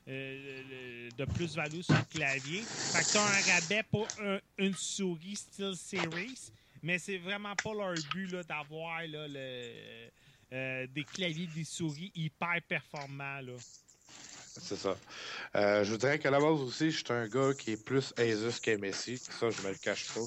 euh, 0.09 1.09
le- 1.09 1.17
de 1.17 1.25
plus-value 1.33 1.81
sur 1.81 1.93
le 1.93 2.17
clavier. 2.17 2.61
Fait 2.61 3.03
que 3.03 3.11
t'as 3.11 3.21
un 3.25 3.53
rabais 3.55 3.83
pour 3.91 4.07
un- 4.21 4.39
une 4.57 4.73
souris 4.73 5.35
Steel 5.35 5.75
Series, 5.75 6.51
mais 6.87 6.99
c'est 6.99 7.17
vraiment 7.17 7.53
pas 7.61 7.73
leur 7.73 7.95
but 8.13 8.33
d'avoir 8.47 9.01
le, 9.05 9.27
euh, 10.53 10.87
des 10.87 11.03
claviers, 11.03 11.49
des 11.53 11.65
souris 11.65 12.13
hyper 12.15 12.61
performants. 12.65 13.41
Là. 13.41 13.53
C'est 14.61 14.77
ça. 14.77 14.95
Euh, 15.55 15.83
je 15.83 15.91
vous 15.91 15.97
dirais 15.97 16.17
qu'à 16.17 16.31
la 16.31 16.39
base 16.39 16.61
aussi, 16.61 16.89
je 16.89 16.97
suis 16.97 17.05
un 17.09 17.27
gars 17.27 17.51
qui 17.53 17.73
est 17.73 17.83
plus 17.83 18.13
Asus 18.17 18.59
qu'MSI. 18.61 19.17
Ça, 19.17 19.49
je 19.49 19.61
me 19.63 19.69
le 19.69 19.77
cache 19.77 20.07
pas. 20.13 20.21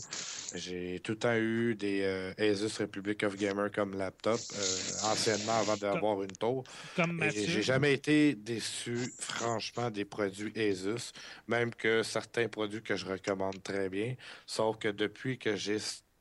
J'ai 0.54 1.00
tout 1.00 1.12
le 1.12 1.18
temps 1.18 1.34
eu 1.34 1.74
des 1.74 2.02
euh, 2.02 2.32
Asus 2.38 2.78
Republic 2.78 3.22
of 3.22 3.36
Gamer 3.36 3.70
comme 3.72 3.96
laptop, 3.96 4.38
euh, 4.54 5.10
anciennement 5.10 5.58
avant 5.60 5.76
d'avoir 5.78 6.22
une 6.22 6.32
tour. 6.32 6.64
Comme. 6.94 7.24
J'ai 7.30 7.62
jamais 7.62 7.94
été 7.94 8.34
déçu, 8.34 8.98
franchement, 9.18 9.90
des 9.90 10.04
produits 10.04 10.52
Asus, 10.60 11.12
même 11.48 11.74
que 11.74 12.02
certains 12.02 12.48
produits 12.48 12.82
que 12.82 12.96
je 12.96 13.06
recommande 13.06 13.62
très 13.62 13.88
bien. 13.88 14.14
Sauf 14.46 14.78
que 14.78 14.88
depuis 14.88 15.38
que 15.38 15.56
j'ai 15.56 15.78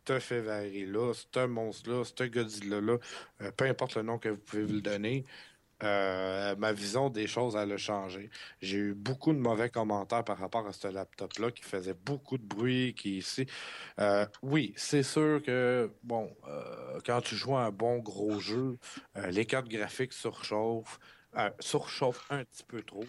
ce 0.07 0.19
Ferrari-là, 0.19 1.13
ce 1.13 1.45
monstre-là, 1.45 2.03
ce 2.03 2.23
Godzilla-là, 2.23 2.97
euh, 3.41 3.51
peu 3.51 3.65
importe 3.65 3.95
le 3.95 4.03
nom 4.03 4.17
que 4.17 4.29
vous 4.29 4.37
pouvez 4.39 4.63
vous 4.63 4.73
le 4.73 4.81
donner, 4.81 5.25
euh, 5.83 6.55
ma 6.57 6.73
vision 6.73 7.09
des 7.09 7.27
choses, 7.27 7.55
a 7.55 7.77
changé. 7.77 8.29
J'ai 8.61 8.77
eu 8.77 8.93
beaucoup 8.93 9.33
de 9.33 9.39
mauvais 9.39 9.69
commentaires 9.69 10.23
par 10.25 10.37
rapport 10.37 10.67
à 10.67 10.73
ce 10.73 10.87
laptop-là 10.87 11.51
qui 11.51 11.63
faisait 11.63 11.93
beaucoup 11.93 12.37
de 12.37 12.43
bruit, 12.43 12.93
qui 12.95 13.17
ici. 13.19 13.45
Euh, 13.99 14.25
oui, 14.41 14.73
c'est 14.75 15.03
sûr 15.03 15.41
que, 15.43 15.91
bon, 16.03 16.35
quand 17.05 17.21
tu 17.21 17.35
joues 17.35 17.55
à 17.55 17.65
un 17.65 17.71
bon 17.71 17.99
gros 17.99 18.39
jeu, 18.39 18.77
les 19.29 19.45
cartes 19.45 19.69
graphiques 19.69 20.13
surchauffent, 20.13 20.99
surchauffent 21.59 22.25
un 22.29 22.43
petit 22.43 22.63
peu 22.63 22.83
trop. 22.83 23.05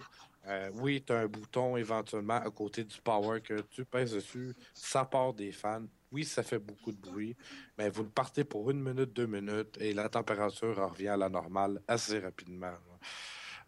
Euh, 0.46 0.70
oui, 0.74 1.02
tu 1.06 1.12
as 1.12 1.18
un 1.18 1.26
bouton 1.26 1.76
éventuellement 1.76 2.36
à 2.36 2.50
côté 2.50 2.84
du 2.84 3.00
power 3.02 3.40
que 3.40 3.60
tu 3.70 3.84
pèses 3.84 4.12
dessus, 4.12 4.54
ça 4.72 5.04
part 5.04 5.34
des 5.34 5.52
fans. 5.52 5.84
Oui, 6.12 6.24
ça 6.24 6.42
fait 6.42 6.58
beaucoup 6.58 6.90
de 6.92 6.96
bruit, 6.96 7.36
mais 7.78 7.88
vous 7.90 8.02
le 8.02 8.08
partez 8.08 8.42
pour 8.42 8.70
une 8.70 8.80
minute, 8.82 9.12
deux 9.12 9.26
minutes 9.26 9.76
et 9.80 9.92
la 9.92 10.08
température 10.08 10.76
revient 10.76 11.08
à 11.08 11.16
la 11.16 11.28
normale 11.28 11.80
assez 11.86 12.18
rapidement. 12.18 12.74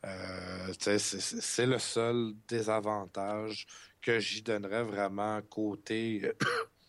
Euh, 0.05 0.73
c'est 0.79 1.67
le 1.67 1.79
seul 1.79 2.33
désavantage 2.49 3.67
que 4.01 4.19
j'y 4.19 4.43
donnerais 4.43 4.83
vraiment 4.83 5.41
côté, 5.43 6.33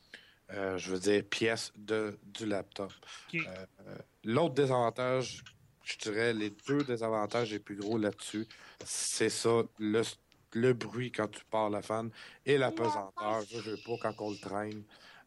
euh, 0.52 0.78
je 0.80 0.92
veux 0.92 1.00
dire, 1.00 1.24
pièce 1.24 1.72
de, 1.76 2.18
du 2.24 2.48
laptop. 2.48 2.92
L'autre 4.24 4.56
désavantage, 4.56 5.44
je 5.84 5.98
dirais 5.98 6.34
les 6.34 6.50
deux 6.68 6.84
désavantages 6.84 7.52
les 7.52 7.60
plus 7.60 7.76
gros 7.76 7.98
là-dessus, 7.98 8.48
c'est 8.86 9.30
ça, 9.30 9.64
le, 9.80 10.02
le 10.54 10.74
bruit 10.74 11.12
quand 11.12 11.28
tu 11.30 11.44
pars 11.46 11.70
la 11.70 11.82
fan 11.82 12.10
et 12.46 12.58
la 12.58 12.72
pesanteur. 12.72 13.44
Je 13.50 13.58
veux 13.60 13.78
pas 13.78 13.98
quand 14.02 14.22
on 14.22 14.32
le 14.32 14.38
traîne. 14.38 14.84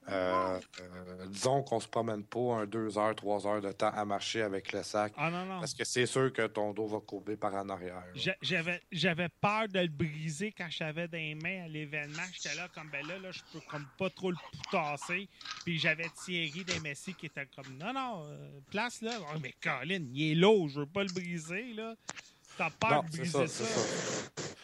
Euh, 0.09 0.61
euh, 0.81 1.27
disons 1.27 1.62
qu'on 1.62 1.81
se 1.81 1.89
promène 1.89 2.23
pas 2.23 2.59
un 2.59 2.66
deux 2.66 2.97
heures, 2.97 3.15
trois 3.16 3.47
heures 3.47 3.61
de 3.61 3.73
temps 3.73 3.91
à 3.91 4.05
marcher 4.05 4.43
avec 4.43 4.73
le 4.73 4.83
sac. 4.83 5.12
Ah 5.16 5.31
non, 5.31 5.45
non. 5.45 5.59
Parce 5.59 5.74
que 5.74 5.85
c'est 5.85 6.07
sûr 6.07 6.33
que 6.33 6.47
ton 6.47 6.73
dos 6.73 6.87
va 6.87 7.01
courber 7.01 7.37
par 7.37 7.55
en 7.55 7.69
arrière. 7.69 8.05
J'avais, 8.41 8.81
j'avais 8.93 9.28
peur 9.28 9.69
de 9.69 9.81
le 9.81 9.89
briser 9.89 10.53
quand 10.53 10.69
dans 10.78 11.09
les 11.12 11.35
mains 11.35 11.65
à 11.65 11.69
l'événement. 11.69 12.23
J'étais 12.33 12.55
là 12.55 12.69
comme 12.73 12.89
ben 12.91 13.07
là, 13.07 13.19
là, 13.19 13.31
je 13.33 13.41
peux 13.53 13.65
comme 13.69 13.87
pas 13.99 14.11
trop 14.11 14.31
le 14.31 14.37
tasser. 14.70 15.28
Puis 15.65 15.78
j'avais 15.78 16.09
Thierry 16.24 16.65
des 16.65 16.81
Messi 16.81 17.15
qui 17.15 17.27
était 17.27 17.47
comme 17.47 17.77
non, 17.77 17.93
non, 17.93 18.24
euh, 18.28 18.61
place 18.70 19.03
là. 19.03 19.12
Oh, 19.20 19.39
mais 19.43 19.55
Colin, 19.61 20.05
il 20.12 20.33
est 20.33 20.35
lourd, 20.35 20.69
je 20.69 20.81
veux 20.81 20.87
pas 20.87 21.03
le 21.03 21.12
briser 21.12 21.73
là. 21.74 21.95
T'as 22.57 22.70
peur 22.70 22.91
Non, 22.91 23.03
de 23.03 23.16
briser 23.16 23.47
ça, 23.47 23.65
ça. 23.65 24.55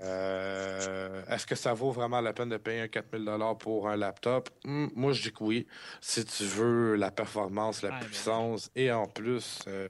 Euh, 0.00 1.22
Est-ce 1.28 1.46
que 1.46 1.54
ça 1.54 1.74
vaut 1.74 1.90
vraiment 1.90 2.20
la 2.20 2.32
peine 2.32 2.48
de 2.48 2.56
payer 2.56 2.82
un 2.82 2.88
4000 2.88 3.56
pour 3.58 3.88
un 3.88 3.96
laptop? 3.96 4.50
Hmm, 4.64 4.88
moi, 4.94 5.12
je 5.12 5.22
dis 5.22 5.32
que 5.32 5.44
oui. 5.44 5.66
Si 6.00 6.24
tu 6.24 6.44
veux 6.44 6.94
la 6.96 7.10
performance, 7.10 7.82
la 7.82 7.90
Ah, 7.90 8.00
ben 8.00 8.06
puissance 8.06 8.70
et 8.74 8.90
en 8.90 9.06
plus, 9.06 9.60
euh, 9.66 9.88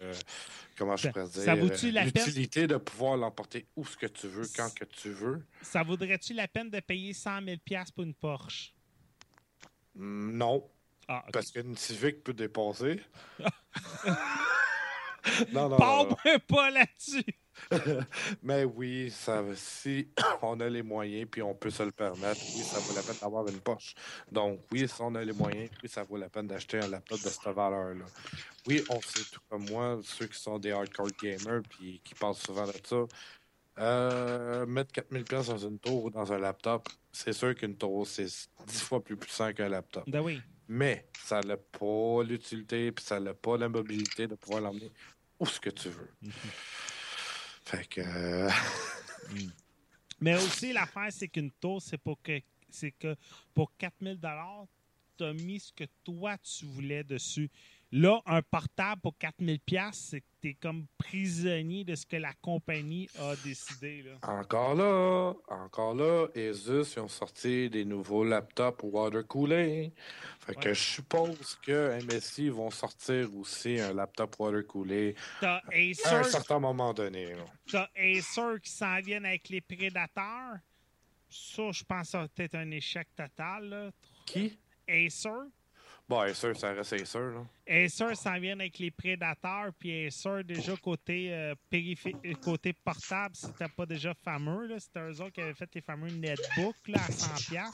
comment 0.76 0.96
je 0.96 1.04
Ça- 1.04 1.12
pourrais 1.12 1.28
dire, 1.28 2.02
l'utilité 2.04 2.66
de 2.66 2.76
pouvoir 2.76 3.16
l'emporter 3.16 3.66
où 3.76 3.84
ce 3.84 3.96
que 3.96 4.06
tu 4.06 4.28
veux, 4.28 4.46
quand 4.56 4.72
que 4.74 4.84
tu 4.84 5.10
veux? 5.10 5.44
Ça 5.62 5.82
vaudrait-tu 5.82 6.34
la 6.34 6.48
peine 6.48 6.70
de 6.70 6.80
payer 6.80 7.12
100 7.12 7.40
000 7.42 7.56
pour 7.94 8.04
une 8.04 8.14
Porsche? 8.14 8.74
Hmm, 9.94 10.36
Non, 10.36 10.68
Ah, 11.08 11.24
parce 11.32 11.50
qu'une 11.50 11.76
Civic 11.76 12.24
peut 12.24 12.32
dépasser. 12.32 13.00
non, 15.52 15.68
non, 15.68 15.78
non, 15.78 16.16
pas 16.48 16.70
là-dessus! 16.70 17.24
Mais 18.42 18.64
oui, 18.64 19.10
ça, 19.10 19.42
si 19.54 20.08
on 20.42 20.60
a 20.60 20.68
les 20.68 20.82
moyens 20.82 21.28
puis 21.30 21.42
on 21.42 21.54
peut 21.54 21.70
se 21.70 21.82
le 21.82 21.92
permettre, 21.92 22.40
oui, 22.54 22.62
ça 22.62 22.78
vaut 22.78 22.94
la 22.94 23.02
peine 23.02 23.16
d'avoir 23.20 23.46
une 23.48 23.60
poche. 23.60 23.94
Donc, 24.30 24.60
oui, 24.70 24.88
si 24.88 25.00
on 25.00 25.14
a 25.14 25.24
les 25.24 25.32
moyens, 25.32 25.70
oui, 25.82 25.88
ça 25.88 26.02
vaut 26.02 26.16
la 26.16 26.28
peine 26.28 26.46
d'acheter 26.46 26.78
un 26.78 26.88
laptop 26.88 27.22
de 27.22 27.28
cette 27.28 27.54
valeur-là. 27.54 28.04
Oui, 28.66 28.82
on 28.90 29.00
sait 29.00 29.24
tout 29.30 29.40
comme 29.48 29.68
moi, 29.70 30.00
ceux 30.02 30.26
qui 30.26 30.38
sont 30.38 30.58
des 30.58 30.72
hardcore 30.72 31.08
gamers 31.20 31.62
puis 31.68 32.00
qui 32.04 32.14
parlent 32.14 32.34
souvent 32.34 32.66
de 32.66 32.72
ça, 32.84 33.04
euh, 33.78 34.66
mettre 34.66 34.92
4000 34.92 35.24
pièces 35.24 35.46
dans 35.46 35.58
une 35.58 35.78
tour 35.78 36.04
ou 36.04 36.10
dans 36.10 36.30
un 36.32 36.38
laptop, 36.38 36.88
c'est 37.10 37.32
sûr 37.32 37.54
qu'une 37.54 37.76
tour, 37.76 38.06
c'est 38.06 38.26
10 38.66 38.80
fois 38.82 39.02
plus 39.02 39.16
puissant 39.16 39.52
qu'un 39.52 39.68
laptop. 39.68 40.04
Ben 40.08 40.20
oui. 40.20 40.40
Mais 40.68 41.06
ça 41.24 41.40
n'a 41.40 41.56
pas 41.56 42.22
l'utilité 42.22 42.92
puis 42.92 43.04
ça 43.04 43.18
n'a 43.18 43.34
pas 43.34 43.56
la 43.56 43.68
mobilité 43.68 44.26
de 44.26 44.34
pouvoir 44.34 44.60
l'emmener 44.62 44.92
où 45.38 45.46
ce 45.46 45.58
que 45.58 45.70
tu 45.70 45.88
veux. 45.88 46.10
Fait 47.64 47.86
que... 47.88 48.00
euh, 48.00 48.50
Mais 50.20 50.36
aussi, 50.36 50.72
l'affaire, 50.72 51.08
c'est 51.10 51.28
qu'une 51.28 51.50
tour, 51.50 51.82
c'est 51.82 51.98
pour 51.98 52.20
que 52.22 52.40
c'est 52.70 52.92
que 52.92 53.16
pour 53.52 53.76
4000 53.76 54.18
tu 55.18 55.24
as 55.24 55.32
mis 55.34 55.60
ce 55.60 55.72
que 55.72 55.84
toi 56.04 56.38
tu 56.38 56.64
voulais 56.64 57.04
dessus. 57.04 57.50
Là, 57.94 58.22
un 58.24 58.40
portable 58.40 59.02
pour 59.02 59.18
4000 59.18 59.60
pièces, 59.60 60.08
c'est 60.10 60.20
que 60.22 60.26
t'es 60.40 60.54
comme 60.54 60.86
prisonnier 60.96 61.84
de 61.84 61.94
ce 61.94 62.06
que 62.06 62.16
la 62.16 62.32
compagnie 62.40 63.06
a 63.18 63.36
décidé. 63.44 64.02
Là. 64.02 64.12
Encore 64.22 64.74
là, 64.74 65.34
encore 65.48 65.94
là, 65.94 66.26
Asus, 66.34 66.94
ils 66.96 67.00
ont 67.00 67.08
sorti 67.08 67.68
des 67.68 67.84
nouveaux 67.84 68.24
laptops 68.24 68.82
water 68.82 69.26
coolés. 69.26 69.92
Fait 70.40 70.54
que 70.54 70.72
je 70.72 70.80
suppose 70.82 71.58
que 71.62 72.02
MSI 72.06 72.48
vont 72.48 72.70
sortir 72.70 73.28
aussi 73.36 73.78
un 73.78 73.92
laptop 73.92 74.36
water 74.38 74.66
coolé 74.66 75.14
T'as 75.38 75.56
à 75.56 75.62
un 75.74 75.90
Acer, 75.90 76.24
certain 76.30 76.58
moment 76.58 76.94
donné. 76.94 77.36
t'as 77.70 77.90
Acer 77.94 78.58
qui 78.62 78.70
s'en 78.70 79.00
viennent 79.00 79.26
avec 79.26 79.50
les 79.50 79.60
prédateurs. 79.60 80.56
Ça, 81.28 81.70
je 81.70 81.84
pense 81.84 82.06
que 82.06 82.10
ça 82.12 82.18
va 82.20 82.28
être 82.38 82.54
un 82.54 82.70
échec 82.70 83.06
total. 83.14 83.68
Là. 83.68 83.90
Qui? 84.24 84.58
Acer? 84.88 85.28
Bon, 86.08 86.20
Acer, 86.20 86.54
ça 86.54 86.72
reste 86.72 86.92
Acer. 86.92 87.18
Là. 87.18 87.44
Acer 87.66 88.14
s'en 88.14 88.38
vient 88.38 88.58
avec 88.58 88.78
les 88.78 88.90
prédateurs, 88.90 89.72
puis 89.78 90.06
Acer, 90.06 90.42
déjà 90.44 90.76
côté, 90.76 91.32
euh, 91.32 91.54
côté 92.42 92.72
portable, 92.72 93.34
c'était 93.34 93.68
pas 93.68 93.86
déjà 93.86 94.12
fameux. 94.14 94.78
C'était 94.78 95.00
eux 95.00 95.20
autres 95.22 95.30
qui 95.32 95.40
avaient 95.40 95.54
fait 95.54 95.70
les 95.74 95.80
fameux 95.80 96.10
netbooks 96.10 96.88
là, 96.88 96.98
à 97.02 97.10
100$. 97.10 97.70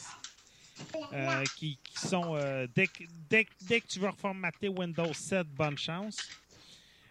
euh, 1.12 1.44
qui, 1.56 1.76
qui 1.82 2.06
sont. 2.06 2.36
euh, 2.36 2.68
dès, 2.72 2.86
que, 2.86 3.02
dès, 3.28 3.46
dès 3.62 3.80
que 3.80 3.86
tu 3.88 3.98
veux 3.98 4.08
reformater 4.10 4.68
Windows 4.68 5.12
7, 5.12 5.46
bonne 5.48 5.76
chance. 5.78 6.18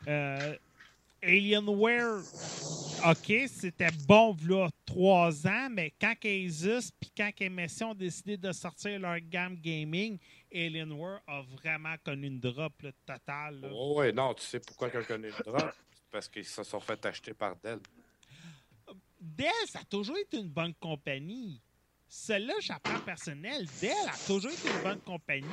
Euh, 0.08 0.56
Alienware, 1.22 2.20
OK, 3.06 3.34
c'était 3.48 3.90
bon 4.08 4.38
là 4.48 4.70
trois 4.86 5.46
ans, 5.48 5.68
mais 5.70 5.92
quand 6.00 6.14
Asus 6.24 6.92
puis 7.00 7.12
quand 7.18 7.32
MSI 7.42 7.84
ont 7.84 7.96
décidé 7.96 8.38
de 8.38 8.52
sortir 8.52 9.00
leur 9.00 9.20
gamme 9.20 9.56
gaming, 9.56 10.18
Alienware 10.54 11.22
a 11.28 11.42
vraiment 11.42 11.96
connu 12.04 12.28
une 12.28 12.40
drop 12.40 12.82
là, 12.82 12.92
totale. 13.06 13.62
là. 13.62 13.70
Oh, 13.72 13.96
ouais, 13.98 14.12
non, 14.12 14.34
tu 14.34 14.44
sais 14.44 14.60
pourquoi 14.60 14.90
quelqu'un 14.90 15.16
connaît 15.16 15.30
le 15.30 15.44
drop? 15.44 15.72
C'est 15.72 16.12
Parce 16.12 16.28
qu'ils 16.30 16.46
se 16.46 16.64
sont 16.64 16.80
fait 16.80 17.06
acheter 17.06 17.34
par 17.34 17.56
Dell. 17.58 17.80
Dell, 19.20 19.52
ça 19.68 19.80
a 19.80 19.84
toujours 19.86 20.18
été 20.18 20.38
une 20.38 20.50
bonne 20.50 20.74
compagnie. 20.76 21.62
Celle-là, 22.08 22.54
j'apprends 22.62 23.00
personnel. 23.00 23.66
Dell 23.82 23.92
a 24.08 24.18
toujours 24.26 24.52
été 24.52 24.70
une 24.70 24.84
bonne 24.84 25.02
compagnie. 25.02 25.48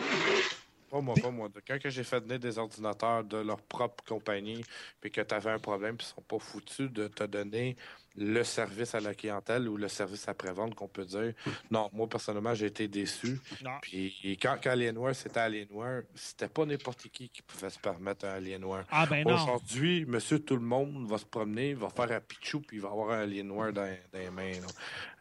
Pas 0.90 1.00
moi, 1.00 1.14
pas 1.20 1.30
moi. 1.30 1.48
Quand 1.66 1.78
j'ai 1.82 2.04
fait 2.04 2.20
venir 2.20 2.38
des 2.38 2.56
ordinateurs 2.56 3.24
de 3.24 3.38
leur 3.38 3.60
propre 3.62 4.04
compagnie, 4.04 4.64
puis 5.00 5.10
que 5.10 5.20
tu 5.20 5.34
avais 5.34 5.50
un 5.50 5.58
problème, 5.58 5.96
puis 5.96 6.06
ils 6.06 6.14
sont 6.14 6.22
pas 6.22 6.38
foutus 6.38 6.90
de 6.90 7.08
te 7.08 7.24
donner 7.24 7.76
le 8.16 8.44
service 8.44 8.94
à 8.94 9.00
la 9.00 9.14
clientèle 9.14 9.68
ou 9.68 9.76
le 9.76 9.88
service 9.88 10.28
après-vente 10.28 10.74
qu'on 10.74 10.88
peut 10.88 11.04
dire. 11.04 11.32
Non, 11.70 11.90
moi, 11.92 12.08
personnellement, 12.08 12.54
j'ai 12.54 12.66
été 12.66 12.86
déçu. 12.88 13.40
Non. 13.62 13.78
Puis 13.82 14.38
quand, 14.40 14.56
quand 14.62 14.70
Alienware, 14.70 15.14
c'était 15.14 15.40
Alienware, 15.40 16.02
c'était 16.14 16.48
pas 16.48 16.64
n'importe 16.64 17.08
qui 17.08 17.28
qui 17.28 17.42
pouvait 17.42 17.70
se 17.70 17.78
permettre 17.78 18.26
un 18.26 18.34
Alienware. 18.34 18.84
Ah 18.90 19.06
ben. 19.06 19.26
Aujourd'hui, 19.26 20.04
monsieur 20.06 20.38
tout 20.38 20.56
le 20.56 20.62
monde 20.62 21.08
va 21.08 21.18
se 21.18 21.24
promener, 21.24 21.74
va 21.74 21.88
faire 21.90 22.12
un 22.12 22.20
pitchou, 22.20 22.60
puis 22.60 22.76
il 22.76 22.82
va 22.82 22.90
avoir 22.90 23.10
un 23.10 23.22
Alienware 23.22 23.72
dans, 23.72 23.96
dans 24.12 24.18
les 24.18 24.30
mains. 24.30 24.52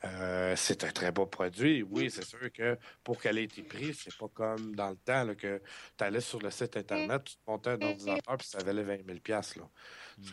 Euh, 0.05 0.53
c'est 0.55 0.83
un 0.83 0.91
très 0.91 1.11
beau 1.11 1.25
produit. 1.25 1.81
Oui, 1.83 2.11
c'est 2.11 2.25
sûr 2.25 2.51
que 2.51 2.77
pour 3.03 3.21
qu'elle 3.21 3.37
ait 3.37 3.45
été 3.45 3.63
prise, 3.63 4.01
c'est 4.03 4.17
pas 4.17 4.27
comme 4.33 4.75
dans 4.75 4.89
le 4.89 4.97
temps 4.97 5.23
là, 5.23 5.35
que 5.35 5.61
tu 5.97 6.03
allais 6.03 6.21
sur 6.21 6.39
le 6.39 6.51
site 6.51 6.77
Internet, 6.77 7.23
tu 7.23 7.35
te 7.35 7.41
montais 7.47 7.71
un 7.71 7.81
ordinateur, 7.81 8.37
puis 8.37 8.47
ça 8.47 8.59
valait 8.63 8.83
20 8.83 9.05
000 9.05 9.19
piastres, 9.19 9.59
là. 9.59 9.69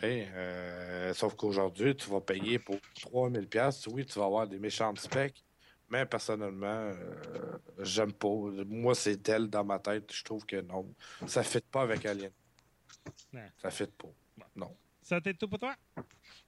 Euh, 0.03 1.13
sauf 1.13 1.35
qu'aujourd'hui, 1.35 1.95
tu 1.95 2.09
vas 2.09 2.21
payer 2.21 2.59
pour 2.59 2.77
3 3.01 3.29
000 3.31 3.45
piastres. 3.45 3.89
Oui, 3.91 4.05
tu 4.05 4.17
vas 4.19 4.25
avoir 4.25 4.47
des 4.47 4.59
méchantes 4.59 4.99
specs, 4.99 5.43
mais 5.89 6.05
personnellement, 6.05 6.67
euh, 6.93 7.57
j'aime 7.79 8.13
pas. 8.13 8.27
Moi, 8.67 8.95
c'est 8.95 9.17
Dell 9.17 9.47
dans 9.49 9.63
ma 9.63 9.79
tête. 9.79 10.11
Je 10.13 10.23
trouve 10.23 10.45
que 10.45 10.61
non. 10.61 10.93
Ça 11.27 11.41
ne 11.41 11.45
fit 11.45 11.61
pas 11.71 11.81
avec 11.83 12.05
Alien. 12.05 12.31
Ça 13.57 13.67
ne 13.67 13.71
fit 13.71 13.85
pas. 13.97 14.09
Non. 14.55 14.75
Ça 15.01 15.19
t'est 15.19 15.33
tout 15.33 15.47
pour 15.47 15.59
toi? 15.59 15.75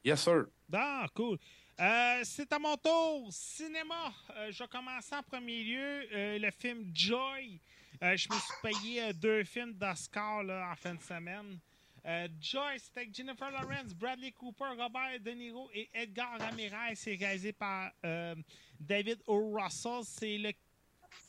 Yes, 0.03 0.21
sir. 0.21 0.45
Ah, 0.71 1.05
cool. 1.13 1.37
Euh, 1.79 2.21
c'est 2.23 2.51
à 2.53 2.59
mon 2.59 2.77
tour. 2.77 3.27
Cinéma. 3.31 4.13
Euh, 4.37 4.51
je 4.51 4.63
vais 4.63 4.69
commencer 4.69 5.15
en 5.15 5.23
premier 5.23 5.63
lieu. 5.63 6.07
euh, 6.13 6.39
le 6.39 6.51
film 6.51 6.91
Joy. 6.93 7.59
Je 8.01 8.27
me 8.27 8.35
suis 8.37 8.53
payé 8.61 9.13
deux 9.13 9.43
films 9.45 9.73
d'Oscar 9.73 10.39
en 10.41 10.75
fin 10.75 10.93
de 10.93 11.01
semaine. 11.01 11.57
Euh, 12.05 12.27
Joy, 12.41 12.77
c'est 12.79 12.97
avec 12.97 13.15
Jennifer 13.15 13.49
Lawrence, 13.49 13.93
Bradley 13.93 14.31
Cooper, 14.31 14.75
Robert 14.77 15.19
De 15.21 15.31
Niro 15.31 15.69
et 15.73 15.89
Edgar 15.93 16.37
Ramirez. 16.37 16.95
C'est 16.95 17.15
réalisé 17.15 17.53
par 17.53 17.91
euh, 18.05 18.35
David 18.79 19.19
O. 19.25 19.53
Russell. 19.53 20.01
C'est 20.03 20.37
le 20.37 20.51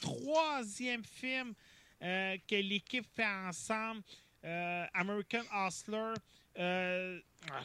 troisième 0.00 1.04
film 1.04 1.54
euh, 2.02 2.36
que 2.48 2.56
l'équipe 2.56 3.06
fait 3.14 3.26
ensemble. 3.26 4.02
American 4.42 5.44
Hustler. 5.54 6.12
Euh, 6.58 7.18
ah, 7.50 7.62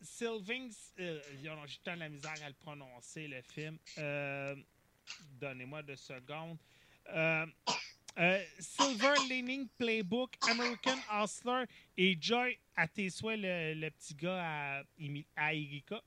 Sylvain, 0.00 0.68
j'ai 0.96 1.78
tant 1.84 1.94
de 1.94 2.00
la 2.00 2.08
misère 2.08 2.34
à 2.42 2.48
le 2.48 2.54
prononcer, 2.54 3.28
le 3.28 3.42
film. 3.42 3.78
Donnez-moi 5.38 5.82
deux 5.82 5.96
secondes. 5.96 6.56
Euh, 8.16 8.40
Silver 8.60 9.14
Lining 9.28 9.66
Playbook, 9.76 10.30
American 10.48 10.96
Hustler 11.12 11.64
et 11.96 12.16
Joy 12.20 12.56
à 12.76 12.86
tes 12.86 13.10
souhaits, 13.10 13.40
le, 13.40 13.88
petit 13.90 14.14
gars 14.14 14.84
à, 15.36 15.54
Erika. 15.54 16.00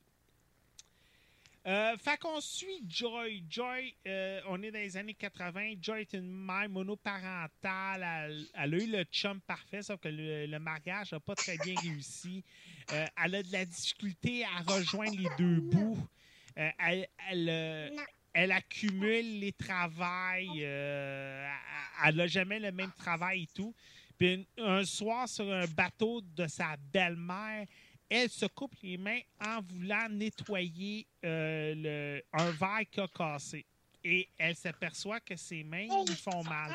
Euh, 1.65 1.97
fait 1.97 2.17
qu'on 2.17 2.39
suit 2.39 2.81
Joy. 2.87 3.43
Joy, 3.49 3.93
euh, 4.07 4.39
on 4.47 4.63
est 4.63 4.71
dans 4.71 4.79
les 4.79 4.95
années 4.95 5.15
80. 5.15 5.73
Joy 5.81 6.01
est 6.01 6.13
une 6.13 6.31
mère 6.31 6.69
monoparentale. 6.69 8.47
Elle, 8.53 8.73
a 8.73 8.77
eu 8.77 8.87
le 8.87 9.03
chum 9.03 9.41
parfait, 9.41 9.81
sauf 9.81 9.99
que 9.99 10.07
le, 10.07 10.59
mariage 10.59 11.11
n'a 11.11 11.19
pas 11.19 11.35
très 11.35 11.57
bien 11.57 11.75
réussi. 11.81 12.41
Euh, 12.93 13.05
elle 13.21 13.35
a 13.35 13.43
de 13.43 13.51
la 13.51 13.65
difficulté 13.65 14.45
à 14.45 14.61
rejoindre 14.61 15.17
les 15.17 15.27
deux 15.37 15.59
bouts. 15.59 15.97
Elle, 16.55 17.05
elle 18.37 18.51
accumule 18.51 19.39
les 19.39 19.51
travails. 19.51 20.63
euh, 20.63 21.49
elle 22.05 22.15
n'a 22.15 22.27
jamais 22.27 22.59
le 22.59 22.71
même 22.71 22.91
travail 22.91 23.43
et 23.43 23.47
tout. 23.47 23.73
Puis 24.15 24.47
un, 24.59 24.85
soir, 24.85 25.27
sur 25.27 25.51
un 25.51 25.65
bateau 25.65 26.21
de 26.21 26.45
sa 26.45 26.77
belle-mère, 26.77 27.65
elle 28.07 28.29
se 28.29 28.45
coupe 28.45 28.75
les 28.83 28.95
mains 28.95 29.21
en 29.43 29.59
voulant 29.61 30.07
nettoyer 30.09 31.07
euh, 31.25 32.21
un 32.31 32.51
verre 32.51 32.85
qui 32.91 32.99
a 32.99 33.07
cassé. 33.07 33.65
Et 34.03 34.29
elle 34.37 34.55
s'aperçoit 34.55 35.19
que 35.19 35.35
ses 35.35 35.63
mains 35.63 35.87
lui 36.05 36.15
font 36.15 36.43
mal 36.43 36.71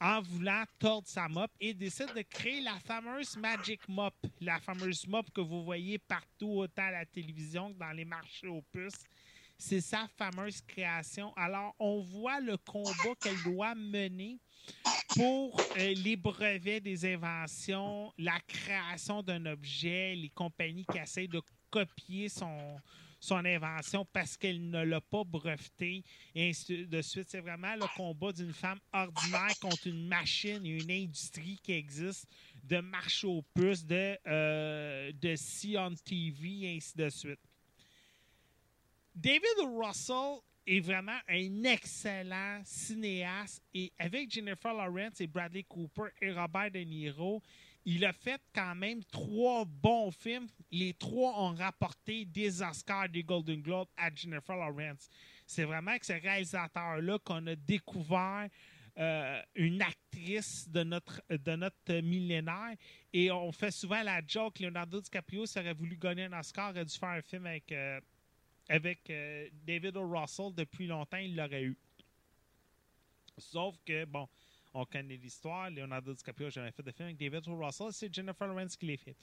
en 0.00 0.20
voulant 0.20 0.62
tordre 0.78 1.08
sa 1.08 1.26
mop 1.28 1.50
et 1.60 1.74
décide 1.74 2.14
de 2.14 2.22
créer 2.22 2.60
la 2.60 2.78
fameuse 2.78 3.36
Magic 3.36 3.80
Mop. 3.88 4.14
La 4.40 4.60
fameuse 4.60 5.08
mop 5.08 5.28
que 5.32 5.40
vous 5.40 5.64
voyez 5.64 5.98
partout, 5.98 6.58
autant 6.58 6.82
à 6.86 6.92
la 6.92 7.04
télévision 7.04 7.72
que 7.72 7.78
dans 7.80 7.92
les 7.92 8.04
marchés 8.04 8.46
aux 8.46 8.62
puces. 8.62 9.04
C'est 9.58 9.80
sa 9.80 10.08
fameuse 10.16 10.60
création. 10.62 11.32
Alors, 11.36 11.74
on 11.78 12.00
voit 12.00 12.40
le 12.40 12.56
combat 12.56 13.14
qu'elle 13.20 13.42
doit 13.44 13.74
mener 13.74 14.38
pour 15.16 15.60
euh, 15.78 15.94
les 15.94 16.16
brevets 16.16 16.80
des 16.80 17.14
inventions, 17.14 18.12
la 18.18 18.38
création 18.40 19.22
d'un 19.22 19.46
objet, 19.46 20.14
les 20.14 20.30
compagnies 20.30 20.84
qui 20.90 20.98
essayent 20.98 21.28
de 21.28 21.40
copier 21.70 22.28
son, 22.28 22.78
invention 23.30 24.04
parce 24.12 24.36
qu'elle 24.36 24.68
ne 24.68 24.84
l'a 24.84 25.00
pas 25.00 25.24
breveté, 25.24 26.04
et 26.34 26.50
ainsi 26.50 26.86
de 26.86 27.00
suite. 27.00 27.28
C'est 27.30 27.40
vraiment 27.40 27.74
le 27.74 27.86
combat 27.96 28.32
d'une 28.32 28.52
femme 28.52 28.78
ordinaire 28.92 29.58
contre 29.60 29.86
une 29.86 30.06
machine 30.06 30.64
et 30.66 30.82
une 30.82 30.90
industrie 30.90 31.58
qui 31.62 31.72
existe 31.72 32.26
de 32.62 32.78
marche 32.78 33.24
aux 33.24 33.42
puces, 33.54 33.86
de, 33.86 34.18
euh, 34.26 35.12
de 35.12 35.36
see 35.36 35.76
on 35.78 35.94
TV, 35.94 36.64
et 36.64 36.76
ainsi 36.76 36.96
de 36.96 37.08
suite. 37.08 37.40
David 39.14 39.58
Russell 39.76 40.40
est 40.66 40.80
vraiment 40.80 41.18
un 41.28 41.64
excellent 41.64 42.62
cinéaste 42.64 43.62
et 43.72 43.92
avec 43.98 44.30
Jennifer 44.30 44.74
Lawrence 44.74 45.20
et 45.20 45.26
Bradley 45.26 45.62
Cooper 45.62 46.08
et 46.20 46.32
Robert 46.32 46.70
De 46.70 46.80
Niro, 46.80 47.42
il 47.84 48.04
a 48.04 48.12
fait 48.12 48.40
quand 48.54 48.74
même 48.74 49.04
trois 49.04 49.64
bons 49.66 50.10
films. 50.10 50.46
Les 50.70 50.94
trois 50.94 51.38
ont 51.38 51.54
rapporté 51.54 52.24
des 52.24 52.62
Oscars, 52.62 53.08
des 53.08 53.22
Golden 53.22 53.60
Globes 53.60 53.88
à 53.96 54.12
Jennifer 54.12 54.56
Lawrence. 54.56 55.08
C'est 55.46 55.64
vraiment 55.64 55.90
avec 55.90 56.04
ce 56.04 56.14
réalisateur-là 56.14 57.18
qu'on 57.18 57.46
a 57.46 57.54
découvert 57.54 58.48
euh, 58.96 59.42
une 59.54 59.82
actrice 59.82 60.68
de 60.68 60.82
notre, 60.82 61.22
de 61.28 62.00
millénaire. 62.00 62.74
Et 63.12 63.30
on 63.30 63.52
fait 63.52 63.70
souvent 63.70 64.02
la 64.02 64.22
joke, 64.26 64.60
Leonardo 64.60 65.00
DiCaprio, 65.00 65.46
s'il 65.46 65.60
aurait 65.60 65.74
voulu 65.74 65.96
gagner 65.96 66.24
un 66.24 66.38
Oscar, 66.38 66.70
aurait 66.70 66.84
dû 66.84 66.96
faire 66.96 67.10
un 67.10 67.22
film 67.22 67.46
avec, 67.46 67.70
euh, 67.72 68.00
avec 68.68 69.10
euh, 69.10 69.48
David 69.66 69.96
O. 69.96 70.08
Russell. 70.08 70.54
Depuis 70.54 70.86
longtemps, 70.86 71.18
il 71.18 71.36
l'aurait 71.36 71.64
eu. 71.64 71.76
Sauf 73.38 73.76
que, 73.84 74.04
bon, 74.04 74.28
on 74.72 74.84
connaît 74.84 75.16
l'histoire. 75.16 75.70
Leonardo 75.70 76.12
DiCaprio 76.14 76.46
n'a 76.46 76.50
jamais 76.50 76.70
fait 76.72 76.82
de 76.82 76.90
film 76.90 77.08
avec 77.08 77.18
David 77.18 77.48
O. 77.48 77.56
Russell. 77.56 77.92
C'est 77.92 78.12
Jennifer 78.12 78.46
Lawrence 78.46 78.76
qui 78.76 78.86
l'a 78.86 78.96
fait. 78.96 79.16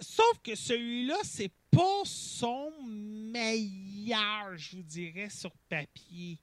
Sauf 0.00 0.38
que 0.42 0.54
celui-là, 0.54 1.16
c'est 1.24 1.50
pas 1.70 2.02
son 2.04 2.72
meilleur, 2.82 4.56
je 4.56 4.76
vous 4.76 4.82
dirais, 4.82 5.28
sur 5.28 5.50
papier. 5.68 6.38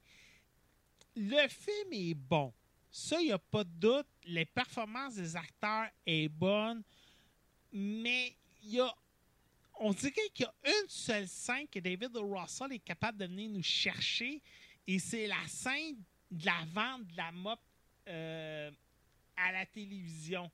Le 1.16 1.48
film 1.48 1.94
est 1.94 2.14
bon. 2.14 2.54
Ça, 2.92 3.20
il 3.22 3.28
n'y 3.28 3.32
a 3.32 3.40
pas 3.40 3.64
de 3.64 3.70
doute. 3.70 4.08
Les 4.26 4.46
performances 4.46 5.16
des 5.16 5.36
acteurs 5.36 5.88
est 6.06 6.28
bonne, 6.28 6.84
mais 7.72 8.36
il 8.64 8.72
y 8.72 8.80
a 8.80 8.94
on 9.80 9.94
dirait 9.94 10.14
qu'il 10.34 10.46
y 10.46 10.70
a 10.70 10.82
une 10.82 10.90
seule 10.90 11.28
scène 11.28 11.68
que 11.68 11.80
David. 11.80 12.16
Russell 12.16 12.72
est 12.74 12.80
capable 12.80 13.18
de 13.18 13.26
venir 13.26 13.50
nous 13.50 13.64
chercher, 13.64 14.42
et 14.88 15.00
c'est 15.00 15.28
la 15.28 15.48
scène 15.48 15.98
de 16.32 16.46
la 16.46 16.66
vente 16.74 17.08
de 17.08 17.18
la 17.18 17.32
mop 17.32 17.60
euh, 18.08 18.72
à 19.36 19.52
la 19.52 19.66
télévision. 19.66 20.52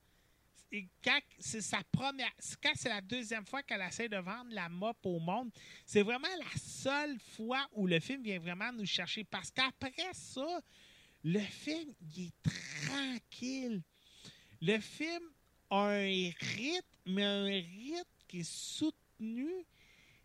Et 0.73 0.87
quand 1.03 1.19
c'est 1.37 1.61
sa 1.61 1.83
première, 1.91 2.31
quand 2.63 2.71
c'est 2.75 2.89
la 2.89 3.01
deuxième 3.01 3.45
fois 3.45 3.61
qu'elle 3.61 3.81
essaie 3.81 4.07
de 4.07 4.17
vendre 4.17 4.51
la 4.51 4.69
mop 4.69 4.97
au 5.03 5.19
monde, 5.19 5.51
c'est 5.85 6.01
vraiment 6.01 6.29
la 6.39 6.59
seule 6.59 7.19
fois 7.35 7.67
où 7.73 7.87
le 7.87 7.99
film 7.99 8.23
vient 8.23 8.39
vraiment 8.39 8.71
nous 8.71 8.85
chercher. 8.85 9.25
Parce 9.25 9.51
qu'après 9.51 9.91
ça, 10.13 10.61
le 11.23 11.39
film, 11.39 11.93
il 12.15 12.27
est 12.27 12.33
tranquille. 12.87 13.83
Le 14.61 14.79
film 14.79 15.23
a 15.69 15.87
un 15.87 16.31
rythme, 16.39 16.85
mais 17.05 17.23
un 17.23 17.45
rythme 17.45 18.05
qui 18.27 18.39
est 18.39 18.49
soutenu, 18.49 19.00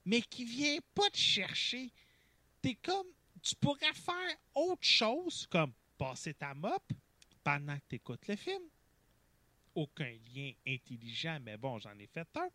mais 0.04 0.22
qui 0.22 0.44
vient 0.44 0.78
pas 0.94 1.10
te 1.10 1.16
chercher. 1.16 1.92
T'es 2.62 2.74
comme, 2.76 3.06
tu 3.42 3.54
pourrais 3.56 3.92
faire 3.92 4.36
autre 4.54 4.86
chose, 4.86 5.46
comme 5.50 5.72
passer 5.98 6.34
ta 6.34 6.54
mop 6.54 6.82
pendant 7.42 7.76
que 7.76 7.84
tu 7.88 7.96
écoutes 7.96 8.26
le 8.28 8.36
film. 8.36 8.62
Aucun 9.74 10.16
lien 10.34 10.52
intelligent, 10.66 11.38
mais 11.42 11.56
bon, 11.56 11.78
j'en 11.78 11.98
ai 11.98 12.06
fait 12.06 12.28
un. 12.36 12.48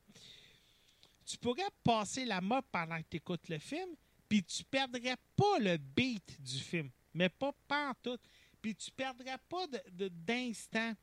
Tu 1.26 1.38
pourrais 1.38 1.70
passer 1.84 2.26
la 2.26 2.42
mop 2.42 2.66
pendant 2.72 2.98
que 2.98 3.08
tu 3.10 3.18
écoutes 3.18 3.48
le 3.50 3.60
film, 3.60 3.96
puis 4.28 4.44
tu 4.44 4.64
perdrais 4.64 5.18
pas 5.36 5.60
le 5.60 5.78
beat 5.78 6.42
du 6.42 6.58
film, 6.58 6.90
mais 7.14 7.30
pas 7.30 7.54
partout. 7.68 8.18
Puis 8.62 8.76
tu 8.76 8.92
perdrais 8.92 9.38
pas 9.50 9.66
d'instant. 9.92 10.94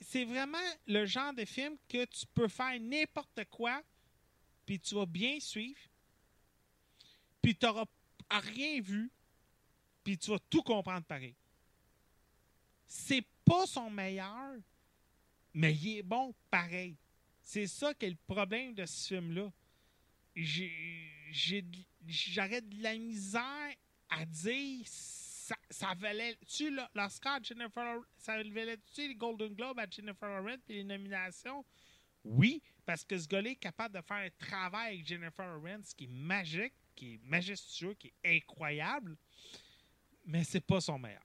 C'est 0.00 0.24
vraiment 0.24 0.58
le 0.86 1.06
genre 1.06 1.32
de 1.32 1.44
film 1.44 1.76
que 1.88 2.04
tu 2.04 2.26
peux 2.34 2.48
faire 2.48 2.78
n'importe 2.78 3.44
quoi, 3.50 3.82
puis 4.64 4.78
tu 4.80 4.94
vas 4.94 5.06
bien 5.06 5.40
suivre, 5.40 5.80
puis 7.40 7.56
tu 7.56 7.66
n'auras 7.66 7.86
rien 8.30 8.80
vu, 8.80 9.10
puis 10.04 10.16
tu 10.16 10.30
vas 10.30 10.38
tout 10.50 10.62
comprendre 10.62 11.04
pareil. 11.04 11.34
C'est 12.86 13.24
pas 13.44 13.66
son 13.66 13.90
meilleur, 13.90 14.56
mais 15.54 15.74
il 15.74 15.98
est 15.98 16.02
bon 16.02 16.34
pareil. 16.50 16.96
C'est 17.42 17.66
ça 17.66 17.92
qui 17.94 18.06
est 18.06 18.10
le 18.10 18.16
problème 18.26 18.74
de 18.74 18.86
ce 18.86 19.08
film-là. 19.08 19.52
J'aurais 22.06 22.60
de 22.60 22.82
la 22.82 22.96
misère 22.96 23.74
à 24.08 24.24
dire 24.24 24.84
ça, 24.86 25.56
ça 25.68 25.94
valait-tu 25.94 26.74
Jennifer? 27.42 28.00
Ça 28.16 28.36
valait-tu 28.42 29.08
les 29.08 29.14
Golden 29.14 29.54
Globes 29.54 29.78
à 29.78 29.86
Jennifer 29.90 30.28
Lawrence 30.28 30.60
et 30.68 30.74
les 30.74 30.84
nominations? 30.84 31.64
Oui, 32.24 32.62
parce 32.84 33.04
que 33.04 33.18
ce 33.18 33.26
gars-là 33.26 33.50
est 33.50 33.56
capable 33.56 33.96
de 33.96 34.02
faire 34.02 34.18
un 34.18 34.30
travail 34.38 34.94
avec 34.94 35.06
Jennifer 35.06 35.46
Lawrence 35.46 35.92
qui 35.94 36.04
est 36.04 36.10
magique, 36.10 36.74
qui 36.94 37.14
est 37.14 37.20
majestueux, 37.24 37.94
qui 37.94 38.12
est 38.22 38.36
incroyable, 38.36 39.16
mais 40.24 40.44
c'est 40.44 40.60
pas 40.60 40.80
son 40.80 40.98
meilleur. 40.98 41.24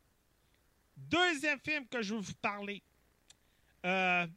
Deuxième 0.96 1.60
film 1.60 1.88
que 1.88 2.02
je 2.02 2.16
veux 2.16 2.22
vous 2.22 2.34
parler, 2.42 2.82
euh, 3.86 4.28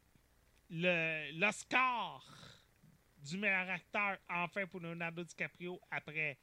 l'Oscar 0.69 2.23
du 3.23 3.37
meilleur 3.37 3.69
acteur, 3.69 4.17
enfin 4.29 4.65
pour 4.67 4.79
Leonardo 4.79 5.23
DiCaprio, 5.23 5.79
après 5.89 6.37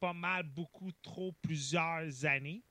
pas 0.00 0.12
mal, 0.12 0.42
beaucoup, 0.42 0.90
trop, 1.02 1.32
plusieurs 1.40 2.24
années 2.24 2.62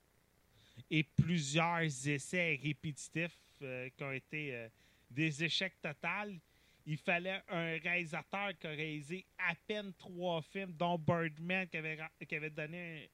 et 0.89 1.03
plusieurs 1.03 1.81
essais 1.81 2.59
répétitifs 2.61 3.39
euh, 3.61 3.89
qui 3.95 4.03
ont 4.03 4.11
été 4.11 4.53
euh, 4.53 4.69
des 5.09 5.43
échecs 5.43 5.79
totaux. 5.81 6.37
Il 6.85 6.97
fallait 6.97 7.41
un 7.47 7.77
réalisateur 7.81 8.51
qui 8.59 8.67
a 8.67 8.71
réalisé 8.71 9.25
à 9.37 9.53
peine 9.67 9.93
trois 9.97 10.41
films, 10.41 10.73
dont 10.73 10.97
Birdman, 10.97 11.67
qui 11.67 11.77
avait, 11.77 12.49
donné 12.49 13.09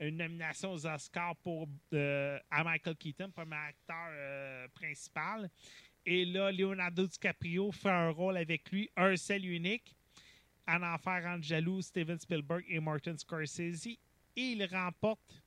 un- 0.00 0.06
une 0.08 0.16
nomination 0.16 0.72
aux 0.72 0.86
Oscars 0.86 1.36
pour, 1.36 1.68
euh, 1.92 2.38
à 2.50 2.64
Michael 2.64 2.96
Keaton, 2.96 3.30
premier 3.30 3.54
acteur 3.56 4.08
euh, 4.10 4.66
principal. 4.74 5.48
Et 6.04 6.24
là, 6.24 6.50
Leonardo 6.50 7.06
DiCaprio 7.06 7.70
fait 7.70 7.90
un 7.90 8.10
rôle 8.10 8.36
avec 8.36 8.68
lui, 8.72 8.90
un 8.96 9.16
seul 9.16 9.44
unique, 9.44 9.94
en 10.66 10.82
enfer 10.82 11.22
rendre 11.22 11.44
jaloux 11.44 11.80
Steven 11.80 12.18
Spielberg 12.18 12.64
et 12.68 12.80
Martin 12.80 13.16
Scorsese. 13.16 13.86
Et 13.86 13.98
il 14.36 14.64
remporte 14.64 15.40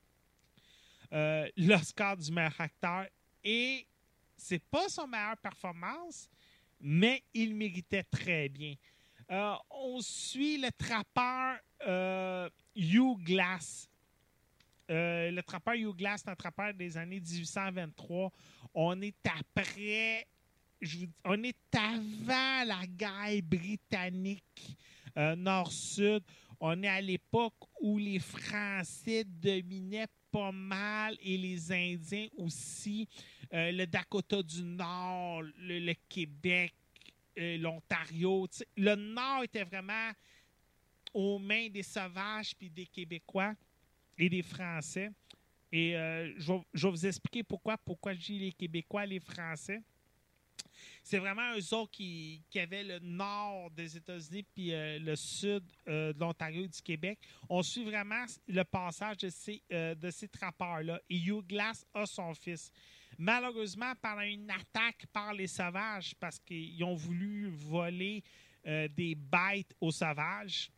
euh, 1.11 1.49
l'Oscar 1.57 2.15
du 2.15 2.31
meilleur 2.31 2.59
acteur. 2.61 3.07
Et 3.43 3.85
c'est 4.37 4.63
pas 4.63 4.87
son 4.87 5.07
meilleure 5.07 5.37
performance, 5.37 6.29
mais 6.79 7.23
il 7.33 7.55
méritait 7.55 8.03
très 8.03 8.49
bien. 8.49 8.75
Euh, 9.31 9.55
on 9.71 9.99
suit 10.01 10.57
le 10.57 10.69
trappeur 10.71 11.57
euh, 11.87 12.49
Hugh 12.75 13.17
Glass. 13.23 13.89
Euh, 14.91 15.31
le 15.31 15.41
trappeur 15.41 15.73
Hugh 15.73 15.95
Glass, 15.95 16.23
un 16.27 16.35
trappeur 16.35 16.73
des 16.73 16.95
années 16.95 17.19
1823. 17.19 18.31
On 18.75 19.01
est 19.01 19.15
après, 19.25 20.27
on 21.23 21.41
est 21.43 21.75
avant 21.75 22.67
la 22.67 22.85
guerre 22.87 23.41
britannique 23.41 24.77
Nord-Sud. 25.15 26.23
On 26.59 26.83
est 26.83 26.87
à 26.87 27.01
l'époque 27.01 27.55
où 27.81 27.97
les 27.97 28.19
Français 28.19 29.23
dominaient 29.23 30.07
pas 30.31 30.51
mal 30.51 31.15
et 31.21 31.37
les 31.37 31.71
Indiens 31.71 32.27
aussi. 32.37 33.07
Euh, 33.53 33.71
le 33.71 33.85
Dakota 33.85 34.41
du 34.41 34.63
Nord, 34.63 35.43
le, 35.57 35.93
Québec, 36.09 36.73
euh, 37.37 37.57
l'Ontario. 37.57 38.47
Le 38.77 38.95
Nord 38.95 39.43
était 39.43 39.63
vraiment 39.63 40.11
aux 41.13 41.39
mains 41.39 41.69
des 41.69 41.83
sauvages 41.83 42.55
puis 42.55 42.69
des 42.69 42.85
Québécois 42.85 43.53
et 44.17 44.29
des 44.29 44.43
Français. 44.43 45.11
Et 45.71 45.95
euh, 45.95 46.33
je, 46.37 46.53
vais, 46.53 46.61
je 46.73 46.87
vais 46.87 46.91
vous 46.91 47.05
expliquer 47.05 47.43
pourquoi, 47.43 47.77
pourquoi 47.77 48.13
je 48.13 48.19
dis 48.19 48.39
les 48.39 48.51
Québécois, 48.51 49.05
les 49.05 49.19
Français. 49.19 49.81
C'est 51.07 51.19
vraiment 51.19 51.55
eux 51.55 51.73
autres 51.75 51.91
qui, 51.91 52.41
qui 52.49 52.59
avaient 52.59 52.83
le 52.83 52.97
nord 52.97 53.69
des 53.69 53.95
États-Unis 53.95 54.41
puis 54.41 54.73
euh, 54.73 54.97
le 54.97 55.15
sud 55.15 55.63
euh, 55.87 56.11
de 56.11 56.19
l'Ontario 56.19 56.63
et 56.63 56.67
du 56.67 56.81
Québec. 56.81 57.19
On 57.47 57.61
suit 57.61 57.83
vraiment 57.83 58.25
le 58.47 58.63
passage 58.63 59.17
de 59.17 59.29
ces, 59.29 59.61
euh, 59.71 59.93
de 59.93 60.09
ces 60.09 60.27
trappeurs-là. 60.27 60.99
Et 61.07 61.17
Hugh 61.17 61.45
Glass 61.45 61.85
a 61.93 62.07
son 62.07 62.33
fils. 62.33 62.71
Malheureusement, 63.19 63.93
pendant 64.01 64.21
une 64.21 64.49
attaque 64.49 65.05
par 65.13 65.31
les 65.31 65.45
sauvages, 65.45 66.15
parce 66.19 66.39
qu'ils 66.39 66.83
ont 66.83 66.95
voulu 66.95 67.49
voler 67.49 68.23
des 68.65 69.13
bêtes 69.13 69.75
aux 69.79 69.91
sauvages, 69.91 70.71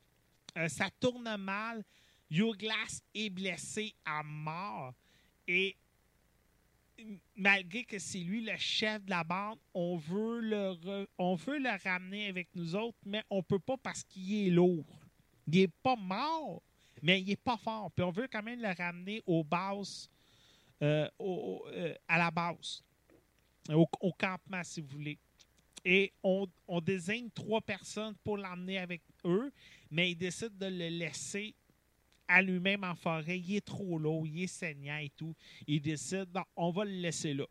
ça 0.68 0.90
tourne 1.00 1.38
mal. 1.38 1.86
Hugh 2.30 2.58
Glass 2.58 3.02
est 3.16 3.30
blessé 3.30 3.96
à 4.04 4.24
mort. 4.24 4.94
Et 5.48 5.78
malgré 7.36 7.84
que 7.84 8.00
c'est 8.00 8.20
lui 8.20 8.42
le 8.44 8.56
chef 8.58 9.04
de 9.06 9.10
la 9.10 9.24
bande, 9.24 9.60
on 9.74 9.98
veut 9.98 10.40
le, 10.42 11.08
ramener 11.84 12.28
avec 12.28 12.48
nous 12.56 12.76
autres, 12.76 12.98
mais 13.06 13.24
on 13.30 13.44
peut 13.44 13.60
pas 13.60 13.78
parce 13.78 14.04
qu'il 14.04 14.48
est 14.48 14.50
lourd. 14.50 14.86
Il 15.48 15.58
est 15.60 15.68
pas 15.84 15.96
mort, 15.96 16.62
mais 17.02 17.22
il 17.22 17.30
est 17.32 17.36
pas 17.42 17.58
fort. 17.58 17.92
Puis 17.92 18.04
on 18.04 18.12
veut 18.12 18.28
quand 18.28 18.44
même 18.44 18.62
le 18.62 18.74
ramener 18.76 19.22
aux 19.26 19.44
bases, 19.44 20.10
euh, 20.82 21.10
au- 21.20 21.64
euh, 21.68 21.94
à 22.08 22.18
la 22.18 22.32
base, 22.32 22.84
au, 23.70 23.88
au 24.02 24.12
campement, 24.14 24.64
si 24.64 24.82
vous 24.82 24.88
voulez. 24.90 25.18
Et 25.86 26.12
on, 26.24 26.48
on 26.68 26.82
désigne 26.82 27.30
trois 27.30 27.62
personnes 27.62 28.16
pour 28.24 28.38
l'emmener 28.38 28.78
avec 28.78 29.02
eux, 29.24 29.52
mais 29.90 30.12
ils 30.12 30.16
décident 30.16 30.56
de 30.58 30.66
le 30.66 30.90
laisser 30.90 31.56
à 32.28 32.42
lui-même 32.42 32.84
en 32.84 32.96
forêt. 32.96 33.40
Il 33.40 33.56
est 33.56 33.66
trop 33.66 33.98
lourd, 33.98 34.28
il 34.28 34.44
est 34.44 34.48
saignant 34.48 34.98
et 34.98 35.10
tout. 35.10 35.36
Il 35.66 35.82
décide, 35.82 36.28
non, 36.34 36.44
on 36.56 36.72
va 36.72 36.86
le 36.86 36.92
laisser 36.92 37.34
là. 37.34 37.46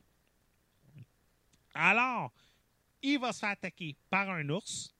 Alors, 1.74 2.32
il 3.02 3.18
va 3.18 3.32
se 3.32 3.40
faire 3.40 3.50
attaquer 3.50 3.94
par 4.10 4.30
un 4.30 4.48
ours 4.48 4.94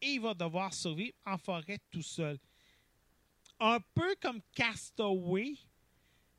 et 0.00 0.12
il 0.12 0.20
va 0.20 0.34
devoir 0.34 0.72
survivre 0.72 1.16
en 1.24 1.38
forêt 1.38 1.78
tout 1.90 2.02
seul. 2.02 2.38
Un 3.60 3.78
peu 3.94 4.14
comme 4.20 4.40
Castaway, 4.54 5.54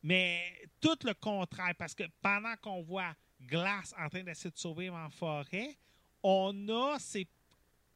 mais 0.02 0.70
tout 0.80 0.98
le 1.04 1.14
contraire, 1.14 1.76
parce 1.78 1.94
que 1.94 2.04
pendant 2.22 2.56
qu'on 2.58 2.82
voit 2.82 3.14
Glass 3.42 3.94
en 3.98 4.10
train 4.10 4.24
d'essayer 4.24 4.52
de 4.52 4.58
survivre 4.58 4.96
en 4.96 5.10
forêt, 5.10 5.78
on 6.24 6.68
a 6.70 7.00
ses 7.00 7.28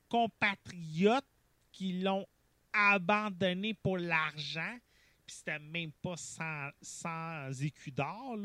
compatriotes 0.10 1.26
qui 1.72 2.02
l'ont 2.02 2.28
abandonné 2.74 3.74
pour 3.74 3.98
l'argent, 3.98 4.78
puis 5.26 5.36
c'était 5.36 5.60
même 5.60 5.92
pas 5.92 6.18
sans, 6.18 6.70
sans 6.82 7.50
écu 7.62 7.92
d'or, 7.92 8.38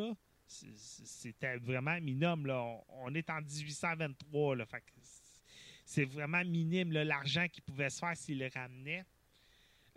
C'était 0.46 1.56
vraiment 1.56 2.00
minime, 2.00 2.46
là. 2.46 2.80
On, 2.88 3.14
est 3.14 3.28
en 3.30 3.40
1823, 3.40 4.56
là. 4.56 4.66
C'est- 5.84 6.04
vraiment 6.04 6.44
minime, 6.44 6.92
l'argent 6.92 7.46
qu'il 7.48 7.62
pouvait 7.62 7.90
se 7.90 7.98
faire 7.98 8.16
s'il 8.16 8.38
le 8.38 8.48
ramenait. 8.54 9.04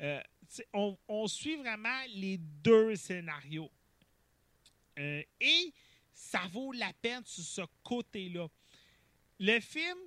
Euh, 0.01 0.21
on 1.07 1.27
suit 1.27 1.57
vraiment 1.57 2.01
les 2.13 2.37
deux 2.37 2.95
scénarios. 2.95 3.69
Euh, 4.99 5.23
et 5.39 5.73
ça 6.13 6.41
vaut 6.51 6.71
la 6.71 6.91
peine 6.93 7.23
sur 7.25 7.43
ce 7.43 7.61
côté-là. 7.83 8.47
Le 9.39 9.59
film, 9.59 9.97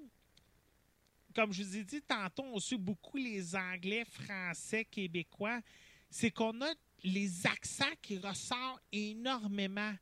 comme 1.34 1.52
je 1.52 1.62
vous 1.62 1.76
ai 1.76 1.84
dit 1.84 2.02
tantôt, 2.02 2.44
on 2.44 2.60
suit 2.60 2.78
beaucoup 2.78 3.16
les 3.16 3.54
Anglais, 3.56 4.04
Français, 4.04 4.84
Québécois. 4.84 5.60
C'est 6.08 6.30
qu'on 6.30 6.60
a 6.62 6.72
les 7.02 7.46
accents 7.46 7.84
qui 8.00 8.18
ressortent 8.18 8.82
énormément. 8.92 9.94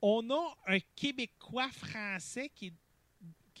On 0.00 0.28
a 0.30 0.56
un 0.66 0.78
Québécois 0.96 1.70
français 1.70 2.50
qui 2.54 2.72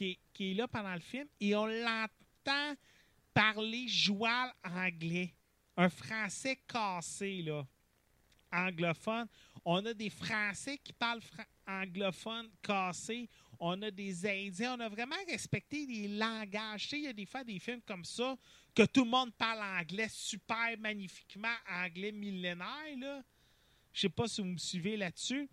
est, 0.00 0.18
qui 0.32 0.54
là 0.54 0.66
pendant 0.66 0.94
le 0.94 1.00
film 1.00 1.28
et 1.40 1.54
on 1.54 1.66
l'entend 1.66 2.74
parler 3.32 3.86
joual 3.88 4.52
anglais. 4.64 5.32
Un 5.76 5.88
français 5.88 6.58
cassé, 6.66 7.42
là, 7.42 7.64
anglophone. 8.52 9.26
On 9.64 9.84
a 9.86 9.94
des 9.94 10.10
Français 10.10 10.78
qui 10.78 10.92
parlent 10.92 11.22
anglophone 11.66 12.50
cassé. 12.62 13.28
On 13.64 13.80
a 13.82 13.92
des 13.92 14.26
Indiens. 14.26 14.74
On 14.74 14.80
a 14.80 14.88
vraiment 14.88 15.14
respecté 15.28 15.86
les 15.86 16.08
langages. 16.08 16.82
Tu 16.82 16.88
sais, 16.88 16.98
il 16.98 17.04
y 17.04 17.06
a 17.06 17.12
des 17.12 17.26
fois 17.26 17.44
des 17.44 17.60
films 17.60 17.80
comme 17.86 18.04
ça 18.04 18.36
que 18.74 18.82
tout 18.82 19.04
le 19.04 19.10
monde 19.10 19.32
parle 19.34 19.60
anglais 19.78 20.08
super 20.10 20.76
magnifiquement, 20.80 21.54
anglais 21.70 22.10
millénaire. 22.10 22.96
Là. 22.98 23.22
Je 23.92 24.00
sais 24.00 24.08
pas 24.08 24.26
si 24.26 24.40
vous 24.40 24.48
me 24.48 24.58
suivez 24.58 24.96
là-dessus. 24.96 25.48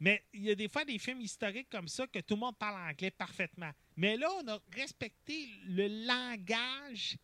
Mais 0.00 0.24
il 0.32 0.44
y 0.44 0.50
a 0.50 0.54
des 0.54 0.66
fois 0.66 0.86
des 0.86 0.98
films 0.98 1.20
historiques 1.20 1.68
comme 1.68 1.88
ça 1.88 2.06
que 2.06 2.20
tout 2.20 2.36
le 2.36 2.40
monde 2.40 2.56
parle 2.56 2.88
anglais 2.88 3.10
parfaitement. 3.10 3.70
Mais 3.96 4.16
là, 4.16 4.30
on 4.42 4.48
a 4.48 4.58
respecté 4.74 5.46
le 5.66 6.06
langage 6.06 7.18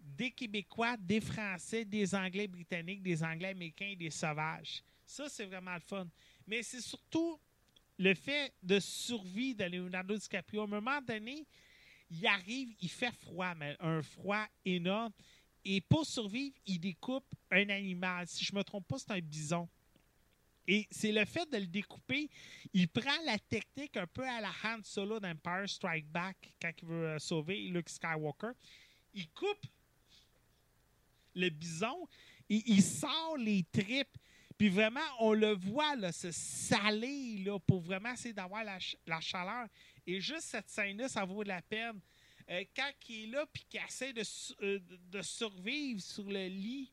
des 0.00 0.30
Québécois, 0.30 0.96
des 0.96 1.20
Français, 1.20 1.84
des 1.84 2.14
Anglais 2.14 2.48
britanniques, 2.48 3.02
des 3.02 3.22
Anglais 3.22 3.48
américains 3.48 3.88
et 3.90 3.96
des 3.96 4.10
sauvages. 4.10 4.82
Ça, 5.04 5.28
c'est 5.28 5.44
vraiment 5.44 5.74
le 5.74 5.80
fun. 5.80 6.08
Mais 6.46 6.62
c'est 6.62 6.80
surtout 6.80 7.38
le 7.98 8.14
fait 8.14 8.54
de 8.62 8.78
survie 8.78 9.54
de 9.54 9.64
Leonardo 9.64 10.16
DiCaprio. 10.16 10.62
À 10.62 10.64
un 10.64 10.68
moment 10.68 11.00
donné, 11.00 11.46
il 12.10 12.26
arrive, 12.26 12.74
il 12.80 12.88
fait 12.88 13.12
froid, 13.12 13.54
mais 13.54 13.76
un 13.80 14.02
froid 14.02 14.46
énorme. 14.64 15.12
Et 15.64 15.80
pour 15.80 16.06
survivre, 16.06 16.54
il 16.64 16.80
découpe 16.80 17.26
un 17.50 17.68
animal. 17.68 18.26
Si 18.26 18.44
je 18.44 18.52
ne 18.52 18.58
me 18.58 18.64
trompe 18.64 18.86
pas, 18.86 18.98
c'est 18.98 19.10
un 19.10 19.20
bison. 19.20 19.68
Et 20.66 20.86
c'est 20.90 21.12
le 21.12 21.24
fait 21.24 21.50
de 21.50 21.56
le 21.56 21.66
découper, 21.66 22.28
il 22.74 22.88
prend 22.88 23.16
la 23.24 23.38
technique 23.38 23.96
un 23.96 24.06
peu 24.06 24.22
à 24.22 24.38
la 24.42 24.52
Han 24.64 24.80
Solo 24.82 25.18
d'Empire 25.18 25.66
Strike 25.66 26.06
Back 26.06 26.36
quand 26.60 26.70
il 26.82 26.86
veut 26.86 27.06
euh, 27.06 27.18
sauver 27.18 27.58
Luke 27.68 27.88
Skywalker. 27.88 28.50
Il 29.14 29.30
coupe 29.30 29.66
le 31.34 31.48
bison 31.48 32.06
et 32.50 32.62
il 32.66 32.82
sort 32.82 33.38
les 33.38 33.64
tripes. 33.72 34.18
Puis 34.58 34.68
vraiment, 34.68 35.00
on 35.20 35.32
le 35.32 35.54
voit 35.54 35.94
là, 35.96 36.10
se 36.12 36.30
saler 36.32 37.38
là, 37.44 37.58
pour 37.60 37.80
vraiment 37.80 38.12
essayer 38.12 38.34
d'avoir 38.34 38.64
la, 38.64 38.78
la 39.06 39.20
chaleur. 39.20 39.68
Et 40.06 40.20
juste 40.20 40.42
cette 40.48 40.68
scène-là, 40.68 41.08
ça 41.08 41.24
vaut 41.24 41.44
la 41.44 41.62
peine. 41.62 42.00
Euh, 42.50 42.64
quand 42.74 42.90
il 43.08 43.24
est 43.24 43.26
là 43.28 43.46
puis 43.52 43.64
qu'il 43.68 43.80
essaie 43.86 44.12
de, 44.12 44.22
euh, 44.62 44.78
de- 44.80 44.96
de 45.18 45.22
survivre 45.22 46.00
sur 46.00 46.24
le 46.24 46.48
lit, 46.48 46.92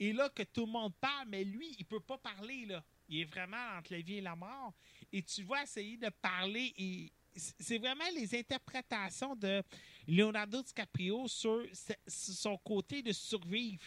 et 0.00 0.12
là 0.12 0.28
que 0.30 0.42
tout 0.44 0.64
le 0.66 0.72
monde 0.72 0.94
parle, 1.00 1.28
mais 1.28 1.44
lui, 1.44 1.74
il 1.78 1.84
peut 1.84 2.00
pas 2.00 2.16
parler. 2.18 2.64
là. 2.66 2.82
Il 3.08 3.20
est 3.20 3.24
vraiment 3.24 3.76
entre 3.78 3.92
la 3.92 4.00
vie 4.00 4.16
et 4.16 4.20
la 4.20 4.34
mort. 4.34 4.72
Et 5.12 5.22
tu 5.22 5.42
vois 5.42 5.62
essayer 5.62 5.96
de 5.98 6.08
parler. 6.08 6.72
Et 6.78 7.12
c'est 7.58 7.78
vraiment 7.78 8.08
les 8.14 8.34
interprétations 8.38 9.36
de 9.36 9.62
Leonardo 10.08 10.62
DiCaprio 10.62 11.28
sur 11.28 11.64
son 12.06 12.56
côté 12.58 13.02
de 13.02 13.12
survivre. 13.12 13.84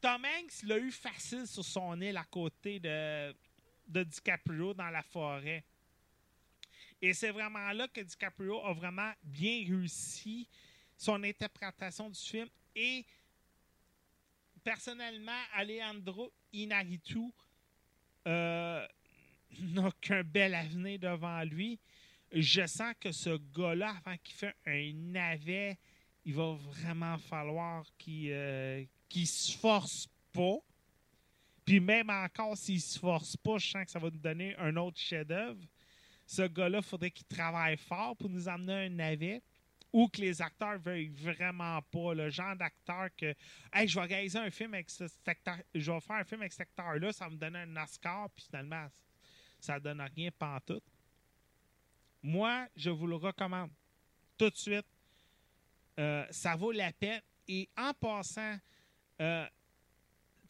Tom 0.00 0.24
Hanks 0.24 0.62
l'a 0.62 0.78
eu 0.78 0.92
facile 0.92 1.46
sur 1.46 1.64
son 1.64 2.00
île 2.00 2.16
à 2.16 2.24
côté 2.24 2.78
de, 2.78 3.34
de 3.86 4.04
DiCaprio 4.04 4.72
dans 4.74 4.90
la 4.90 5.02
forêt. 5.02 5.64
Et 7.00 7.12
c'est 7.12 7.30
vraiment 7.30 7.72
là 7.72 7.88
que 7.88 8.00
DiCaprio 8.00 8.60
a 8.64 8.72
vraiment 8.72 9.12
bien 9.22 9.64
réussi 9.66 10.48
son 10.96 11.22
interprétation 11.22 12.10
du 12.10 12.18
film. 12.18 12.48
Et 12.74 13.04
personnellement, 14.62 15.40
Alejandro 15.54 16.32
Inarritu 16.52 17.32
euh, 18.26 18.86
n'a 19.60 19.90
qu'un 20.00 20.22
bel 20.22 20.54
avenir 20.54 20.98
devant 20.98 21.42
lui. 21.42 21.78
Je 22.32 22.66
sens 22.66 22.94
que 23.00 23.10
ce 23.10 23.36
gars-là, 23.36 23.96
avant 24.04 24.16
qu'il 24.18 24.36
fasse 24.36 24.54
un 24.66 24.92
navet, 24.92 25.78
il 26.24 26.34
va 26.34 26.52
vraiment 26.52 27.16
falloir 27.16 27.86
qu'il 27.96 28.30
euh, 28.30 28.84
qu'il 29.08 29.26
se 29.26 29.56
force 29.56 30.08
pas. 30.32 30.56
Puis 31.64 31.80
même 31.80 32.08
encore 32.10 32.56
s'il 32.56 32.80
se 32.80 32.98
force 32.98 33.36
pas, 33.36 33.58
je 33.58 33.68
sens 33.70 33.84
que 33.84 33.90
ça 33.90 33.98
va 33.98 34.10
nous 34.10 34.18
donner 34.18 34.56
un 34.56 34.74
autre 34.76 34.98
chef-d'œuvre. 34.98 35.60
Ce 36.26 36.42
gars-là, 36.42 36.78
il 36.78 36.84
faudrait 36.84 37.10
qu'il 37.10 37.26
travaille 37.26 37.76
fort 37.76 38.16
pour 38.16 38.28
nous 38.28 38.48
amener 38.48 38.86
un 38.86 38.88
navet. 38.90 39.42
Ou 39.90 40.06
que 40.08 40.20
les 40.20 40.42
acteurs 40.42 40.78
veuillent 40.78 41.08
vraiment 41.08 41.80
pas. 41.90 42.12
Le 42.12 42.28
genre 42.28 42.54
d'acteur 42.54 43.08
que 43.16 43.34
Hey, 43.72 43.88
je 43.88 43.98
vais 43.98 44.04
réaliser 44.06 44.38
un 44.38 44.50
film 44.50 44.74
avec 44.74 44.90
ce- 44.90 45.04
acteur. 45.26 45.56
Je 45.74 45.90
vais 45.90 46.00
faire 46.00 46.16
un 46.16 46.24
film 46.24 46.42
avec 46.42 46.52
cet 46.52 46.60
acteur-là, 46.62 47.10
ça 47.12 47.24
va 47.24 47.30
me 47.30 47.36
donner 47.38 47.60
un 47.60 47.76
Oscar, 47.82 48.28
puis 48.30 48.44
finalement, 48.44 48.86
ça 49.58 49.80
donne 49.80 50.02
rien 50.14 50.30
pantoute. 50.38 50.84
Moi, 52.22 52.66
je 52.76 52.90
vous 52.90 53.06
le 53.06 53.16
recommande 53.16 53.70
tout 54.36 54.50
de 54.50 54.56
suite. 54.56 54.86
Euh, 55.98 56.26
ça 56.30 56.54
vaut 56.54 56.72
la 56.72 56.92
peine. 56.92 57.22
Et 57.46 57.68
en 57.76 57.94
passant, 57.94 58.58
euh, 59.20 59.46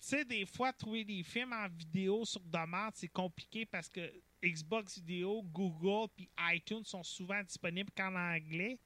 tu 0.00 0.08
sais, 0.08 0.24
des 0.24 0.46
fois, 0.46 0.72
trouver 0.72 1.04
des 1.04 1.22
films 1.22 1.52
en 1.52 1.68
vidéo 1.68 2.24
sur 2.24 2.40
demande, 2.40 2.92
c'est 2.94 3.08
compliqué 3.08 3.66
parce 3.66 3.88
que 3.88 4.12
Xbox 4.42 4.98
Vidéo, 4.98 5.42
Google 5.42 6.08
puis 6.14 6.28
iTunes 6.52 6.84
sont 6.84 7.02
souvent 7.02 7.42
disponibles 7.42 7.90
qu'en 7.96 8.14
anglais. 8.14 8.78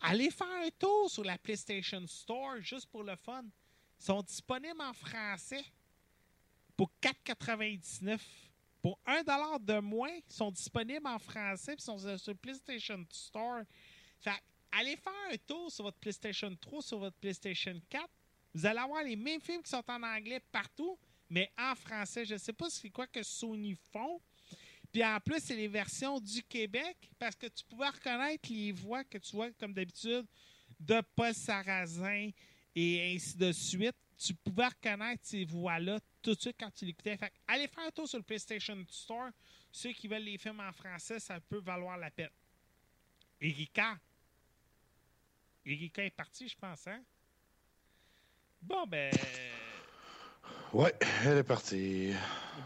Allez 0.00 0.30
faire 0.30 0.50
un 0.64 0.70
tour 0.78 1.10
sur 1.10 1.24
la 1.24 1.38
PlayStation 1.38 2.04
Store 2.06 2.60
juste 2.60 2.86
pour 2.86 3.04
le 3.04 3.14
fun. 3.16 3.44
Ils 4.00 4.04
sont 4.04 4.22
disponibles 4.22 4.80
en 4.80 4.92
français 4.92 5.64
pour 6.76 6.90
4,99. 7.00 8.18
Pour 8.80 8.98
1$ 9.06 9.64
de 9.64 9.78
moins, 9.78 10.10
ils 10.10 10.34
sont 10.34 10.50
disponibles 10.50 11.06
en 11.06 11.18
français 11.18 11.76
puis 11.76 11.84
sont 11.84 12.18
sur 12.18 12.36
PlayStation 12.36 13.04
Store. 13.10 13.60
Fait 14.18 14.32
allez 14.72 14.96
faire 14.96 15.12
un 15.30 15.36
tour 15.46 15.70
sur 15.70 15.84
votre 15.84 15.98
PlayStation 15.98 16.52
3, 16.56 16.82
sur 16.82 16.98
votre 16.98 17.16
PlayStation 17.18 17.80
4. 17.88 18.08
Vous 18.54 18.66
allez 18.66 18.78
avoir 18.78 19.02
les 19.02 19.16
mêmes 19.16 19.40
films 19.40 19.62
qui 19.62 19.70
sont 19.70 19.84
en 19.88 20.02
anglais 20.02 20.40
partout, 20.52 20.98
mais 21.28 21.50
en 21.58 21.74
français. 21.74 22.24
Je 22.24 22.34
ne 22.34 22.38
sais 22.38 22.52
pas 22.52 22.68
c'est 22.68 22.90
quoi 22.90 23.06
que 23.06 23.22
Sony 23.22 23.76
font. 23.92 24.20
Puis 24.92 25.02
en 25.02 25.18
plus, 25.20 25.40
c'est 25.40 25.56
les 25.56 25.68
versions 25.68 26.20
du 26.20 26.42
Québec 26.42 26.96
parce 27.18 27.34
que 27.34 27.46
tu 27.46 27.64
pouvais 27.64 27.88
reconnaître 27.88 28.50
les 28.52 28.72
voix 28.72 29.02
que 29.04 29.16
tu 29.16 29.34
vois 29.34 29.50
comme 29.52 29.72
d'habitude 29.72 30.26
de 30.78 31.00
Paul 31.16 31.32
Sarrazin 31.32 32.30
et 32.74 33.14
ainsi 33.14 33.36
de 33.36 33.50
suite. 33.52 33.96
Tu 34.18 34.34
pouvais 34.34 34.66
reconnaître 34.66 35.22
ces 35.24 35.44
voix-là 35.44 35.98
tout 36.20 36.34
de 36.34 36.40
suite 36.40 36.56
quand 36.60 36.70
tu 36.70 36.84
l'écoutais. 36.84 37.16
Fait 37.16 37.32
allez 37.48 37.66
faire 37.66 37.84
un 37.84 37.90
tour 37.90 38.06
sur 38.06 38.18
le 38.18 38.24
PlayStation 38.24 38.76
Store. 38.90 39.30
Ceux 39.72 39.92
qui 39.92 40.06
veulent 40.06 40.22
les 40.22 40.36
films 40.36 40.60
en 40.60 40.72
français, 40.72 41.18
ça 41.18 41.40
peut 41.40 41.60
valoir 41.60 41.96
la 41.96 42.10
peine. 42.10 42.30
Erika. 43.40 43.98
Erika 45.64 46.04
est 46.04 46.10
partie, 46.10 46.48
je 46.48 46.56
pense, 46.56 46.86
hein? 46.86 47.02
Bon, 48.62 48.86
ben. 48.86 49.12
Ouais, 50.72 50.94
elle 51.24 51.38
est 51.38 51.42
partie. 51.42 52.12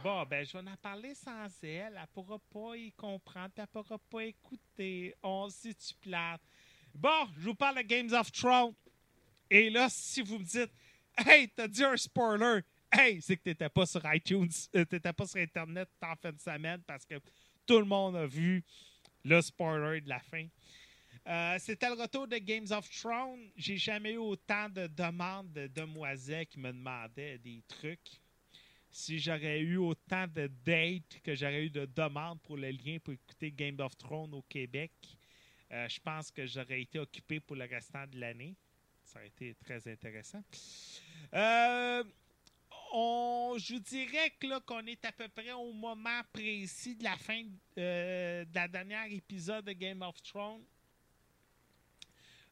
Bon, 0.05 0.25
ben, 0.25 0.45
je 0.45 0.53
vais 0.53 0.71
en 0.71 0.77
parler 0.77 1.15
sans 1.15 1.49
elle. 1.63 1.99
Elle 1.99 2.07
pourra 2.13 2.39
pas 2.39 2.77
y 2.77 2.93
comprendre, 2.93 3.53
elle 3.57 3.67
pourra 3.67 3.99
pas 3.99 4.25
écouter. 4.25 5.15
On 5.23 5.49
sait 5.49 5.73
tu 5.75 5.95
plate. 5.95 6.43
Bon, 6.95 7.27
je 7.39 7.47
vous 7.47 7.55
parle 7.55 7.79
de 7.79 7.83
Games 7.83 8.13
of 8.13 8.31
Thrones. 8.31 8.75
Et 9.51 9.71
là, 9.71 9.89
si 9.89 10.21
vous 10.21 10.39
me 10.39 10.45
dites, 10.45 10.71
hey, 11.17 11.49
t'as 11.49 11.67
dit 11.67 11.83
un 11.83 11.97
spoiler, 11.97 12.61
hey, 12.93 13.23
c'est 13.23 13.37
que 13.39 13.43
t'étais 13.43 13.71
pas 13.71 13.87
sur 13.87 14.03
iTunes, 14.13 14.51
euh, 14.75 14.85
t'étais 14.85 15.13
pas 15.13 15.27
sur 15.27 15.41
Internet 15.41 15.89
en 16.03 16.15
fin 16.15 16.33
de 16.33 16.41
semaine 16.41 16.83
parce 16.87 17.07
que 17.07 17.15
tout 17.67 17.79
le 17.79 17.87
monde 17.87 18.17
a 18.17 18.27
vu 18.27 18.63
le 19.25 19.41
spoiler 19.41 20.03
de 20.03 20.09
la 20.11 20.21
fin. 20.21 20.47
Euh, 21.27 21.57
C'était 21.59 21.89
le 21.89 21.95
retour 22.01 22.29
de 22.29 22.39
Games 22.39 22.67
of 22.71 22.89
Thrones. 22.89 23.51
J'ai 23.57 23.77
jamais 23.77 24.13
eu 24.13 24.19
autant 24.19 24.69
de 24.69 24.87
demandes 24.87 25.53
de 25.53 25.67
demoiselles 25.67 26.47
qui 26.47 26.61
me 26.61 26.73
demandaient 26.73 27.39
des 27.39 27.63
trucs. 27.67 28.21
Si 28.91 29.19
j'aurais 29.19 29.61
eu 29.61 29.77
autant 29.77 30.27
de 30.29 30.47
dates 30.65 31.21
que 31.23 31.35
j'aurais 31.35 31.65
eu 31.65 31.71
de 31.71 31.85
demandes 31.85 32.41
pour 32.43 32.57
le 32.57 32.71
lien 32.71 32.99
pour 33.03 33.13
écouter 33.13 33.51
Game 33.51 33.79
of 33.81 33.97
Thrones 33.99 34.33
au 34.35 34.43
Québec, 34.43 34.93
euh, 35.73 35.89
je 35.89 36.01
pense 36.01 36.31
que 36.31 36.47
j'aurais 36.47 36.83
été 36.83 36.99
occupé 36.99 37.41
pour 37.41 37.57
le 37.57 37.65
restant 37.65 38.07
de 38.07 38.21
l'année. 38.21 38.55
Ça 39.03 39.19
aurait 39.19 39.29
été 39.29 39.55
très 39.55 39.87
intéressant. 39.91 40.43
Euh, 41.35 42.05
on, 42.93 43.57
je 43.59 43.75
vous 43.75 43.81
dirais 43.81 44.33
qu'on 44.41 44.87
est 44.87 45.05
à 45.05 45.13
peu 45.13 45.29
près 45.29 45.53
au 45.53 45.73
moment 45.73 46.23
précis 46.33 46.95
de 46.95 47.03
la 47.03 47.17
fin 47.17 47.43
euh, 47.79 48.45
de 48.45 48.55
la 48.55 48.69
dernière 48.69 49.11
épisode 49.11 49.65
de 49.65 49.73
Game 49.73 50.03
of 50.03 50.23
Thrones. 50.23 50.63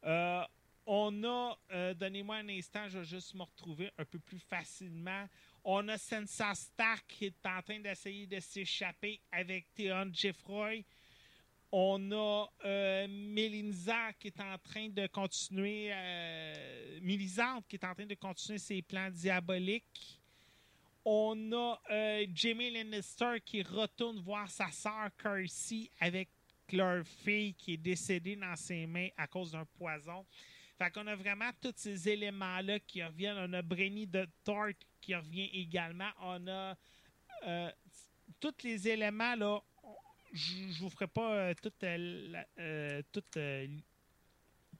Euh, 0.04 0.44
On 0.86 1.24
a, 1.24 1.58
euh, 1.72 1.94
donnez-moi 1.94 2.36
un 2.36 2.48
instant, 2.50 2.86
je 2.88 2.98
vais 2.98 3.04
juste 3.06 3.34
me 3.34 3.42
retrouver 3.42 3.90
un 3.96 4.04
peu 4.04 4.18
plus 4.18 4.38
facilement. 4.38 5.26
On 5.64 5.88
a 5.88 5.96
Sansa 5.96 6.54
Stark 6.54 7.06
qui 7.08 7.24
est 7.26 7.46
en 7.46 7.62
train 7.62 7.80
d'essayer 7.80 8.26
de 8.26 8.38
s'échapper 8.38 9.18
avec 9.32 9.72
Theon 9.74 10.10
Jeffroy. 10.12 10.82
On 11.72 12.12
a 12.12 12.48
euh, 12.66 13.06
qui 14.20 14.28
est 14.28 14.40
en 14.40 14.58
train 14.58 14.88
de 14.90 15.06
continuer, 15.06 15.88
euh, 15.90 17.00
qui 17.66 17.76
est 17.76 17.84
en 17.84 17.94
train 17.94 18.06
de 18.06 18.14
continuer 18.14 18.58
ses 18.58 18.82
plans 18.82 19.10
diaboliques. 19.10 20.20
On 21.04 21.52
a 21.52 21.80
euh, 21.90 22.26
Jamie 22.32 22.70
Lannister 22.70 23.40
qui 23.44 23.62
retourne 23.62 24.20
voir 24.20 24.48
sa 24.50 24.70
sœur 24.70 25.10
Cersei 25.20 25.90
avec 25.98 26.28
leur 26.72 27.06
fille 27.06 27.54
qui 27.54 27.74
est 27.74 27.78
décédée 27.78 28.36
dans 28.36 28.56
ses 28.56 28.86
mains 28.86 29.08
à 29.16 29.26
cause 29.26 29.52
d'un 29.52 29.64
poison. 29.64 30.24
Fait 30.76 30.90
qu'on 30.90 31.06
a 31.06 31.14
vraiment 31.14 31.50
tous 31.60 31.74
ces 31.76 32.08
éléments-là 32.08 32.80
qui 32.80 33.02
reviennent. 33.02 33.38
On 33.38 33.52
a 33.52 33.62
Brenny 33.62 34.06
de 34.06 34.26
Tart 34.42 34.72
qui 35.00 35.14
revient 35.14 35.50
également. 35.52 36.10
On 36.20 36.46
a 36.48 36.76
euh, 37.46 37.70
tous 38.40 38.54
les 38.64 38.88
éléments 38.88 39.36
là. 39.36 39.60
Je 40.32 40.64
ne 40.64 40.72
vous 40.80 40.90
ferai 40.90 41.06
pas 41.06 41.32
euh, 41.32 41.54
toute, 41.62 41.84
euh, 41.84 43.02
toute, 43.12 43.38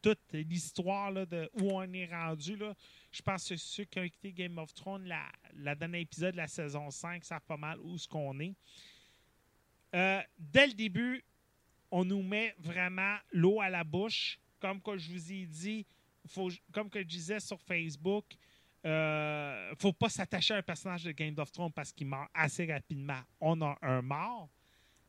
toute 0.02 0.32
l'histoire 0.32 1.12
de 1.12 1.48
où 1.60 1.70
on 1.70 1.92
est 1.92 2.06
rendu. 2.06 2.58
Je 3.12 3.22
pense 3.22 3.48
que 3.48 3.56
ceux 3.56 3.84
qui 3.84 4.00
ont 4.00 4.02
écouté 4.02 4.32
Game 4.32 4.58
of 4.58 4.74
Thrones, 4.74 5.04
la, 5.04 5.30
la 5.54 5.76
dernier 5.76 6.00
épisode 6.00 6.32
de 6.32 6.38
la 6.38 6.48
saison 6.48 6.90
5, 6.90 7.24
savent 7.24 7.40
pas 7.46 7.56
mal 7.56 7.78
où 7.78 7.96
ce 7.96 8.08
qu'on 8.08 8.40
est. 8.40 8.56
Dès 9.92 10.66
le 10.66 10.72
début, 10.72 11.24
on 11.94 12.04
nous 12.04 12.22
met 12.22 12.56
vraiment 12.58 13.16
l'eau 13.30 13.60
à 13.60 13.70
la 13.70 13.84
bouche. 13.84 14.40
Comme 14.58 14.80
je 14.96 15.12
vous 15.12 15.32
ai 15.32 15.46
dit, 15.46 15.86
comme 16.72 16.90
je 16.92 17.02
disais 17.02 17.38
sur 17.38 17.60
Facebook, 17.60 18.24
euh, 18.84 19.72
faut 19.78 19.92
pas 19.92 20.08
s'attacher 20.08 20.54
à 20.54 20.56
un 20.56 20.62
personnage 20.62 21.04
de 21.04 21.12
Game 21.12 21.36
of 21.38 21.52
Thrones 21.52 21.72
parce 21.72 21.92
qu'il 21.92 22.08
meurt 22.08 22.28
assez 22.34 22.66
rapidement. 22.66 23.20
On 23.40 23.62
a 23.62 23.78
un 23.80 24.02
mort. 24.02 24.48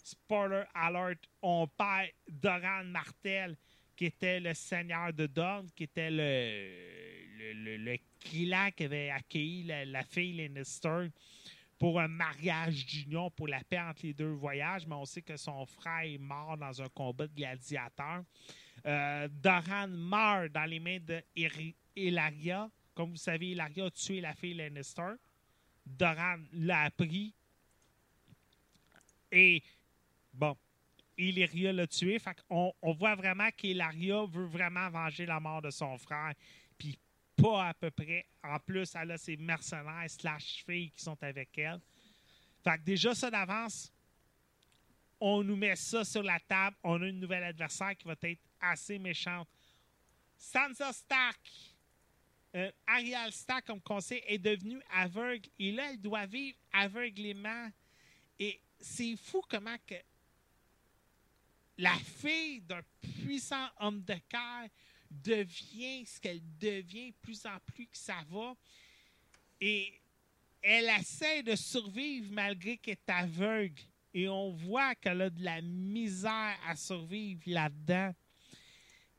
Spoiler 0.04 0.66
alert, 0.76 1.18
on 1.42 1.68
perd 1.68 2.12
Doran 2.30 2.84
Martel, 2.84 3.58
qui 3.96 4.06
était 4.06 4.40
le 4.40 4.54
seigneur 4.54 5.12
de 5.12 5.26
Dorne, 5.26 5.68
qui 5.76 5.86
était 5.86 6.12
le, 6.12 7.54
le, 7.56 7.78
le, 7.78 7.98
qui 8.20 8.54
avait 8.54 9.10
accueilli 9.10 9.64
la, 9.64 9.86
la 9.86 10.04
fille 10.04 10.34
Lannister 10.34 11.08
pour 11.78 12.00
un 12.00 12.08
mariage 12.08 12.86
d'union, 12.86 13.30
pour 13.32 13.48
la 13.48 13.64
paix 13.64 13.80
entre 13.80 14.06
les 14.06 14.14
deux 14.14 14.32
voyages, 14.32 14.88
mais 14.88 14.96
on 14.96 15.06
sait 15.06 15.22
que 15.22 15.36
son 15.36 15.66
frère 15.66 16.04
est 16.04 16.18
mort 16.18 16.58
dans 16.58 16.82
un 16.82 16.88
combat 16.90 17.28
de 17.28 17.36
gladiateurs. 17.36 18.24
Euh, 18.86 19.28
Doran 19.30 19.88
meurt 19.88 20.52
dans 20.52 20.66
les 20.66 20.80
mains 20.80 21.00
de 21.00 21.22
Elaria. 21.96 22.70
Comme 22.94 23.12
vous 23.12 23.18
savez, 23.18 23.52
Elaria 23.52 23.86
a 23.86 23.92
tué 23.92 24.22
la 24.22 24.34
fille 24.34 24.54
Lannister. 24.54 25.14
Doran 25.86 26.38
l'a 26.54 26.84
appris. 26.84 27.34
Et, 29.32 29.62
bon, 30.34 30.56
Illyria 31.18 31.74
l'a 31.74 31.88
tué. 31.88 32.20
Fait 32.20 32.38
on, 32.50 32.72
on 32.82 32.94
voit 32.94 33.16
vraiment 33.16 33.50
qu'Hilaria 33.52 34.26
veut 34.26 34.46
vraiment 34.46 34.90
venger 34.90 35.26
la 35.26 35.40
mort 35.40 35.62
de 35.62 35.72
son 35.72 35.98
frère. 35.98 36.34
Puis 36.78 36.98
pas 37.36 37.70
à 37.70 37.74
peu 37.74 37.92
près. 37.92 38.26
En 38.44 38.60
plus, 38.60 38.94
elle 38.96 39.12
a 39.12 39.18
ses 39.18 39.38
mercenaires 39.38 40.10
slash 40.10 40.64
filles 40.66 40.92
qui 40.92 41.04
sont 41.04 41.18
avec 41.22 41.58
elle. 41.58 41.80
Fait 42.64 42.78
que 42.78 42.84
déjà, 42.84 43.14
ça 43.14 43.30
d'avance, 43.30 43.92
on 45.20 45.44
nous 45.44 45.56
met 45.56 45.76
ça 45.76 46.04
sur 46.04 46.24
la 46.24 46.40
table. 46.40 46.76
On 46.84 47.02
a 47.02 47.08
une 47.08 47.20
nouvelle 47.20 47.44
adversaire 47.44 47.96
qui 47.96 48.08
va 48.08 48.16
être 48.22 48.42
assez 48.60 49.00
méchante. 49.00 49.48
Sansa 50.38 50.92
Stark. 50.94 51.40
Euh, 52.56 52.72
Ariel 52.88 53.32
Stark, 53.34 53.66
comme 53.66 53.82
conseil, 53.82 54.24
est 54.28 54.38
devenue 54.38 54.82
aveugle. 54.94 55.50
Et 55.60 55.72
là, 55.72 55.92
elle 55.92 56.02
doit 56.02 56.26
vivre 56.26 56.58
aveuglément. 56.72 57.70
Et 58.40 58.62
c'est 58.80 59.16
fou 59.18 59.42
comment 59.50 59.76
que 59.86 59.96
la 61.78 61.96
fille 61.96 62.62
d'un 62.62 62.82
puissant 63.02 63.68
homme 63.80 64.02
de 64.04 64.16
cœur 64.30 64.70
devient 65.24 66.06
ce 66.06 66.20
qu'elle 66.20 66.42
devient 66.60 67.12
plus 67.22 67.46
en 67.46 67.58
plus 67.66 67.88
que 67.88 67.98
ça 67.98 68.24
va. 68.30 68.56
Et 69.62 69.94
elle 70.62 70.90
essaie 71.00 71.44
de 71.44 71.56
survivre 71.56 72.32
malgré 72.32 72.78
qu'elle 72.78 72.96
est 72.96 73.10
aveugle. 73.10 73.82
Et 74.14 74.30
on 74.30 74.52
voit 74.52 74.96
qu'elle 74.96 75.22
a 75.22 75.30
de 75.30 75.44
la 75.44 75.62
misère 75.62 76.58
à 76.66 76.76
survivre 76.76 77.42
là-dedans. 77.46 78.14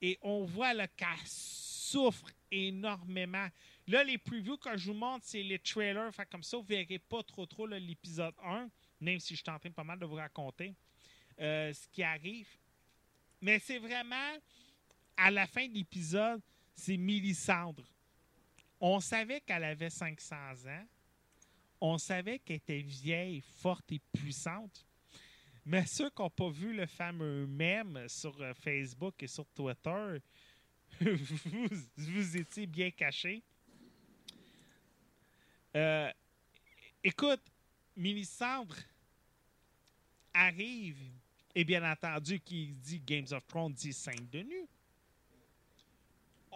Et 0.01 0.19
on 0.23 0.45
voit 0.45 0.75
qu'elle 0.89 1.09
souffre 1.25 2.27
énormément. 2.51 3.49
Là, 3.89 4.03
les 4.03 4.19
previews 4.19 4.57
que 4.57 4.77
je 4.77 4.91
vous 4.91 4.99
montre, 4.99 5.25
c'est 5.27 5.43
les 5.43 5.59
trailers. 5.59 6.13
Fait 6.13 6.29
comme 6.29 6.43
ça, 6.43 6.57
vous 6.57 6.65
ne 6.65 6.69
verrez 6.69 6.99
pas 6.99 7.23
trop 7.23 7.47
trop 7.47 7.67
l'épisode 7.67 8.35
1, 8.43 8.69
même 9.01 9.21
si 9.21 9.37
je 9.37 9.43
suis 9.43 9.51
en 9.51 9.59
train 9.59 9.71
pas 9.71 9.85
mal 9.85 9.99
de 9.99 10.07
vous 10.07 10.17
raconter 10.17 10.75
euh, 11.41 11.73
ce 11.73 11.87
qui 11.89 12.03
arrive. 12.03 12.49
Mais 13.41 13.59
c'est 13.59 13.79
vraiment, 13.79 14.37
à 15.17 15.31
la 15.31 15.47
fin 15.47 15.67
de 15.67 15.75
l'épisode, 15.75 16.41
c'est 16.75 16.97
Mélissandre. 16.97 17.85
On 18.81 19.01
savait 19.01 19.41
qu'elle 19.41 19.65
avait 19.65 19.91
500 19.91 20.37
ans. 20.67 20.87
On 21.81 21.99
savait 21.99 22.39
qu'elle 22.39 22.57
était 22.57 22.81
vieille, 22.81 23.41
forte 23.41 23.91
et 23.93 24.01
puissante. 24.13 24.87
Mais 25.65 25.85
ceux 25.87 26.11
qui 26.11 26.23
n'ont 26.23 26.31
pas 26.31 26.51
vu 26.51 26.75
le 26.75 26.87
fameux 26.87 27.47
mème 27.47 28.09
sur 28.09 28.41
euh, 28.41 28.55
Facebook 28.55 29.21
et 29.23 29.27
sur 29.27 29.47
Twitter, 29.49 30.19
vous, 31.01 32.37
étiez 32.37 32.67
bien 32.67 32.91
cachés. 32.91 33.43
Euh, 35.75 36.11
écoute, 37.03 37.43
Mélissandre 37.97 38.77
arrive, 40.33 40.99
et 41.55 41.65
bien 41.65 41.91
entendu, 41.91 42.39
qui 42.41 42.69
dit 42.69 43.01
Games 43.01 43.27
of 43.33 43.47
Thrones 43.47 43.73
dit 43.73 43.93
Sainte 43.93 44.31
de 44.31 44.43
nu. 44.43 44.69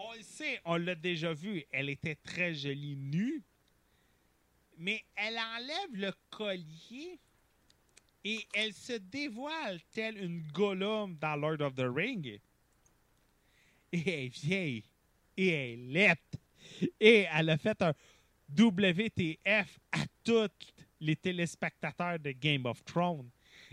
On 0.02 0.14
le 0.14 0.22
sait, 0.22 0.60
on 0.64 0.77
l'a 0.77 0.94
déjà 0.94 1.35
vu, 1.35 1.62
elle 1.70 1.90
était 1.90 2.14
très 2.14 2.55
jolie 2.55 2.97
nue, 2.97 3.43
mais 4.78 5.05
elle 5.14 5.39
enlève 5.39 5.94
le 5.94 6.12
collier 6.31 7.18
et 8.24 8.47
elle 8.55 8.72
se 8.72 8.94
dévoile 8.94 9.78
telle 9.93 10.16
une 10.16 10.40
Gollum 10.52 11.16
dans 11.16 11.36
Lord 11.36 11.60
of 11.60 11.74
the 11.74 11.85
Ring. 11.85 12.40
Et 13.93 14.01
elle 14.06 14.09
est 14.09 14.28
vieille, 14.28 14.85
et 15.36 15.48
elle 15.48 15.70
est 15.70 15.77
laide, 15.77 16.90
et 16.98 17.27
elle 17.31 17.51
a 17.51 17.59
fait 17.59 17.82
un 17.82 17.93
WTF 18.56 19.78
à 19.93 20.05
tous 20.24 20.48
les 20.98 21.16
téléspectateurs 21.16 22.18
de 22.18 22.31
Game 22.32 22.64
of 22.64 22.82
Thrones. 22.85 23.28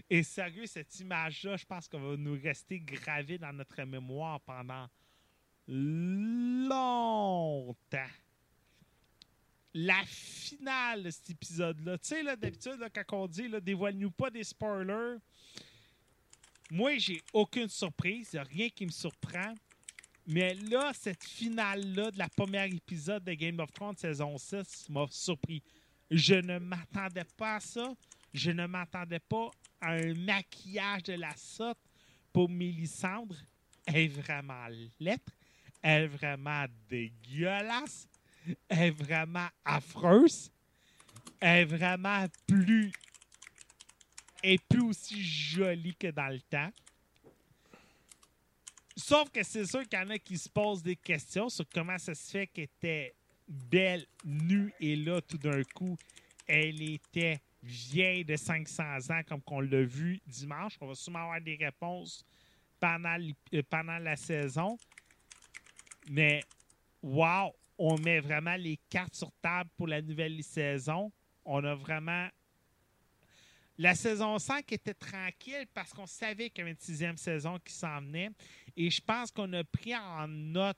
Et 0.09 0.23
sérieux, 0.23 0.65
cette 0.65 0.99
image-là, 0.99 1.55
je 1.55 1.65
pense 1.65 1.87
qu'elle 1.87 2.01
va 2.01 2.17
nous 2.17 2.37
rester 2.41 2.79
gravée 2.79 3.37
dans 3.37 3.53
notre 3.53 3.81
mémoire 3.83 4.41
pendant 4.41 4.87
longtemps. 5.67 7.75
La 9.73 10.03
finale 10.05 11.03
de 11.03 11.11
cet 11.11 11.29
épisode-là, 11.29 11.97
tu 11.97 12.07
sais, 12.07 12.23
là, 12.23 12.35
d'habitude, 12.35 12.83
quand 12.93 13.17
on 13.17 13.27
dit, 13.27 13.49
dévoile-nous 13.61 14.11
pas 14.11 14.29
des 14.29 14.43
spoilers, 14.43 15.17
moi, 16.69 16.97
j'ai 16.97 17.21
aucune 17.31 17.69
surprise, 17.69 18.31
il 18.33 18.39
a 18.39 18.43
rien 18.43 18.69
qui 18.69 18.85
me 18.85 18.91
surprend. 18.91 19.53
Mais 20.25 20.53
là, 20.55 20.91
cette 20.93 21.23
finale-là 21.23 22.11
de 22.11 22.17
la 22.17 22.27
première 22.27 22.65
épisode 22.65 23.23
de 23.23 23.33
Game 23.33 23.59
of 23.59 23.71
Thrones 23.71 23.95
saison 23.95 24.37
6 24.37 24.89
m'a 24.89 25.05
surpris. 25.09 25.63
Je 26.11 26.35
ne 26.35 26.59
m'attendais 26.59 27.23
pas 27.37 27.55
à 27.55 27.59
ça. 27.61 27.93
Je 28.33 28.51
ne 28.51 28.67
m'attendais 28.67 29.19
pas 29.19 29.49
à 29.79 29.91
un 29.91 30.13
maquillage 30.15 31.03
de 31.03 31.13
la 31.13 31.33
sorte 31.37 31.79
pour 32.33 32.49
Mélissandre. 32.49 33.37
Elle 33.85 33.95
est 33.95 34.07
vraiment 34.09 34.67
lettre. 34.99 35.36
Elle 35.89 36.03
est 36.03 36.07
vraiment 36.07 36.65
dégueulasse. 36.89 38.09
Elle 38.67 38.87
est 38.87 38.91
vraiment 38.91 39.47
affreuse. 39.63 40.51
Elle 41.39 41.61
est 41.61 41.65
vraiment 41.77 42.25
plus. 42.45 42.91
Est 44.43 44.61
plus 44.67 44.81
aussi 44.81 45.23
jolie 45.23 45.95
que 45.95 46.07
dans 46.07 46.27
le 46.27 46.41
temps. 46.41 46.69
Sauf 48.97 49.29
que 49.29 49.41
c'est 49.43 49.65
sûr 49.65 49.87
qu'il 49.87 49.97
y 49.97 50.01
en 50.01 50.09
a 50.09 50.17
qui 50.17 50.37
se 50.37 50.49
posent 50.49 50.83
des 50.83 50.97
questions 50.97 51.47
sur 51.47 51.65
comment 51.73 51.97
ça 51.97 52.13
se 52.13 52.31
fait 52.31 52.47
qu'elle 52.47 52.65
était 52.65 53.15
belle, 53.47 54.05
nue, 54.25 54.73
et 54.81 54.97
là, 54.97 55.21
tout 55.21 55.37
d'un 55.37 55.63
coup, 55.73 55.95
elle 56.45 56.81
était 56.81 57.39
vieille 57.63 58.25
de 58.25 58.35
500 58.35 59.09
ans, 59.09 59.21
comme 59.25 59.41
qu'on 59.41 59.61
l'a 59.61 59.83
vu 59.83 60.19
dimanche. 60.27 60.73
On 60.81 60.87
va 60.87 60.95
sûrement 60.95 61.19
avoir 61.19 61.39
des 61.39 61.55
réponses 61.55 62.25
pendant, 62.77 63.17
euh, 63.53 63.63
pendant 63.69 63.99
la 63.99 64.17
saison. 64.17 64.77
Mais, 66.09 66.41
wow, 67.01 67.53
on 67.77 67.97
met 67.97 68.19
vraiment 68.19 68.55
les 68.55 68.79
cartes 68.89 69.15
sur 69.15 69.31
table 69.41 69.69
pour 69.77 69.87
la 69.87 70.01
nouvelle 70.01 70.41
saison. 70.43 71.11
On 71.45 71.63
a 71.63 71.75
vraiment 71.75 72.27
la 73.79 73.93
saison 73.93 74.39
5 74.39 74.71
était 74.71 74.95
tranquille 74.95 75.67
parce 75.71 75.93
qu'on 75.93 76.07
savait 76.07 76.49
qu'il 76.49 76.59
y 76.59 76.61
avait 76.63 76.71
une 76.71 76.79
sixième 76.79 77.17
saison 77.17 77.59
qui 77.63 77.73
s'en 77.73 78.01
venait. 78.01 78.31
Et 78.75 78.89
je 78.89 78.99
pense 78.99 79.31
qu'on 79.31 79.51
a 79.53 79.63
pris 79.63 79.95
en 79.95 80.27
note 80.27 80.77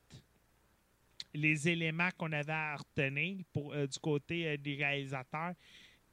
les 1.34 1.70
éléments 1.70 2.10
qu'on 2.18 2.32
avait 2.34 2.52
à 2.52 2.76
retenir 2.76 3.46
euh, 3.56 3.88
du 3.88 4.00
côté 4.00 4.48
euh, 4.48 4.58
des 4.58 4.76
réalisateurs. 4.76 5.54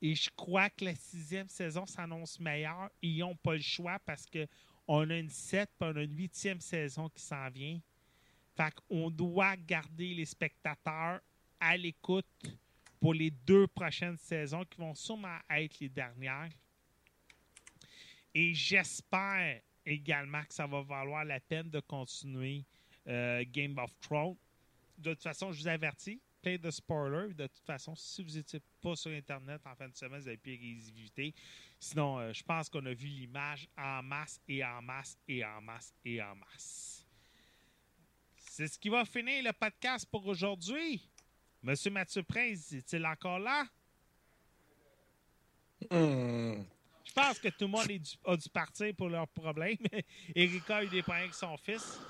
Et 0.01 0.14
je 0.14 0.30
crois 0.36 0.70
que 0.70 0.84
la 0.84 0.94
sixième 0.94 1.48
saison 1.48 1.86
s'annonce 1.86 2.38
meilleure. 2.38 2.90
Ils 3.02 3.18
n'ont 3.18 3.34
pas 3.34 3.55
le 3.55 3.62
choix 3.62 3.98
parce 4.05 4.24
qu'on 4.26 5.10
a 5.10 5.16
une 5.16 5.30
sept 5.30 5.70
et 5.80 5.84
on 5.84 5.97
a 5.97 6.02
une 6.02 6.16
huitième 6.16 6.60
saison 6.60 7.09
qui 7.09 7.22
s'en 7.22 7.48
vient. 7.48 7.80
Fait 8.56 8.74
qu'on 8.88 9.10
doit 9.10 9.56
garder 9.56 10.14
les 10.14 10.24
spectateurs 10.24 11.20
à 11.60 11.76
l'écoute 11.76 12.26
pour 13.00 13.12
les 13.12 13.30
deux 13.30 13.66
prochaines 13.66 14.16
saisons 14.16 14.64
qui 14.64 14.78
vont 14.78 14.94
sûrement 14.94 15.38
être 15.50 15.78
les 15.80 15.88
dernières. 15.88 16.48
Et 18.34 18.54
j'espère 18.54 19.60
également 19.84 20.42
que 20.42 20.54
ça 20.54 20.66
va 20.66 20.82
valoir 20.82 21.24
la 21.24 21.40
peine 21.40 21.70
de 21.70 21.80
continuer 21.80 22.64
euh, 23.06 23.44
Game 23.50 23.78
of 23.78 23.90
Thrones. 24.00 24.36
De 24.98 25.14
toute 25.14 25.22
façon, 25.22 25.52
je 25.52 25.60
vous 25.60 25.68
avertis, 25.68 26.20
plein 26.42 26.56
de 26.56 26.70
spoilers. 26.70 27.34
De 27.34 27.46
toute 27.46 27.64
façon, 27.64 27.94
si 27.94 28.22
vous 28.22 28.32
n'étiez 28.32 28.60
pas 28.80 28.96
sur 28.96 29.10
Internet 29.10 29.60
en 29.66 29.74
fin 29.74 29.88
de 29.88 29.94
semaine, 29.96 30.20
vous 30.20 30.28
avez 30.28 30.36
pu 30.36 30.52
éviter. 30.52 31.34
Sinon, 31.78 32.18
euh, 32.18 32.32
je 32.32 32.42
pense 32.42 32.68
qu'on 32.68 32.84
a 32.86 32.94
vu 32.94 33.08
l'image 33.08 33.68
en 33.76 34.02
masse 34.02 34.40
et 34.48 34.64
en 34.64 34.80
masse 34.82 35.18
et 35.28 35.44
en 35.44 35.60
masse 35.60 35.94
et 36.04 36.22
en 36.22 36.34
masse. 36.34 36.95
C'est 38.56 38.68
ce 38.68 38.78
qui 38.78 38.88
va 38.88 39.04
finir 39.04 39.44
le 39.44 39.52
podcast 39.52 40.06
pour 40.10 40.26
aujourd'hui. 40.26 41.06
Monsieur 41.62 41.90
Mathieu 41.90 42.22
Prince, 42.22 42.72
est-il 42.72 43.04
encore 43.04 43.38
là? 43.38 43.66
Hmm. 45.90 46.62
Je 47.04 47.12
pense 47.12 47.38
que 47.38 47.48
tout 47.48 47.64
le 47.64 47.66
monde 47.66 47.86
dû- 47.86 48.00
a 48.24 48.34
dû 48.34 48.48
partir 48.48 48.94
pour 48.96 49.10
leurs 49.10 49.28
problèmes. 49.28 49.76
Erika 50.34 50.76
a 50.78 50.84
eu 50.84 50.88
des 50.88 51.02
problèmes 51.02 51.24
avec 51.24 51.34
son 51.34 51.54
fils. 51.58 52.00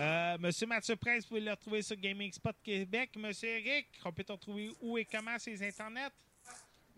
Euh, 0.00 0.38
Monsieur 0.38 0.66
Mathieu 0.66 0.96
Prince, 0.96 1.22
vous 1.22 1.28
pouvez 1.28 1.40
le 1.42 1.52
retrouver 1.52 1.82
sur 1.82 1.94
Gaming 1.94 2.32
Spot 2.32 2.56
Québec. 2.64 3.10
Monsieur 3.14 3.50
Eric, 3.50 3.86
on 4.04 4.10
peut 4.12 4.24
te 4.24 4.32
retrouver 4.32 4.72
où 4.80 4.98
et 4.98 5.04
comment 5.04 5.38
sur 5.38 5.52
les 5.52 5.62
internets? 5.62 6.10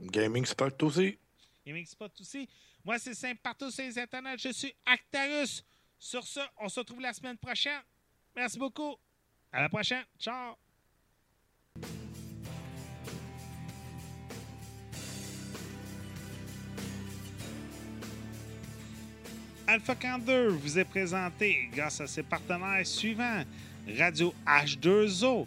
Gaming 0.01 0.47
Spot 0.47 0.82
aussi. 0.82 1.18
Gaming 1.66 1.85
Spot 1.85 2.10
aussi. 2.22 2.48
Moi, 2.82 2.98
c'est 2.98 3.12
simple 3.14 3.43
partout 3.43 3.70
sur 3.70 3.85
les 3.85 3.98
internets. 3.98 4.39
Je 4.39 4.48
suis 4.51 4.74
Actarus. 4.86 5.62
Sur 5.98 6.26
ce, 6.26 6.40
on 6.56 6.70
se 6.70 6.81
retrouve 6.81 7.02
la 7.02 7.12
semaine 7.12 7.36
prochaine. 7.36 7.82
Merci 8.36 8.59
beaucoup. 8.59 8.97
À 9.52 9.62
la 9.62 9.69
prochaine. 9.69 10.05
Ciao. 10.19 10.55
Alpha 19.66 19.94
42 19.94 20.48
vous 20.48 20.78
est 20.78 20.85
présenté 20.85 21.70
grâce 21.73 22.01
à 22.01 22.06
ses 22.06 22.23
partenaires 22.23 22.86
suivants 22.86 23.44
Radio 23.98 24.35
H2O, 24.47 25.47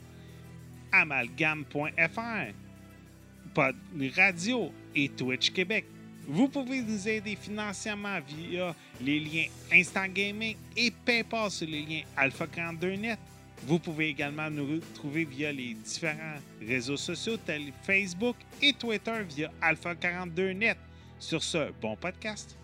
Amalgam.fr, 0.91 2.53
Pod 3.53 3.75
Radio 4.15 4.71
et 4.95 5.09
Twitch 5.09 5.51
Québec. 5.51 5.85
Vous 6.29 6.49
pouvez 6.49 6.81
nous 6.81 7.07
aider 7.07 7.37
financièrement 7.37 8.19
via 8.19 8.75
les 8.99 9.17
liens 9.17 9.45
Instant 9.71 10.07
Gaming 10.09 10.57
et 10.75 10.91
PayPal 10.91 11.49
sur 11.49 11.67
les 11.67 11.83
liens 11.83 12.01
Alpha 12.17 12.45
42 12.47 12.95
Net. 12.95 13.19
Vous 13.63 13.79
pouvez 13.79 14.09
également 14.09 14.49
nous 14.49 14.67
retrouver 14.73 15.23
via 15.23 15.53
les 15.53 15.73
différents 15.73 16.35
réseaux 16.61 16.97
sociaux 16.97 17.37
tels 17.37 17.71
Facebook 17.81 18.35
et 18.61 18.73
Twitter 18.73 19.23
via 19.29 19.49
Alpha 19.61 19.95
42 19.95 20.51
Net. 20.51 20.77
Sur 21.17 21.41
ce, 21.41 21.71
bon 21.81 21.95
podcast. 21.95 22.56